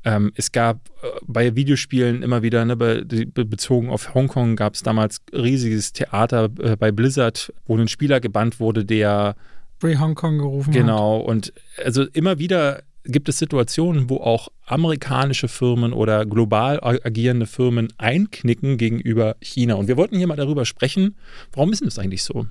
Ähm, 0.05 0.33
es 0.37 0.53
gab 0.53 0.89
äh, 1.03 1.07
bei 1.27 1.57
Videospielen 1.57 2.23
immer 2.23 2.43
wieder, 2.43 2.65
ne, 2.65 2.77
be, 2.77 3.05
be, 3.05 3.45
bezogen 3.45 3.91
auf 3.91 4.15
Hongkong, 4.15 4.57
gab 4.57 4.75
es 4.75 4.83
damals 4.83 5.21
riesiges 5.33 5.93
Theater 5.93 6.49
äh, 6.61 6.77
bei 6.77 6.93
Blizzard, 6.93 7.53
wo 7.67 7.77
ein 7.77 7.89
Spieler 7.89 8.21
gebannt 8.21 8.61
wurde, 8.61 8.85
der 8.85 9.35
Free 9.81 9.97
Hong 9.97 10.15
Kong 10.15 10.39
gerufen 10.39 10.73
hat. 10.73 10.81
Genau, 10.81 11.19
und 11.19 11.53
also 11.85 12.05
immer 12.13 12.39
wieder 12.39 12.83
gibt 13.05 13.29
es 13.29 13.39
Situationen, 13.39 14.11
wo 14.11 14.19
auch 14.19 14.49
amerikanische 14.67 15.49
Firmen 15.49 15.93
oder 15.93 16.27
global 16.27 16.79
agierende 16.83 17.47
Firmen 17.47 17.89
einknicken 17.97 18.77
gegenüber 18.77 19.37
China. 19.41 19.75
Und 19.75 19.89
wir 19.89 19.97
wollten 19.97 20.17
hier 20.17 20.27
mal 20.27 20.37
darüber 20.37 20.65
sprechen, 20.65 21.17
warum 21.53 21.73
ist 21.73 21.81
denn 21.81 21.89
das 21.89 21.99
eigentlich 21.99 22.23
so? 22.23 22.47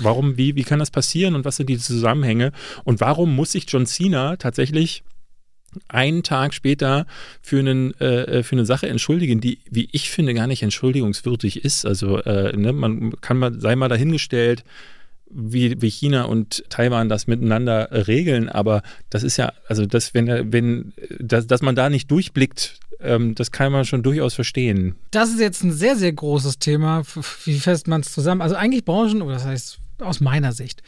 Warum, 0.00 0.36
wie, 0.36 0.56
wie 0.56 0.64
kann 0.64 0.78
das 0.78 0.90
passieren 0.90 1.34
und 1.34 1.44
was 1.44 1.56
sind 1.56 1.68
die 1.68 1.78
Zusammenhänge? 1.78 2.52
Und 2.84 3.00
warum 3.00 3.34
muss 3.34 3.52
sich 3.52 3.64
John 3.68 3.86
Cena 3.86 4.36
tatsächlich 4.36 5.04
einen 5.88 6.22
Tag 6.22 6.54
später 6.54 7.06
für, 7.40 7.58
einen, 7.58 7.98
äh, 8.00 8.42
für 8.42 8.56
eine 8.56 8.66
Sache 8.66 8.88
entschuldigen, 8.88 9.40
die, 9.40 9.58
wie 9.70 9.88
ich 9.92 10.10
finde, 10.10 10.34
gar 10.34 10.46
nicht 10.46 10.62
entschuldigungswürdig 10.62 11.64
ist. 11.64 11.86
Also 11.86 12.18
äh, 12.18 12.56
ne, 12.56 12.72
man 12.72 13.12
kann 13.20 13.38
mal, 13.38 13.58
sei 13.60 13.76
mal 13.76 13.88
dahingestellt, 13.88 14.64
wie, 15.28 15.80
wie 15.82 15.90
China 15.90 16.22
und 16.24 16.64
Taiwan 16.70 17.08
das 17.08 17.26
miteinander 17.26 18.06
regeln, 18.06 18.48
aber 18.48 18.82
das 19.10 19.22
ist 19.22 19.36
ja, 19.36 19.52
also 19.68 19.84
das, 19.84 20.14
wenn, 20.14 20.52
wenn, 20.52 20.92
dass, 21.18 21.46
dass 21.46 21.62
man 21.62 21.74
da 21.74 21.90
nicht 21.90 22.10
durchblickt, 22.10 22.78
ähm, 23.00 23.34
das 23.34 23.50
kann 23.50 23.72
man 23.72 23.84
schon 23.84 24.02
durchaus 24.02 24.34
verstehen. 24.34 24.94
Das 25.10 25.30
ist 25.30 25.40
jetzt 25.40 25.62
ein 25.64 25.72
sehr, 25.72 25.96
sehr 25.96 26.12
großes 26.12 26.58
Thema. 26.58 27.02
Wie 27.44 27.58
fest 27.58 27.88
man 27.88 28.00
es 28.00 28.12
zusammen. 28.12 28.40
Also 28.40 28.54
eigentlich 28.54 28.84
Branchen, 28.84 29.22
oder 29.22 29.34
das 29.34 29.44
heißt 29.44 29.78
aus 29.98 30.20
meiner 30.20 30.52
Sicht, 30.52 30.82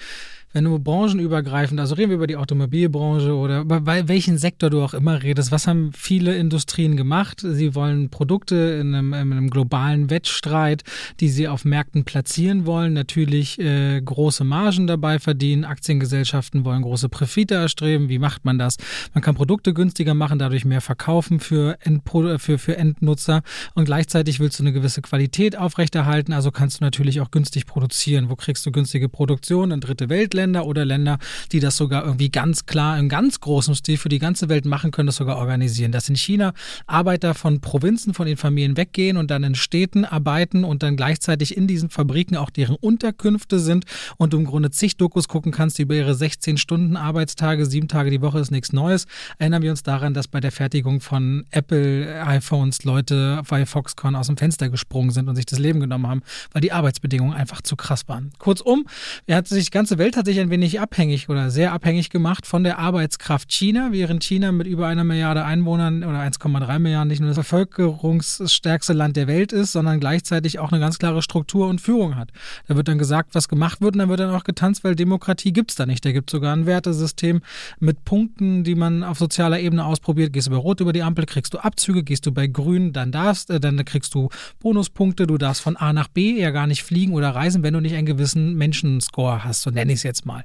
wenn 0.53 0.65
du 0.65 0.79
branchenübergreifend, 0.79 1.79
also 1.79 1.95
reden 1.95 2.11
wir 2.11 2.17
über 2.17 2.27
die 2.27 2.37
Automobilbranche 2.37 3.35
oder 3.35 3.61
über 3.61 3.85
welchen 3.87 4.39
Sektor 4.39 4.71
du 4.71 4.83
auch 4.83 4.95
immer 4.95 5.23
redest, 5.23 5.53
was 5.53 5.67
haben 5.67 5.93
viele 5.93 6.37
Industrien 6.37 6.97
gemacht? 6.97 7.41
Sie 7.43 7.75
wollen 7.75 8.09
Produkte 8.09 8.57
in 8.81 8.95
einem, 8.95 9.13
in 9.13 9.33
einem 9.33 9.51
globalen 9.51 10.11
Wettstreit, 10.11 10.85
die 11.21 11.29
sie 11.29 11.49
auf 11.49 11.65
Märkten 11.65 12.05
platzieren 12.05 12.67
wollen, 12.67 12.95
natürlich 12.95 13.59
äh, 13.59 14.01
große 14.01 14.45
Margen 14.45 14.87
dabei 14.87 15.19
verdienen. 15.19 15.65
Aktiengesellschaften 15.65 16.65
wollen 16.65 16.83
große 16.83 17.09
Profite 17.09 17.55
erstreben. 17.55 18.09
Wie 18.09 18.19
macht 18.19 18.45
man 18.45 18.59
das? 18.59 18.77
Man 19.15 19.23
kann 19.23 19.35
Produkte 19.35 19.75
günstiger 19.75 20.15
machen, 20.15 20.39
dadurch 20.39 20.65
mehr 20.65 20.81
verkaufen 20.81 21.41
für, 21.41 21.77
Endpro 21.81 22.39
für, 22.39 22.59
für 22.59 22.77
Endnutzer 22.77 23.43
und 23.75 23.85
gleichzeitig 23.85 24.41
willst 24.41 24.59
du 24.59 24.63
eine 24.63 24.73
gewisse 24.73 25.03
Qualität 25.03 25.57
aufrechterhalten, 25.57 26.33
also 26.33 26.51
kannst 26.51 26.81
du 26.81 26.85
natürlich 26.85 27.21
auch 27.21 27.31
günstig 27.31 27.67
produzieren. 27.67 28.31
Wo 28.31 28.37
kriegst 28.37 28.65
du 28.65 28.73
günstige 28.73 29.09
Produktion? 29.09 29.71
In 29.71 29.81
dritte 29.81 30.09
Weltländer 30.39 30.67
oder 30.67 30.85
Länder, 30.85 31.19
die 31.51 31.59
das 31.59 31.77
sogar 31.77 32.05
irgendwie 32.05 32.31
ganz 32.31 32.67
klar 32.67 32.97
im 32.99 33.09
ganz 33.09 33.41
großen 33.41 33.75
Stil 33.75 33.97
für 33.97 34.09
die 34.09 34.21
ganze 34.21 34.49
Welt 34.49 34.67
machen 34.67 34.93
können, 34.93 35.09
das 35.09 35.17
sogar 35.17 35.37
organisieren. 35.37 35.91
Dass 35.91 36.09
in 36.09 36.15
China 36.15 36.53
Arbeiter 36.87 37.35
von 37.35 37.61
Provinzen, 37.61 38.15
von 38.15 38.27
den 38.27 38.37
Familien 38.37 38.77
weggehen 38.77 39.17
und 39.17 39.31
dann 39.31 39.43
in 39.43 39.57
Städten 39.57 40.05
arbeiten 40.05 40.63
und 40.63 40.85
dann 40.85 40.97
gleichzeitig 40.97 41.57
in 41.57 41.67
diesen 41.67 41.91
Fabriken 41.91 42.37
auch 42.37 42.51
deren 42.51 42.77
Unterkünfte 42.77 43.59
sind 43.59 43.85
und 44.17 44.33
du 44.33 44.39
im 44.39 44.45
Grunde 44.45 44.71
zig 44.71 44.97
Dokus 44.97 45.27
gucken 45.27 45.51
kannst 45.51 45.81
über 45.81 45.95
ihre 45.97 46.15
16 46.15 46.57
Stunden 46.57 46.97
Arbeitstage, 46.97 47.67
sieben 47.67 47.89
Tage 47.89 48.11
die 48.11 48.23
Woche 48.23 48.39
ist 48.39 48.53
nichts 48.53 48.73
Neues. 48.73 49.07
Erinnern 49.39 49.63
wir 49.63 49.71
uns 49.71 49.83
daran, 49.83 50.15
dass 50.15 50.29
bei 50.29 50.39
der 50.39 50.53
Fertigung 50.53 51.01
von 51.01 51.47
Apple 51.51 52.25
iPhones 52.25 52.85
Leute 52.85 53.43
bei 53.49 53.67
Foxconn 53.67 54.15
aus 54.15 54.29
dem 54.29 54.37
Fenster 54.37 54.69
gesprungen 54.69 55.11
sind 55.11 55.29
und 55.29 55.35
sich 55.35 55.47
das 55.47 55.59
Leben 55.59 55.81
genommen 55.81 56.07
haben, 56.07 56.23
weil 56.53 56.63
die 56.63 56.71
Arbeitsbedingungen 56.71 57.35
einfach 57.35 57.61
zu 57.61 57.75
krass 57.75 58.07
waren. 58.07 58.31
Kurzum, 58.39 58.87
er 59.27 59.39
hat 59.39 59.49
sich, 59.49 59.65
die 59.67 59.71
ganze 59.71 59.99
Welt 59.99 60.17
hat 60.17 60.28
sich 60.29 60.41
ein 60.41 60.51
wenig 60.51 60.79
abhängig 60.79 61.29
oder 61.29 61.51
sehr 61.51 61.73
abhängig 61.73 62.11
gemacht 62.11 62.47
von 62.47 62.63
der 62.63 62.79
Arbeitskraft 62.79 63.51
China, 63.51 63.89
während 63.93 64.23
China 64.23 64.53
mit 64.53 64.67
über 64.67 64.87
einer 64.87 65.03
Milliarde 65.03 65.45
Einwohnern 65.45 66.05
oder 66.05 66.21
1,3 66.21 66.79
Milliarden 66.79 67.09
nicht 67.09 67.21
nur 67.21 67.31
das 67.31 67.39
bevölkerungsstärkste 67.39 68.93
Land 68.93 69.17
der 69.17 69.27
Welt 69.27 69.53
ist, 69.53 69.73
sondern 69.73 70.01
gleichzeitig 70.01 70.59
auch 70.59 70.71
eine 70.71 70.81
ganz 70.81 70.99
klare 70.99 71.23
Struktur 71.23 71.67
und 71.69 71.81
Führung 71.81 72.17
hat. 72.17 72.31
Da 72.67 72.77
wird 72.77 72.89
dann 72.89 72.99
gesagt, 72.99 73.35
was 73.35 73.49
gemacht 73.49 73.81
wird 73.81 73.95
und 73.95 74.01
dann 74.01 74.11
wird 74.11 74.21
dann 74.21 74.35
auch 74.35 74.45
getanzt, 74.45 74.85
weil 74.85 74.95
Demokratie 74.95 75.53
gibt 75.53 75.71
es 75.71 75.77
da 75.77 75.87
nicht. 75.87 76.05
Da 76.05 76.13
gibt 76.13 76.29
es 76.29 76.33
sogar 76.33 76.55
ein 76.55 76.67
Wertesystem 76.67 77.41
mit 77.81 78.05
Punkten, 78.05 78.65
die 78.65 78.75
man 78.75 79.03
auf 79.03 79.19
sozialer 79.19 79.61
Ebene 79.61 79.85
ausprobiert. 79.85 80.35
Gehst 80.35 80.49
du 80.49 80.51
bei 80.51 80.59
Rot 80.59 80.81
über 80.81 80.93
die 80.93 81.03
Ampel, 81.03 81.25
kriegst 81.25 81.55
du 81.55 81.59
Abzüge, 81.59 82.03
gehst 82.03 82.27
du 82.27 82.33
bei 82.33 82.47
Grün, 82.47 82.93
dann 82.93 83.13
darfst, 83.13 83.49
äh, 83.49 83.61
dann 83.61 83.83
kriegst 83.87 84.15
du 84.15 84.29
Bonuspunkte, 84.61 85.27
du 85.27 85.39
darfst 85.39 85.63
von 85.63 85.77
A 85.77 85.95
nach 85.95 86.09
B 86.09 86.39
ja 86.39 86.51
gar 86.51 86.67
nicht 86.67 86.83
fliegen 86.83 87.15
oder 87.15 87.31
reisen, 87.31 87.63
wenn 87.63 87.73
du 87.73 87.81
nicht 87.81 87.95
einen 87.95 88.07
gewissen 88.07 88.57
Menschenscore 88.57 89.45
hast, 89.45 89.63
so 89.63 89.71
nenne 89.71 89.93
ich 89.93 90.01
es 90.01 90.03
jetzt 90.03 90.18
mal. 90.25 90.45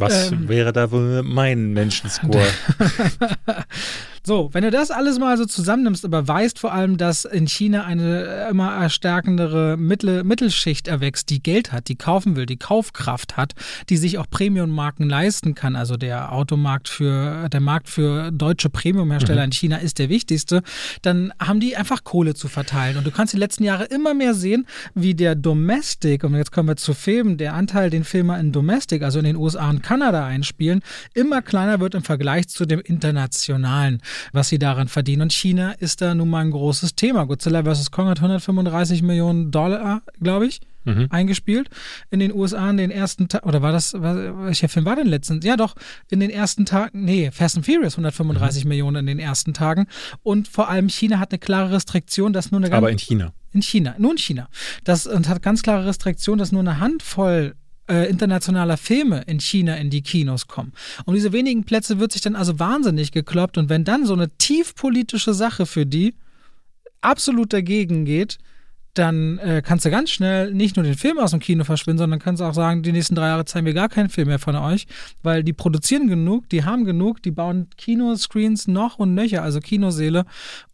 Was 0.00 0.32
Ähm. 0.32 0.48
wäre 0.48 0.72
da 0.72 0.90
wohl 0.90 1.22
mein 1.22 1.72
Menschenscore? 1.72 2.46
So, 4.22 4.50
wenn 4.52 4.62
du 4.62 4.70
das 4.70 4.90
alles 4.90 5.18
mal 5.18 5.38
so 5.38 5.46
zusammennimmst, 5.46 6.04
aber 6.04 6.28
weißt 6.28 6.58
vor 6.58 6.74
allem, 6.74 6.98
dass 6.98 7.24
in 7.24 7.48
China 7.48 7.84
eine 7.84 8.26
äh, 8.26 8.50
immer 8.50 8.70
erstärkendere 8.70 9.78
Mittel 9.78 10.24
Mittelschicht 10.24 10.88
erwächst, 10.88 11.30
die 11.30 11.42
Geld 11.42 11.72
hat, 11.72 11.88
die 11.88 11.96
kaufen 11.96 12.36
will, 12.36 12.44
die 12.44 12.58
Kaufkraft 12.58 13.38
hat, 13.38 13.54
die 13.88 13.96
sich 13.96 14.18
auch 14.18 14.26
Premium-Marken 14.28 15.08
leisten 15.08 15.54
kann. 15.54 15.74
Also 15.74 15.96
der 15.96 16.32
Automarkt 16.32 16.90
für, 16.90 17.48
der 17.48 17.60
Markt 17.60 17.88
für 17.88 18.30
deutsche 18.30 18.68
Premium-Hersteller 18.68 19.42
in 19.42 19.52
China 19.52 19.78
ist 19.78 19.98
der 19.98 20.10
wichtigste, 20.10 20.62
dann 21.00 21.32
haben 21.40 21.58
die 21.58 21.76
einfach 21.76 22.04
Kohle 22.04 22.34
zu 22.34 22.48
verteilen. 22.48 22.98
Und 22.98 23.06
du 23.06 23.10
kannst 23.10 23.32
die 23.32 23.38
letzten 23.38 23.64
Jahre 23.64 23.84
immer 23.84 24.12
mehr 24.12 24.34
sehen, 24.34 24.66
wie 24.94 25.14
der 25.14 25.34
Domestic, 25.34 26.24
und 26.24 26.34
jetzt 26.34 26.52
kommen 26.52 26.68
wir 26.68 26.76
zu 26.76 26.92
Filmen, 26.92 27.38
der 27.38 27.54
Anteil, 27.54 27.88
den 27.88 28.04
Filme 28.04 28.38
in 28.38 28.52
Domestic, 28.52 29.02
also 29.02 29.18
in 29.18 29.24
den 29.24 29.36
USA 29.36 29.70
und 29.70 29.82
Kanada 29.90 30.24
einspielen, 30.24 30.82
immer 31.14 31.42
kleiner 31.42 31.80
wird 31.80 31.96
im 31.96 32.04
Vergleich 32.04 32.46
zu 32.48 32.64
dem 32.64 32.78
internationalen, 32.78 34.00
was 34.32 34.48
sie 34.48 34.60
daran 34.60 34.86
verdienen. 34.86 35.22
Und 35.22 35.32
China 35.32 35.72
ist 35.72 36.00
da 36.00 36.14
nun 36.14 36.30
mal 36.30 36.42
ein 36.44 36.52
großes 36.52 36.94
Thema. 36.94 37.24
Godzilla 37.24 37.64
vs. 37.64 37.90
Kong 37.90 38.06
hat 38.06 38.18
135 38.18 39.02
Millionen 39.02 39.50
Dollar, 39.50 40.02
glaube 40.22 40.46
ich, 40.46 40.60
Mhm. 40.84 41.08
eingespielt. 41.10 41.68
In 42.10 42.20
den 42.20 42.32
USA 42.32 42.70
in 42.70 42.78
den 42.78 42.90
ersten 42.90 43.28
Tagen, 43.28 43.46
oder 43.46 43.60
war 43.60 43.70
das, 43.72 43.92
war, 43.92 44.46
welcher 44.46 44.68
Film 44.70 44.86
war 44.86 44.96
denn 44.96 45.08
letztens? 45.08 45.44
Ja, 45.44 45.56
doch, 45.58 45.74
in 46.08 46.20
den 46.20 46.30
ersten 46.30 46.64
Tagen, 46.64 47.04
nee, 47.04 47.30
Fast 47.32 47.56
and 47.56 47.66
Furious 47.66 47.96
135 47.98 48.64
Millionen 48.64 48.96
in 48.96 49.06
den 49.06 49.18
ersten 49.18 49.52
Tagen. 49.52 49.88
Und 50.22 50.48
vor 50.48 50.70
allem 50.70 50.88
China 50.88 51.18
hat 51.18 51.32
eine 51.32 51.38
klare 51.38 51.72
Restriktion, 51.72 52.32
dass 52.32 52.50
nur 52.50 52.60
eine 52.60 52.70
ganz 52.70 52.78
Aber 52.78 52.90
in 52.90 52.98
China. 52.98 53.32
in 53.52 53.60
China, 53.60 53.94
nur 53.98 54.12
in 54.12 54.18
China. 54.18 54.48
Das 54.84 55.06
und 55.06 55.28
hat 55.28 55.42
ganz 55.42 55.62
klare 55.62 55.84
Restriktion, 55.84 56.38
dass 56.38 56.50
nur 56.52 56.60
eine 56.60 56.80
Handvoll 56.80 57.56
äh, 57.90 58.08
internationaler 58.08 58.76
Filme 58.76 59.22
in 59.26 59.40
China 59.40 59.76
in 59.76 59.90
die 59.90 60.02
Kinos 60.02 60.46
kommen. 60.46 60.72
Um 61.04 61.14
diese 61.14 61.32
wenigen 61.32 61.64
Plätze 61.64 61.98
wird 61.98 62.12
sich 62.12 62.22
dann 62.22 62.36
also 62.36 62.58
wahnsinnig 62.58 63.12
gekloppt 63.12 63.58
und 63.58 63.68
wenn 63.68 63.84
dann 63.84 64.06
so 64.06 64.14
eine 64.14 64.30
tiefpolitische 64.38 65.34
Sache 65.34 65.66
für 65.66 65.84
die 65.84 66.14
absolut 67.00 67.52
dagegen 67.52 68.04
geht, 68.04 68.38
dann 68.94 69.38
äh, 69.38 69.62
kannst 69.64 69.84
du 69.84 69.90
ganz 69.90 70.10
schnell 70.10 70.52
nicht 70.52 70.76
nur 70.76 70.84
den 70.84 70.96
Film 70.96 71.18
aus 71.18 71.30
dem 71.30 71.40
Kino 71.40 71.64
verschwinden, 71.64 71.98
sondern 71.98 72.18
kannst 72.18 72.42
auch 72.42 72.54
sagen, 72.54 72.82
die 72.82 72.92
nächsten 72.92 73.14
drei 73.14 73.28
Jahre 73.28 73.44
zeigen 73.44 73.66
wir 73.66 73.74
gar 73.74 73.88
keinen 73.88 74.08
Film 74.08 74.28
mehr 74.28 74.38
von 74.38 74.56
euch, 74.56 74.86
weil 75.22 75.44
die 75.44 75.52
produzieren 75.52 76.08
genug, 76.08 76.48
die 76.48 76.64
haben 76.64 76.84
genug, 76.84 77.22
die 77.22 77.30
bauen 77.30 77.68
Kinoscreens 77.76 78.66
noch 78.66 78.98
und 78.98 79.14
nöcher, 79.14 79.42
also 79.42 79.60
Kinoseele. 79.60 80.24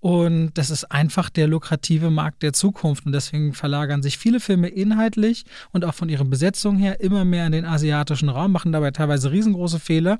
Und 0.00 0.52
das 0.54 0.70
ist 0.70 0.84
einfach 0.84 1.28
der 1.28 1.46
lukrative 1.46 2.10
Markt 2.10 2.42
der 2.42 2.52
Zukunft. 2.52 3.06
Und 3.06 3.12
deswegen 3.12 3.52
verlagern 3.52 4.02
sich 4.02 4.18
viele 4.18 4.40
Filme 4.40 4.68
inhaltlich 4.68 5.44
und 5.72 5.84
auch 5.84 5.94
von 5.94 6.08
ihrer 6.08 6.24
Besetzung 6.24 6.76
her 6.76 7.00
immer 7.00 7.24
mehr 7.24 7.46
in 7.46 7.52
den 7.52 7.64
asiatischen 7.64 8.28
Raum, 8.28 8.52
machen 8.52 8.72
dabei 8.72 8.90
teilweise 8.92 9.30
riesengroße 9.30 9.78
Fehler 9.78 10.18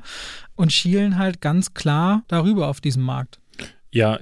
und 0.55 0.72
schielen 0.72 1.18
halt 1.18 1.40
ganz 1.40 1.74
klar 1.74 2.24
darüber 2.28 2.68
auf 2.68 2.80
diesem 2.80 3.03
Markt. 3.03 3.38
Ja, 3.90 4.18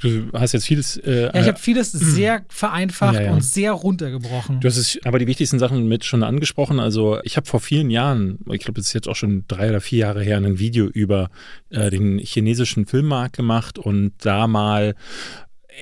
du 0.00 0.30
hast 0.32 0.52
jetzt 0.52 0.66
vieles. 0.66 0.96
Äh, 0.98 1.30
Ja, 1.34 1.40
ich 1.40 1.48
habe 1.48 1.58
vieles 1.58 1.92
sehr 1.92 2.44
vereinfacht 2.48 3.14
Ja, 3.14 3.22
ja. 3.22 3.32
und 3.32 3.42
sehr 3.44 3.72
runtergebrochen. 3.72 4.60
Du 4.60 4.68
hast 4.68 4.76
es 4.76 4.98
aber 5.04 5.18
die 5.18 5.26
wichtigsten 5.26 5.58
Sachen 5.58 5.88
mit 5.88 6.04
schon 6.04 6.22
angesprochen. 6.22 6.80
Also 6.80 7.18
ich 7.24 7.36
habe 7.36 7.46
vor 7.46 7.60
vielen 7.60 7.90
Jahren, 7.90 8.38
ich 8.52 8.60
glaube, 8.60 8.80
es 8.80 8.88
ist 8.88 8.92
jetzt 8.92 9.08
auch 9.08 9.16
schon 9.16 9.44
drei 9.48 9.68
oder 9.70 9.80
vier 9.80 9.98
Jahre 10.00 10.22
her, 10.22 10.36
ein 10.36 10.58
Video 10.58 10.86
über 10.86 11.30
äh, 11.70 11.90
den 11.90 12.18
chinesischen 12.18 12.86
Filmmarkt 12.86 13.36
gemacht 13.36 13.78
und 13.78 14.12
da 14.18 14.46
mal 14.46 14.94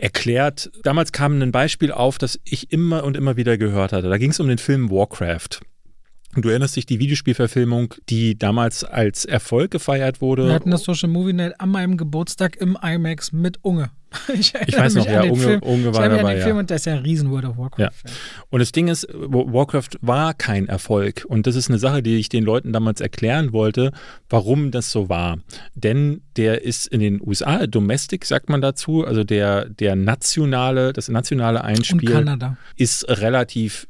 erklärt. 0.00 0.70
Damals 0.82 1.12
kam 1.12 1.40
ein 1.40 1.52
Beispiel 1.52 1.92
auf, 1.92 2.18
das 2.18 2.40
ich 2.44 2.72
immer 2.72 3.04
und 3.04 3.16
immer 3.16 3.36
wieder 3.36 3.58
gehört 3.58 3.92
hatte. 3.92 4.08
Da 4.08 4.18
ging 4.18 4.30
es 4.30 4.40
um 4.40 4.48
den 4.48 4.58
Film 4.58 4.90
Warcraft. 4.90 5.60
Du 6.36 6.48
erinnerst 6.48 6.74
dich 6.74 6.84
die 6.84 6.98
Videospielverfilmung, 6.98 7.94
die 8.08 8.36
damals 8.36 8.82
als 8.82 9.24
Erfolg 9.24 9.70
gefeiert 9.70 10.20
wurde. 10.20 10.46
Wir 10.46 10.54
hatten 10.54 10.72
das 10.72 10.82
Social 10.82 11.08
Movie 11.08 11.32
Night 11.32 11.60
an 11.60 11.68
meinem 11.68 11.96
Geburtstag 11.96 12.56
im 12.56 12.76
IMAX 12.82 13.30
mit 13.30 13.58
Unge. 13.62 13.90
Ich, 14.34 14.52
ich 14.66 14.76
weiß 14.76 14.94
noch, 14.94 15.06
ja, 15.06 15.22
Unge. 15.22 15.60
Unge 15.60 15.94
war 15.94 16.04
ich 16.04 16.16
dabei. 16.16 16.20
An 16.20 16.26
den 16.26 16.38
ja. 16.38 16.44
Film 16.44 16.56
und 16.58 16.70
das 16.70 16.82
ist 16.82 16.86
ja 16.86 16.94
ein 16.94 16.98
riesen 17.00 17.30
World 17.30 17.44
of 17.44 17.56
Warcraft. 17.56 17.80
Ja. 17.80 17.90
Und 18.50 18.60
das 18.60 18.72
Ding 18.72 18.88
ist, 18.88 19.06
Warcraft 19.12 19.98
war 20.00 20.34
kein 20.34 20.68
Erfolg. 20.68 21.24
Und 21.28 21.46
das 21.46 21.56
ist 21.56 21.68
eine 21.68 21.78
Sache, 21.78 22.02
die 22.02 22.16
ich 22.16 22.28
den 22.28 22.44
Leuten 22.44 22.72
damals 22.72 23.00
erklären 23.00 23.52
wollte, 23.52 23.92
warum 24.28 24.70
das 24.70 24.90
so 24.90 25.08
war. 25.08 25.38
Denn 25.74 26.22
der 26.36 26.62
ist 26.62 26.86
in 26.86 27.00
den 27.00 27.20
USA, 27.20 27.66
Domestic 27.66 28.24
sagt 28.24 28.48
man 28.48 28.60
dazu, 28.60 29.04
also 29.04 29.24
der, 29.24 29.68
der 29.68 29.96
nationale, 29.96 30.92
das 30.92 31.08
nationale 31.08 31.62
Einspiel 31.62 32.24
ist 32.76 33.08
relativ 33.08 33.86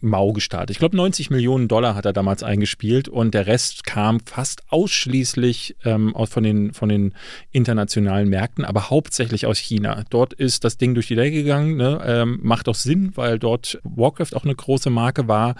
mau 0.00 0.32
gestartet. 0.32 0.70
Ich 0.70 0.78
glaube, 0.78 0.96
90 0.96 1.30
Millionen 1.30 1.66
Dollar 1.66 1.94
hat 1.94 2.04
er 2.04 2.12
damals 2.12 2.42
eingespielt 2.42 3.08
und 3.08 3.32
der 3.32 3.46
Rest 3.46 3.84
kam 3.84 4.20
fast 4.20 4.62
ausschließlich 4.68 5.76
ähm, 5.84 6.14
von, 6.26 6.42
den, 6.42 6.74
von 6.74 6.88
den 6.88 7.14
internationalen 7.52 8.28
Märkten, 8.28 8.64
aber 8.64 8.90
hauptsächlich 8.90 9.46
aus 9.46 9.58
China. 9.58 10.04
Dort 10.10 10.34
ist 10.34 10.64
das 10.64 10.76
Ding 10.76 10.94
durch 10.94 11.08
die 11.08 11.14
Decke 11.14 11.42
gegangen. 11.42 11.76
Ne? 11.76 12.02
Ähm, 12.04 12.40
macht 12.42 12.68
auch 12.68 12.74
Sinn, 12.74 13.12
weil 13.14 13.38
dort 13.38 13.80
Warcraft 13.82 14.34
auch 14.34 14.44
eine 14.44 14.54
große 14.54 14.90
Marke 14.90 15.26
war 15.26 15.54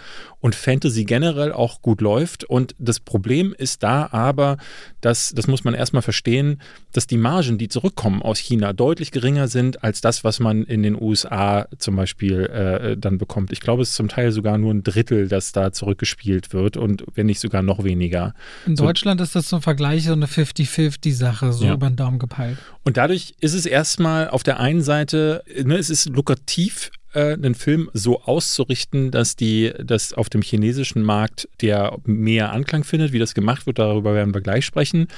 und 0.45 0.55
Fantasy 0.55 1.05
generell 1.05 1.53
auch 1.55 1.81
gut 1.81 2.03
läuft. 2.03 2.45
Und 2.45 2.75
das 2.79 3.01
Problem 3.01 3.55
ist 3.57 3.83
da 3.83 4.11
aber, 4.13 4.59
dass, 5.01 5.33
das 5.35 5.47
muss 5.47 5.65
man 5.65 5.73
erstmal 5.73 6.03
verstehen, 6.03 6.61
dass 6.93 7.07
die 7.07 7.17
Margen, 7.17 7.57
die 7.57 7.69
zurückkommen 7.69 8.21
aus 8.21 8.41
China, 8.41 8.75
deutlich 8.75 9.11
geringer 9.11 9.49
sind 9.49 9.83
als 9.83 10.03
das, 10.03 10.23
was 10.23 10.41
man 10.41 10.65
in 10.65 10.83
den 10.83 11.01
USA 11.01 11.67
zum 11.79 11.97
Beispiel 11.97 12.43
äh, 12.45 12.95
dann 12.99 13.17
bekommt. 13.17 13.53
Ich 13.53 13.61
glaube, 13.61 13.81
es 13.81 13.89
ist 13.89 13.95
zum 13.95 14.09
Teil 14.09 14.33
sogar 14.33 14.59
nur 14.59 14.75
ein 14.75 14.83
Drittel, 14.83 15.29
das 15.29 15.53
da 15.53 15.73
zurückgespielt 15.73 16.53
wird 16.53 16.77
und 16.77 17.07
wenn 17.15 17.25
nicht 17.25 17.41
sogar 17.41 17.63
noch 17.63 17.83
weniger. 17.83 18.35
In 18.67 18.77
so, 18.77 18.85
Deutschland 18.85 19.23
ist 19.23 19.35
das 19.35 19.47
zum 19.47 19.63
Vergleich 19.63 20.05
so 20.05 20.13
eine 20.13 20.27
50-50-Sache, 20.27 21.55
so 21.55 21.65
ja. 21.65 21.73
über 21.73 21.89
den 21.89 21.97
Daumen 21.97 22.19
gepeilt. 22.19 22.59
Und 22.83 22.99
dadurch 22.99 23.33
ist 23.41 23.55
es 23.55 23.65
erstmal 23.65 24.29
auf 24.29 24.43
der 24.43 24.61
einen 24.61 24.83
Seite, 24.83 25.43
ne, 25.65 25.79
es 25.79 25.89
ist 25.89 26.07
lukrativ, 26.11 26.91
äh, 27.15 27.33
einen 27.33 27.55
Film 27.55 27.91
so 27.93 28.23
auszurichten, 28.23 29.11
dass 29.11 29.37
die, 29.37 29.73
dass 29.83 30.13
auf 30.13 30.29
dem 30.29 30.43
chinesischen 30.43 31.03
Markt 31.03 31.49
der 31.61 31.99
mehr 32.05 32.53
Anklang 32.53 32.85
findet, 32.85 33.13
wie 33.13 33.19
das 33.19 33.35
gemacht 33.35 33.67
wird, 33.67 33.79
darüber 33.79 34.15
werden 34.15 34.35
wir 34.35 34.41
gleich 34.41 34.65
sprechen. 34.65 35.09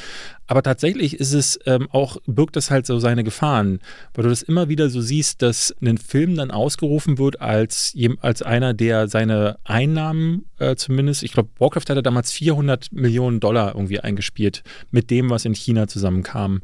Aber 0.47 0.63
tatsächlich 0.63 1.19
ist 1.19 1.33
es 1.33 1.59
ähm, 1.67 1.89
auch, 1.91 2.19
birgt 2.27 2.55
das 2.57 2.71
halt 2.71 2.87
so 2.87 2.99
seine 2.99 3.25
Gefahren, 3.25 3.81
weil 4.15 4.25
du 4.25 4.31
das 4.31 4.43
immer 4.43 4.69
wieder 4.69 4.89
so 4.91 5.01
siehst, 5.01 5.43
dass 5.43 5.75
ein 5.83 5.99
Film 5.99 6.37
dann 6.37 6.51
ausgerufen 6.51 7.19
wird 7.19 7.41
als, 7.41 7.97
als 8.21 8.43
einer, 8.43 8.73
der 8.73 9.09
seine 9.09 9.59
Einnahmen 9.65 10.45
äh, 10.59 10.77
zumindest, 10.77 11.23
ich 11.23 11.33
glaube, 11.33 11.49
Warcraft 11.59 11.89
hatte 11.89 12.03
damals 12.03 12.33
400 12.33 12.93
Millionen 12.93 13.41
Dollar 13.41 13.75
irgendwie 13.75 14.01
eingespielt 14.01 14.63
mit 14.91 15.11
dem, 15.11 15.31
was 15.31 15.45
in 15.45 15.55
China 15.55 15.89
zusammenkam. 15.89 16.63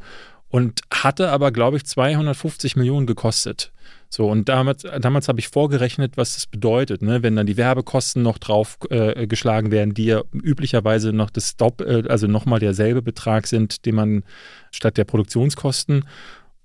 Und 0.49 0.83
hatte 0.93 1.31
aber, 1.31 1.51
glaube 1.51 1.79
ich, 1.79 1.87
250 1.87 2.77
Millionen 2.77 3.07
gekostet. 3.07 3.72
So, 4.15 4.29
und 4.29 4.51
damals, 4.51 4.83
damals 5.01 5.29
habe 5.29 5.41
ich 5.41 5.49
vorgerechnet, 5.49 6.19
was 6.19 6.35
das 6.35 6.47
bedeutet, 6.47 7.01
ne? 7.01 7.23
wenn 7.23 7.35
dann 7.35 7.47
die 7.47 7.57
Werbekosten 7.57 8.23
noch 8.23 8.37
drauf 8.37 8.77
äh, 8.91 9.27
werden, 9.27 9.95
die 9.95 10.05
ja 10.05 10.23
üblicherweise 10.35 11.15
noch 11.15 11.31
das 11.31 11.53
Stop, 11.53 11.81
äh, 11.81 12.03
also 12.07 12.27
nochmal 12.27 12.61
derselbe 12.61 13.01
Betrag 13.01 13.47
sind, 13.47 13.87
den 13.87 13.95
man 13.95 14.23
statt 14.71 14.99
der 14.99 15.05
Produktionskosten. 15.05 16.05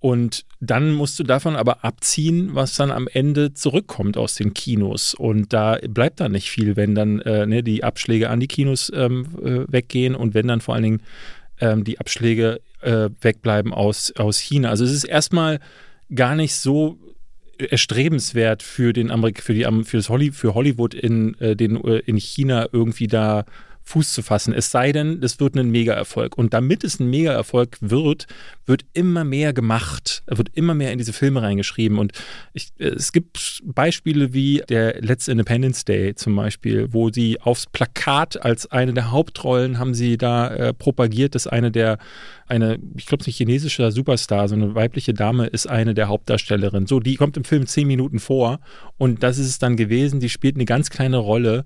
Und 0.02 0.44
dann 0.60 0.92
musst 0.92 1.20
du 1.20 1.24
davon 1.24 1.56
aber 1.56 1.86
abziehen, 1.86 2.50
was 2.52 2.76
dann 2.76 2.92
am 2.92 3.08
Ende 3.08 3.54
zurückkommt 3.54 4.18
aus 4.18 4.36
den 4.36 4.54
Kinos. 4.54 5.14
Und 5.14 5.54
da 5.54 5.78
bleibt 5.88 6.20
da 6.20 6.28
nicht 6.28 6.52
viel, 6.52 6.76
wenn 6.76 6.96
dann 6.96 7.22
äh, 7.22 7.46
ne, 7.46 7.64
die 7.64 7.82
Abschläge 7.82 8.30
an 8.30 8.42
die 8.42 8.48
Kinos 8.48 8.92
ähm, 8.94 9.26
äh, 9.42 9.72
weggehen 9.72 10.16
und 10.16 10.34
wenn 10.34 10.50
dann 10.50 10.60
vor 10.60 10.76
allen 10.76 10.84
Dingen 10.84 11.02
ähm, 11.62 11.86
die 11.86 11.98
Abschläge 11.98 12.60
äh, 12.82 13.10
wegbleiben 13.22 13.74
aus, 13.74 14.12
aus 14.18 14.38
China. 14.38 14.68
Also 14.70 14.84
es 14.84 14.92
ist 14.92 15.06
erstmal 15.06 15.62
gar 16.14 16.36
nicht 16.36 16.54
so 16.54 16.98
erstrebenswert 17.60 18.64
für 18.64 18.94
den 18.94 19.12
Amerik 19.12 19.42
für 19.42 19.54
die 19.54 19.66
für 19.84 19.98
das 19.98 20.10
Holly 20.10 20.32
für 20.32 20.54
Hollywood 20.54 20.94
in 20.94 21.40
äh, 21.40 21.56
den 21.56 21.84
äh, 21.84 22.00
in 22.00 22.18
China 22.18 22.68
irgendwie 22.72 23.08
da 23.08 23.46
Fuß 23.88 24.12
zu 24.12 24.22
fassen. 24.22 24.54
Es 24.54 24.70
sei 24.70 24.92
denn, 24.92 25.22
das 25.22 25.40
wird 25.40 25.56
ein 25.56 25.72
Mega-Erfolg. 25.72 26.38
Und 26.38 26.54
damit 26.54 26.84
es 26.84 27.00
ein 27.00 27.10
Mega-Erfolg 27.10 27.78
wird, 27.80 28.28
wird 28.66 28.84
immer 28.94 29.24
mehr 29.24 29.54
gemacht, 29.54 30.24
wird 30.28 30.50
immer 30.56 30.74
mehr 30.74 30.92
in 30.92 30.98
diese 30.98 31.14
Filme 31.14 31.42
reingeschrieben. 31.42 31.98
Und 31.98 32.12
ich, 32.52 32.74
es 32.78 33.14
gibt 33.14 33.62
Beispiele 33.64 34.34
wie 34.34 34.62
der 34.68 35.02
letzte 35.02 35.32
Independence 35.32 35.86
Day 35.86 36.16
zum 36.16 36.36
Beispiel, 36.36 36.92
wo 36.92 37.10
sie 37.10 37.40
aufs 37.40 37.66
Plakat 37.66 38.44
als 38.44 38.70
eine 38.70 38.94
der 38.94 39.12
Hauptrollen 39.12 39.80
haben 39.80 39.94
sie 39.94 40.18
da 40.18 40.50
äh, 40.50 40.74
propagiert, 40.74 41.34
dass 41.34 41.48
eine 41.48 41.72
der, 41.72 41.98
eine, 42.48 42.80
ich 42.98 43.06
glaube, 43.06 43.24
ein 43.26 43.32
chinesischer 43.32 43.94
Superstar, 43.94 44.50
so 44.50 44.56
eine 44.56 44.76
weibliche 44.76 45.14
Dame 45.14 45.48
ist 45.48 45.66
eine 45.66 45.94
der 45.94 46.10
Hauptdarstellerinnen. 46.10 46.88
So, 46.88 47.00
die 47.00 47.16
kommt 47.16 47.38
im 47.38 47.46
Film 47.46 47.66
zehn 47.66 47.88
Minuten 47.88 48.20
vor 48.20 48.60
und 48.98 49.24
das 49.24 49.38
ist 49.38 49.48
es 49.48 49.60
dann 49.60 49.78
gewesen. 49.78 50.20
Die 50.20 50.30
spielt 50.30 50.56
eine 50.56 50.66
ganz 50.66 50.90
kleine 50.90 51.18
Rolle 51.18 51.64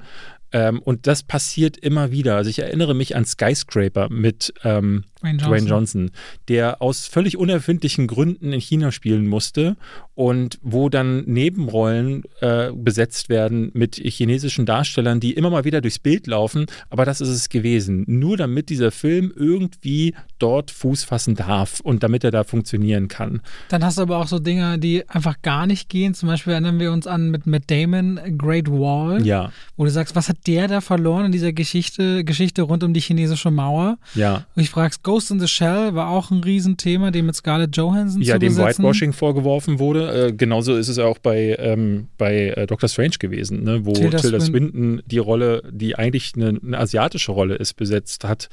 ähm, 0.51 0.79
und 0.79 1.07
das 1.07 1.23
passiert 1.23 1.77
immer 1.77 2.11
wieder. 2.11 2.35
Also 2.35 2.49
ich 2.49 2.59
erinnere 2.59 2.93
mich 2.93 3.15
an 3.15 3.25
Skyscraper 3.25 4.09
mit 4.09 4.53
ähm, 4.63 5.05
Dwayne, 5.21 5.37
Johnson. 5.37 5.49
Dwayne, 5.49 5.69
Johnson. 5.69 6.11
der 6.47 6.81
aus 6.81 7.07
völlig 7.07 7.37
unerfindlichen 7.37 8.07
Gründen 8.07 8.53
in 8.53 8.59
China 8.59 8.91
spielen 8.91 9.27
musste 9.27 9.77
und 10.15 10.59
wo 10.61 10.89
dann 10.89 11.23
Nebenrollen 11.25 12.23
äh, 12.41 12.71
besetzt 12.73 13.29
werden 13.29 13.71
mit 13.73 13.95
chinesischen 13.95 14.65
Darstellern, 14.65 15.19
die 15.19 15.33
immer 15.33 15.49
mal 15.49 15.63
wieder 15.63 15.81
durchs 15.81 15.99
Bild 15.99 16.27
laufen. 16.27 16.65
Aber 16.89 17.05
das 17.05 17.21
ist 17.21 17.29
es 17.29 17.49
gewesen. 17.49 18.03
Nur 18.07 18.37
damit 18.37 18.69
dieser 18.69 18.91
Film 18.91 19.31
irgendwie 19.35 20.13
dort 20.39 20.71
Fuß 20.71 21.03
fassen 21.03 21.35
darf 21.35 21.79
und 21.79 22.03
damit 22.03 22.23
er 22.23 22.31
da 22.31 22.43
funktionieren 22.43 23.07
kann. 23.07 23.41
Dann 23.69 23.83
hast 23.83 23.97
du 23.97 24.03
aber 24.03 24.17
auch 24.17 24.27
so 24.27 24.39
Dinge, 24.39 24.79
die 24.79 25.07
einfach 25.09 25.41
gar 25.41 25.65
nicht 25.65 25.89
gehen. 25.89 26.13
Zum 26.13 26.27
Beispiel 26.27 26.53
erinnern 26.53 26.79
wir 26.79 26.91
uns 26.91 27.07
an 27.07 27.29
mit 27.29 27.45
Matt 27.47 27.63
Damon 27.67 28.19
Great 28.37 28.69
Wall, 28.69 29.25
ja. 29.25 29.51
wo 29.77 29.85
du 29.85 29.91
sagst, 29.91 30.15
was 30.15 30.29
hat 30.29 30.37
der 30.47 30.67
da 30.67 30.81
verloren 30.81 31.25
in 31.25 31.31
dieser 31.31 31.53
Geschichte, 31.53 32.23
Geschichte 32.23 32.63
rund 32.63 32.83
um 32.83 32.93
die 32.93 32.99
chinesische 32.99 33.51
Mauer? 33.51 33.97
Ja. 34.15 34.45
Und 34.55 34.63
ich 34.63 34.69
fragst, 34.69 35.03
Ghost 35.11 35.29
in 35.29 35.41
the 35.41 35.47
Shell 35.49 35.93
war 35.93 36.07
auch 36.07 36.31
ein 36.31 36.41
Riesenthema, 36.41 37.11
dem 37.11 37.25
mit 37.25 37.35
Scarlett 37.35 37.75
Johansson 37.75 38.21
ja, 38.21 38.39
dem 38.39 38.55
besetzen. 38.55 38.81
Whitewashing 38.81 39.11
vorgeworfen 39.11 39.77
wurde. 39.77 40.27
Äh, 40.27 40.31
genauso 40.31 40.77
ist 40.77 40.87
es 40.87 40.99
auch 40.99 41.17
bei, 41.17 41.57
ähm, 41.59 42.07
bei 42.17 42.51
äh, 42.51 42.65
Doctor 42.65 42.87
Strange 42.87 43.17
gewesen, 43.19 43.61
ne? 43.61 43.85
wo 43.85 43.91
Tilda, 43.91 44.19
Tilda 44.19 44.39
Swinton. 44.39 44.71
Swinton 44.71 45.01
die 45.05 45.17
Rolle, 45.17 45.63
die 45.69 45.97
eigentlich 45.97 46.31
eine, 46.37 46.57
eine 46.65 46.79
asiatische 46.79 47.33
Rolle 47.33 47.55
ist, 47.55 47.73
besetzt 47.73 48.23
hat. 48.23 48.47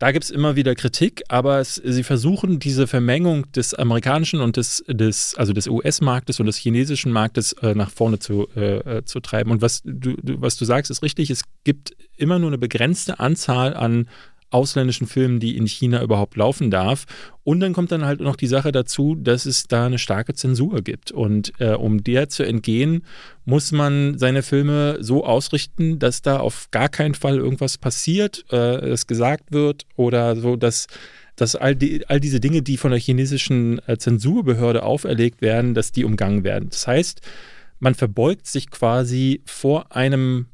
Da 0.00 0.12
gibt 0.12 0.24
es 0.24 0.30
immer 0.30 0.56
wieder 0.56 0.74
Kritik, 0.74 1.22
aber 1.28 1.58
es, 1.58 1.74
sie 1.74 2.02
versuchen 2.02 2.58
diese 2.58 2.86
Vermengung 2.86 3.52
des 3.52 3.74
amerikanischen 3.74 4.40
und 4.40 4.56
des, 4.56 4.82
des 4.88 5.34
also 5.34 5.52
des 5.52 5.68
US-Marktes 5.68 6.40
und 6.40 6.46
des 6.46 6.56
chinesischen 6.56 7.12
Marktes 7.12 7.52
äh, 7.60 7.74
nach 7.74 7.90
vorne 7.90 8.18
zu, 8.18 8.48
äh, 8.56 8.78
äh, 8.78 9.04
zu 9.04 9.20
treiben. 9.20 9.50
Und 9.50 9.60
was 9.60 9.82
du, 9.84 10.16
was 10.22 10.56
du 10.56 10.64
sagst, 10.64 10.90
ist 10.90 11.02
richtig. 11.02 11.28
Es 11.28 11.42
gibt 11.64 11.94
immer 12.16 12.38
nur 12.38 12.48
eine 12.48 12.56
begrenzte 12.56 13.20
Anzahl 13.20 13.74
an 13.74 14.08
ausländischen 14.50 15.06
Filmen, 15.06 15.40
die 15.40 15.56
in 15.56 15.66
China 15.66 16.02
überhaupt 16.02 16.36
laufen 16.36 16.70
darf. 16.70 17.06
Und 17.44 17.60
dann 17.60 17.72
kommt 17.72 17.92
dann 17.92 18.04
halt 18.04 18.20
noch 18.20 18.36
die 18.36 18.46
Sache 18.46 18.72
dazu, 18.72 19.14
dass 19.14 19.46
es 19.46 19.64
da 19.64 19.86
eine 19.86 19.98
starke 19.98 20.34
Zensur 20.34 20.82
gibt. 20.82 21.12
Und 21.12 21.52
äh, 21.58 21.74
um 21.74 22.04
der 22.04 22.28
zu 22.28 22.42
entgehen, 22.42 23.04
muss 23.44 23.72
man 23.72 24.18
seine 24.18 24.42
Filme 24.42 24.98
so 25.00 25.24
ausrichten, 25.24 25.98
dass 25.98 26.22
da 26.22 26.38
auf 26.38 26.70
gar 26.70 26.88
keinen 26.88 27.14
Fall 27.14 27.36
irgendwas 27.36 27.78
passiert, 27.78 28.44
äh, 28.50 28.78
es 28.86 29.06
gesagt 29.06 29.52
wird 29.52 29.86
oder 29.96 30.36
so, 30.36 30.56
dass 30.56 30.86
dass 31.36 31.56
all, 31.56 31.74
die, 31.74 32.06
all 32.06 32.20
diese 32.20 32.38
Dinge, 32.38 32.60
die 32.60 32.76
von 32.76 32.90
der 32.90 33.00
chinesischen 33.00 33.80
äh, 33.86 33.96
Zensurbehörde 33.96 34.82
auferlegt 34.82 35.40
werden, 35.40 35.72
dass 35.72 35.90
die 35.90 36.04
umgangen 36.04 36.44
werden. 36.44 36.68
Das 36.68 36.86
heißt, 36.86 37.22
man 37.78 37.94
verbeugt 37.94 38.46
sich 38.46 38.70
quasi 38.70 39.40
vor 39.46 39.96
einem 39.96 40.46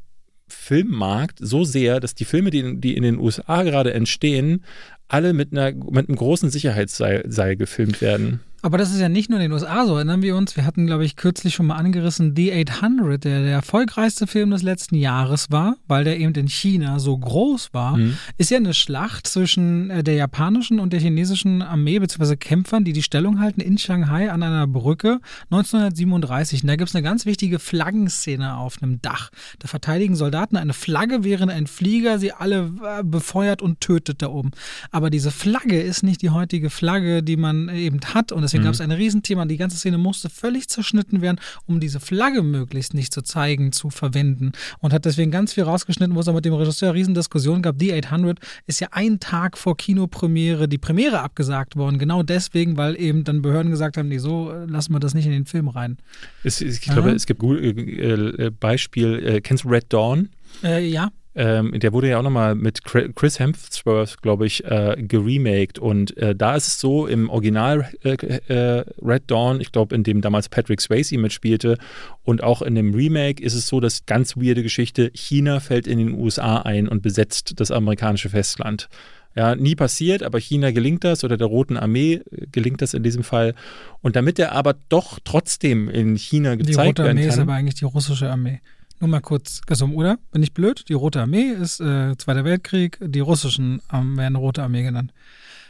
Filmmarkt 0.49 1.39
so 1.41 1.65
sehr, 1.65 2.01
dass 2.01 2.15
die 2.15 2.25
Filme, 2.25 2.51
die, 2.51 2.81
die 2.81 2.97
in 2.97 3.03
den 3.03 3.19
USA 3.19 3.63
gerade 3.63 3.93
entstehen, 3.93 4.65
alle 5.09 5.33
mit, 5.33 5.53
einer, 5.53 5.73
mit 5.73 6.09
einem 6.09 6.17
großen 6.17 6.51
Sicherheitsseil 6.51 7.57
gefilmt 7.57 8.01
werden. 8.01 8.41
Aber 8.67 8.79
das 8.79 8.93
ist 8.93 8.99
ja 8.99 9.09
nicht 9.09 9.31
nur 9.31 9.39
in 9.39 9.45
den 9.45 9.53
USA 9.53 9.87
so. 9.87 9.95
Erinnern 9.95 10.23
wir 10.23 10.35
uns, 10.35 10.57
wir 10.57 10.65
hatten, 10.65 10.89
glaube 10.89 11.05
ich, 11.05 11.15
kürzlich 11.15 11.55
schon 11.55 11.67
mal 11.67 11.77
angerissen, 11.77 12.35
The 12.35 12.53
800, 12.69 13.23
der 13.23 13.43
der 13.45 13.53
erfolgreichste 13.53 14.27
Film 14.27 14.51
des 14.51 14.65
letzten 14.65 14.97
Jahres 14.97 15.53
war, 15.53 15.77
weil 15.87 16.03
der 16.03 16.19
eben 16.19 16.35
in 16.35 16.49
China 16.49 16.99
so 16.99 17.17
groß 17.17 17.73
war, 17.75 17.97
mhm. 17.97 18.19
ist 18.39 18.51
ja 18.51 18.57
eine 18.57 18.75
Schlacht 18.75 19.29
zwischen 19.29 19.89
äh, 19.91 20.03
der 20.03 20.15
japanischen 20.15 20.81
und 20.81 20.93
der 20.93 20.99
chinesischen 20.99 21.63
Armee 21.63 22.01
bzw. 22.01 22.35
Kämpfern, 22.35 22.83
die 22.83 22.93
die 22.93 23.05
Stellung 23.05 23.39
halten 23.39 23.61
in 23.61 23.79
Shanghai 23.79 24.33
an 24.33 24.43
einer 24.43 24.67
Brücke 24.67 25.21
1937. 25.53 26.65
Und 26.65 26.67
da 26.67 26.75
gibt 26.75 26.89
es 26.89 26.97
eine 26.97 27.05
ganz 27.05 27.25
wichtige 27.25 27.61
Flaggenszene 27.61 28.57
auf 28.57 28.83
einem 28.83 29.01
Dach. 29.01 29.31
Da 29.61 29.69
verteidigen 29.69 30.17
Soldaten 30.17 30.57
eine 30.57 30.73
Flagge, 30.73 31.23
während 31.23 31.53
ein 31.53 31.69
Flieger 31.69 32.19
sie 32.19 32.33
alle 32.33 32.73
äh, 32.83 33.05
befeuert 33.05 33.63
und 33.63 33.81
tötet 33.81 34.23
da 34.23 34.27
oben. 34.27 34.51
Aber 34.91 35.09
diese 35.09 35.31
Flagge 35.31 35.81
ist 35.81 36.03
nicht 36.03 36.21
die 36.21 36.31
heutige 36.31 36.69
Flagge, 36.69 37.23
die 37.23 37.37
man 37.37 37.69
eben 37.69 38.01
hat 38.13 38.33
und 38.33 38.43
deswegen 38.43 38.56
Deswegen 38.57 38.63
mhm. 38.63 38.67
gab 38.67 38.75
es 38.75 38.81
ein 38.81 38.91
Riesenthema. 38.91 39.45
Die 39.45 39.57
ganze 39.57 39.77
Szene 39.77 39.99
musste 39.99 40.31
völlig 40.31 40.69
zerschnitten 40.69 41.21
werden, 41.21 41.39
um 41.67 41.81
diese 41.81 42.01
Flagge 42.01 42.43
möglichst 42.43 42.95
nicht 42.95 43.13
zu 43.13 43.23
zeigen, 43.23 43.73
zu 43.73 43.91
verwenden. 43.91 44.53
Und 44.81 44.93
hat 44.93 45.05
deswegen 45.05 45.31
ganz 45.31 45.53
viel 45.53 45.65
rausgeschnitten, 45.65 46.15
wo 46.15 46.21
es 46.21 46.29
auch 46.29 46.35
mit 46.35 46.45
dem 46.45 46.55
Regisseur 46.55 46.95
Riesendiskussionen 46.95 47.63
gab. 47.63 47.79
Die 47.79 47.93
800 47.93 48.39
ist 48.67 48.81
ja 48.81 48.89
einen 48.93 49.21
Tag 49.21 49.59
vor 49.59 49.77
Kinopremiere 49.77 50.69
die 50.69 50.79
Premiere 50.79 51.21
abgesagt 51.21 51.77
worden. 51.77 51.99
Genau 51.99 52.23
deswegen, 52.23 52.77
weil 52.77 52.99
eben 53.01 53.25
dann 53.25 53.43
Behörden 53.43 53.71
gesagt 53.71 53.97
haben, 53.97 54.09
nee, 54.09 54.19
so 54.19 54.51
äh, 54.51 54.65
lassen 54.67 54.93
wir 54.93 55.01
das 55.01 55.15
nicht 55.15 55.27
in 55.27 55.33
den 55.33 55.47
Film 55.47 55.69
rein. 55.69 55.99
Es, 56.43 56.61
ich 56.61 56.81
glaube, 56.81 57.11
es 57.11 57.27
gibt 57.27 57.43
äh, 57.43 57.71
äh, 57.71 58.51
Beispiel, 58.51 59.23
äh, 59.25 59.41
kennst 59.41 59.65
du 59.65 59.69
Red 59.69 59.93
Dawn? 59.93 60.31
Äh, 60.63 60.87
ja. 60.89 61.11
Ähm, 61.39 61.79
der 61.79 61.93
wurde 61.93 62.09
ja 62.09 62.19
auch 62.19 62.23
nochmal 62.23 62.55
mit 62.55 62.83
Chris 62.83 63.39
Hemsworth, 63.39 64.23
glaube 64.23 64.47
ich, 64.47 64.65
äh, 64.65 64.97
geremaked. 64.99 65.79
Und 65.79 66.17
äh, 66.17 66.35
da 66.35 66.57
ist 66.57 66.67
es 66.67 66.81
so, 66.81 67.07
im 67.07 67.29
Original 67.29 67.91
äh, 68.03 68.15
äh 68.15 68.85
Red 69.03 69.25
Dawn, 69.27 69.61
ich 69.61 69.71
glaube, 69.71 69.95
in 69.95 70.03
dem 70.03 70.23
damals 70.23 70.49
Patrick 70.49 70.81
Swayze 70.81 71.19
mitspielte, 71.19 71.77
und 72.25 72.43
auch 72.43 72.63
in 72.63 72.75
dem 72.75 72.95
Remake 72.95 73.43
ist 73.43 73.53
es 73.53 73.69
so, 73.69 73.81
dass 73.81 74.07
ganz 74.07 74.37
weirde 74.37 74.63
Geschichte, 74.63 75.11
China 75.13 75.61
fällt 75.61 75.87
in 75.87 75.99
den 75.99 76.15
USA 76.15 76.63
ein 76.63 76.89
und 76.89 77.03
besetzt 77.03 77.61
das 77.61 77.71
amerikanische 77.71 78.31
Festland. 78.31 78.89
Ja, 79.35 79.55
nie 79.55 79.75
passiert, 79.75 80.23
aber 80.23 80.41
China 80.41 80.71
gelingt 80.71 81.05
das 81.05 81.23
oder 81.23 81.37
der 81.37 81.47
Roten 81.47 81.77
Armee 81.77 82.15
äh, 82.15 82.47
gelingt 82.51 82.81
das 82.81 82.95
in 82.95 83.03
diesem 83.03 83.23
Fall. 83.23 83.55
Und 84.01 84.17
damit 84.17 84.39
er 84.39 84.53
aber 84.53 84.75
doch 84.89 85.19
trotzdem 85.23 85.91
in 85.91 86.17
China 86.17 86.55
gezeigt 86.55 86.79
werden 86.79 86.95
kann. 86.95 86.95
Die 86.95 87.03
Rote 87.03 87.11
Armee 87.11 87.29
ist 87.29 87.39
aber 87.39 87.53
eigentlich 87.53 87.75
die 87.75 87.85
russische 87.85 88.31
Armee. 88.31 88.63
Nur 89.01 89.09
mal 89.09 89.21
kurz 89.21 89.61
gesummt, 89.67 89.95
oder? 89.95 90.19
Bin 90.33 90.43
ich 90.43 90.55
blöd? 90.55 90.85
Die 90.89 90.95
Rote 90.95 91.21
Armee 91.21 91.51
ist 91.51 91.81
äh, 91.81 92.17
Zweiter 92.17 92.45
Weltkrieg, 92.45 92.99
die 93.01 93.21
russischen 93.21 93.83
ähm, 93.93 94.17
werden 94.17 94.37
Rote 94.37 94.63
Armee 94.63 94.83
genannt. 94.83 95.13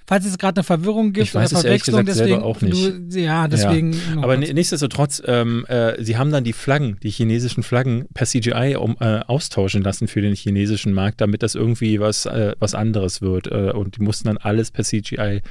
Falls 0.09 0.25
es 0.25 0.39
gerade 0.39 0.59
eine 0.59 0.65
Verwirrung 0.65 1.13
gibt 1.13 1.27
ich 1.27 1.35
weiß 1.35 1.53
oder 1.53 1.63
Verwechslung, 1.63 2.07
es 2.07 2.17
deswegen. 2.17 2.41
Auch 2.41 2.61
nicht. 2.61 3.13
Du, 3.13 3.19
ja, 3.19 3.49
deswegen. 3.49 3.93
Ja. 3.93 4.23
Aber 4.23 4.37
kurz. 4.37 4.53
nichtsdestotrotz, 4.53 5.21
ähm, 5.27 5.67
äh, 5.67 6.01
sie 6.03 6.17
haben 6.17 6.31
dann 6.31 6.45
die 6.45 6.53
Flaggen, 6.53 6.99
die 7.03 7.11
chinesischen 7.11 7.65
Flaggen 7.65 8.07
per 8.15 8.25
CGI 8.25 8.77
um, 8.77 8.97
äh, 9.01 9.21
austauschen 9.27 9.83
lassen 9.83 10.07
für 10.07 10.21
den 10.21 10.37
chinesischen 10.37 10.93
Markt, 10.93 11.21
damit 11.21 11.43
das 11.43 11.57
irgendwie 11.57 11.99
was, 11.99 12.25
äh, 12.27 12.53
was 12.61 12.77
anderes 12.77 13.21
wird. 13.21 13.49
Äh, 13.49 13.73
und 13.73 13.97
die 13.97 14.03
mussten 14.03 14.29
dann 14.29 14.37
alles 14.37 14.71
per 14.71 14.85
CGI 14.85 15.43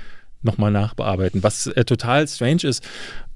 nochmal 0.45 0.71
nachbearbeiten, 0.71 1.43
was 1.43 1.67
äh, 1.67 1.83
total 1.83 2.27
strange 2.27 2.63
ist. 2.63 2.83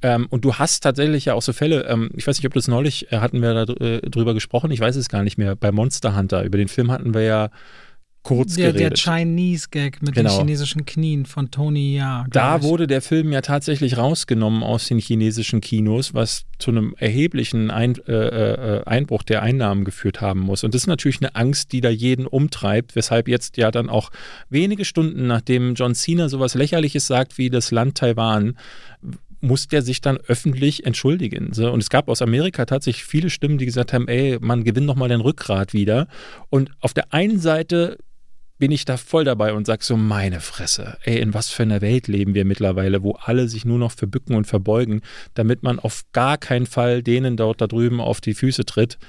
Ähm, 0.01 0.27
und 0.29 0.45
du 0.45 0.55
hast 0.55 0.81
tatsächlich 0.81 1.25
ja 1.25 1.33
auch 1.33 1.41
so 1.41 1.51
Fälle, 1.51 1.85
ähm, 1.85 2.09
ich 2.15 2.25
weiß 2.25 2.37
nicht, 2.37 2.45
ob 2.45 2.53
das 2.53 2.67
neulich, 2.67 3.11
äh, 3.11 3.17
hatten 3.17 3.41
wir 3.41 3.65
da 3.65 3.73
äh, 3.73 4.33
gesprochen, 4.33 4.71
ich 4.71 4.79
weiß 4.79 4.95
es 4.95 5.09
gar 5.09 5.23
nicht 5.23 5.37
mehr, 5.37 5.55
bei 5.55 5.71
Monster 5.71 6.15
Hunter, 6.15 6.43
über 6.43 6.57
den 6.57 6.69
Film 6.69 6.91
hatten 6.91 7.13
wir 7.13 7.21
ja 7.21 7.49
kurz 8.23 8.55
der, 8.55 8.73
geredet. 8.73 9.05
Der 9.05 9.13
Chinese-Gag 9.13 10.01
mit 10.01 10.15
genau. 10.15 10.29
den 10.29 10.37
chinesischen 10.39 10.85
Knien 10.85 11.25
von 11.25 11.51
Tony 11.51 11.95
Ja. 11.95 12.25
Da 12.29 12.57
ich. 12.57 12.63
wurde 12.63 12.87
der 12.87 13.01
Film 13.01 13.31
ja 13.31 13.41
tatsächlich 13.41 13.97
rausgenommen 13.97 14.63
aus 14.63 14.87
den 14.87 14.99
chinesischen 14.99 15.61
Kinos, 15.61 16.13
was 16.13 16.43
zu 16.57 16.71
einem 16.71 16.95
erheblichen 16.97 17.71
Ein, 17.71 17.95
äh, 18.07 18.11
äh, 18.11 18.83
Einbruch 18.85 19.23
der 19.23 19.41
Einnahmen 19.41 19.85
geführt 19.85 20.21
haben 20.21 20.41
muss. 20.41 20.63
Und 20.63 20.73
das 20.73 20.81
ist 20.81 20.87
natürlich 20.87 21.21
eine 21.21 21.35
Angst, 21.35 21.71
die 21.71 21.81
da 21.81 21.89
jeden 21.89 22.27
umtreibt, 22.27 22.95
weshalb 22.95 23.27
jetzt 23.27 23.57
ja 23.57 23.71
dann 23.71 23.89
auch 23.89 24.11
wenige 24.49 24.85
Stunden 24.85 25.27
nachdem 25.27 25.75
John 25.75 25.95
Cena 25.95 26.29
sowas 26.29 26.55
Lächerliches 26.55 27.07
sagt 27.07 27.37
wie 27.37 27.49
das 27.49 27.71
Land 27.71 27.97
Taiwan, 27.97 28.57
muss 29.41 29.67
der 29.67 29.81
sich 29.81 30.01
dann 30.01 30.17
öffentlich 30.17 30.85
entschuldigen. 30.85 31.47
Und 31.47 31.79
es 31.79 31.89
gab 31.89 32.09
aus 32.09 32.21
Amerika 32.21 32.65
tatsächlich 32.65 33.05
viele 33.05 33.29
Stimmen, 33.29 33.57
die 33.57 33.65
gesagt 33.65 33.93
haben, 33.93 34.07
ey, 34.07 34.37
man 34.41 34.63
gewinnt 34.63 34.85
nochmal 34.85 35.09
den 35.09 35.21
Rückgrat 35.21 35.73
wieder. 35.73 36.07
Und 36.49 36.71
auf 36.81 36.93
der 36.93 37.13
einen 37.13 37.39
Seite 37.39 37.97
bin 38.59 38.71
ich 38.71 38.85
da 38.85 38.97
voll 38.97 39.23
dabei 39.23 39.53
und 39.53 39.65
sag 39.65 39.83
so, 39.83 39.97
meine 39.97 40.41
Fresse, 40.41 40.97
ey, 41.03 41.19
in 41.19 41.33
was 41.33 41.49
für 41.49 41.63
einer 41.63 41.81
Welt 41.81 42.07
leben 42.07 42.33
wir 42.33 42.45
mittlerweile, 42.45 43.01
wo 43.01 43.13
alle 43.13 43.47
sich 43.47 43.65
nur 43.65 43.79
noch 43.79 43.93
verbücken 43.93 44.35
und 44.35 44.45
verbeugen, 44.45 45.01
damit 45.33 45.63
man 45.63 45.79
auf 45.79 46.03
gar 46.11 46.37
keinen 46.37 46.65
Fall 46.65 47.01
denen 47.01 47.37
dort 47.37 47.61
da 47.61 47.67
drüben 47.67 48.01
auf 48.01 48.21
die 48.21 48.33
Füße 48.33 48.65
tritt 48.65 48.99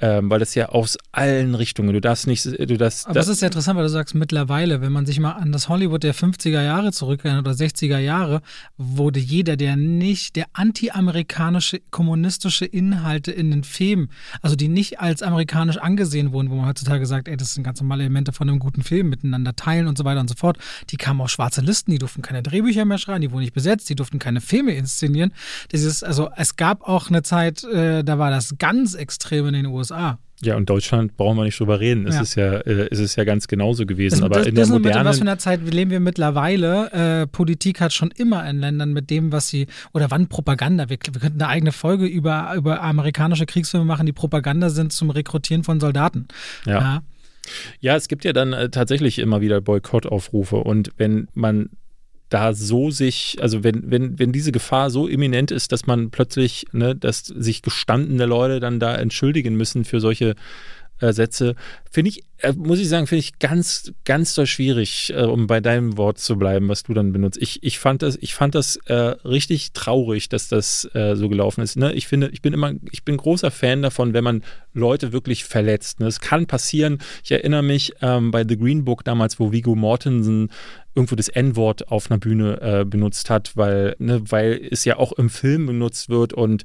ähm, 0.00 0.30
weil 0.30 0.38
das 0.38 0.54
ja 0.54 0.68
aus 0.68 0.96
allen 1.12 1.54
Richtungen, 1.54 1.92
du 1.92 2.00
darfst 2.00 2.26
nicht, 2.26 2.44
du 2.44 2.76
darfst. 2.76 3.06
Aber 3.06 3.14
das 3.14 3.28
ist 3.28 3.40
ja 3.40 3.46
interessant, 3.46 3.76
weil 3.76 3.84
du 3.84 3.90
sagst 3.90 4.14
mittlerweile, 4.14 4.80
wenn 4.80 4.92
man 4.92 5.06
sich 5.06 5.18
mal 5.18 5.32
an 5.32 5.52
das 5.52 5.68
Hollywood 5.68 6.02
der 6.02 6.14
50er 6.14 6.62
Jahre 6.62 6.92
zurückerinnert 6.92 7.46
oder 7.46 7.56
60er 7.56 7.98
Jahre, 7.98 8.42
wurde 8.76 9.18
jeder, 9.18 9.56
der 9.56 9.76
nicht, 9.76 10.36
der 10.36 10.46
anti-amerikanische 10.52 11.80
kommunistische 11.90 12.64
Inhalte 12.64 13.32
in 13.32 13.50
den 13.50 13.64
Filmen, 13.64 14.10
also 14.40 14.54
die 14.54 14.68
nicht 14.68 15.00
als 15.00 15.22
amerikanisch 15.22 15.78
angesehen 15.78 16.32
wurden, 16.32 16.50
wo 16.50 16.54
man 16.54 16.66
heutzutage 16.66 17.04
sagt, 17.06 17.28
ey, 17.28 17.36
das 17.36 17.54
sind 17.54 17.64
ganz 17.64 17.80
normale 17.80 18.04
Elemente 18.04 18.32
von 18.32 18.48
einem 18.48 18.60
guten 18.60 18.82
Film, 18.82 19.08
miteinander 19.08 19.56
teilen 19.56 19.88
und 19.88 19.98
so 19.98 20.04
weiter 20.04 20.20
und 20.20 20.28
so 20.28 20.36
fort, 20.36 20.58
die 20.90 20.96
kamen 20.96 21.20
auf 21.20 21.30
schwarze 21.30 21.60
Listen, 21.60 21.90
die 21.90 21.98
durften 21.98 22.22
keine 22.22 22.42
Drehbücher 22.42 22.84
mehr 22.84 22.98
schreiben, 22.98 23.22
die 23.22 23.32
wurden 23.32 23.42
nicht 23.42 23.54
besetzt, 23.54 23.88
die 23.88 23.96
durften 23.96 24.18
keine 24.18 24.40
Filme 24.40 24.74
inszenieren. 24.74 25.32
Das 25.70 25.82
ist, 25.82 26.04
also 26.04 26.30
es 26.36 26.56
gab 26.56 26.86
auch 26.86 27.08
eine 27.08 27.22
Zeit, 27.22 27.64
äh, 27.64 28.04
da 28.04 28.18
war 28.18 28.30
das 28.30 28.56
ganz 28.58 28.94
extrem 28.94 29.46
in 29.46 29.54
den 29.54 29.66
USA. 29.66 29.87
USA. 29.90 30.18
Ja, 30.40 30.56
und 30.56 30.70
Deutschland 30.70 31.16
brauchen 31.16 31.36
wir 31.36 31.44
nicht 31.44 31.58
drüber 31.58 31.80
reden. 31.80 32.06
Es 32.06 32.14
ja. 32.14 32.20
ist 32.20 32.34
ja, 32.36 32.52
äh, 32.58 32.88
es 32.92 33.00
ist 33.00 33.16
ja 33.16 33.24
ganz 33.24 33.48
genauso 33.48 33.86
gewesen. 33.86 34.16
Das, 34.16 34.22
aber 34.22 34.36
das, 34.36 34.46
in 34.46 34.54
der 34.54 34.62
das 34.62 34.70
modernen, 34.70 35.04
was 35.04 35.16
für 35.16 35.22
einer 35.22 35.38
Zeit 35.38 35.62
leben 35.62 35.90
wir 35.90 35.98
mittlerweile. 35.98 36.92
Äh, 37.22 37.26
Politik 37.26 37.80
hat 37.80 37.92
schon 37.92 38.12
immer 38.12 38.48
in 38.48 38.60
Ländern 38.60 38.92
mit 38.92 39.10
dem, 39.10 39.32
was 39.32 39.48
sie 39.48 39.66
oder 39.92 40.12
wann 40.12 40.28
Propaganda. 40.28 40.88
Wir, 40.88 40.98
wir 41.10 41.20
könnten 41.20 41.42
eine 41.42 41.48
eigene 41.48 41.72
Folge 41.72 42.06
über 42.06 42.54
über 42.56 42.82
amerikanische 42.82 43.46
Kriegsfilme 43.46 43.84
machen, 43.84 44.06
die 44.06 44.12
Propaganda 44.12 44.70
sind 44.70 44.92
zum 44.92 45.10
Rekrutieren 45.10 45.64
von 45.64 45.80
Soldaten. 45.80 46.28
ja. 46.66 46.80
ja. 46.80 47.02
Ja, 47.80 47.96
es 47.96 48.08
gibt 48.08 48.26
ja 48.26 48.34
dann 48.34 48.52
äh, 48.52 48.68
tatsächlich 48.68 49.18
immer 49.18 49.40
wieder 49.40 49.62
Boykottaufrufe 49.62 50.56
und 50.56 50.92
wenn 50.98 51.28
man 51.32 51.70
da 52.28 52.52
so 52.52 52.90
sich, 52.90 53.38
also 53.40 53.64
wenn, 53.64 53.90
wenn, 53.90 54.18
wenn 54.18 54.32
diese 54.32 54.52
Gefahr 54.52 54.90
so 54.90 55.06
imminent 55.06 55.50
ist, 55.50 55.72
dass 55.72 55.86
man 55.86 56.10
plötzlich, 56.10 56.66
ne, 56.72 56.94
dass 56.94 57.24
sich 57.24 57.62
gestandene 57.62 58.26
Leute 58.26 58.60
dann 58.60 58.80
da 58.80 58.94
entschuldigen 58.94 59.54
müssen 59.56 59.84
für 59.84 60.00
solche 60.00 60.34
äh, 61.00 61.12
Sätze, 61.12 61.54
finde 61.90 62.10
ich, 62.10 62.24
äh, 62.38 62.52
muss 62.52 62.78
ich 62.78 62.88
sagen, 62.88 63.06
finde 63.06 63.20
ich 63.20 63.38
ganz, 63.38 63.92
ganz 64.04 64.34
so 64.34 64.46
schwierig, 64.46 65.12
äh, 65.16 65.22
um 65.22 65.46
bei 65.46 65.60
deinem 65.60 65.96
Wort 65.96 66.18
zu 66.18 66.36
bleiben, 66.36 66.68
was 66.68 66.84
du 66.84 66.94
dann 66.94 67.12
benutzt. 67.12 67.38
Ich, 67.40 67.62
ich 67.62 67.78
fand 67.78 68.02
das, 68.02 68.16
ich 68.20 68.34
fand 68.34 68.54
das 68.54 68.76
äh, 68.86 68.94
richtig 68.94 69.72
traurig, 69.72 70.28
dass 70.28 70.48
das 70.48 70.88
äh, 70.94 71.16
so 71.16 71.28
gelaufen 71.28 71.62
ist. 71.62 71.76
Ne? 71.76 71.92
Ich 71.94 72.06
finde, 72.06 72.28
ich 72.28 72.42
bin 72.42 72.52
immer, 72.52 72.72
ich 72.90 73.04
bin 73.04 73.16
großer 73.16 73.50
Fan 73.50 73.82
davon, 73.82 74.12
wenn 74.12 74.24
man 74.24 74.42
Leute 74.72 75.12
wirklich 75.12 75.44
verletzt. 75.44 76.00
Ne? 76.00 76.06
Es 76.06 76.20
kann 76.20 76.46
passieren. 76.46 76.98
Ich 77.24 77.32
erinnere 77.32 77.62
mich 77.62 77.92
ähm, 78.02 78.30
bei 78.30 78.44
The 78.46 78.56
Green 78.56 78.84
Book 78.84 79.04
damals, 79.04 79.40
wo 79.40 79.50
Vigo 79.50 79.74
Mortensen 79.74 80.50
irgendwo 80.94 81.16
das 81.16 81.28
N-Wort 81.28 81.90
auf 81.92 82.10
einer 82.10 82.18
Bühne 82.18 82.60
äh, 82.60 82.84
benutzt 82.84 83.30
hat, 83.30 83.56
weil, 83.56 83.94
ne, 83.98 84.20
weil 84.30 84.60
es 84.70 84.84
ja 84.84 84.96
auch 84.96 85.12
im 85.12 85.30
Film 85.30 85.66
benutzt 85.66 86.08
wird 86.08 86.32
und 86.32 86.64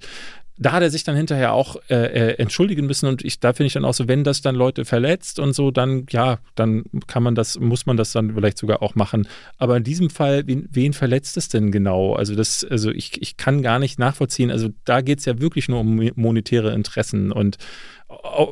da 0.66 0.72
hat 0.72 0.84
er 0.84 0.89
sich 0.89 1.03
dann 1.03 1.16
hinterher 1.16 1.53
auch 1.53 1.76
äh, 1.89 1.95
äh, 1.95 2.39
entschuldigen 2.39 2.86
müssen 2.86 3.07
und 3.07 3.24
ich, 3.24 3.39
da 3.39 3.53
finde 3.53 3.68
ich 3.68 3.74
dann 3.74 3.86
auch 3.86 3.93
so, 3.93 4.07
wenn 4.07 4.24
das 4.24 4.41
dann 4.41 4.55
Leute 4.55 4.86
verletzt 4.86 5.39
und 5.39 5.53
so, 5.53 5.72
dann 5.72 6.05
ja, 6.09 6.39
dann 6.55 6.84
kann 7.07 7.24
man 7.24 7.36
das, 7.36 7.59
muss 7.59 7.86
man 7.86 7.97
das 7.97 8.11
dann 8.11 8.34
vielleicht 8.34 8.57
sogar 8.57 8.82
auch 8.82 8.95
machen. 8.95 9.28
Aber 9.57 9.78
in 9.78 9.84
diesem 9.84 10.09
Fall, 10.09 10.43
wen, 10.47 10.68
wen 10.72 10.93
verletzt 10.93 11.38
es 11.38 11.49
denn 11.49 11.72
genau? 11.72 12.14
Also 12.14 12.36
das, 12.36 12.64
also 12.64 12.91
ich, 12.91 13.22
ich 13.22 13.38
kann 13.38 13.61
gar 13.61 13.80
nicht 13.80 13.99
nachvollziehen. 13.99 14.51
Also 14.51 14.70
da 14.86 15.01
geht 15.01 15.20
es 15.20 15.26
ja 15.26 15.39
wirklich 15.39 15.70
nur 15.70 15.82
um 15.82 16.09
monetäre 16.16 16.74
Interessen 16.74 17.32
und 17.32 17.57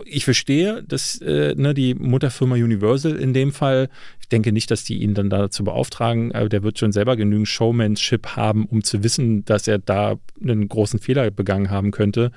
ich 0.05 0.25
verstehe, 0.25 0.83
dass 0.83 1.19
äh, 1.21 1.55
ne, 1.55 1.73
die 1.73 1.95
Mutterfirma 1.95 2.55
Universal 2.55 3.15
in 3.15 3.33
dem 3.33 3.51
Fall, 3.51 3.89
ich 4.19 4.29
denke 4.29 4.51
nicht, 4.51 4.71
dass 4.71 4.83
die 4.83 5.01
ihn 5.01 5.13
dann 5.13 5.29
dazu 5.29 5.63
beauftragen, 5.63 6.33
aber 6.33 6.49
der 6.49 6.63
wird 6.63 6.79
schon 6.79 6.91
selber 6.91 7.15
genügend 7.15 7.47
Showmanship 7.47 8.35
haben, 8.35 8.65
um 8.65 8.83
zu 8.83 9.03
wissen, 9.03 9.45
dass 9.45 9.67
er 9.67 9.79
da 9.79 10.15
einen 10.41 10.67
großen 10.67 10.99
Fehler 10.99 11.29
begangen 11.31 11.69
haben 11.69 11.91
könnte. 11.91 12.31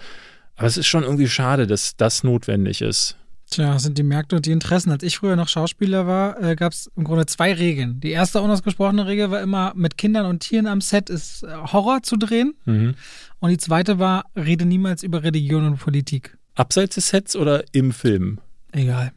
Aber 0.57 0.67
es 0.67 0.77
ist 0.77 0.87
schon 0.87 1.03
irgendwie 1.03 1.29
schade, 1.29 1.67
dass 1.67 1.97
das 1.97 2.25
notwendig 2.25 2.81
ist. 2.81 3.17
Tja, 3.51 3.79
sind 3.79 3.99
die 3.99 4.03
Märkte 4.03 4.37
und 4.37 4.47
die 4.47 4.53
Interessen. 4.53 4.91
Als 4.91 5.03
ich 5.03 5.19
früher 5.19 5.37
noch 5.37 5.49
Schauspieler 5.49 6.07
war, 6.07 6.43
äh, 6.43 6.57
gab 6.57 6.73
es 6.73 6.91
im 6.97 7.05
Grunde 7.05 7.27
zwei 7.27 7.53
Regeln. 7.53 8.01
Die 8.01 8.11
erste 8.11 8.41
unausgesprochene 8.41 9.07
Regel 9.07 9.31
war 9.31 9.43
immer, 9.43 9.73
mit 9.77 9.99
Kindern 9.99 10.27
und 10.27 10.41
Tieren 10.41 10.67
am 10.67 10.81
Set 10.81 11.11
ist 11.11 11.43
äh, 11.43 11.49
Horror 11.73 12.03
zu 12.03 12.17
drehen. 12.17 12.55
Mhm. 12.65 12.95
Und 13.41 13.51
die 13.51 13.59
zweite 13.59 13.99
war, 13.99 14.25
rede 14.35 14.65
niemals 14.65 15.03
über 15.03 15.23
Religion 15.23 15.67
und 15.67 15.79
Politik. 15.79 16.39
Abseits 16.55 16.95
des 16.95 17.09
Sets 17.09 17.37
oder 17.37 17.65
im 17.73 17.93
Film? 17.93 18.41
Egal. 18.73 19.13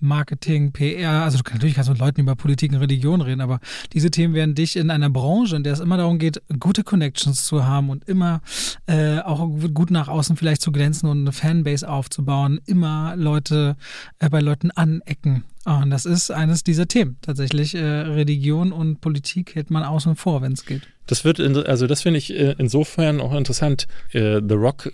Marketing, 0.00 0.70
PR, 0.72 1.24
also 1.24 1.38
natürlich 1.52 1.74
kannst 1.74 1.88
du 1.88 1.92
mit 1.92 2.00
Leuten 2.00 2.20
über 2.20 2.36
Politik 2.36 2.72
und 2.72 2.78
Religion 2.78 3.20
reden, 3.20 3.40
aber 3.40 3.58
diese 3.92 4.10
Themen 4.10 4.32
werden 4.32 4.54
dich 4.54 4.76
in 4.76 4.90
einer 4.90 5.10
Branche, 5.10 5.56
in 5.56 5.64
der 5.64 5.72
es 5.72 5.80
immer 5.80 5.96
darum 5.96 6.18
geht, 6.18 6.40
gute 6.60 6.84
Connections 6.84 7.44
zu 7.44 7.66
haben 7.66 7.90
und 7.90 8.08
immer 8.08 8.40
äh, 8.86 9.18
auch 9.18 9.48
gut 9.74 9.90
nach 9.90 10.06
außen 10.06 10.36
vielleicht 10.36 10.62
zu 10.62 10.70
glänzen 10.70 11.08
und 11.08 11.20
eine 11.22 11.32
Fanbase 11.32 11.88
aufzubauen, 11.88 12.60
immer 12.66 13.14
Leute 13.16 13.76
äh, 14.20 14.28
bei 14.30 14.40
Leuten 14.40 14.70
anecken. 14.70 15.44
Und 15.64 15.90
das 15.90 16.06
ist 16.06 16.30
eines 16.30 16.62
dieser 16.62 16.86
Themen. 16.86 17.18
Tatsächlich 17.20 17.74
äh, 17.74 17.82
Religion 17.82 18.72
und 18.72 19.00
Politik 19.00 19.54
hält 19.54 19.70
man 19.70 19.82
außen 19.82 20.14
vor, 20.14 20.42
wenn 20.42 20.52
es 20.52 20.64
geht. 20.64 20.82
Das 21.06 21.24
wird, 21.24 21.40
in, 21.40 21.56
also 21.56 21.86
das 21.86 22.02
finde 22.02 22.18
ich 22.18 22.32
äh, 22.32 22.54
insofern 22.58 23.20
auch 23.20 23.34
interessant. 23.34 23.88
Äh, 24.12 24.40
The 24.46 24.54
Rock 24.54 24.92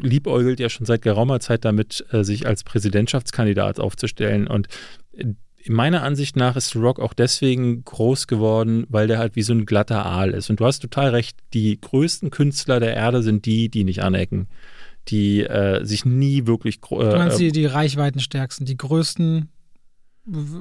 liebäugelt 0.00 0.60
ja 0.60 0.68
schon 0.68 0.86
seit 0.86 1.02
geraumer 1.02 1.40
Zeit 1.40 1.64
damit, 1.64 2.04
äh, 2.10 2.24
sich 2.24 2.46
als 2.46 2.64
Präsidentschaftskandidat 2.64 3.80
aufzustellen. 3.80 4.46
Und 4.46 4.68
meiner 5.68 6.02
Ansicht 6.02 6.36
nach 6.36 6.56
ist 6.56 6.74
Rock 6.76 7.00
auch 7.00 7.12
deswegen 7.12 7.84
groß 7.84 8.26
geworden, 8.26 8.86
weil 8.88 9.06
der 9.06 9.18
halt 9.18 9.36
wie 9.36 9.42
so 9.42 9.52
ein 9.52 9.66
glatter 9.66 10.04
Aal 10.06 10.30
ist. 10.30 10.50
Und 10.50 10.60
du 10.60 10.66
hast 10.66 10.80
total 10.80 11.10
recht, 11.10 11.38
die 11.52 11.80
größten 11.80 12.30
Künstler 12.30 12.80
der 12.80 12.94
Erde 12.94 13.22
sind 13.22 13.44
die, 13.46 13.68
die 13.68 13.84
nicht 13.84 14.02
anecken. 14.02 14.48
Die 15.08 15.42
äh, 15.42 15.84
sich 15.84 16.04
nie 16.04 16.46
wirklich. 16.46 16.76
Äh, 16.90 16.98
du 16.98 17.16
meinst 17.16 17.38
die, 17.38 17.52
die 17.52 17.66
Reichweitenstärksten, 17.66 18.66
die 18.66 18.76
größten 18.76 19.48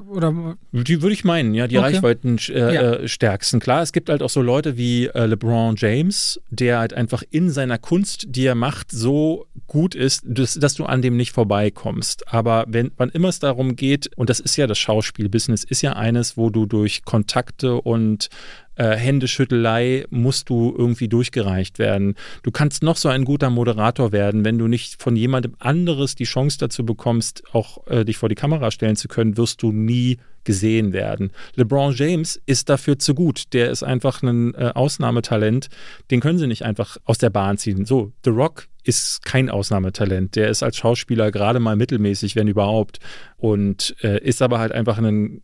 oder 0.09 0.57
die 0.71 1.01
würde 1.01 1.13
ich 1.13 1.23
meinen, 1.23 1.53
ja, 1.53 1.67
die 1.67 1.77
okay. 1.77 1.87
Reichweiten 1.87 2.37
äh, 2.49 2.73
ja. 2.73 2.93
Äh, 2.93 3.07
stärksten. 3.07 3.59
Klar, 3.59 3.81
es 3.81 3.91
gibt 3.91 4.09
halt 4.09 4.23
auch 4.23 4.29
so 4.29 4.41
Leute 4.41 4.77
wie 4.77 5.07
äh, 5.07 5.25
LeBron 5.25 5.75
James, 5.77 6.41
der 6.49 6.79
halt 6.79 6.93
einfach 6.93 7.23
in 7.29 7.49
seiner 7.49 7.77
Kunst, 7.77 8.25
die 8.29 8.45
er 8.45 8.55
macht, 8.55 8.91
so 8.91 9.47
gut 9.67 9.95
ist, 9.95 10.23
dass, 10.25 10.55
dass 10.55 10.75
du 10.75 10.85
an 10.85 11.01
dem 11.01 11.17
nicht 11.17 11.33
vorbeikommst. 11.33 12.33
Aber 12.33 12.65
wenn 12.67 12.91
wann 12.97 13.09
immer 13.09 13.29
es 13.29 13.39
darum 13.39 13.75
geht, 13.75 14.09
und 14.15 14.29
das 14.29 14.39
ist 14.39 14.55
ja 14.55 14.65
das 14.65 14.79
Schauspielbusiness, 14.79 15.63
ist 15.63 15.81
ja 15.81 15.93
eines, 15.93 16.37
wo 16.37 16.49
du 16.49 16.65
durch 16.65 17.03
Kontakte 17.03 17.75
und 17.81 18.29
äh, 18.79 18.95
Händeschüttelei 18.95 20.05
musst 20.09 20.49
du 20.49 20.73
irgendwie 20.75 21.09
durchgereicht 21.09 21.79
werden. 21.79 22.15
Du 22.43 22.51
kannst 22.51 22.81
noch 22.81 22.95
so 22.95 23.09
ein 23.09 23.25
guter 23.25 23.49
Moderator 23.49 24.13
werden, 24.13 24.45
wenn 24.45 24.57
du 24.57 24.67
nicht 24.67 25.01
von 25.01 25.17
jemandem 25.17 25.55
anderes 25.59 26.15
die 26.15 26.23
Chance 26.23 26.57
dazu 26.59 26.85
bekommst, 26.85 27.43
auch 27.51 27.85
äh, 27.87 28.05
dich 28.05 28.17
vor 28.17 28.29
die 28.29 28.35
Kamera 28.35 28.71
stellen 28.71 28.95
zu 28.95 29.09
können, 29.09 29.35
wirst 29.35 29.61
du 29.61 29.73
nie 29.73 30.17
gesehen 30.45 30.93
werden. 30.93 31.31
LeBron 31.55 31.93
James 31.93 32.41
ist 32.45 32.69
dafür 32.69 32.97
zu 32.97 33.13
gut. 33.13 33.53
Der 33.53 33.69
ist 33.69 33.83
einfach 33.83 34.23
ein 34.23 34.53
äh, 34.55 34.71
Ausnahmetalent. 34.73 35.67
Den 36.09 36.21
können 36.21 36.39
sie 36.39 36.47
nicht 36.47 36.63
einfach 36.63 36.97
aus 37.03 37.17
der 37.17 37.29
Bahn 37.29 37.57
ziehen. 37.57 37.85
So, 37.85 38.13
The 38.23 38.29
Rock 38.29 38.67
ist 38.83 39.25
kein 39.25 39.49
Ausnahmetalent. 39.49 40.35
Der 40.35 40.49
ist 40.49 40.63
als 40.63 40.77
Schauspieler 40.77 41.31
gerade 41.31 41.59
mal 41.59 41.75
mittelmäßig, 41.75 42.35
wenn 42.35 42.47
überhaupt. 42.47 42.99
Und 43.39 43.95
äh, 44.03 44.21
ist 44.21 44.41
aber 44.41 44.59
halt 44.59 44.73
einfach 44.73 44.97
einen, 44.97 45.41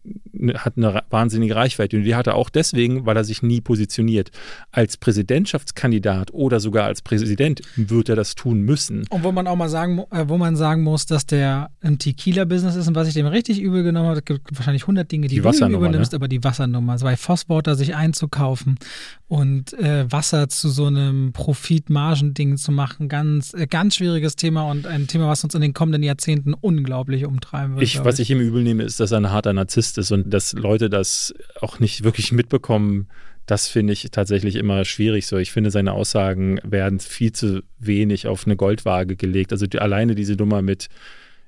hat 0.56 0.74
eine 0.76 1.04
wahnsinnige 1.10 1.56
Reichweite. 1.56 1.96
Und 1.96 2.04
die 2.04 2.14
hat 2.14 2.28
er 2.28 2.36
auch 2.36 2.50
deswegen, 2.50 3.06
weil 3.06 3.16
er 3.16 3.24
sich 3.24 3.42
nie 3.42 3.62
positioniert. 3.62 4.32
Als 4.72 4.98
Präsidentschaftskandidat 4.98 6.34
oder 6.34 6.60
sogar 6.60 6.86
als 6.86 7.02
Präsident 7.02 7.62
wird 7.78 8.10
er 8.10 8.18
das 8.18 8.36
tun 8.36 8.62
müssen. 8.62 9.06
Und 9.10 9.24
wo 9.24 9.32
man 9.32 9.48
auch 9.48 9.56
mal 9.56 9.70
sagen, 9.70 10.04
äh, 10.12 10.26
wo 10.28 10.38
man 10.38 10.58
sagen 10.58 10.84
muss, 10.84 11.06
dass 11.06 11.26
der 11.26 11.70
im 11.82 11.98
Tequila-Business 11.98 12.76
ist 12.76 12.88
und 12.88 12.96
was 12.96 13.08
ich 13.08 13.14
dem 13.14 13.28
richtig 13.28 13.62
übel 13.62 13.84
genommen 13.84 14.10
habe, 14.10 14.22
gibt 14.22 14.58
wahrscheinlich 14.58 14.84
100 14.84 15.10
Dinge, 15.10 15.28
die, 15.28 15.36
die 15.36 15.42
du 15.42 15.50
ihm 15.50 15.74
übernimmst, 15.74 16.12
ne? 16.12 16.18
aber 16.18 16.28
die 16.28 16.44
Wassernummer, 16.44 16.94
also 16.94 17.06
bei 17.06 17.16
Fosswater 17.16 17.76
sich 17.76 17.96
einzukaufen 17.96 18.78
und 19.28 19.74
äh, 19.74 20.12
Wasser 20.12 20.50
zu 20.50 20.70
so 20.70 20.86
einem 20.86 21.32
Profit-Margen-Ding 21.34 22.58
zu 22.58 22.72
machen, 22.72 23.08
ganz, 23.08 23.54
äh, 23.54 23.68
ganz 23.68 23.96
schwieriges 23.96 24.36
Thema 24.36 24.70
und 24.70 24.86
ein 24.86 25.08
Thema, 25.08 25.28
was 25.28 25.44
uns 25.44 25.56
in 25.56 25.62
den 25.62 25.74
kommenden 25.74 26.04
Jahrzehnten 26.04 26.54
unglaublich 26.54 27.26
umtreiben 27.26 27.76
wird. 27.76 27.85
Ich, 27.86 28.04
was 28.04 28.20
ich 28.20 28.30
ihm 28.30 28.40
übel 28.40 28.64
nehme, 28.64 28.84
ist, 28.84 29.00
dass 29.00 29.12
er 29.12 29.18
ein 29.18 29.32
harter 29.32 29.54
Narzisst 29.54 29.98
ist 29.98 30.12
und 30.12 30.34
dass 30.34 30.54
Leute 30.54 30.90
das 30.90 31.34
auch 31.62 31.80
nicht 31.80 32.04
wirklich 32.04 32.32
mitbekommen. 32.32 33.08
Das 33.46 33.68
finde 33.68 33.94
ich 33.94 34.10
tatsächlich 34.12 34.56
immer 34.56 34.86
schwierig 34.86 35.28
so. 35.28 35.38
Ich 35.38 35.52
finde, 35.52 35.72
seine 35.72 35.94
Aussagen 35.94 36.60
werden 36.64 37.00
viel 37.00 37.32
zu 37.32 37.62
wenig 37.78 38.28
auf 38.28 38.46
eine 38.46 38.56
Goldwaage 38.56 39.16
gelegt. 39.16 39.52
Also 39.52 39.68
die, 39.68 39.80
alleine 39.80 40.16
diese 40.16 40.34
Nummer 40.34 40.62
mit 40.62 40.88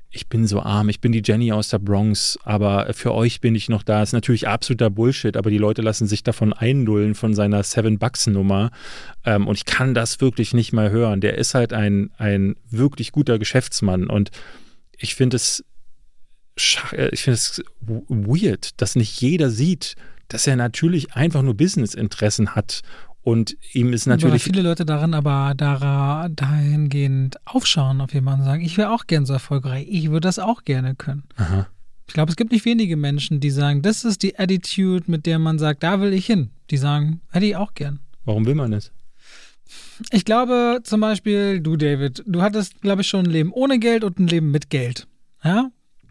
ich 0.09 0.27
bin 0.27 0.47
so 0.47 0.61
arm, 0.61 0.89
ich 0.89 1.01
bin 1.01 1.11
die 1.11 1.21
Jenny 1.23 1.51
aus 1.51 1.69
der 1.69 1.79
Bronx, 1.79 2.39
aber 2.43 2.93
für 2.93 3.13
euch 3.13 3.41
bin 3.41 3.55
ich 3.55 3.67
noch 3.67 3.83
da. 3.83 4.01
Ist 4.01 4.13
natürlich 4.13 4.47
absoluter 4.47 4.89
Bullshit, 4.89 5.35
aber 5.35 5.49
die 5.49 5.57
Leute 5.57 5.81
lassen 5.81 6.07
sich 6.07 6.23
davon 6.23 6.53
einnullen 6.53 7.13
von 7.13 7.33
seiner 7.33 7.61
Seven 7.63 7.99
Bucks 7.99 8.27
Nummer. 8.27 8.71
Ähm, 9.25 9.47
und 9.47 9.57
ich 9.57 9.65
kann 9.65 9.93
das 9.93 10.21
wirklich 10.21 10.53
nicht 10.53 10.71
mal 10.71 10.91
hören. 10.91 11.19
Der 11.19 11.37
ist 11.37 11.53
halt 11.53 11.73
ein, 11.73 12.11
ein 12.17 12.55
wirklich 12.69 13.11
guter 13.11 13.37
Geschäftsmann 13.37 14.07
und 14.07 14.31
ich 14.97 15.13
finde 15.13 15.35
es, 15.35 15.63
ich 16.57 17.21
finde 17.21 17.35
es 17.35 17.63
weird, 17.79 18.81
dass 18.81 18.95
nicht 18.95 19.21
jeder 19.21 19.49
sieht, 19.49 19.95
dass 20.27 20.47
er 20.47 20.55
natürlich 20.55 21.13
einfach 21.13 21.41
nur 21.41 21.55
Businessinteressen 21.55 22.55
hat 22.55 22.81
und 23.21 23.57
ihm 23.73 23.93
ist 23.93 24.07
natürlich. 24.07 24.33
Aber 24.33 24.39
viele 24.39 24.61
Leute 24.61 24.85
darin 24.85 25.13
aber 25.13 25.53
dahingehend 25.55 27.37
aufschauen 27.45 28.01
auf 28.01 28.13
jemanden 28.13 28.41
und 28.41 28.45
sagen, 28.45 28.63
ich 28.63 28.77
wäre 28.77 28.91
auch 28.91 29.05
gern 29.05 29.25
so 29.25 29.33
erfolgreich, 29.33 29.85
ich 29.89 30.09
würde 30.09 30.27
das 30.27 30.39
auch 30.39 30.63
gerne 30.63 30.95
können. 30.95 31.23
Aha. 31.35 31.67
Ich 32.07 32.13
glaube, 32.13 32.29
es 32.29 32.37
gibt 32.37 32.53
nicht 32.53 32.63
wenige 32.63 32.95
Menschen, 32.95 33.41
die 33.41 33.49
sagen, 33.49 33.81
das 33.81 34.05
ist 34.05 34.23
die 34.23 34.39
Attitude, 34.39 35.03
mit 35.07 35.25
der 35.25 35.39
man 35.39 35.59
sagt, 35.59 35.83
da 35.83 35.99
will 35.99 36.13
ich 36.13 36.25
hin. 36.25 36.51
Die 36.69 36.77
sagen, 36.77 37.19
hätte 37.31 37.45
ich 37.45 37.57
auch 37.57 37.73
gern. 37.73 37.99
Warum 38.23 38.45
will 38.45 38.55
man 38.55 38.71
das? 38.71 38.91
Ich 40.11 40.23
glaube 40.23 40.79
zum 40.83 41.01
Beispiel, 41.01 41.59
du 41.59 41.75
David, 41.75 42.23
du 42.25 42.41
hattest, 42.41 42.81
glaube 42.81 43.01
ich, 43.01 43.09
schon 43.09 43.25
ein 43.25 43.31
Leben 43.31 43.51
ohne 43.51 43.77
Geld 43.77 44.05
und 44.05 44.19
ein 44.19 44.27
Leben 44.27 44.51
mit 44.51 44.69
Geld. 44.69 45.05
Ja? 45.43 45.69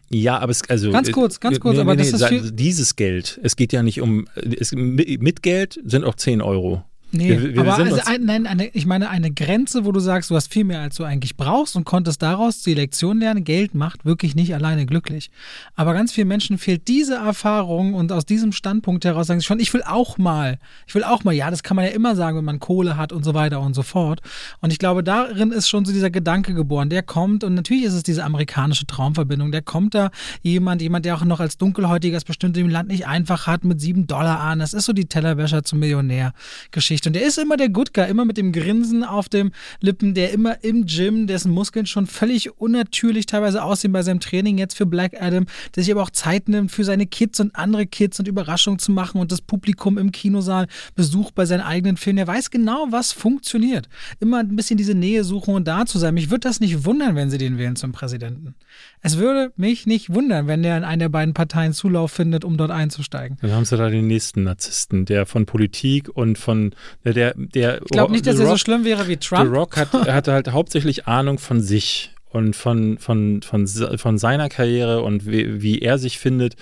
Ja, 0.09 0.39
aber 0.39 0.51
es 0.51 0.67
also 0.69 0.91
ganz 0.91 1.11
kurz, 1.11 1.39
ganz 1.39 1.59
kurz, 1.59 1.75
nee, 1.75 1.81
aber 1.81 1.95
nee, 1.95 2.09
das 2.09 2.31
nee, 2.31 2.37
ist 2.37 2.55
dieses 2.55 2.95
Geld. 2.95 3.39
Es 3.43 3.55
geht 3.55 3.73
ja 3.73 3.83
nicht 3.83 4.01
um 4.01 4.27
es, 4.35 4.71
mit 4.71 5.43
Geld 5.43 5.79
sind 5.83 6.05
auch 6.05 6.15
10 6.15 6.41
Euro. 6.41 6.83
Nee, 7.17 7.29
wir, 7.29 7.53
wir 7.53 7.61
aber 7.61 7.75
also 7.75 7.99
ein, 8.05 8.25
nein, 8.25 8.47
eine, 8.47 8.67
ich 8.67 8.85
meine 8.85 9.09
eine 9.09 9.31
Grenze, 9.31 9.85
wo 9.85 9.91
du 9.91 9.99
sagst, 9.99 10.29
du 10.29 10.35
hast 10.35 10.51
viel 10.51 10.63
mehr, 10.63 10.81
als 10.81 10.95
du 10.95 11.03
eigentlich 11.03 11.35
brauchst 11.37 11.75
und 11.75 11.85
konntest 11.85 12.21
daraus 12.21 12.61
die 12.61 12.73
Lektion 12.73 13.19
lernen. 13.19 13.43
Geld 13.43 13.75
macht 13.75 14.05
wirklich 14.05 14.35
nicht 14.35 14.53
alleine 14.53 14.85
glücklich. 14.85 15.31
Aber 15.75 15.93
ganz 15.93 16.11
vielen 16.11 16.27
Menschen 16.27 16.57
fehlt 16.57 16.87
diese 16.87 17.15
Erfahrung 17.15 17.93
und 17.93 18.11
aus 18.11 18.25
diesem 18.25 18.51
Standpunkt 18.51 19.05
heraus 19.05 19.27
sagen 19.27 19.39
sie 19.39 19.45
schon, 19.45 19.59
ich 19.59 19.73
will 19.73 19.83
auch 19.83 20.17
mal, 20.17 20.59
ich 20.85 20.95
will 20.95 21.03
auch 21.03 21.23
mal, 21.23 21.31
ja, 21.31 21.49
das 21.49 21.63
kann 21.63 21.75
man 21.75 21.85
ja 21.85 21.91
immer 21.91 22.15
sagen, 22.15 22.37
wenn 22.37 22.45
man 22.45 22.59
Kohle 22.59 22.97
hat 22.97 23.11
und 23.11 23.23
so 23.23 23.33
weiter 23.33 23.61
und 23.61 23.73
so 23.73 23.83
fort. 23.83 24.21
Und 24.61 24.71
ich 24.71 24.79
glaube, 24.79 25.03
darin 25.03 25.51
ist 25.51 25.69
schon 25.69 25.85
so 25.85 25.93
dieser 25.93 26.09
Gedanke 26.09 26.53
geboren, 26.53 26.89
der 26.89 27.03
kommt 27.03 27.43
und 27.43 27.53
natürlich 27.53 27.85
ist 27.85 27.93
es 27.93 28.03
diese 28.03 28.23
amerikanische 28.23 28.85
Traumverbindung, 28.85 29.51
der 29.51 29.61
kommt 29.61 29.95
da 29.95 30.11
jemand, 30.41 30.81
jemand, 30.81 31.05
der 31.05 31.15
auch 31.15 31.25
noch 31.25 31.39
als 31.39 31.57
Dunkelhäutiger 31.57 32.17
es 32.17 32.25
bestimmt 32.25 32.57
im 32.57 32.69
Land 32.69 32.89
nicht 32.89 33.07
einfach 33.07 33.47
hat 33.47 33.63
mit 33.63 33.79
sieben 33.79 34.07
Dollar 34.07 34.39
an. 34.39 34.59
Das 34.59 34.73
ist 34.73 34.85
so 34.85 34.93
die 34.93 35.05
Tellerwäscher 35.05 35.63
zum 35.63 35.79
Millionär 35.79 36.33
Geschichte. 36.71 36.97
Geschichte. 36.97 37.06
Und 37.07 37.13
der 37.13 37.25
ist 37.25 37.37
immer 37.37 37.55
der 37.55 37.69
Good 37.69 37.93
Guy, 37.93 38.09
immer 38.09 38.25
mit 38.25 38.35
dem 38.35 38.51
Grinsen 38.51 39.05
auf 39.05 39.29
den 39.29 39.51
Lippen, 39.79 40.13
der 40.13 40.33
immer 40.33 40.63
im 40.63 40.85
Gym, 40.85 41.25
dessen 41.25 41.51
Muskeln 41.51 41.85
schon 41.85 42.05
völlig 42.05 42.59
unnatürlich 42.59 43.25
teilweise 43.25 43.63
aussehen 43.63 43.93
bei 43.93 44.03
seinem 44.03 44.19
Training 44.19 44.57
jetzt 44.57 44.75
für 44.75 44.85
Black 44.85 45.13
Adam, 45.19 45.45
der 45.75 45.83
sich 45.83 45.91
aber 45.91 46.03
auch 46.03 46.09
Zeit 46.09 46.49
nimmt 46.49 46.69
für 46.69 46.83
seine 46.83 47.05
Kids 47.05 47.39
und 47.39 47.55
andere 47.55 47.85
Kids 47.85 48.19
und 48.19 48.27
Überraschungen 48.27 48.77
zu 48.77 48.91
machen 48.91 49.21
und 49.21 49.31
das 49.31 49.39
Publikum 49.39 49.97
im 49.97 50.11
Kinosaal 50.11 50.67
besucht 50.95 51.33
bei 51.33 51.45
seinen 51.45 51.61
eigenen 51.61 51.95
Filmen. 51.95 52.17
Der 52.17 52.27
weiß 52.27 52.51
genau, 52.51 52.87
was 52.89 53.13
funktioniert. 53.13 53.87
Immer 54.19 54.39
ein 54.39 54.55
bisschen 54.57 54.77
diese 54.77 54.93
Nähe 54.93 55.23
suchen 55.23 55.53
und 55.53 55.65
da 55.65 55.85
zu 55.85 55.99
sein. 55.99 56.13
Mich 56.13 56.29
würde 56.29 56.41
das 56.41 56.59
nicht 56.59 56.83
wundern, 56.83 57.15
wenn 57.15 57.29
sie 57.29 57.37
den 57.37 57.57
wählen 57.57 57.77
zum 57.77 57.93
Präsidenten. 57.93 58.55
Es 59.01 59.17
würde 59.17 59.53
mich 59.55 59.85
nicht 59.85 60.13
wundern, 60.13 60.47
wenn 60.47 60.61
der 60.61 60.77
in 60.77 60.83
einer 60.83 61.05
der 61.05 61.09
beiden 61.09 61.33
Parteien 61.33 61.71
Zulauf 61.71 62.11
findet, 62.11 62.43
um 62.43 62.57
dort 62.57 62.71
einzusteigen. 62.71 63.37
Dann 63.41 63.51
haben 63.51 63.63
sie 63.63 63.77
da 63.77 63.89
den 63.89 64.07
nächsten 64.07 64.43
Narzissten, 64.43 65.05
der 65.05 65.25
von 65.25 65.45
Politik 65.45 66.09
und 66.09 66.37
von 66.37 66.75
der, 67.03 67.33
der 67.35 67.81
Ich 67.83 67.91
glaube 67.91 68.11
nicht, 68.11 68.27
dass 68.27 68.39
er 68.39 68.47
so 68.47 68.57
schlimm 68.57 68.85
wäre 68.85 69.07
wie 69.07 69.17
Trump. 69.17 69.49
The 69.49 69.55
Rock 69.55 69.77
hat, 69.77 69.93
hatte 69.93 70.31
halt 70.31 70.51
hauptsächlich 70.51 71.07
Ahnung 71.07 71.39
von 71.39 71.61
sich 71.61 72.11
und 72.29 72.55
von, 72.55 72.97
von, 72.97 73.41
von, 73.41 73.67
von 73.67 74.17
seiner 74.17 74.49
Karriere 74.49 75.01
und 75.01 75.25
wie, 75.25 75.61
wie 75.61 75.79
er 75.79 75.97
sich 75.97 76.19
findet 76.19 76.55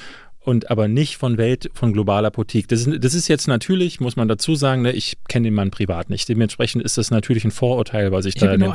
und 0.45 0.69
aber 0.69 0.87
nicht 0.87 1.17
von 1.17 1.37
Welt, 1.37 1.69
von 1.73 1.91
globaler 1.93 2.31
Politik. 2.31 2.67
Das 2.67 2.85
ist, 2.85 3.03
das 3.03 3.13
ist 3.13 3.27
jetzt 3.27 3.47
natürlich, 3.47 3.99
muss 3.99 4.15
man 4.15 4.27
dazu 4.27 4.55
sagen, 4.55 4.83
ne, 4.83 4.91
ich 4.91 5.17
kenne 5.27 5.47
den 5.47 5.53
Mann 5.53 5.71
privat 5.71 6.09
nicht. 6.09 6.29
Dementsprechend 6.29 6.83
ist 6.83 6.97
das 6.97 7.11
natürlich 7.11 7.43
ein 7.45 7.51
Vorurteil, 7.51 8.11
was 8.11 8.25
ich, 8.25 8.35
ich 8.35 8.41
da 8.41 8.53
in 8.53 8.59
den, 8.59 8.71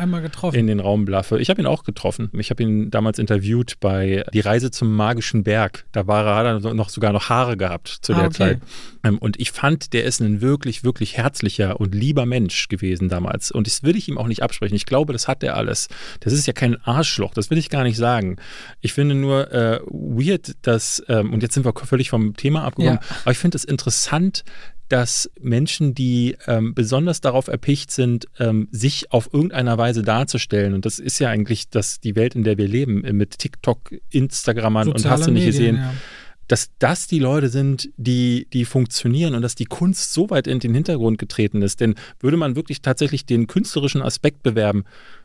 in 0.53 0.67
den, 0.67 0.81
Raum 0.81 1.05
blaffe. 1.05 1.39
Ich 1.39 1.49
habe 1.49 1.61
ihn 1.61 1.67
auch 1.67 1.85
getroffen. 1.85 2.31
Ich 2.39 2.51
habe 2.51 2.63
ihn 2.63 2.91
damals 2.91 3.19
interviewt 3.19 3.75
bei 3.81 4.25
Die 4.33 4.41
Reise 4.41 4.71
zum 4.71 4.95
magischen 4.95 5.45
Berg. 5.45 5.85
Da 5.93 6.07
war 6.07 6.27
er, 6.27 6.35
hat 6.37 6.65
er 6.65 6.75
noch 6.75 6.89
sogar 6.89 7.13
noch 7.13 7.29
Haare 7.29 7.57
gehabt 7.57 7.99
zu 8.03 8.13
der 8.13 8.25
ah, 8.25 8.27
okay. 8.27 8.37
Zeit. 8.37 8.61
Ähm, 9.05 9.19
und 9.19 9.39
ich 9.39 9.53
fand, 9.53 9.93
der 9.93 10.05
ist 10.05 10.21
ein 10.21 10.41
wirklich, 10.41 10.85
wirklich 10.85 11.17
herzlicher 11.17 11.81
und 11.81 11.95
lieber 11.95 12.27
Mensch 12.27 12.69
gewesen 12.69 13.09
damals. 13.09 13.51
Und 13.51 13.67
das 13.67 13.83
will 13.83 13.97
ich 13.97 14.09
ihm 14.09 14.19
auch 14.19 14.27
nicht 14.27 14.43
absprechen. 14.43 14.75
Ich 14.75 14.87
glaube, 14.87 15.13
das 15.13 15.29
hat 15.29 15.43
er 15.43 15.57
alles. 15.57 15.89
Das 16.21 16.33
ist 16.33 16.47
ja 16.47 16.53
kein 16.53 16.77
Arschloch, 16.83 17.33
das 17.33 17.51
will 17.51 17.59
ich 17.59 17.71
gar 17.71 17.85
nicht 17.85 17.97
sagen. 17.97 18.37
Ich 18.81 18.93
finde 18.93 19.15
nur 19.15 19.53
äh, 19.53 19.81
weird, 19.87 20.57
dass, 20.63 21.03
ähm, 21.09 21.33
und 21.33 21.43
jetzt 21.43 21.55
sind 21.55 21.60
wir 21.65 21.73
völlig 21.74 22.11
vom 22.11 22.37
Thema 22.37 22.65
abgekommen, 22.65 23.01
ja. 23.03 23.16
aber 23.23 23.32
ich 23.32 23.39
finde 23.39 23.57
es 23.57 23.65
interessant, 23.65 24.45
dass 24.89 25.31
Menschen, 25.41 25.95
die 25.95 26.37
ähm, 26.49 26.74
besonders 26.74 27.20
darauf 27.20 27.47
erpicht 27.47 27.93
sind, 27.93 28.27
ähm, 28.41 28.69
sich 28.73 29.12
auf 29.12 29.32
irgendeiner 29.32 29.78
Weise 29.78 30.03
darzustellen, 30.03 30.74
und 30.74 30.85
das 30.85 30.99
ist 30.99 31.20
ja 31.20 31.28
eigentlich 31.28 31.70
das, 31.70 32.01
die 32.01 32.16
Welt, 32.16 32.35
in 32.35 32.43
der 32.43 32.59
wir 32.59 32.66
leben, 32.66 33.03
mit 33.16 33.39
TikTok, 33.39 33.95
Instagramern 34.11 34.89
und 34.89 35.09
hast 35.09 35.27
du 35.27 35.31
nicht 35.31 35.45
Medien, 35.45 35.77
gesehen, 35.77 35.77
ja 35.77 35.95
dass 36.51 36.70
das 36.81 37.07
die 37.07 37.20
Leute 37.20 37.49
sind, 37.49 37.91
die, 37.97 38.49
die 38.53 38.65
funktionieren 38.65 39.37
und 39.37 39.43
dass 39.43 39.55
die 39.55 39.66
Kunst 39.66 40.12
so 40.12 40.31
weit 40.31 40.49
in 40.49 40.59
den 40.59 40.74
Hintergrund 40.74 41.16
getreten 41.16 41.62
ist. 41.62 41.78
Denn 41.78 41.95
würde 42.19 42.37
man 42.37 42.57
wirklich 42.57 42.82
tatsächlich 42.82 43.24
den 43.24 43.47
künstlerischen 43.47 44.03
Aspekt 44.03 44.43
bewerben, 44.43 44.85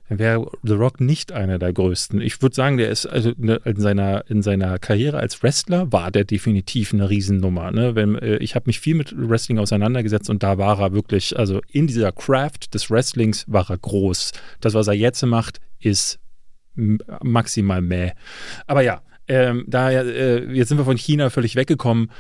dann 0.10 0.20
wäre 0.20 0.52
The 0.64 0.74
Rock 0.74 1.02
nicht 1.02 1.32
einer 1.32 1.58
der 1.58 1.74
größten. 1.74 2.22
Ich 2.22 2.42
würde 2.42 2.56
sagen, 2.56 2.78
der 2.78 2.90
ist 2.90 3.06
also 3.08 3.32
in 3.32 3.76
seiner, 3.78 4.30
in 4.30 4.42
seiner 4.42 4.78
Karriere 4.78 5.18
als 5.18 5.42
Wrestler 5.42 5.92
war 5.92 6.12
der 6.12 6.26
definitiv 6.26 6.94
eine 6.94 7.10
Riesennummer. 7.10 7.72
Ne? 7.72 7.96
Wenn, 7.96 8.16
äh, 8.16 8.38
ich 8.38 8.56
habe 8.56 8.68
mich 8.68 8.80
viel 8.80 8.96
mit 8.96 9.14
Wrestling 9.18 9.58
auseinandergesetzt 9.58 10.30
und 10.30 10.44
da 10.44 10.58
war 10.58 10.80
er 10.80 10.94
wirklich, 10.94 11.38
also 11.38 11.62
in 11.72 11.88
dieser 11.88 12.12
Craft 12.12 12.74
des 12.74 12.92
Wrestlings 12.92 13.46
war 13.48 13.70
er 13.70 13.78
groß. 13.78 14.32
Das, 14.62 14.74
was 14.76 14.88
er 14.88 14.94
jetzt 14.94 15.26
macht, 15.26 15.60
ist 15.80 16.20
maximal 16.76 17.82
mäh. 17.82 18.12
Aber 18.68 18.82
ja, 18.82 19.02
ähm, 19.28 19.64
da 19.68 19.90
äh, 19.90 20.52
jetzt 20.54 20.70
sind 20.70 20.78
wir 20.78 20.86
von 20.86 20.98
China 20.98 21.30
völlig 21.30 21.56
weggekommen 21.56 22.12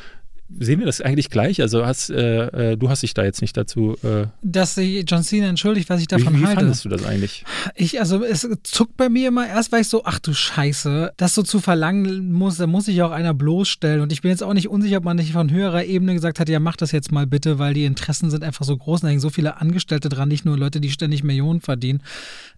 sehen 0.59 0.80
wir 0.80 0.85
das 0.85 1.01
eigentlich 1.01 1.30
gleich? 1.30 1.61
Also 1.61 1.85
hast, 1.85 2.09
äh, 2.09 2.72
äh, 2.72 2.77
du 2.77 2.89
hast 2.89 3.03
dich 3.03 3.13
da 3.13 3.23
jetzt 3.23 3.41
nicht 3.41 3.57
dazu. 3.57 3.97
Äh, 4.03 4.27
Dass 4.41 4.76
sich 4.76 5.05
John 5.07 5.23
Cena 5.23 5.47
entschuldigt, 5.47 5.89
was 5.89 6.01
ich 6.01 6.07
davon 6.07 6.35
wie, 6.35 6.41
wie 6.41 6.45
halte. 6.45 6.61
fandest 6.61 6.85
du 6.85 6.89
das 6.89 7.03
eigentlich? 7.05 7.43
Ich, 7.76 7.99
also 7.99 8.23
es 8.23 8.47
zuckt 8.63 8.95
bei 8.97 9.09
mir 9.09 9.30
immer 9.30 9.47
erst, 9.47 9.72
weil 9.72 9.81
ich 9.81 9.88
so, 9.88 10.03
ach 10.05 10.19
du 10.19 10.34
Scheiße, 10.34 11.13
das 11.17 11.35
so 11.35 11.43
zu 11.43 11.59
verlangen 11.59 12.31
muss, 12.31 12.57
da 12.57 12.67
muss 12.67 12.85
sich 12.85 13.01
auch 13.01 13.11
einer 13.11 13.34
bloßstellen. 13.34 14.01
Und 14.01 14.11
ich 14.11 14.22
bin 14.22 14.31
jetzt 14.31 14.43
auch 14.43 14.53
nicht 14.53 14.69
unsicher, 14.69 14.97
ob 14.97 15.03
man 15.03 15.17
nicht 15.17 15.31
von 15.31 15.51
höherer 15.51 15.84
Ebene 15.84 16.13
gesagt 16.13 16.39
hat, 16.39 16.49
ja, 16.49 16.59
mach 16.59 16.76
das 16.76 16.91
jetzt 16.91 17.11
mal 17.11 17.26
bitte, 17.26 17.59
weil 17.59 17.73
die 17.73 17.85
Interessen 17.85 18.30
sind 18.30 18.43
einfach 18.43 18.65
so 18.65 18.77
groß 18.77 19.01
und 19.01 19.07
da 19.07 19.09
hängen 19.09 19.19
so 19.19 19.30
viele 19.30 19.59
Angestellte 19.59 20.09
dran, 20.09 20.30
nicht 20.30 20.45
nur 20.45 20.57
Leute, 20.57 20.80
die 20.80 20.91
ständig 20.91 21.23
Millionen 21.23 21.61
verdienen. 21.61 22.01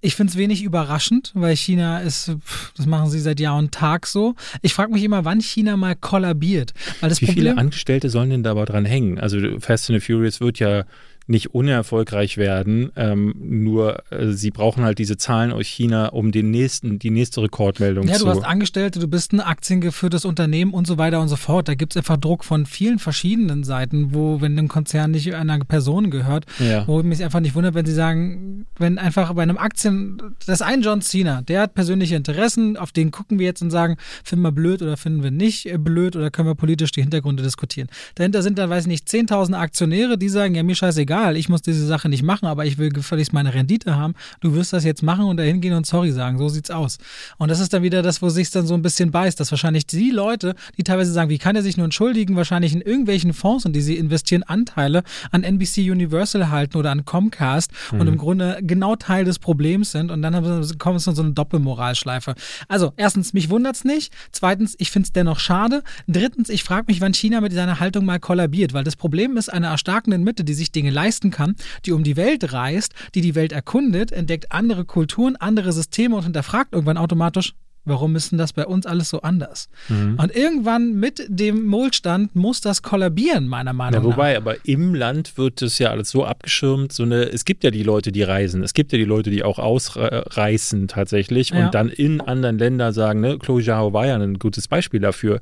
Ich 0.02 0.16
finde 0.16 0.32
es 0.32 0.38
wenig 0.38 0.64
überraschend, 0.64 1.32
weil 1.36 1.56
China 1.56 2.00
ist, 2.00 2.32
das 2.76 2.86
machen 2.86 3.10
sie 3.10 3.20
seit 3.20 3.40
Jahr 3.40 3.58
und 3.58 3.72
Tag 3.72 4.08
so. 4.08 4.36
Ich 4.62 4.74
frage 4.74 4.92
mich 4.92 5.04
immer, 5.04 5.26
wann 5.26 5.42
China 5.42 5.78
mal 5.78 5.96
kollabiert. 5.96 6.74
Weil 7.00 7.10
das 7.10 7.22
Wie 7.22 7.26
Problem, 7.26 7.56
viele 7.56 7.60
Angestellte 7.78 8.10
sollen 8.10 8.32
denn 8.32 8.42
da 8.44 8.52
aber 8.52 8.66
dran 8.66 8.86
hängen? 8.86 9.20
Also 9.20 9.38
Fast 9.60 9.92
and 9.92 10.02
the 10.02 10.06
Furious 10.06 10.42
wird 10.42 10.58
ja 10.58 10.86
nicht 11.28 11.54
unerfolgreich 11.54 12.38
werden. 12.38 12.92
Ähm, 12.96 13.36
nur 13.40 14.04
äh, 14.12 14.32
sie 14.32 14.52
brauchen 14.52 14.84
halt 14.84 14.98
diese 15.00 15.18
Zahlen 15.18 15.52
aus 15.52 15.66
China, 15.68 16.08
um 16.08 16.32
den 16.32 16.52
nächsten, 16.52 17.00
die 17.00 17.10
nächste 17.12 17.42
Rekordmeldung 17.42 18.08
Ja, 18.08 18.16
zu. 18.16 18.24
du 18.26 18.32
hast 18.32 18.44
Angestellte, 18.46 19.00
du 19.00 19.08
bist 19.08 19.34
ein 19.34 19.42
aktiengeführtes 19.42 20.26
Unternehmen 20.26 20.74
und 20.74 20.88
so 20.88 20.98
weiter 20.98 21.20
und 21.22 21.28
so 21.28 21.36
fort. 21.36 21.68
Da 21.68 21.76
gibt 21.76 21.94
es 21.94 21.98
einfach 21.98 22.18
Druck 22.18 22.44
von 22.46 22.66
vielen 22.66 22.98
verschiedenen 23.00 23.64
Seiten, 23.64 24.14
wo, 24.14 24.42
wenn 24.42 24.58
ein 24.58 24.68
Konzern 24.70 25.12
nicht 25.12 25.34
einer 25.34 25.60
Person 25.60 26.10
gehört, 26.12 26.46
Ja. 26.60 26.88
wo 26.88 27.04
mich 27.04 27.24
einfach 27.24 27.42
nicht 27.42 27.56
wundert, 27.56 27.74
wenn 27.76 27.86
sie 27.86 27.94
sagen, 27.94 28.66
wenn 28.78 28.98
einfach 28.98 29.34
bei 29.34 29.44
einem 29.44 29.58
Aktien, 29.58 30.22
das 30.46 30.62
ist 30.62 30.62
ein 30.62 30.82
John 30.82 31.02
Cena, 31.02 31.42
der 31.42 31.62
hat 31.62 31.74
persönliche 31.74 32.16
Interessen, 32.16 32.78
auf 32.78 32.92
den 32.92 33.12
gucken 33.12 33.38
wir 33.40 33.46
jetzt 33.48 33.62
und 33.62 33.72
sagen, 33.72 33.98
finden 34.24 34.44
wir 34.44 34.52
blöd 34.52 34.82
oder 34.82 34.96
finden 34.98 35.24
wir 35.24 35.32
nicht 35.32 35.66
äh, 35.66 35.78
blöd 35.78 36.16
oder 36.16 36.32
können 36.32 36.48
wir 36.48 36.56
politisch 36.56 36.92
die 36.92 37.02
Hintergründe 37.02 37.44
diskutieren. 37.44 37.90
Dahinter 38.16 38.42
sind 38.42 38.58
dann, 38.58 38.70
weiß 38.70 38.84
ich 38.84 38.88
nicht, 38.88 39.08
10.000 39.08 39.54
Aktionäre, 39.56 40.18
die 40.18 40.30
sagen, 40.30 40.56
ja, 40.56 40.64
mir 40.64 40.76
scheißegal, 40.76 41.17
ich 41.36 41.50
muss 41.50 41.62
diese 41.62 41.86
Sache 41.86 42.10
nicht 42.10 42.24
machen, 42.24 42.46
aber 42.46 42.66
ich 42.66 42.78
will 42.78 42.90
gefälligst 42.90 43.34
meine 43.34 43.54
Rendite 43.54 43.96
haben. 43.96 44.14
Du 44.40 44.54
wirst 44.54 44.74
das 44.74 44.84
jetzt 44.84 45.04
machen 45.04 45.26
und 45.26 45.38
dahin 45.38 45.62
gehen 45.62 45.74
und 45.74 45.86
sorry 45.86 46.12
sagen. 46.12 46.38
So 46.38 46.50
sieht's 46.50 46.72
aus. 46.72 46.98
Und 47.38 47.50
das 47.50 47.60
ist 47.60 47.74
dann 47.74 47.84
wieder 47.84 48.02
das, 48.02 48.22
wo 48.22 48.30
sich 48.30 48.50
dann 48.52 48.68
so 48.68 48.74
ein 48.74 48.82
bisschen 48.82 49.12
beißt, 49.12 49.40
dass 49.40 49.52
wahrscheinlich 49.52 49.88
die 49.88 50.12
Leute, 50.12 50.56
die 50.78 50.84
teilweise 50.84 51.12
sagen, 51.12 51.30
wie 51.30 51.38
kann 51.38 51.56
er 51.56 51.64
sich 51.64 51.78
nur 51.78 51.86
entschuldigen, 51.86 52.36
wahrscheinlich 52.36 52.74
in 52.74 52.82
irgendwelchen 52.82 53.34
Fonds, 53.34 53.66
in 53.66 53.74
die 53.74 53.82
sie 53.82 53.98
investieren, 53.98 54.44
Anteile 54.44 55.04
an 55.32 55.44
NBC 55.44 55.90
Universal 55.92 56.50
halten 56.50 56.78
oder 56.78 56.92
an 56.92 57.06
Comcast 57.06 57.72
und 57.92 58.08
im 58.08 58.18
Grunde 58.18 58.60
genau 58.62 58.96
Teil 58.96 59.26
des 59.26 59.40
Problems 59.40 59.92
sind 59.92 60.12
und 60.12 60.22
dann 60.22 60.34
kommt 60.78 60.98
es 60.98 61.08
in 61.08 61.16
so 61.16 61.24
eine 61.24 61.32
Doppelmoralschleife. 61.32 62.36
Also, 62.68 62.94
erstens, 62.96 63.34
mich 63.34 63.50
wundert's 63.50 63.84
nicht. 63.84 64.14
Zweitens, 64.32 64.76
ich 64.78 64.92
find's 64.92 65.12
dennoch 65.12 65.40
schade. 65.40 65.84
Drittens, 66.08 66.50
ich 66.50 66.64
frage 66.64 66.86
mich, 66.88 67.02
wann 67.02 67.14
China 67.14 67.42
mit 67.42 67.54
seiner 67.54 67.80
Haltung 67.80 68.06
mal 68.06 68.20
kollabiert, 68.20 68.74
weil 68.74 68.84
das 68.84 68.96
Problem 68.96 69.36
ist, 69.38 69.50
eine 69.50 69.68
erstarkende 69.68 70.18
Mitte, 70.18 70.44
die 70.44 70.54
sich 70.54 70.72
Dinge 70.72 70.92
leisten 70.92 71.07
kann, 71.32 71.56
die 71.86 71.92
um 71.92 72.04
die 72.04 72.18
Welt 72.18 72.54
reist, 72.54 72.94
die 73.16 73.22
die 73.22 73.36
Welt 73.36 73.52
erkundet, 73.52 74.12
entdeckt 74.12 74.52
andere 74.52 74.86
Kulturen, 74.86 75.36
andere 75.36 75.72
Systeme 75.72 76.16
und 76.16 76.24
hinterfragt 76.24 76.74
irgendwann 76.74 76.98
automatisch, 76.98 77.54
warum 77.88 78.16
ist 78.16 78.32
denn 78.32 78.38
das 78.38 78.54
bei 78.54 78.66
uns 78.66 78.86
alles 78.86 79.10
so 79.10 79.22
anders? 79.22 79.70
Und 79.90 80.36
irgendwann 80.36 80.94
mit 81.00 81.26
dem 81.28 81.72
Wohlstand 81.72 82.36
muss 82.36 82.62
das 82.62 82.82
kollabieren, 82.82 83.48
meiner 83.48 83.74
Meinung 83.74 83.94
Ja, 84.04 84.08
nach. 84.08 84.16
wobei, 84.16 84.38
aber 84.38 84.56
im 84.66 84.94
Land 84.94 85.38
wird 85.38 85.62
das 85.62 85.80
ja 85.80 85.90
alles 85.92 86.10
so 86.10 86.26
abgeschirmt. 86.26 86.92
So 86.92 87.04
eine, 87.04 87.24
es 87.24 87.46
gibt 87.46 87.64
ja 87.64 87.72
die 87.72 87.84
Leute, 87.84 88.12
die 88.12 88.24
reisen. 88.24 88.64
Es 88.64 88.74
gibt 88.74 88.92
ja 88.92 88.98
die 88.98 89.06
Leute, 89.06 89.30
die 89.30 89.44
auch 89.44 89.60
ausreißen 89.60 90.88
tatsächlich 90.88 91.50
Ja. 91.50 91.66
und 91.66 91.74
dann 91.76 91.90
in 91.90 92.22
anderen 92.22 92.58
Ländern 92.58 92.94
sagen, 92.94 93.22
ne, 93.22 93.38
Chloe 93.40 93.64
Zhao 93.64 93.94
war 93.94 94.08
ja 94.08 94.16
ein 94.16 94.40
gutes 94.40 94.68
Beispiel 94.68 95.00
dafür, 95.00 95.40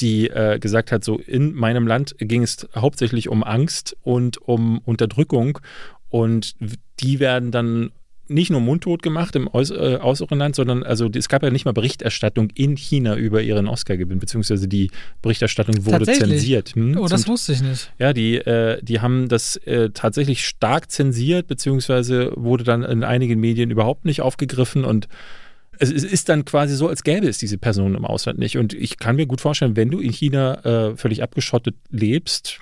die 0.00 0.28
äh, 0.28 0.58
gesagt 0.58 0.92
hat, 0.92 1.04
so 1.04 1.18
in 1.18 1.54
meinem 1.54 1.86
Land 1.86 2.14
ging 2.18 2.42
es 2.42 2.68
hauptsächlich 2.74 3.28
um 3.28 3.42
Angst 3.42 3.96
und 4.02 4.38
um 4.38 4.78
Unterdrückung 4.84 5.58
und 6.08 6.54
die 7.00 7.20
werden 7.20 7.50
dann 7.50 7.90
nicht 8.28 8.50
nur 8.50 8.60
mundtot 8.60 9.02
gemacht 9.02 9.34
im 9.36 9.48
Aus, 9.48 9.70
äh, 9.70 9.98
äußeren 10.00 10.38
Land, 10.38 10.56
sondern 10.56 10.82
also 10.82 11.08
es 11.14 11.28
gab 11.28 11.42
ja 11.42 11.50
nicht 11.50 11.64
mal 11.64 11.72
Berichterstattung 11.72 12.50
in 12.54 12.76
China 12.76 13.16
über 13.16 13.42
ihren 13.42 13.68
Oscar-Gewinn, 13.68 14.18
beziehungsweise 14.18 14.68
die 14.68 14.90
Berichterstattung 15.22 15.84
wurde 15.86 16.04
zensiert. 16.06 16.74
Hm, 16.74 16.96
Oh, 16.98 17.06
das 17.08 17.22
zum 17.22 17.32
wusste 17.32 17.52
ich 17.52 17.62
nicht. 17.62 17.92
ja, 17.98 18.12
die, 18.12 18.36
äh, 18.36 18.82
die 18.82 19.00
haben 19.00 19.28
das 19.28 19.56
äh, 19.56 19.90
tatsächlich 19.90 20.46
stark 20.46 20.90
zensiert, 20.90 21.46
beziehungsweise 21.46 22.32
wurde 22.36 22.64
dann 22.64 22.82
in 22.82 23.04
einigen 23.04 23.40
Medien 23.40 23.70
überhaupt 23.70 24.04
nicht 24.04 24.20
aufgegriffen 24.22 24.84
und 24.84 25.08
es 25.80 25.92
es 25.92 26.02
ist 26.02 26.28
dann 26.28 26.44
quasi 26.44 26.74
so, 26.74 26.88
als 26.88 27.04
gäbe 27.04 27.28
es 27.28 27.38
diese 27.38 27.56
Person 27.56 27.94
im 27.94 28.04
Ausland 28.04 28.38
nicht. 28.40 28.58
Und 28.58 28.74
ich 28.74 28.98
kann 28.98 29.14
mir 29.16 29.26
gut 29.26 29.40
vorstellen, 29.40 29.76
wenn 29.76 29.90
du 29.90 30.00
in 30.00 30.10
China 30.12 30.64
äh, 30.64 30.96
völlig 30.96 31.22
abgeschottet 31.22 31.76
lebst, 31.90 32.60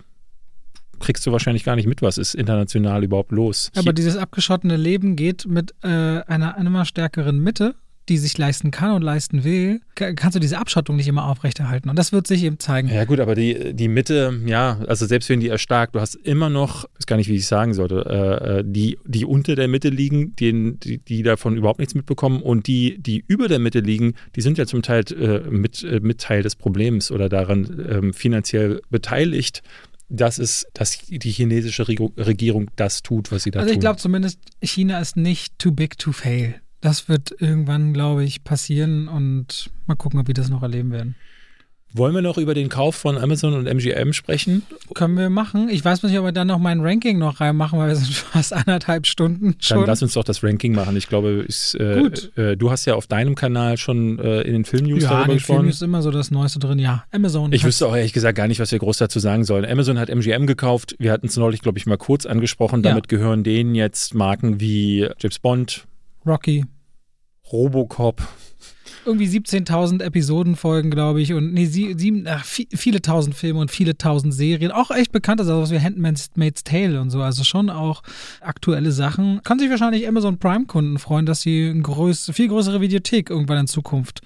kriegst 1.01 1.27
du 1.27 1.33
wahrscheinlich 1.33 1.65
gar 1.65 1.77
nicht 1.77 1.87
mit, 1.87 2.03
was 2.03 2.19
ist 2.19 2.35
international 2.35 3.05
überhaupt 3.05 3.33
los. 3.33 3.71
Aber 3.77 3.93
dieses 3.93 4.17
abgeschottene 4.17 4.77
Leben 4.77 5.17
geht 5.17 5.47
mit 5.47 5.75
äh, 5.83 5.89
einer 5.89 6.57
immer 6.59 6.85
stärkeren 6.85 7.39
Mitte, 7.39 7.75
die 8.09 8.19
sich 8.19 8.39
leisten 8.39 8.71
kann 8.71 8.93
und 8.93 9.03
leisten 9.03 9.43
will, 9.43 9.81
ka- 9.97 10.13
kannst 10.13 10.37
du 10.37 10.39
diese 10.39 10.59
Abschottung 10.59 10.95
nicht 10.95 11.09
immer 11.09 11.25
aufrechterhalten. 11.27 11.91
Und 11.91 11.99
das 11.99 12.13
wird 12.13 12.29
sich 12.29 12.45
eben 12.45 12.61
zeigen. 12.61 12.87
Ja 12.89 13.05
gut, 13.05 13.19
aber 13.19 13.35
die, 13.35 13.75
die 13.75 13.89
Mitte, 13.89 14.33
ja, 14.47 14.79
also 14.87 15.07
selbst 15.07 15.29
wenn 15.29 15.41
die 15.41 15.49
erstarkt, 15.49 15.97
du 15.97 16.01
hast 16.01 16.15
immer 16.15 16.49
noch, 16.49 16.85
ich 16.85 17.01
weiß 17.01 17.07
gar 17.07 17.17
nicht, 17.17 17.29
wie 17.29 17.35
ich 17.35 17.41
es 17.43 17.49
sagen 17.49 17.75
sollte, 17.75 18.05
äh, 18.09 18.59
äh, 18.61 18.65
die, 18.65 18.97
die 19.07 19.25
unter 19.25 19.57
der 19.57 19.67
Mitte 19.67 19.89
liegen, 19.89 20.37
die, 20.37 20.79
die, 20.79 20.99
die 20.99 21.25
davon 21.25 21.57
überhaupt 21.57 21.81
nichts 21.81 21.97
mitbekommen 21.97 22.43
und 22.43 22.69
die, 22.69 22.97
die 23.03 23.25
über 23.27 23.49
der 23.49 23.59
Mitte 23.59 23.81
liegen, 23.81 24.15
die 24.37 24.41
sind 24.41 24.57
ja 24.57 24.67
zum 24.67 24.83
Teil 24.83 25.03
äh, 25.11 25.41
mit, 25.51 25.83
äh, 25.83 25.99
mit 26.01 26.21
Teil 26.21 26.45
des 26.45 26.55
Problems 26.55 27.11
oder 27.11 27.29
daran 27.29 27.87
ähm, 27.91 28.15
finanziell 28.15 28.83
beteiligt, 28.89 29.65
dass 30.09 30.39
es, 30.39 30.67
dass 30.73 30.99
die 30.99 31.31
chinesische 31.31 31.89
Regierung 31.89 32.71
das 32.77 33.03
tut, 33.03 33.33
was 33.33 33.43
sie 33.43 33.51
da 33.51 33.61
Also 33.61 33.73
ich 33.73 33.81
glaube 33.81 33.99
zumindest, 33.99 34.39
China 34.63 35.01
ist 35.01 35.17
nicht 35.17 35.59
too 35.59 35.73
big 35.73 35.99
to 35.99 36.13
fail. 36.13 36.61
Das 36.81 37.09
wird 37.09 37.35
irgendwann, 37.41 37.93
glaube 37.93 38.25
ich, 38.25 38.45
passieren 38.45 39.09
und 39.09 39.71
mal 39.87 39.97
gucken, 39.97 40.21
ob 40.21 40.29
wir 40.29 40.35
das 40.35 40.49
noch 40.49 40.63
erleben 40.63 40.93
werden. 40.93 41.17
Wollen 41.93 42.15
wir 42.15 42.21
noch 42.21 42.37
über 42.37 42.53
den 42.53 42.69
Kauf 42.69 42.95
von 42.95 43.17
Amazon 43.17 43.55
und 43.55 43.67
MGM 43.67 44.13
sprechen? 44.13 44.63
Können 44.95 45.17
wir 45.17 45.31
machen. 45.31 45.71
Ich 45.71 45.83
weiß 45.83 46.03
nicht, 46.03 46.19
ob 46.19 46.25
wir 46.25 46.33
dann 46.33 46.49
noch 46.49 46.59
mein 46.59 46.81
Ranking 46.81 47.19
noch 47.19 47.41
reinmachen, 47.41 47.79
weil 47.79 47.89
wir 47.89 47.97
sind 47.97 48.13
fast 48.15 48.53
anderthalb 48.53 49.07
Stunden 49.07 49.53
Dann 49.53 49.57
schon. 49.61 49.87
lass 49.87 50.03
uns 50.03 50.13
doch 50.13 50.25
das 50.25 50.43
Ranking 50.43 50.75
machen. 50.75 50.97
Ich 50.97 51.09
glaube, 51.09 51.47
ich, 51.49 51.79
äh, 51.81 52.01
Gut. 52.01 52.37
Äh, 52.37 52.57
du 52.57 52.71
hast 52.71 52.85
ja 52.85 52.97
auf 52.97 53.07
deinem 53.07 53.35
Kanal 53.35 53.79
schon 53.79 54.19
äh, 54.19 54.43
in 54.43 54.53
den 54.53 54.65
Film-News 54.65 55.05
ja, 55.05 55.11
darüber 55.11 55.25
in 55.25 55.31
den 55.31 55.37
gesprochen. 55.39 55.57
Filmen 55.59 55.71
ist 55.71 55.83
immer 55.83 56.03
so 56.03 56.11
das 56.11 56.31
Neueste 56.31 56.59
drin. 56.59 56.79
Ja, 56.79 57.05
Amazon. 57.13 57.53
Ich 57.53 57.65
wüsste 57.65 57.87
auch 57.87 57.97
ehrlich 57.97 58.13
gesagt 58.13 58.37
gar 58.37 58.49
nicht, 58.49 58.61
was 58.61 58.73
wir 58.73 58.79
groß 58.79 58.99
dazu 58.99 59.19
sagen 59.19 59.45
sollen. 59.45 59.65
Amazon 59.65 59.99
hat 59.99 60.11
MGM 60.11 60.47
gekauft. 60.47 60.97
Wir 60.99 61.13
hatten 61.13 61.29
es 61.29 61.37
neulich, 61.37 61.63
glaube 61.63 61.79
ich, 61.79 61.87
mal 61.87 61.97
kurz 61.97 62.27
angesprochen. 62.27 62.83
Ja. 62.83 62.91
Damit 62.91 63.09
gehören 63.09 63.43
denen 63.43 63.75
jetzt 63.75 64.15
Marken 64.15 64.61
wie 64.61 65.09
James 65.19 65.39
Bond, 65.39 65.87
Rocky. 66.27 66.65
Robocop. 67.53 68.23
Irgendwie 69.07 69.27
17.000 69.27 70.03
Episodenfolgen, 70.03 70.91
glaube 70.91 71.21
ich, 71.21 71.33
und 71.33 71.53
nee, 71.55 71.67
sie, 71.67 71.95
sieben, 71.97 72.25
ach, 72.29 72.45
vi- 72.45 72.69
viele 72.77 73.01
tausend 73.01 73.35
Filme 73.35 73.61
und 73.61 73.71
viele 73.71 73.97
tausend 73.97 74.35
Serien. 74.35 74.71
Auch 74.73 74.91
echt 74.91 75.13
bekannt, 75.13 75.41
also 75.41 75.61
was 75.61 75.71
wie 75.71 75.81
Handmaid's 75.81 76.31
Maid's 76.35 76.65
Tale 76.65 77.01
und 77.01 77.11
so. 77.11 77.23
Also 77.23 77.45
schon 77.45 77.71
auch 77.71 78.03
aktuelle 78.41 78.93
Sachen. 78.93 79.41
Kann 79.45 79.59
sich 79.59 79.71
wahrscheinlich 79.71 80.07
Amazon 80.07 80.39
Prime-Kunden 80.39 80.99
freuen, 80.99 81.25
dass 81.27 81.41
sie 81.41 81.71
eine 81.71 81.83
größ 81.83 82.31
viel 82.35 82.49
größere 82.49 82.81
Videothek 82.81 83.31
irgendwann 83.31 83.59
in 83.59 83.67
Zukunft 83.67 84.21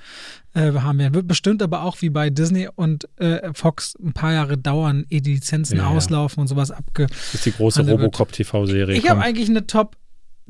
äh, 0.55 0.73
haben 0.73 0.98
werden. 0.98 1.15
Wird 1.15 1.28
bestimmt 1.28 1.62
aber 1.62 1.82
auch 1.85 2.01
wie 2.02 2.11
bei 2.11 2.31
Disney 2.31 2.69
und 2.74 3.09
äh, 3.20 3.52
Fox 3.55 3.94
ein 4.02 4.12
paar 4.12 4.32
Jahre 4.32 4.59
dauern, 4.59 5.05
ehe 5.11 5.20
die 5.23 5.35
Lizenzen 5.35 5.77
Ja, 5.77 5.85
ja. 5.85 5.89
auslaufen 5.90 6.40
und 6.40 6.48
sowas 6.48 6.70
abge. 6.70 7.07
Das 7.09 7.35
ist 7.35 7.47
die 7.47 7.52
große 7.52 7.86
Robocop-TV-Serie. 7.89 8.97
Ich 8.97 9.09
habe 9.09 9.20
eigentlich 9.20 9.48
eine 9.48 9.66
Top 9.66 9.97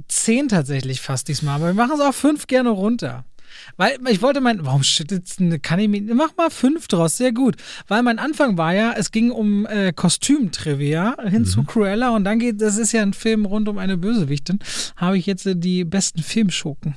10 0.09 0.49
tatsächlich 0.49 1.01
fast 1.03 1.29
diesmal, 1.29 1.57
aber 1.57 1.67
wir 1.67 1.75
machen 1.75 1.93
es 1.95 2.01
auch 2.01 2.15
fünf 2.15 2.47
gerne 2.47 2.71
runter. 2.71 3.25
Weil 3.77 3.99
ich 4.09 4.23
wollte 4.23 4.41
mein, 4.41 4.65
warum 4.65 4.83
schüttet 4.83 5.29
kann 5.63 5.79
ich 5.79 5.89
mir, 5.89 6.15
mach 6.15 6.37
mal 6.37 6.51
fünf 6.51 6.89
draus, 6.89 7.17
sehr 7.17 7.33
gut. 7.33 7.57
Weil 7.89 8.03
mein 8.03 8.19
Anfang 8.19 8.57
war 8.59 8.75
ja, 8.75 8.95
es 8.97 9.11
ging 9.11 9.31
um 9.31 9.67
äh, 9.67 9.93
Kostümtrivia 9.93 11.17
hin 11.29 11.45
zu 11.45 11.65
Cruella 11.65 12.11
und 12.11 12.25
dann 12.25 12.39
geht, 12.39 12.61
das 12.61 12.77
ist 12.77 12.93
ja 12.93 13.03
ein 13.03 13.13
Film 13.13 13.45
rund 13.45 13.69
um 13.69 13.79
eine 13.79 13.97
Bösewichtin, 13.97 14.59
habe 14.97 15.19
ich 15.19 15.27
jetzt 15.27 15.47
äh, 15.47 15.57
die 15.57 15.85
besten 15.85 16.23
Filmschurken. 16.23 16.95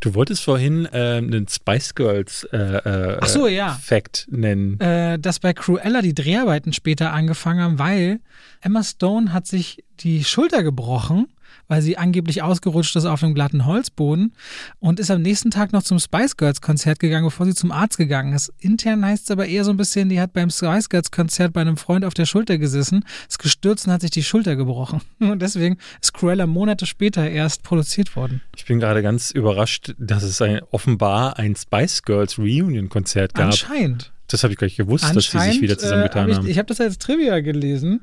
Du 0.00 0.14
wolltest 0.14 0.44
vorhin 0.44 0.86
äh, 0.86 1.16
einen 1.18 1.48
Spice 1.48 1.94
Girls 1.94 2.44
äh, 2.52 2.56
äh, 2.56 3.26
so, 3.26 3.48
ja. 3.48 3.78
Fact 3.82 4.26
nennen. 4.30 4.78
Äh, 4.80 5.18
dass 5.18 5.40
bei 5.40 5.52
Cruella 5.52 6.02
die 6.02 6.14
Dreharbeiten 6.14 6.72
später 6.72 7.12
angefangen 7.12 7.60
haben, 7.60 7.78
weil 7.78 8.20
Emma 8.60 8.82
Stone 8.82 9.32
hat 9.32 9.46
sich 9.46 9.84
die 10.00 10.24
Schulter 10.24 10.62
gebrochen 10.62 11.26
weil 11.72 11.80
sie 11.80 11.96
angeblich 11.96 12.42
ausgerutscht 12.42 12.94
ist 12.96 13.06
auf 13.06 13.22
einem 13.22 13.32
glatten 13.32 13.64
Holzboden 13.64 14.34
und 14.78 15.00
ist 15.00 15.10
am 15.10 15.22
nächsten 15.22 15.50
Tag 15.50 15.72
noch 15.72 15.82
zum 15.82 15.98
Spice 15.98 16.36
Girls 16.36 16.60
Konzert 16.60 16.98
gegangen, 16.98 17.24
bevor 17.24 17.46
sie 17.46 17.54
zum 17.54 17.72
Arzt 17.72 17.96
gegangen 17.96 18.34
ist. 18.34 18.52
Intern 18.58 19.02
heißt 19.06 19.24
es 19.24 19.30
aber 19.30 19.46
eher 19.46 19.64
so 19.64 19.70
ein 19.70 19.78
bisschen, 19.78 20.10
die 20.10 20.20
hat 20.20 20.34
beim 20.34 20.50
Spice 20.50 20.90
Girls 20.90 21.10
Konzert 21.10 21.54
bei 21.54 21.62
einem 21.62 21.78
Freund 21.78 22.04
auf 22.04 22.12
der 22.12 22.26
Schulter 22.26 22.58
gesessen, 22.58 23.06
ist 23.26 23.38
gestürzt 23.38 23.86
und 23.86 23.92
hat 23.94 24.02
sich 24.02 24.10
die 24.10 24.22
Schulter 24.22 24.54
gebrochen. 24.54 25.00
Und 25.18 25.40
deswegen 25.40 25.78
ist 26.02 26.12
Cruella 26.12 26.46
Monate 26.46 26.84
später 26.84 27.26
erst 27.26 27.62
produziert 27.62 28.16
worden. 28.16 28.42
Ich 28.54 28.66
bin 28.66 28.78
gerade 28.78 29.02
ganz 29.02 29.30
überrascht, 29.30 29.94
dass 29.98 30.24
es 30.24 30.42
ein, 30.42 30.60
offenbar 30.72 31.38
ein 31.38 31.56
Spice 31.56 32.02
Girls 32.02 32.38
Reunion 32.38 32.90
Konzert 32.90 33.32
gab. 33.32 33.46
Anscheinend. 33.46 34.12
Das 34.26 34.42
habe 34.42 34.52
ich 34.52 34.58
gar 34.58 34.66
nicht 34.66 34.76
gewusst, 34.76 35.04
dass 35.04 35.30
die 35.30 35.38
sich 35.38 35.60
wieder 35.60 35.78
zusammengetan 35.78 36.28
äh, 36.28 36.32
hab 36.32 36.38
haben. 36.38 36.46
ich, 36.46 36.52
ich 36.52 36.58
habe 36.58 36.66
das 36.66 36.80
als 36.80 36.98
Trivia 36.98 37.40
gelesen. 37.40 38.00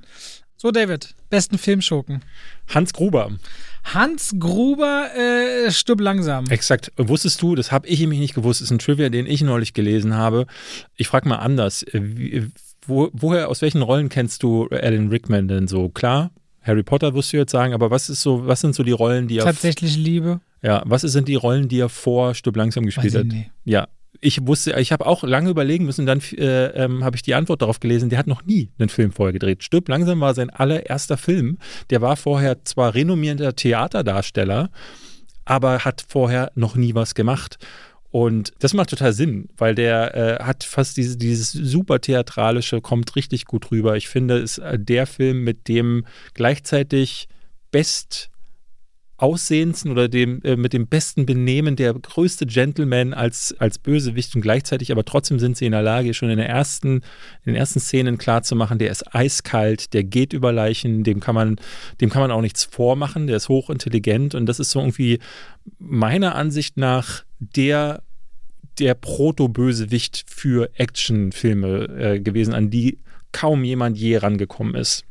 So, 0.62 0.72
David, 0.72 1.16
besten 1.30 1.58
Filmschurken. 1.58 2.22
Hans 2.68 2.92
Gruber. 2.92 3.32
Hans 3.86 4.36
Gruber 4.38 5.08
äh, 5.16 5.72
stirbt 5.72 6.02
langsam. 6.02 6.48
Exakt. 6.50 6.92
Wusstest 6.98 7.42
du, 7.42 7.56
das 7.56 7.72
habe 7.72 7.88
ich 7.88 8.02
nämlich 8.02 8.20
nicht 8.20 8.36
gewusst, 8.36 8.62
ist 8.62 8.70
ein 8.70 8.78
Trivia, 8.78 9.08
den 9.08 9.26
ich 9.26 9.42
neulich 9.42 9.74
gelesen 9.74 10.16
habe. 10.16 10.48
Ich 10.98 11.08
frage 11.08 11.30
mal 11.30 11.38
anders. 11.38 11.84
Äh, 11.84 12.02
Wie, 12.04 12.48
wo, 12.86 13.10
woher, 13.14 13.48
aus 13.48 13.62
welchen 13.62 13.82
Rollen 13.82 14.10
kennst 14.10 14.44
du 14.44 14.68
Alan 14.68 15.08
Rickman 15.08 15.48
denn 15.48 15.70
so? 15.70 15.88
Klar, 15.88 16.32
Harry 16.62 16.84
Potter 16.84 17.14
wirst 17.14 17.32
du 17.32 17.38
jetzt 17.38 17.52
sagen, 17.54 17.74
aber 17.74 17.90
was 17.90 18.10
ist 18.10 18.22
so, 18.22 18.46
was 18.46 18.60
sind 18.60 18.76
so 18.76 18.84
die 18.84 18.92
Rollen, 18.92 19.30
die 19.30 19.38
er 19.38 19.46
Tatsächlich 19.46 19.96
Liebe. 19.96 20.42
ja, 20.62 20.84
was 20.86 21.04
sind 21.04 21.30
die 21.30 21.36
Rollen, 21.36 21.70
die 21.70 21.80
er 21.80 21.88
vor 21.88 22.36
Stirb 22.36 22.58
langsam 22.58 22.86
gespielt 22.86 23.16
hat? 23.16 23.28
nicht. 23.28 23.50
Ja, 23.64 23.88
ich 24.22 24.46
wusste, 24.46 24.80
ich 24.80 24.92
habe 24.92 25.06
auch 25.06 25.24
lange 25.24 25.50
überlegen 25.50 25.86
müssen, 25.86 26.06
dann 26.06 26.22
äh, 26.38 26.68
ähm, 26.68 27.04
habe 27.04 27.16
ich 27.16 27.22
die 27.22 27.36
Antwort 27.36 27.62
darauf 27.62 27.80
gelesen, 27.80 28.10
der 28.10 28.20
hat 28.20 28.28
noch 28.28 28.44
nie 28.46 28.70
einen 28.78 28.90
Film 28.90 29.12
vorher 29.12 29.34
gedreht. 29.34 29.64
Stirb 29.64 29.88
langsam 29.88 30.20
war 30.20 30.34
sein 30.34 30.50
allererster 30.50 31.18
Film. 31.18 31.58
Der 31.90 32.02
war 32.02 32.18
vorher 32.18 32.64
zwar 32.66 32.96
renommierter 32.96 33.56
Theaterdarsteller, 33.56 34.70
aber 35.46 35.80
hat 35.86 36.04
vorher 36.08 36.52
noch 36.56 36.76
nie 36.76 36.96
was 36.96 37.16
gemacht. 37.16 37.58
Und 38.12 38.54
das 38.60 38.74
macht 38.74 38.90
total 38.90 39.14
Sinn, 39.14 39.50
weil 39.58 39.76
der 39.76 40.16
äh, 40.16 40.44
hat 40.44 40.64
fast 40.64 40.98
diese, 40.98 41.16
dieses 41.18 41.52
super 41.52 42.02
theatralische, 42.02 42.82
kommt 42.82 43.16
richtig 43.16 43.46
gut 43.46 43.70
rüber. 43.72 43.96
Ich 43.98 44.10
finde, 44.10 44.40
ist 44.40 44.58
äh, 44.58 44.80
der 44.80 45.06
Film, 45.06 45.44
mit 45.44 45.68
dem 45.68 46.06
gleichzeitig 46.34 47.28
best 47.72 48.32
aussehendsten 49.20 49.92
oder 49.92 50.08
dem, 50.08 50.42
äh, 50.44 50.56
mit 50.56 50.72
dem 50.72 50.88
besten 50.88 51.26
Benehmen 51.26 51.76
der 51.76 51.94
größte 51.94 52.46
Gentleman 52.46 53.14
als, 53.14 53.54
als 53.60 53.78
Bösewicht 53.78 54.34
und 54.36 54.42
gleichzeitig 54.42 54.92
aber 54.92 55.04
trotzdem 55.04 55.40
sind 55.40 55.58
sie 55.58 55.66
in 55.66 55.74
der 55.74 55.82
Lage, 55.82 56.14
schon 56.14 56.30
in, 56.30 56.38
der 56.38 56.48
ersten, 56.48 57.02
in 57.44 57.54
den 57.54 57.56
ersten 57.56 57.80
Szenen 57.80 58.18
klarzumachen, 58.18 58.80
der 58.80 58.92
ist 58.92 59.14
eiskalt, 59.14 59.94
der 59.94 60.06
geht 60.06 60.32
über 60.32 60.54
Leichen, 60.54 61.04
dem 61.04 61.20
kann 61.20 61.36
man, 61.36 61.58
dem 62.00 62.10
kann 62.10 62.22
man 62.22 62.32
auch 62.32 62.42
nichts 62.42 62.64
vormachen, 62.64 63.28
der 63.28 63.38
ist 63.38 63.50
hochintelligent 63.50 64.36
und 64.36 64.46
das 64.46 64.60
ist 64.60 64.72
so 64.72 64.80
irgendwie 64.80 65.20
meiner 65.80 66.36
Ansicht 66.36 66.78
nach 66.78 67.24
der 67.40 68.02
der 68.80 68.94
Proto-Bösewicht 68.94 70.24
für 70.28 70.70
Actionfilme 70.76 71.84
äh, 72.00 72.20
gewesen, 72.22 72.54
an 72.54 72.70
die 72.70 73.00
kaum 73.34 73.66
jemand 73.66 73.98
je 73.98 74.16
rangekommen 74.16 74.76
ist. 74.76 75.04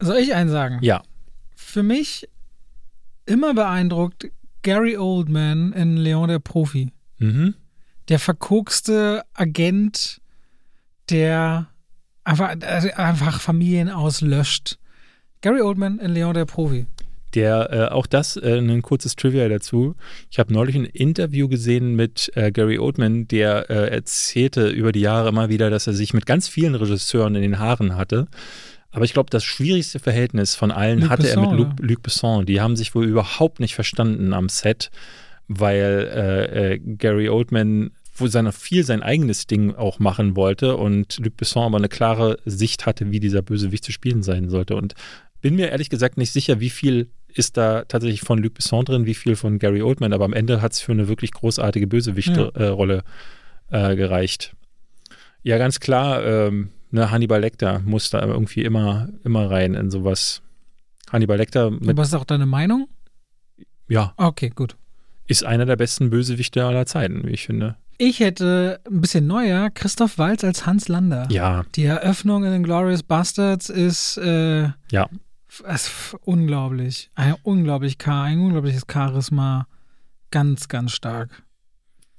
Soll 0.00 0.16
ich 0.16 0.34
einen 0.34 0.50
sagen? 0.50 0.78
Ja, 0.82 1.02
Für 1.54 1.84
mich 1.84 2.28
immer 3.30 3.54
beeindruckt 3.54 4.30
Gary 4.62 4.96
Oldman 4.98 5.72
in 5.72 5.96
Leon 5.96 6.28
der 6.28 6.40
Profi. 6.40 6.90
mhm. 7.18 7.54
Der 8.08 8.18
verkokste 8.18 9.22
Agent, 9.34 10.20
der 11.10 11.68
einfach, 12.24 12.56
äh, 12.60 12.92
einfach 12.94 13.40
Familien 13.40 13.88
auslöscht. 13.88 14.78
Gary 15.42 15.60
Oldman 15.60 16.00
in 16.00 16.12
Leon 16.12 16.34
der 16.34 16.44
Profi. 16.44 16.86
Der, 17.34 17.72
äh, 17.72 17.94
auch 17.94 18.06
das, 18.06 18.36
äh, 18.36 18.58
ein 18.58 18.82
kurzes 18.82 19.14
Trivia 19.14 19.48
dazu. 19.48 19.94
Ich 20.28 20.40
habe 20.40 20.52
neulich 20.52 20.74
ein 20.74 20.84
Interview 20.86 21.48
gesehen 21.48 21.94
mit 21.94 22.32
äh, 22.34 22.50
Gary 22.50 22.80
Oldman, 22.80 23.28
der 23.28 23.70
äh, 23.70 23.90
erzählte 23.90 24.68
über 24.68 24.90
die 24.90 25.00
Jahre 25.00 25.28
immer 25.28 25.48
wieder, 25.48 25.70
dass 25.70 25.86
er 25.86 25.92
sich 25.92 26.12
mit 26.12 26.26
ganz 26.26 26.48
vielen 26.48 26.74
Regisseuren 26.74 27.36
in 27.36 27.42
den 27.42 27.60
Haaren 27.60 27.96
hatte. 27.96 28.26
Aber 28.92 29.04
ich 29.04 29.12
glaube, 29.12 29.30
das 29.30 29.44
schwierigste 29.44 29.98
Verhältnis 29.98 30.54
von 30.54 30.70
allen 30.70 31.00
Luc 31.00 31.10
hatte 31.10 31.28
er 31.28 31.36
Besson, 31.36 31.50
mit 31.50 31.58
Luc, 31.58 31.68
oder? 31.68 31.86
Luc 31.86 32.02
Besson. 32.02 32.46
Die 32.46 32.60
haben 32.60 32.76
sich 32.76 32.94
wohl 32.94 33.06
überhaupt 33.06 33.60
nicht 33.60 33.74
verstanden 33.74 34.32
am 34.32 34.48
Set, 34.48 34.90
weil 35.46 36.10
äh, 36.12 36.74
äh, 36.74 36.78
Gary 36.78 37.28
Oldman 37.28 37.92
wo 38.20 38.26
seine, 38.26 38.52
viel 38.52 38.84
sein 38.84 39.02
eigenes 39.02 39.46
Ding 39.46 39.74
auch 39.74 39.98
machen 39.98 40.36
wollte 40.36 40.76
und 40.76 41.18
Luc 41.18 41.36
Besson 41.36 41.64
aber 41.64 41.78
eine 41.78 41.88
klare 41.88 42.38
Sicht 42.44 42.86
hatte, 42.86 43.10
wie 43.10 43.20
dieser 43.20 43.42
Bösewicht 43.42 43.84
zu 43.84 43.92
spielen 43.92 44.22
sein 44.22 44.48
sollte. 44.50 44.76
Und 44.76 44.94
bin 45.40 45.56
mir 45.56 45.70
ehrlich 45.70 45.90
gesagt 45.90 46.18
nicht 46.18 46.32
sicher, 46.32 46.60
wie 46.60 46.70
viel 46.70 47.08
ist 47.28 47.56
da 47.56 47.84
tatsächlich 47.84 48.20
von 48.20 48.38
Luc 48.38 48.54
Besson 48.54 48.84
drin, 48.84 49.06
wie 49.06 49.14
viel 49.14 49.36
von 49.36 49.58
Gary 49.58 49.82
Oldman, 49.82 50.12
aber 50.12 50.24
am 50.24 50.32
Ende 50.32 50.60
hat 50.60 50.72
es 50.72 50.80
für 50.80 50.92
eine 50.92 51.08
wirklich 51.08 51.32
großartige 51.32 51.86
Bösewicht-Rolle 51.86 53.02
äh, 53.70 53.96
gereicht. 53.96 54.54
Ja, 55.42 55.56
ganz 55.58 55.80
klar, 55.80 56.24
ähm, 56.24 56.70
ne, 56.90 57.10
Hannibal 57.10 57.40
Lecter 57.40 57.80
muss 57.80 58.10
da 58.10 58.20
irgendwie 58.24 58.62
immer, 58.62 59.08
immer 59.24 59.50
rein 59.50 59.74
in 59.74 59.90
sowas. 59.90 60.42
Hannibal 61.10 61.38
Lecter 61.38 61.70
mit, 61.70 61.96
Was 61.96 62.08
ist 62.08 62.14
auch 62.14 62.24
deine 62.24 62.46
Meinung? 62.46 62.88
ja, 63.88 64.12
Okay, 64.16 64.50
gut. 64.54 64.76
ist 65.26 65.44
einer 65.44 65.66
der 65.66 65.76
besten 65.76 66.10
Bösewichte 66.10 66.64
aller 66.64 66.86
Zeiten, 66.86 67.26
wie 67.26 67.30
ich 67.32 67.44
finde. 67.46 67.76
Ich 67.98 68.20
hätte 68.20 68.80
ein 68.90 69.00
bisschen 69.02 69.26
neuer 69.26 69.68
Christoph 69.70 70.16
Waltz 70.18 70.42
als 70.44 70.64
Hans 70.64 70.88
Lander. 70.88 71.26
Ja, 71.30 71.64
Die 71.74 71.84
Eröffnung 71.84 72.44
in 72.44 72.52
den 72.52 72.62
Glorious 72.62 73.02
Bastards 73.02 73.68
ist 73.68 74.16
äh, 74.18 74.68
ja. 74.90 75.08
f- 75.66 76.16
unglaublich. 76.22 77.10
Ein 77.14 77.34
unglaublich 77.42 77.96
ein 78.06 78.38
unglaubliches 78.40 78.84
Charisma. 78.90 79.66
Ganz, 80.30 80.68
ganz 80.68 80.92
stark. 80.92 81.42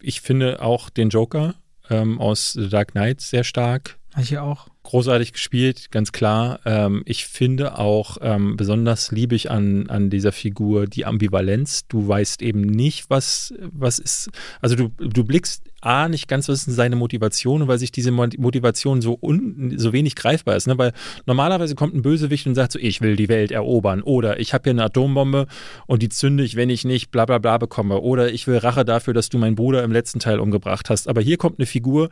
Ich 0.02 0.22
finde 0.22 0.62
auch 0.62 0.90
den 0.92 1.10
Joker 1.10 1.56
ähm, 1.90 2.20
aus 2.20 2.54
The 2.54 2.70
Dark 2.70 2.92
Knight 2.92 3.22
sehr 3.22 3.44
stark. 3.44 3.98
Ich 4.20 4.38
auch. 4.38 4.68
großartig 4.84 5.32
gespielt, 5.32 5.90
ganz 5.90 6.12
klar. 6.12 6.60
Ähm, 6.66 7.02
ich 7.06 7.26
finde 7.26 7.78
auch 7.78 8.18
ähm, 8.22 8.58
besonders 8.58 9.12
liebe 9.12 9.36
ich 9.36 9.50
an, 9.50 9.90
an 9.90 10.10
dieser 10.10 10.34
Figur 10.34 10.86
die 10.86 11.06
Ambivalenz. 11.06 11.88
Du 11.88 12.10
weißt 12.10 12.42
eben 12.42 12.60
nicht, 12.62 13.10
was, 13.10 13.54
was 13.72 14.00
ist. 14.00 14.30
Also 14.60 14.76
du, 14.76 14.90
du 14.98 15.24
blickst 15.24 15.64
A, 15.80 16.10
nicht 16.10 16.28
ganz, 16.28 16.50
was 16.50 16.68
ist 16.68 16.76
seine 16.76 16.98
Motivation, 16.98 17.70
weil 17.70 17.80
sich 17.80 17.94
diese 17.94 18.12
Mo- 18.12 18.28
Motivation 18.38 19.02
so, 19.02 19.18
un, 19.22 19.76
so 19.78 19.94
wenig 19.94 20.16
greifbar 20.16 20.58
ist. 20.58 20.68
Ne? 20.68 20.78
Weil 20.78 20.92
normalerweise 21.26 21.76
kommt 21.76 21.96
ein 21.96 22.02
Bösewicht 22.02 22.46
und 22.48 22.56
sagt 22.56 22.74
so, 22.74 22.80
ich 22.80 23.00
will 23.00 23.16
die 23.16 23.30
Welt 23.30 23.52
erobern 23.52 24.02
oder 24.02 24.42
ich 24.42 24.54
habe 24.54 24.64
hier 24.64 24.72
eine 24.72 24.84
Atombombe 24.84 25.48
und 25.88 26.02
die 26.02 26.10
zünde 26.10 26.44
ich, 26.44 26.58
wenn 26.58 26.70
ich 26.70 26.84
nicht 26.84 27.12
bla 27.12 27.26
bla 27.26 27.38
bla 27.38 27.58
bekomme 27.58 28.02
oder 28.02 28.32
ich 28.32 28.46
will 28.46 28.58
Rache 28.58 28.84
dafür, 28.84 29.14
dass 29.14 29.30
du 29.30 29.38
meinen 29.38 29.56
Bruder 29.56 29.84
im 29.84 29.92
letzten 29.94 30.20
Teil 30.20 30.42
umgebracht 30.42 30.90
hast. 30.90 31.08
Aber 31.08 31.22
hier 31.22 31.38
kommt 31.38 31.60
eine 31.60 31.66
Figur, 31.66 32.10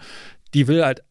die 0.53 0.67
will 0.67 0.83
halt 0.83 1.03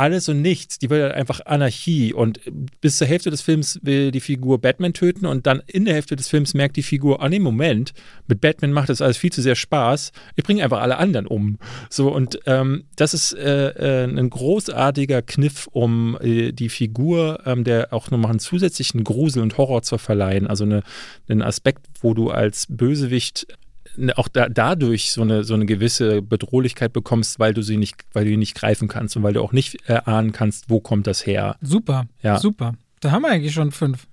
alles 0.00 0.30
und 0.30 0.40
nichts. 0.40 0.78
Die 0.78 0.88
will 0.88 1.12
einfach 1.12 1.40
Anarchie. 1.44 2.14
Und 2.14 2.40
bis 2.80 2.96
zur 2.96 3.06
Hälfte 3.06 3.30
des 3.30 3.42
Films 3.42 3.78
will 3.82 4.10
die 4.10 4.20
Figur 4.20 4.58
Batman 4.58 4.94
töten 4.94 5.26
und 5.26 5.46
dann 5.46 5.62
in 5.66 5.84
der 5.84 5.94
Hälfte 5.94 6.16
des 6.16 6.28
Films 6.28 6.54
merkt 6.54 6.76
die 6.76 6.82
Figur, 6.82 7.22
ah 7.22 7.28
nee, 7.28 7.38
Moment, 7.38 7.92
mit 8.26 8.40
Batman 8.40 8.72
macht 8.72 8.88
das 8.88 9.02
alles 9.02 9.18
viel 9.18 9.30
zu 9.30 9.42
sehr 9.42 9.54
Spaß. 9.54 10.12
Ich 10.36 10.44
bringe 10.44 10.64
einfach 10.64 10.80
alle 10.80 10.96
anderen 10.96 11.26
um. 11.26 11.58
So, 11.90 12.12
und 12.12 12.40
ähm, 12.46 12.84
das 12.96 13.12
ist 13.12 13.34
äh, 13.34 14.04
äh, 14.04 14.04
ein 14.04 14.30
großartiger 14.30 15.20
Kniff, 15.20 15.68
um 15.70 16.16
äh, 16.22 16.52
die 16.52 16.70
Figur, 16.70 17.40
ähm, 17.44 17.64
der 17.64 17.92
auch 17.92 18.10
nochmal 18.10 18.30
einen 18.30 18.40
zusätzlichen 18.40 19.04
Grusel 19.04 19.42
und 19.42 19.58
Horror 19.58 19.82
zu 19.82 19.98
verleihen. 19.98 20.46
Also 20.46 20.64
eine, 20.64 20.82
einen 21.28 21.42
Aspekt, 21.42 21.86
wo 22.00 22.14
du 22.14 22.30
als 22.30 22.66
Bösewicht 22.70 23.46
auch 24.16 24.28
da, 24.28 24.48
dadurch 24.48 25.12
so 25.12 25.22
eine, 25.22 25.44
so 25.44 25.54
eine 25.54 25.66
gewisse 25.66 26.22
Bedrohlichkeit 26.22 26.92
bekommst, 26.92 27.38
weil 27.38 27.54
du 27.54 27.62
sie 27.62 27.76
nicht, 27.76 28.04
weil 28.12 28.24
du 28.24 28.30
ihn 28.30 28.38
nicht 28.38 28.54
greifen 28.54 28.88
kannst 28.88 29.16
und 29.16 29.22
weil 29.22 29.32
du 29.32 29.42
auch 29.42 29.52
nicht 29.52 29.88
äh, 29.88 30.00
ahnen 30.04 30.32
kannst, 30.32 30.70
wo 30.70 30.80
kommt 30.80 31.06
das 31.06 31.26
her. 31.26 31.56
Super. 31.60 32.06
Ja. 32.22 32.38
Super. 32.38 32.74
Da 33.00 33.10
haben 33.10 33.22
wir 33.22 33.28
eigentlich 33.28 33.54
schon 33.54 33.72
fünf. 33.72 34.06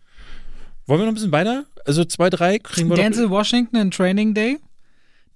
Wollen 0.85 1.01
wir 1.01 1.05
noch 1.05 1.11
ein 1.11 1.15
bisschen 1.15 1.31
weiter? 1.31 1.65
Also 1.85 2.05
zwei, 2.05 2.29
drei 2.29 2.59
kriegen 2.59 2.89
wir 2.89 2.95
Denzel 2.95 3.29
Washington 3.29 3.77
in 3.77 3.91
Training 3.91 4.33
Day. 4.33 4.57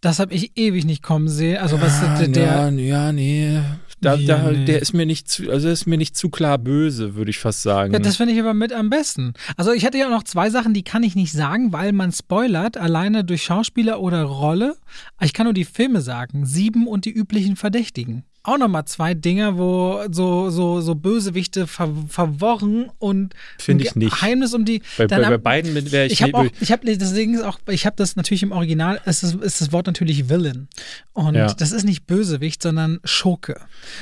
Das 0.02 0.20
habe 0.20 0.34
ich 0.34 0.58
ewig 0.58 0.84
nicht 0.86 1.04
kommen 1.04 1.30
sehen. 1.30 1.58
Also 1.58 1.80
was 1.80 2.02
Ah, 2.02 2.18
der, 2.18 2.28
der 2.28 2.44
ja, 2.44 2.70
ja, 2.70 3.12
nee. 3.12 3.62
Da, 4.02 4.18
da, 4.18 4.52
nee. 4.52 4.66
Der 4.66 4.82
ist 4.82 4.94
mir 4.94 5.06
nicht 5.06 5.30
zu, 5.30 5.52
also 5.52 5.66
der 5.68 5.74
ist 5.74 5.86
mir 5.86 5.98
nicht 5.98 6.18
zu 6.18 6.30
klar 6.30 6.58
böse, 6.58 7.14
würde 7.14 7.30
ich 7.30 7.38
fast 7.38 7.62
sagen. 7.62 7.94
Ja, 7.94 8.00
das 8.00 8.18
finde 8.18 8.34
ich 8.34 8.40
aber 8.40 8.56
mit 8.56 8.74
am 8.74 8.90
besten. 8.90 9.34
Also 9.58 9.74
ich 9.74 9.86
hatte 9.86 10.00
ja 10.00 10.10
noch 10.10 10.24
zwei 10.24 10.50
Sachen, 10.50 10.74
die 10.74 10.82
kann 10.82 11.04
ich 11.04 11.16
nicht 11.16 11.32
sagen, 11.32 11.72
weil 11.72 11.94
man 11.94 12.12
spoilert, 12.12 12.78
alleine 12.78 13.24
durch 13.24 13.44
Schauspieler 13.44 14.02
oder 14.02 14.24
Rolle. 14.24 14.76
Ich 15.22 15.34
kann 15.34 15.44
nur 15.46 15.54
die 15.54 15.66
Filme 15.66 16.02
sagen. 16.02 16.48
Sieben 16.48 16.88
und 16.88 17.06
die 17.06 17.12
üblichen 17.12 17.56
Verdächtigen. 17.56 18.24
Auch 18.44 18.58
nochmal 18.58 18.86
zwei 18.86 19.14
Dinger, 19.14 19.58
wo 19.58 20.02
so, 20.12 20.50
so, 20.50 20.82
so 20.82 20.96
Bösewichte 20.96 21.68
ver 21.68 21.90
verworren 22.08 22.90
und 22.98 23.34
Finde 23.60 23.84
ich 23.86 23.96
nicht. 23.96 24.12
Geheimnis 24.14 24.54
um 24.54 24.66
die. 24.66 24.82
Bei, 24.98 25.06
bei, 25.08 25.20
bei 25.20 25.26
hab- 25.26 25.44
beiden 25.44 25.92
wäre 25.92 26.08
ich, 26.08 26.22
ich 26.22 26.34
auch, 26.34 26.46
ich 26.60 26.72
habe 26.72 26.84
deswegen 26.86 27.36
ist 27.36 27.44
auch, 27.44 27.60
ich 27.68 27.86
habe 27.86 27.96
das 27.98 28.16
natürlich 28.16 28.42
im 28.44 28.52
Original, 28.52 29.00
ist 29.06 29.22
das, 29.24 29.36
ist 29.36 29.62
das 29.62 29.72
Wort 29.72 29.86
natürlich 29.88 30.28
Villain. 30.30 30.68
Und 31.14 31.36
Ja. 31.36 31.54
das 31.54 31.72
ist 31.72 31.84
nicht 31.84 32.08
Bösewicht, 32.08 32.64
sondern 32.64 33.00
Schurke. 33.04 33.60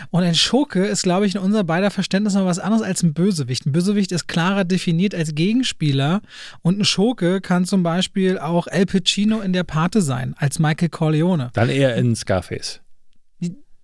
Und 0.09 0.23
ein 0.23 0.35
Schurke 0.35 0.85
ist, 0.85 1.03
glaube 1.03 1.25
ich, 1.25 1.35
in 1.35 1.41
unser 1.41 1.63
beider 1.63 1.91
Verständnis 1.91 2.33
noch 2.35 2.45
was 2.45 2.59
anderes 2.59 2.83
als 2.83 3.03
ein 3.03 3.13
Bösewicht. 3.13 3.65
Ein 3.65 3.71
Bösewicht 3.73 4.11
ist 4.11 4.27
klarer 4.27 4.63
definiert 4.63 5.13
als 5.15 5.35
Gegenspieler 5.35 6.21
und 6.61 6.79
ein 6.79 6.85
Schurke 6.85 7.41
kann 7.41 7.65
zum 7.65 7.83
Beispiel 7.83 8.37
auch 8.39 8.67
El 8.67 8.85
Pacino 8.85 9.41
in 9.41 9.51
der 9.53 9.63
Pate 9.63 10.01
sein, 10.01 10.33
als 10.37 10.59
Michael 10.59 10.89
Corleone. 10.89 11.49
dann 11.53 11.69
eher 11.69 11.95
in 11.97 12.15
Scarface. 12.15 12.79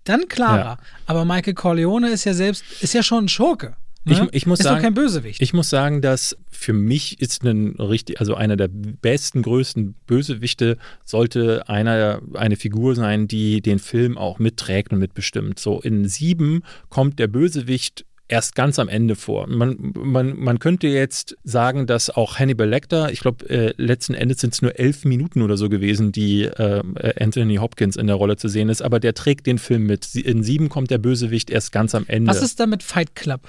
Dann 0.06 0.28
klarer. 0.30 0.58
Ja. 0.58 0.78
Aber 1.06 1.26
Michael 1.26 1.54
Corleone 1.54 2.10
ist 2.10 2.24
ja 2.24 2.34
selbst, 2.34 2.64
ist 2.82 2.94
ja 2.94 3.04
schon 3.04 3.26
ein 3.26 3.30
Schurke. 3.30 3.76
Ne? 4.08 4.14
Ich- 4.14 4.34
ich 4.36 4.46
muss 4.46 4.60
ist 4.60 4.64
sagen- 4.66 4.76
doch 4.78 4.84
kein 4.84 4.94
Bösewicht. 4.94 5.42
Ich 5.42 5.54
muss 5.54 5.68
sagen, 5.70 6.02
dass 6.02 6.38
für 6.52 6.74
mich 6.74 7.20
ist 7.20 7.44
ein 7.44 7.76
richtig, 7.80 8.20
also 8.20 8.36
einer 8.36 8.56
der 8.56 8.68
besten, 8.70 9.42
größten 9.42 9.96
Bösewichte 10.06 10.78
sollte 11.04 11.68
einer 11.68 12.22
eine 12.36 12.56
Figur 12.56 12.94
sein, 12.96 13.28
die 13.28 13.62
den 13.62 13.80
Film 13.80 14.18
auch 14.18 14.38
mitträgt 14.38 14.94
und 14.94 15.00
mitbestimmt. 15.00 15.58
So 15.60 15.82
in 15.82 16.08
sieben 16.08 16.62
kommt 16.90 17.18
der 17.18 17.28
Bösewicht 17.28 18.06
erst 18.28 18.56
ganz 18.56 18.80
am 18.80 18.88
Ende 18.88 19.16
vor. 19.16 19.48
Man, 19.48 19.94
man, 19.96 20.38
man 20.38 20.60
könnte 20.60 20.88
jetzt 20.88 21.38
sagen, 21.44 21.86
dass 21.86 22.10
auch 22.10 22.40
Hannibal 22.40 22.68
Lecter, 22.68 23.12
ich 23.12 23.20
glaube, 23.20 23.48
äh, 23.50 23.74
letzten 23.78 24.14
Endes 24.14 24.42
sind 24.42 24.54
es 24.54 24.62
nur 24.62 24.80
elf 24.80 25.06
Minuten 25.06 25.42
oder 25.42 25.58
so 25.58 25.70
gewesen, 25.70 26.12
die 26.12 26.44
äh, 26.44 26.82
Anthony 27.20 27.58
Hopkins 27.58 27.96
in 27.96 28.08
der 28.08 28.16
Rolle 28.16 28.38
zu 28.38 28.48
sehen 28.48 28.70
ist, 28.70 28.82
aber 28.82 29.00
der 29.00 29.14
trägt 29.14 29.46
den 29.46 29.58
Film 29.58 29.84
mit. 29.84 30.16
In 30.16 30.44
sieben 30.44 30.70
kommt 30.70 30.92
der 30.92 30.98
Bösewicht 30.98 31.50
erst 31.50 31.72
ganz 31.72 31.94
am 31.94 32.06
Ende. 32.08 32.30
Was 32.30 32.42
ist 32.42 32.60
da 32.60 32.66
mit 32.66 32.84
Fight 32.84 33.16
Club? 33.16 33.42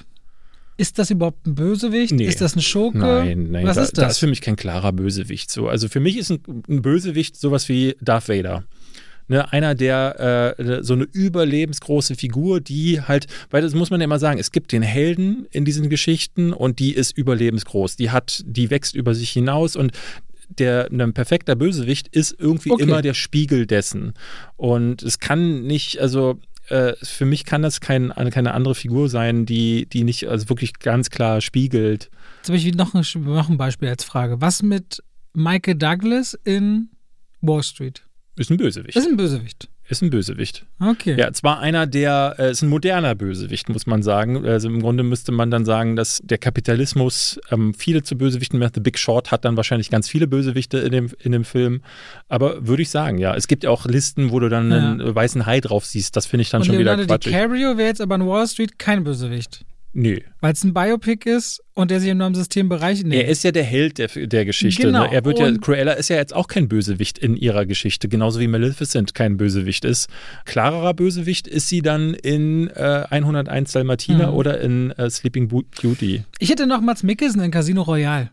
Ist 0.78 0.98
das 0.98 1.10
überhaupt 1.10 1.46
ein 1.46 1.54
Bösewicht? 1.54 2.12
Nee. 2.12 2.26
Ist 2.26 2.42
das 2.42 2.54
ein 2.54 2.60
Schurke? 2.60 2.98
Nein, 2.98 3.50
nein, 3.50 3.66
Was 3.66 3.76
da, 3.76 3.82
ist 3.82 3.96
da 3.96 4.02
das? 4.02 4.12
ist 4.12 4.18
für 4.18 4.26
mich 4.26 4.42
kein 4.42 4.56
klarer 4.56 4.92
Bösewicht. 4.92 5.50
So. 5.50 5.68
Also 5.68 5.88
für 5.88 6.00
mich 6.00 6.18
ist 6.18 6.30
ein, 6.30 6.40
ein 6.68 6.82
Bösewicht 6.82 7.36
sowas 7.36 7.70
wie 7.70 7.96
Darth 8.02 8.28
Vader. 8.28 8.64
Ne, 9.28 9.52
einer, 9.52 9.74
der 9.74 10.54
äh, 10.58 10.82
so 10.84 10.94
eine 10.94 11.02
überlebensgroße 11.02 12.14
Figur, 12.14 12.60
die 12.60 13.00
halt, 13.00 13.26
weil 13.50 13.60
das 13.60 13.74
muss 13.74 13.90
man 13.90 14.00
ja 14.00 14.04
immer 14.04 14.20
sagen, 14.20 14.38
es 14.38 14.52
gibt 14.52 14.70
den 14.70 14.82
Helden 14.82 15.46
in 15.50 15.64
diesen 15.64 15.88
Geschichten 15.90 16.52
und 16.52 16.78
die 16.78 16.92
ist 16.94 17.18
überlebensgroß. 17.18 17.96
Die 17.96 18.10
hat, 18.10 18.44
die 18.46 18.70
wächst 18.70 18.94
über 18.94 19.16
sich 19.16 19.30
hinaus 19.30 19.74
und 19.74 19.90
der 20.48 20.88
ein 20.92 21.12
perfekter 21.12 21.56
Bösewicht 21.56 22.06
ist 22.06 22.36
irgendwie 22.38 22.70
Okay. 22.70 22.84
immer 22.84 23.02
der 23.02 23.14
Spiegel 23.14 23.66
dessen. 23.66 24.14
Und 24.56 25.02
es 25.02 25.18
kann 25.18 25.62
nicht, 25.64 25.98
also 26.00 26.38
äh, 26.68 26.92
für 27.02 27.24
mich 27.24 27.44
kann 27.44 27.62
das 27.62 27.80
kein, 27.80 28.10
keine 28.30 28.54
andere 28.54 28.76
Figur 28.76 29.08
sein, 29.08 29.44
die, 29.44 29.86
die 29.86 30.04
nicht 30.04 30.28
also 30.28 30.48
wirklich 30.48 30.78
ganz 30.78 31.10
klar 31.10 31.40
spiegelt. 31.40 32.10
Jetzt 32.38 32.48
habe 32.48 32.58
ich 32.58 32.74
noch 32.76 32.94
ein, 32.94 33.04
noch 33.24 33.48
ein 33.48 33.56
Beispiel 33.56 33.88
als 33.88 34.04
Frage. 34.04 34.40
Was 34.40 34.62
mit 34.62 35.02
Michael 35.34 35.74
Douglas 35.74 36.38
in 36.44 36.90
Wall 37.40 37.64
Street? 37.64 38.04
Ist 38.36 38.50
ein 38.50 38.58
Bösewicht. 38.58 38.96
Ist 38.96 39.06
ein 39.08 39.16
Bösewicht. 39.16 39.68
Ist 39.88 40.02
ein 40.02 40.10
Bösewicht. 40.10 40.66
Okay. 40.80 41.16
Ja, 41.18 41.32
zwar 41.32 41.60
einer, 41.60 41.86
der 41.86 42.34
äh, 42.38 42.50
ist 42.50 42.60
ein 42.62 42.68
moderner 42.68 43.14
Bösewicht, 43.14 43.68
muss 43.68 43.86
man 43.86 44.02
sagen. 44.02 44.44
Also 44.44 44.68
im 44.68 44.80
Grunde 44.82 45.04
müsste 45.04 45.32
man 45.32 45.50
dann 45.50 45.64
sagen, 45.64 45.96
dass 45.96 46.20
der 46.24 46.36
Kapitalismus 46.38 47.40
ähm, 47.50 47.72
viele 47.72 48.02
zu 48.02 48.18
Bösewichten 48.18 48.58
macht. 48.58 48.74
The 48.74 48.80
Big 48.80 48.98
Short 48.98 49.30
hat 49.30 49.44
dann 49.44 49.56
wahrscheinlich 49.56 49.88
ganz 49.88 50.08
viele 50.08 50.26
Bösewichte 50.26 50.78
in 50.78 50.92
dem, 50.92 51.10
in 51.20 51.32
dem 51.32 51.44
Film. 51.44 51.82
Aber 52.28 52.66
würde 52.66 52.82
ich 52.82 52.90
sagen, 52.90 53.18
ja. 53.18 53.34
Es 53.34 53.48
gibt 53.48 53.64
ja 53.64 53.70
auch 53.70 53.86
Listen, 53.86 54.30
wo 54.32 54.40
du 54.40 54.48
dann 54.48 54.70
Ja. 54.70 54.76
einen 54.90 55.14
weißen 55.14 55.46
Hai 55.46 55.60
drauf 55.60 55.86
siehst. 55.86 56.16
Das 56.16 56.26
finde 56.26 56.42
ich 56.42 56.50
dann 56.50 56.60
Und 56.62 56.66
schon 56.66 56.74
Leonardo 56.76 57.04
wieder 57.04 57.14
quatschig. 57.14 57.32
DiCaprio 57.32 57.78
wäre 57.78 57.88
jetzt 57.88 58.00
aber 58.00 58.16
in 58.16 58.26
Wall 58.26 58.46
Street 58.48 58.78
kein 58.78 59.04
Bösewicht. 59.04 59.64
Nö. 59.98 60.18
Weil 60.42 60.52
es 60.52 60.62
ein 60.62 60.74
Biopic 60.74 61.24
ist 61.24 61.62
und 61.72 61.90
der 61.90 62.00
sich 62.00 62.10
in 62.10 62.20
einem 62.20 62.34
Systembereich 62.34 63.02
nee. 63.02 63.16
Er 63.16 63.28
ist 63.28 63.44
ja 63.44 63.50
der 63.50 63.64
Held 63.64 63.96
der, 63.96 64.08
der 64.08 64.44
Geschichte. 64.44 64.82
Genau. 64.82 65.04
Ne? 65.04 65.12
Er 65.12 65.24
wird 65.24 65.38
ja, 65.38 65.50
Cruella 65.56 65.92
ist 65.94 66.10
ja 66.10 66.16
jetzt 66.16 66.34
auch 66.34 66.48
kein 66.48 66.68
Bösewicht 66.68 67.16
in 67.18 67.34
ihrer 67.34 67.64
Geschichte, 67.64 68.06
genauso 68.06 68.38
wie 68.38 68.46
Maleficent 68.46 69.14
kein 69.14 69.38
Bösewicht 69.38 69.86
ist. 69.86 70.10
Klarerer 70.44 70.92
Bösewicht 70.92 71.48
ist 71.48 71.70
sie 71.70 71.80
dann 71.80 72.12
in 72.12 72.68
äh, 72.68 73.04
101 73.08 73.72
Dalmatiner 73.72 74.28
Mhm. 74.32 74.34
oder 74.34 74.60
in 74.60 74.90
äh, 74.90 75.08
Sleeping 75.08 75.48
Beauty. 75.48 76.24
Ich 76.40 76.50
hätte 76.50 76.66
noch 76.66 76.82
Mats 76.82 77.02
Mikkelsen 77.02 77.40
in 77.40 77.50
Casino 77.50 77.80
Royale. 77.80 78.28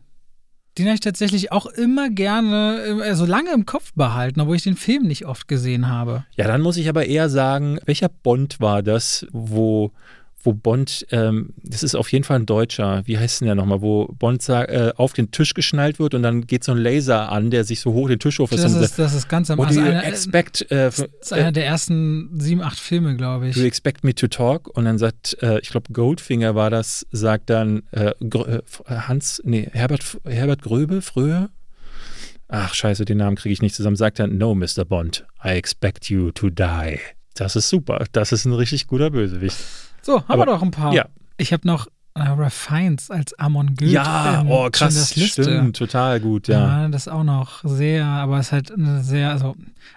Den 0.77 0.87
habe 0.87 0.95
ich 0.95 1.01
tatsächlich 1.01 1.53
auch 1.53 1.67
immer 1.67 2.09
gerne, 2.09 3.03
äh, 3.05 3.15
so 3.15 3.25
lange 3.25 3.53
im 3.53 3.65
Kopf 3.65 3.93
behalten, 3.93 4.41
obwohl 4.41 4.57
ich 4.57 4.63
den 4.63 4.75
Film 4.75 5.03
nicht 5.03 5.25
oft 5.25 5.47
gesehen 5.47 5.87
habe. 5.87 6.25
Ja, 6.35 6.45
dann 6.45 6.59
muss 6.59 6.75
ich 6.75 6.89
aber 6.89 7.05
eher 7.05 7.29
sagen, 7.29 7.77
welcher 7.85 8.09
Bond 8.09 8.59
war 8.59 8.83
das, 8.83 9.25
wo, 9.31 9.91
wo 10.43 10.53
Bond, 10.53 11.05
ähm, 11.11 11.53
das 11.63 11.83
ist 11.83 11.95
auf 11.95 12.11
jeden 12.11 12.23
Fall 12.23 12.39
ein 12.39 12.45
Deutscher, 12.45 13.01
wie 13.05 13.17
heißt 13.17 13.41
denn 13.41 13.47
der 13.47 13.55
nochmal, 13.55 13.81
wo 13.81 14.07
Bond 14.19 14.47
äh, 14.49 14.91
auf 14.97 15.13
den 15.13 15.31
Tisch 15.31 15.53
geschnallt 15.53 15.99
wird 15.99 16.13
und 16.13 16.23
dann 16.23 16.45
geht 16.45 16.63
so 16.63 16.73
ein 16.73 16.77
Laser 16.77 17.31
an, 17.31 17.49
der 17.49 17.63
sich 17.63 17.79
so 17.79 17.93
hoch 17.93 18.09
den 18.09 18.19
Tisch 18.19 18.39
hoch 18.39 18.49
Das 18.49 18.73
ist, 18.73 18.99
das 18.99 19.13
ist 19.13 19.29
ganz 19.29 19.49
am 19.49 19.57
do 19.57 19.63
also 19.63 19.79
einer, 19.79 20.05
expect, 20.05 20.69
äh, 20.71 20.85
Das 20.85 20.99
ist 20.99 21.33
einer 21.33 21.51
der 21.51 21.65
ersten 21.65 22.39
sieben, 22.39 22.61
acht 22.61 22.79
Filme, 22.79 23.15
glaube 23.15 23.45
Do 23.51 23.59
you 23.59 23.61
ich. 23.61 23.67
expect 23.67 24.03
me 24.03 24.13
to 24.13 24.27
talk? 24.27 24.67
Und 24.75 24.85
dann 24.85 24.97
sagt, 24.97 25.37
äh, 25.41 25.59
ich 25.59 25.69
glaube, 25.69 25.91
Goldfinger 25.93 26.55
war 26.55 26.69
das, 26.69 27.05
sagt 27.11 27.49
dann 27.49 27.83
äh, 27.91 28.11
äh, 28.21 28.61
Hans, 28.87 29.41
nee, 29.45 29.69
Herbert, 29.71 30.17
Herbert 30.25 30.61
Gröbe, 30.61 31.01
Fröhe? 31.01 31.49
Ach, 32.49 32.73
scheiße, 32.73 33.05
den 33.05 33.17
Namen 33.17 33.35
kriege 33.35 33.53
ich 33.53 33.61
nicht 33.61 33.73
zusammen. 33.75 33.95
Sagt 33.95 34.19
dann, 34.19 34.37
no, 34.37 34.53
Mr. 34.53 34.85
Bond, 34.85 35.25
I 35.43 35.49
expect 35.49 36.09
you 36.09 36.31
to 36.31 36.49
die. 36.49 36.99
Das 37.33 37.55
ist 37.55 37.69
super. 37.69 38.05
Das 38.11 38.31
ist 38.31 38.45
ein 38.45 38.53
richtig 38.53 38.85
guter 38.85 39.09
Bösewicht. 39.09 39.57
So, 40.05 40.15
haben 40.21 40.25
Aber- 40.27 40.41
wir 40.43 40.45
doch 40.47 40.61
ein 40.61 40.71
paar. 40.71 40.93
ja. 40.93 41.05
Ich 41.37 41.51
habe 41.51 41.67
noch 41.67 41.87
äh, 42.15 42.21
Ralph 42.21 42.53
Fiennes 42.53 43.09
als 43.09 43.33
Amon 43.39 43.73
Goeth. 43.75 43.89
Ja, 43.89 44.41
in 44.41 44.47
oh, 44.47 44.69
krass. 44.71 45.15
Liste. 45.15 45.43
Stimmt, 45.43 45.75
total 45.77 46.19
gut, 46.19 46.47
ja. 46.47 46.83
Ja, 46.83 46.87
das 46.89 47.07
auch 47.07 47.23
noch 47.23 47.61
sehr, 47.63 48.05
aber 48.05 48.37
es 48.37 48.47
ist 48.47 48.51
halt 48.51 48.71
eine 48.71 49.03
sehr, 49.03 49.31
also 49.31 49.55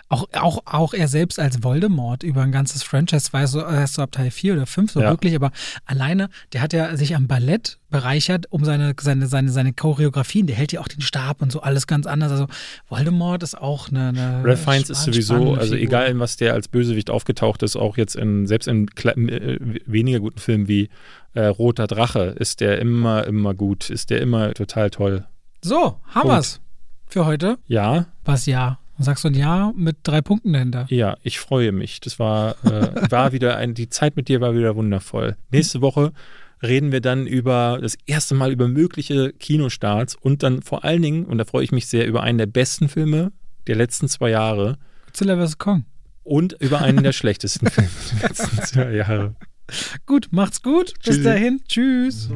auch, 0.09 0.29
auch, 0.35 0.63
auch 0.67 0.95
er 0.95 1.09
selbst 1.09 1.41
als 1.41 1.65
Voldemort 1.65 2.23
über 2.23 2.43
ein 2.43 2.53
ganzes 2.53 2.83
Franchise 2.85 3.33
war 3.33 3.47
so 3.49 3.61
erst 3.61 3.95
so 3.95 4.03
ab 4.03 4.13
Teil 4.13 4.31
4 4.31 4.55
oder 4.55 4.67
5 4.67 4.93
so 4.93 5.01
Ja. 5.01 5.11
wirklich, 5.11 5.35
aber 5.35 5.51
alleine, 5.85 6.29
der 6.53 6.63
hat 6.63 6.73
ja 6.73 6.97
sich 6.97 7.17
am 7.17 7.27
Ballett 7.27 7.79
bereichert 7.91 8.47
um 8.51 8.65
seine, 8.65 8.95
seine, 9.01 9.27
seine, 9.27 9.51
seine 9.51 9.73
Choreografien, 9.73 10.47
der 10.47 10.55
hält 10.55 10.73
ja 10.73 10.81
auch 10.81 10.89
den 10.89 11.01
Stab 11.01 11.43
und 11.43 11.51
so 11.51 11.61
alles 11.61 11.87
ganz 11.89 12.07
anders. 12.07 12.31
Also 12.31 12.47
Voldemort 12.89 13.43
ist 13.43 13.59
auch 13.59 13.89
eine. 13.89 14.09
eine 14.09 14.45
Ralph 14.45 14.63
Fiennes 14.63 14.91
ist 14.91 15.03
sowieso, 15.05 15.55
also 15.55 15.73
Figur. 15.75 15.89
egal 15.89 16.11
in 16.11 16.21
was 16.21 16.37
der 16.37 16.53
als 16.55 16.69
Bösewicht 16.69 17.11
aufgetaucht 17.11 17.63
ist, 17.65 17.75
auch 17.77 17.97
jetzt 17.97 18.15
in, 18.15 18.47
selbst 18.47 18.69
in 18.69 18.89
äh, 18.89 19.59
weniger 19.87 20.21
guten 20.21 20.39
Filmen 20.39 20.69
wie 20.69 20.89
äh, 21.35 21.47
Roter 21.47 21.87
Drache, 21.89 22.35
ist 22.39 22.61
der 22.61 22.79
immer, 22.79 23.27
immer 23.27 23.55
gut, 23.55 23.91
ist 23.91 24.11
der 24.11 24.21
immer 24.21 24.55
total 24.55 24.91
toll. 24.91 25.25
So, 25.63 25.97
haben 26.15 26.29
wir's 26.29 26.61
für 27.09 27.27
heute. 27.27 27.59
Ja, 27.67 28.07
Was 28.25 28.47
ja? 28.47 28.79
Sagst 28.99 29.25
du 29.25 29.29
ein 29.29 29.35
Ja 29.35 29.73
mit 29.77 29.99
drei 30.03 30.23
Punkten 30.23 30.53
dahinter? 30.53 30.87
Ja, 30.89 31.17
ich 31.23 31.39
freue 31.39 31.73
mich. 31.73 32.01
Das 32.01 32.19
war, 32.19 32.57
äh, 32.65 33.11
war 33.11 33.33
wieder 33.33 33.57
ein, 33.57 33.75
die 33.75 33.89
Zeit 33.89 34.17
mit 34.17 34.29
dir 34.29 34.41
war 34.41 34.55
wieder 34.55 34.75
wundervoll. 34.77 35.37
Nächste 35.51 35.81
Woche 35.83 36.13
reden 36.63 36.93
wir 36.93 37.01
dann 37.03 37.27
über 37.27 37.79
das 37.83 37.97
erste 38.07 38.35
Mal 38.35 38.51
über 38.53 38.67
mögliche 38.69 39.33
Kinostarts 39.35 40.15
und 40.17 40.43
dann 40.43 40.63
vor 40.63 40.85
allen 40.85 41.03
Dingen, 41.03 41.25
und 41.27 41.37
da 41.39 41.45
freue 41.45 41.65
ich 41.65 41.73
mich 41.73 41.87
sehr, 41.87 42.07
über 42.07 42.23
einen 42.23 42.39
der 42.39 42.47
besten 42.47 42.89
Filme 42.89 43.33
der 43.67 43.77
letzten 43.77 44.09
zwei 44.09 44.31
Jahre 44.31 44.79
Godzilla 45.07 45.37
vs. 45.47 45.59
Kong. 45.59 45.85
und 46.23 46.55
über 46.61 46.81
einen 46.81 47.03
der 47.03 47.13
schlechtesten 47.21 47.69
Filme 47.69 47.91
der 48.23 48.29
letzten 48.31 48.63
zwei 48.63 48.93
Jahre. 48.93 49.35
Gut, 50.07 50.29
macht's 50.31 50.63
gut. 50.63 50.95
Bis 50.95 51.17
Tschüssi. 51.17 51.23
dahin. 51.23 51.61
Tschüss. 51.69 52.31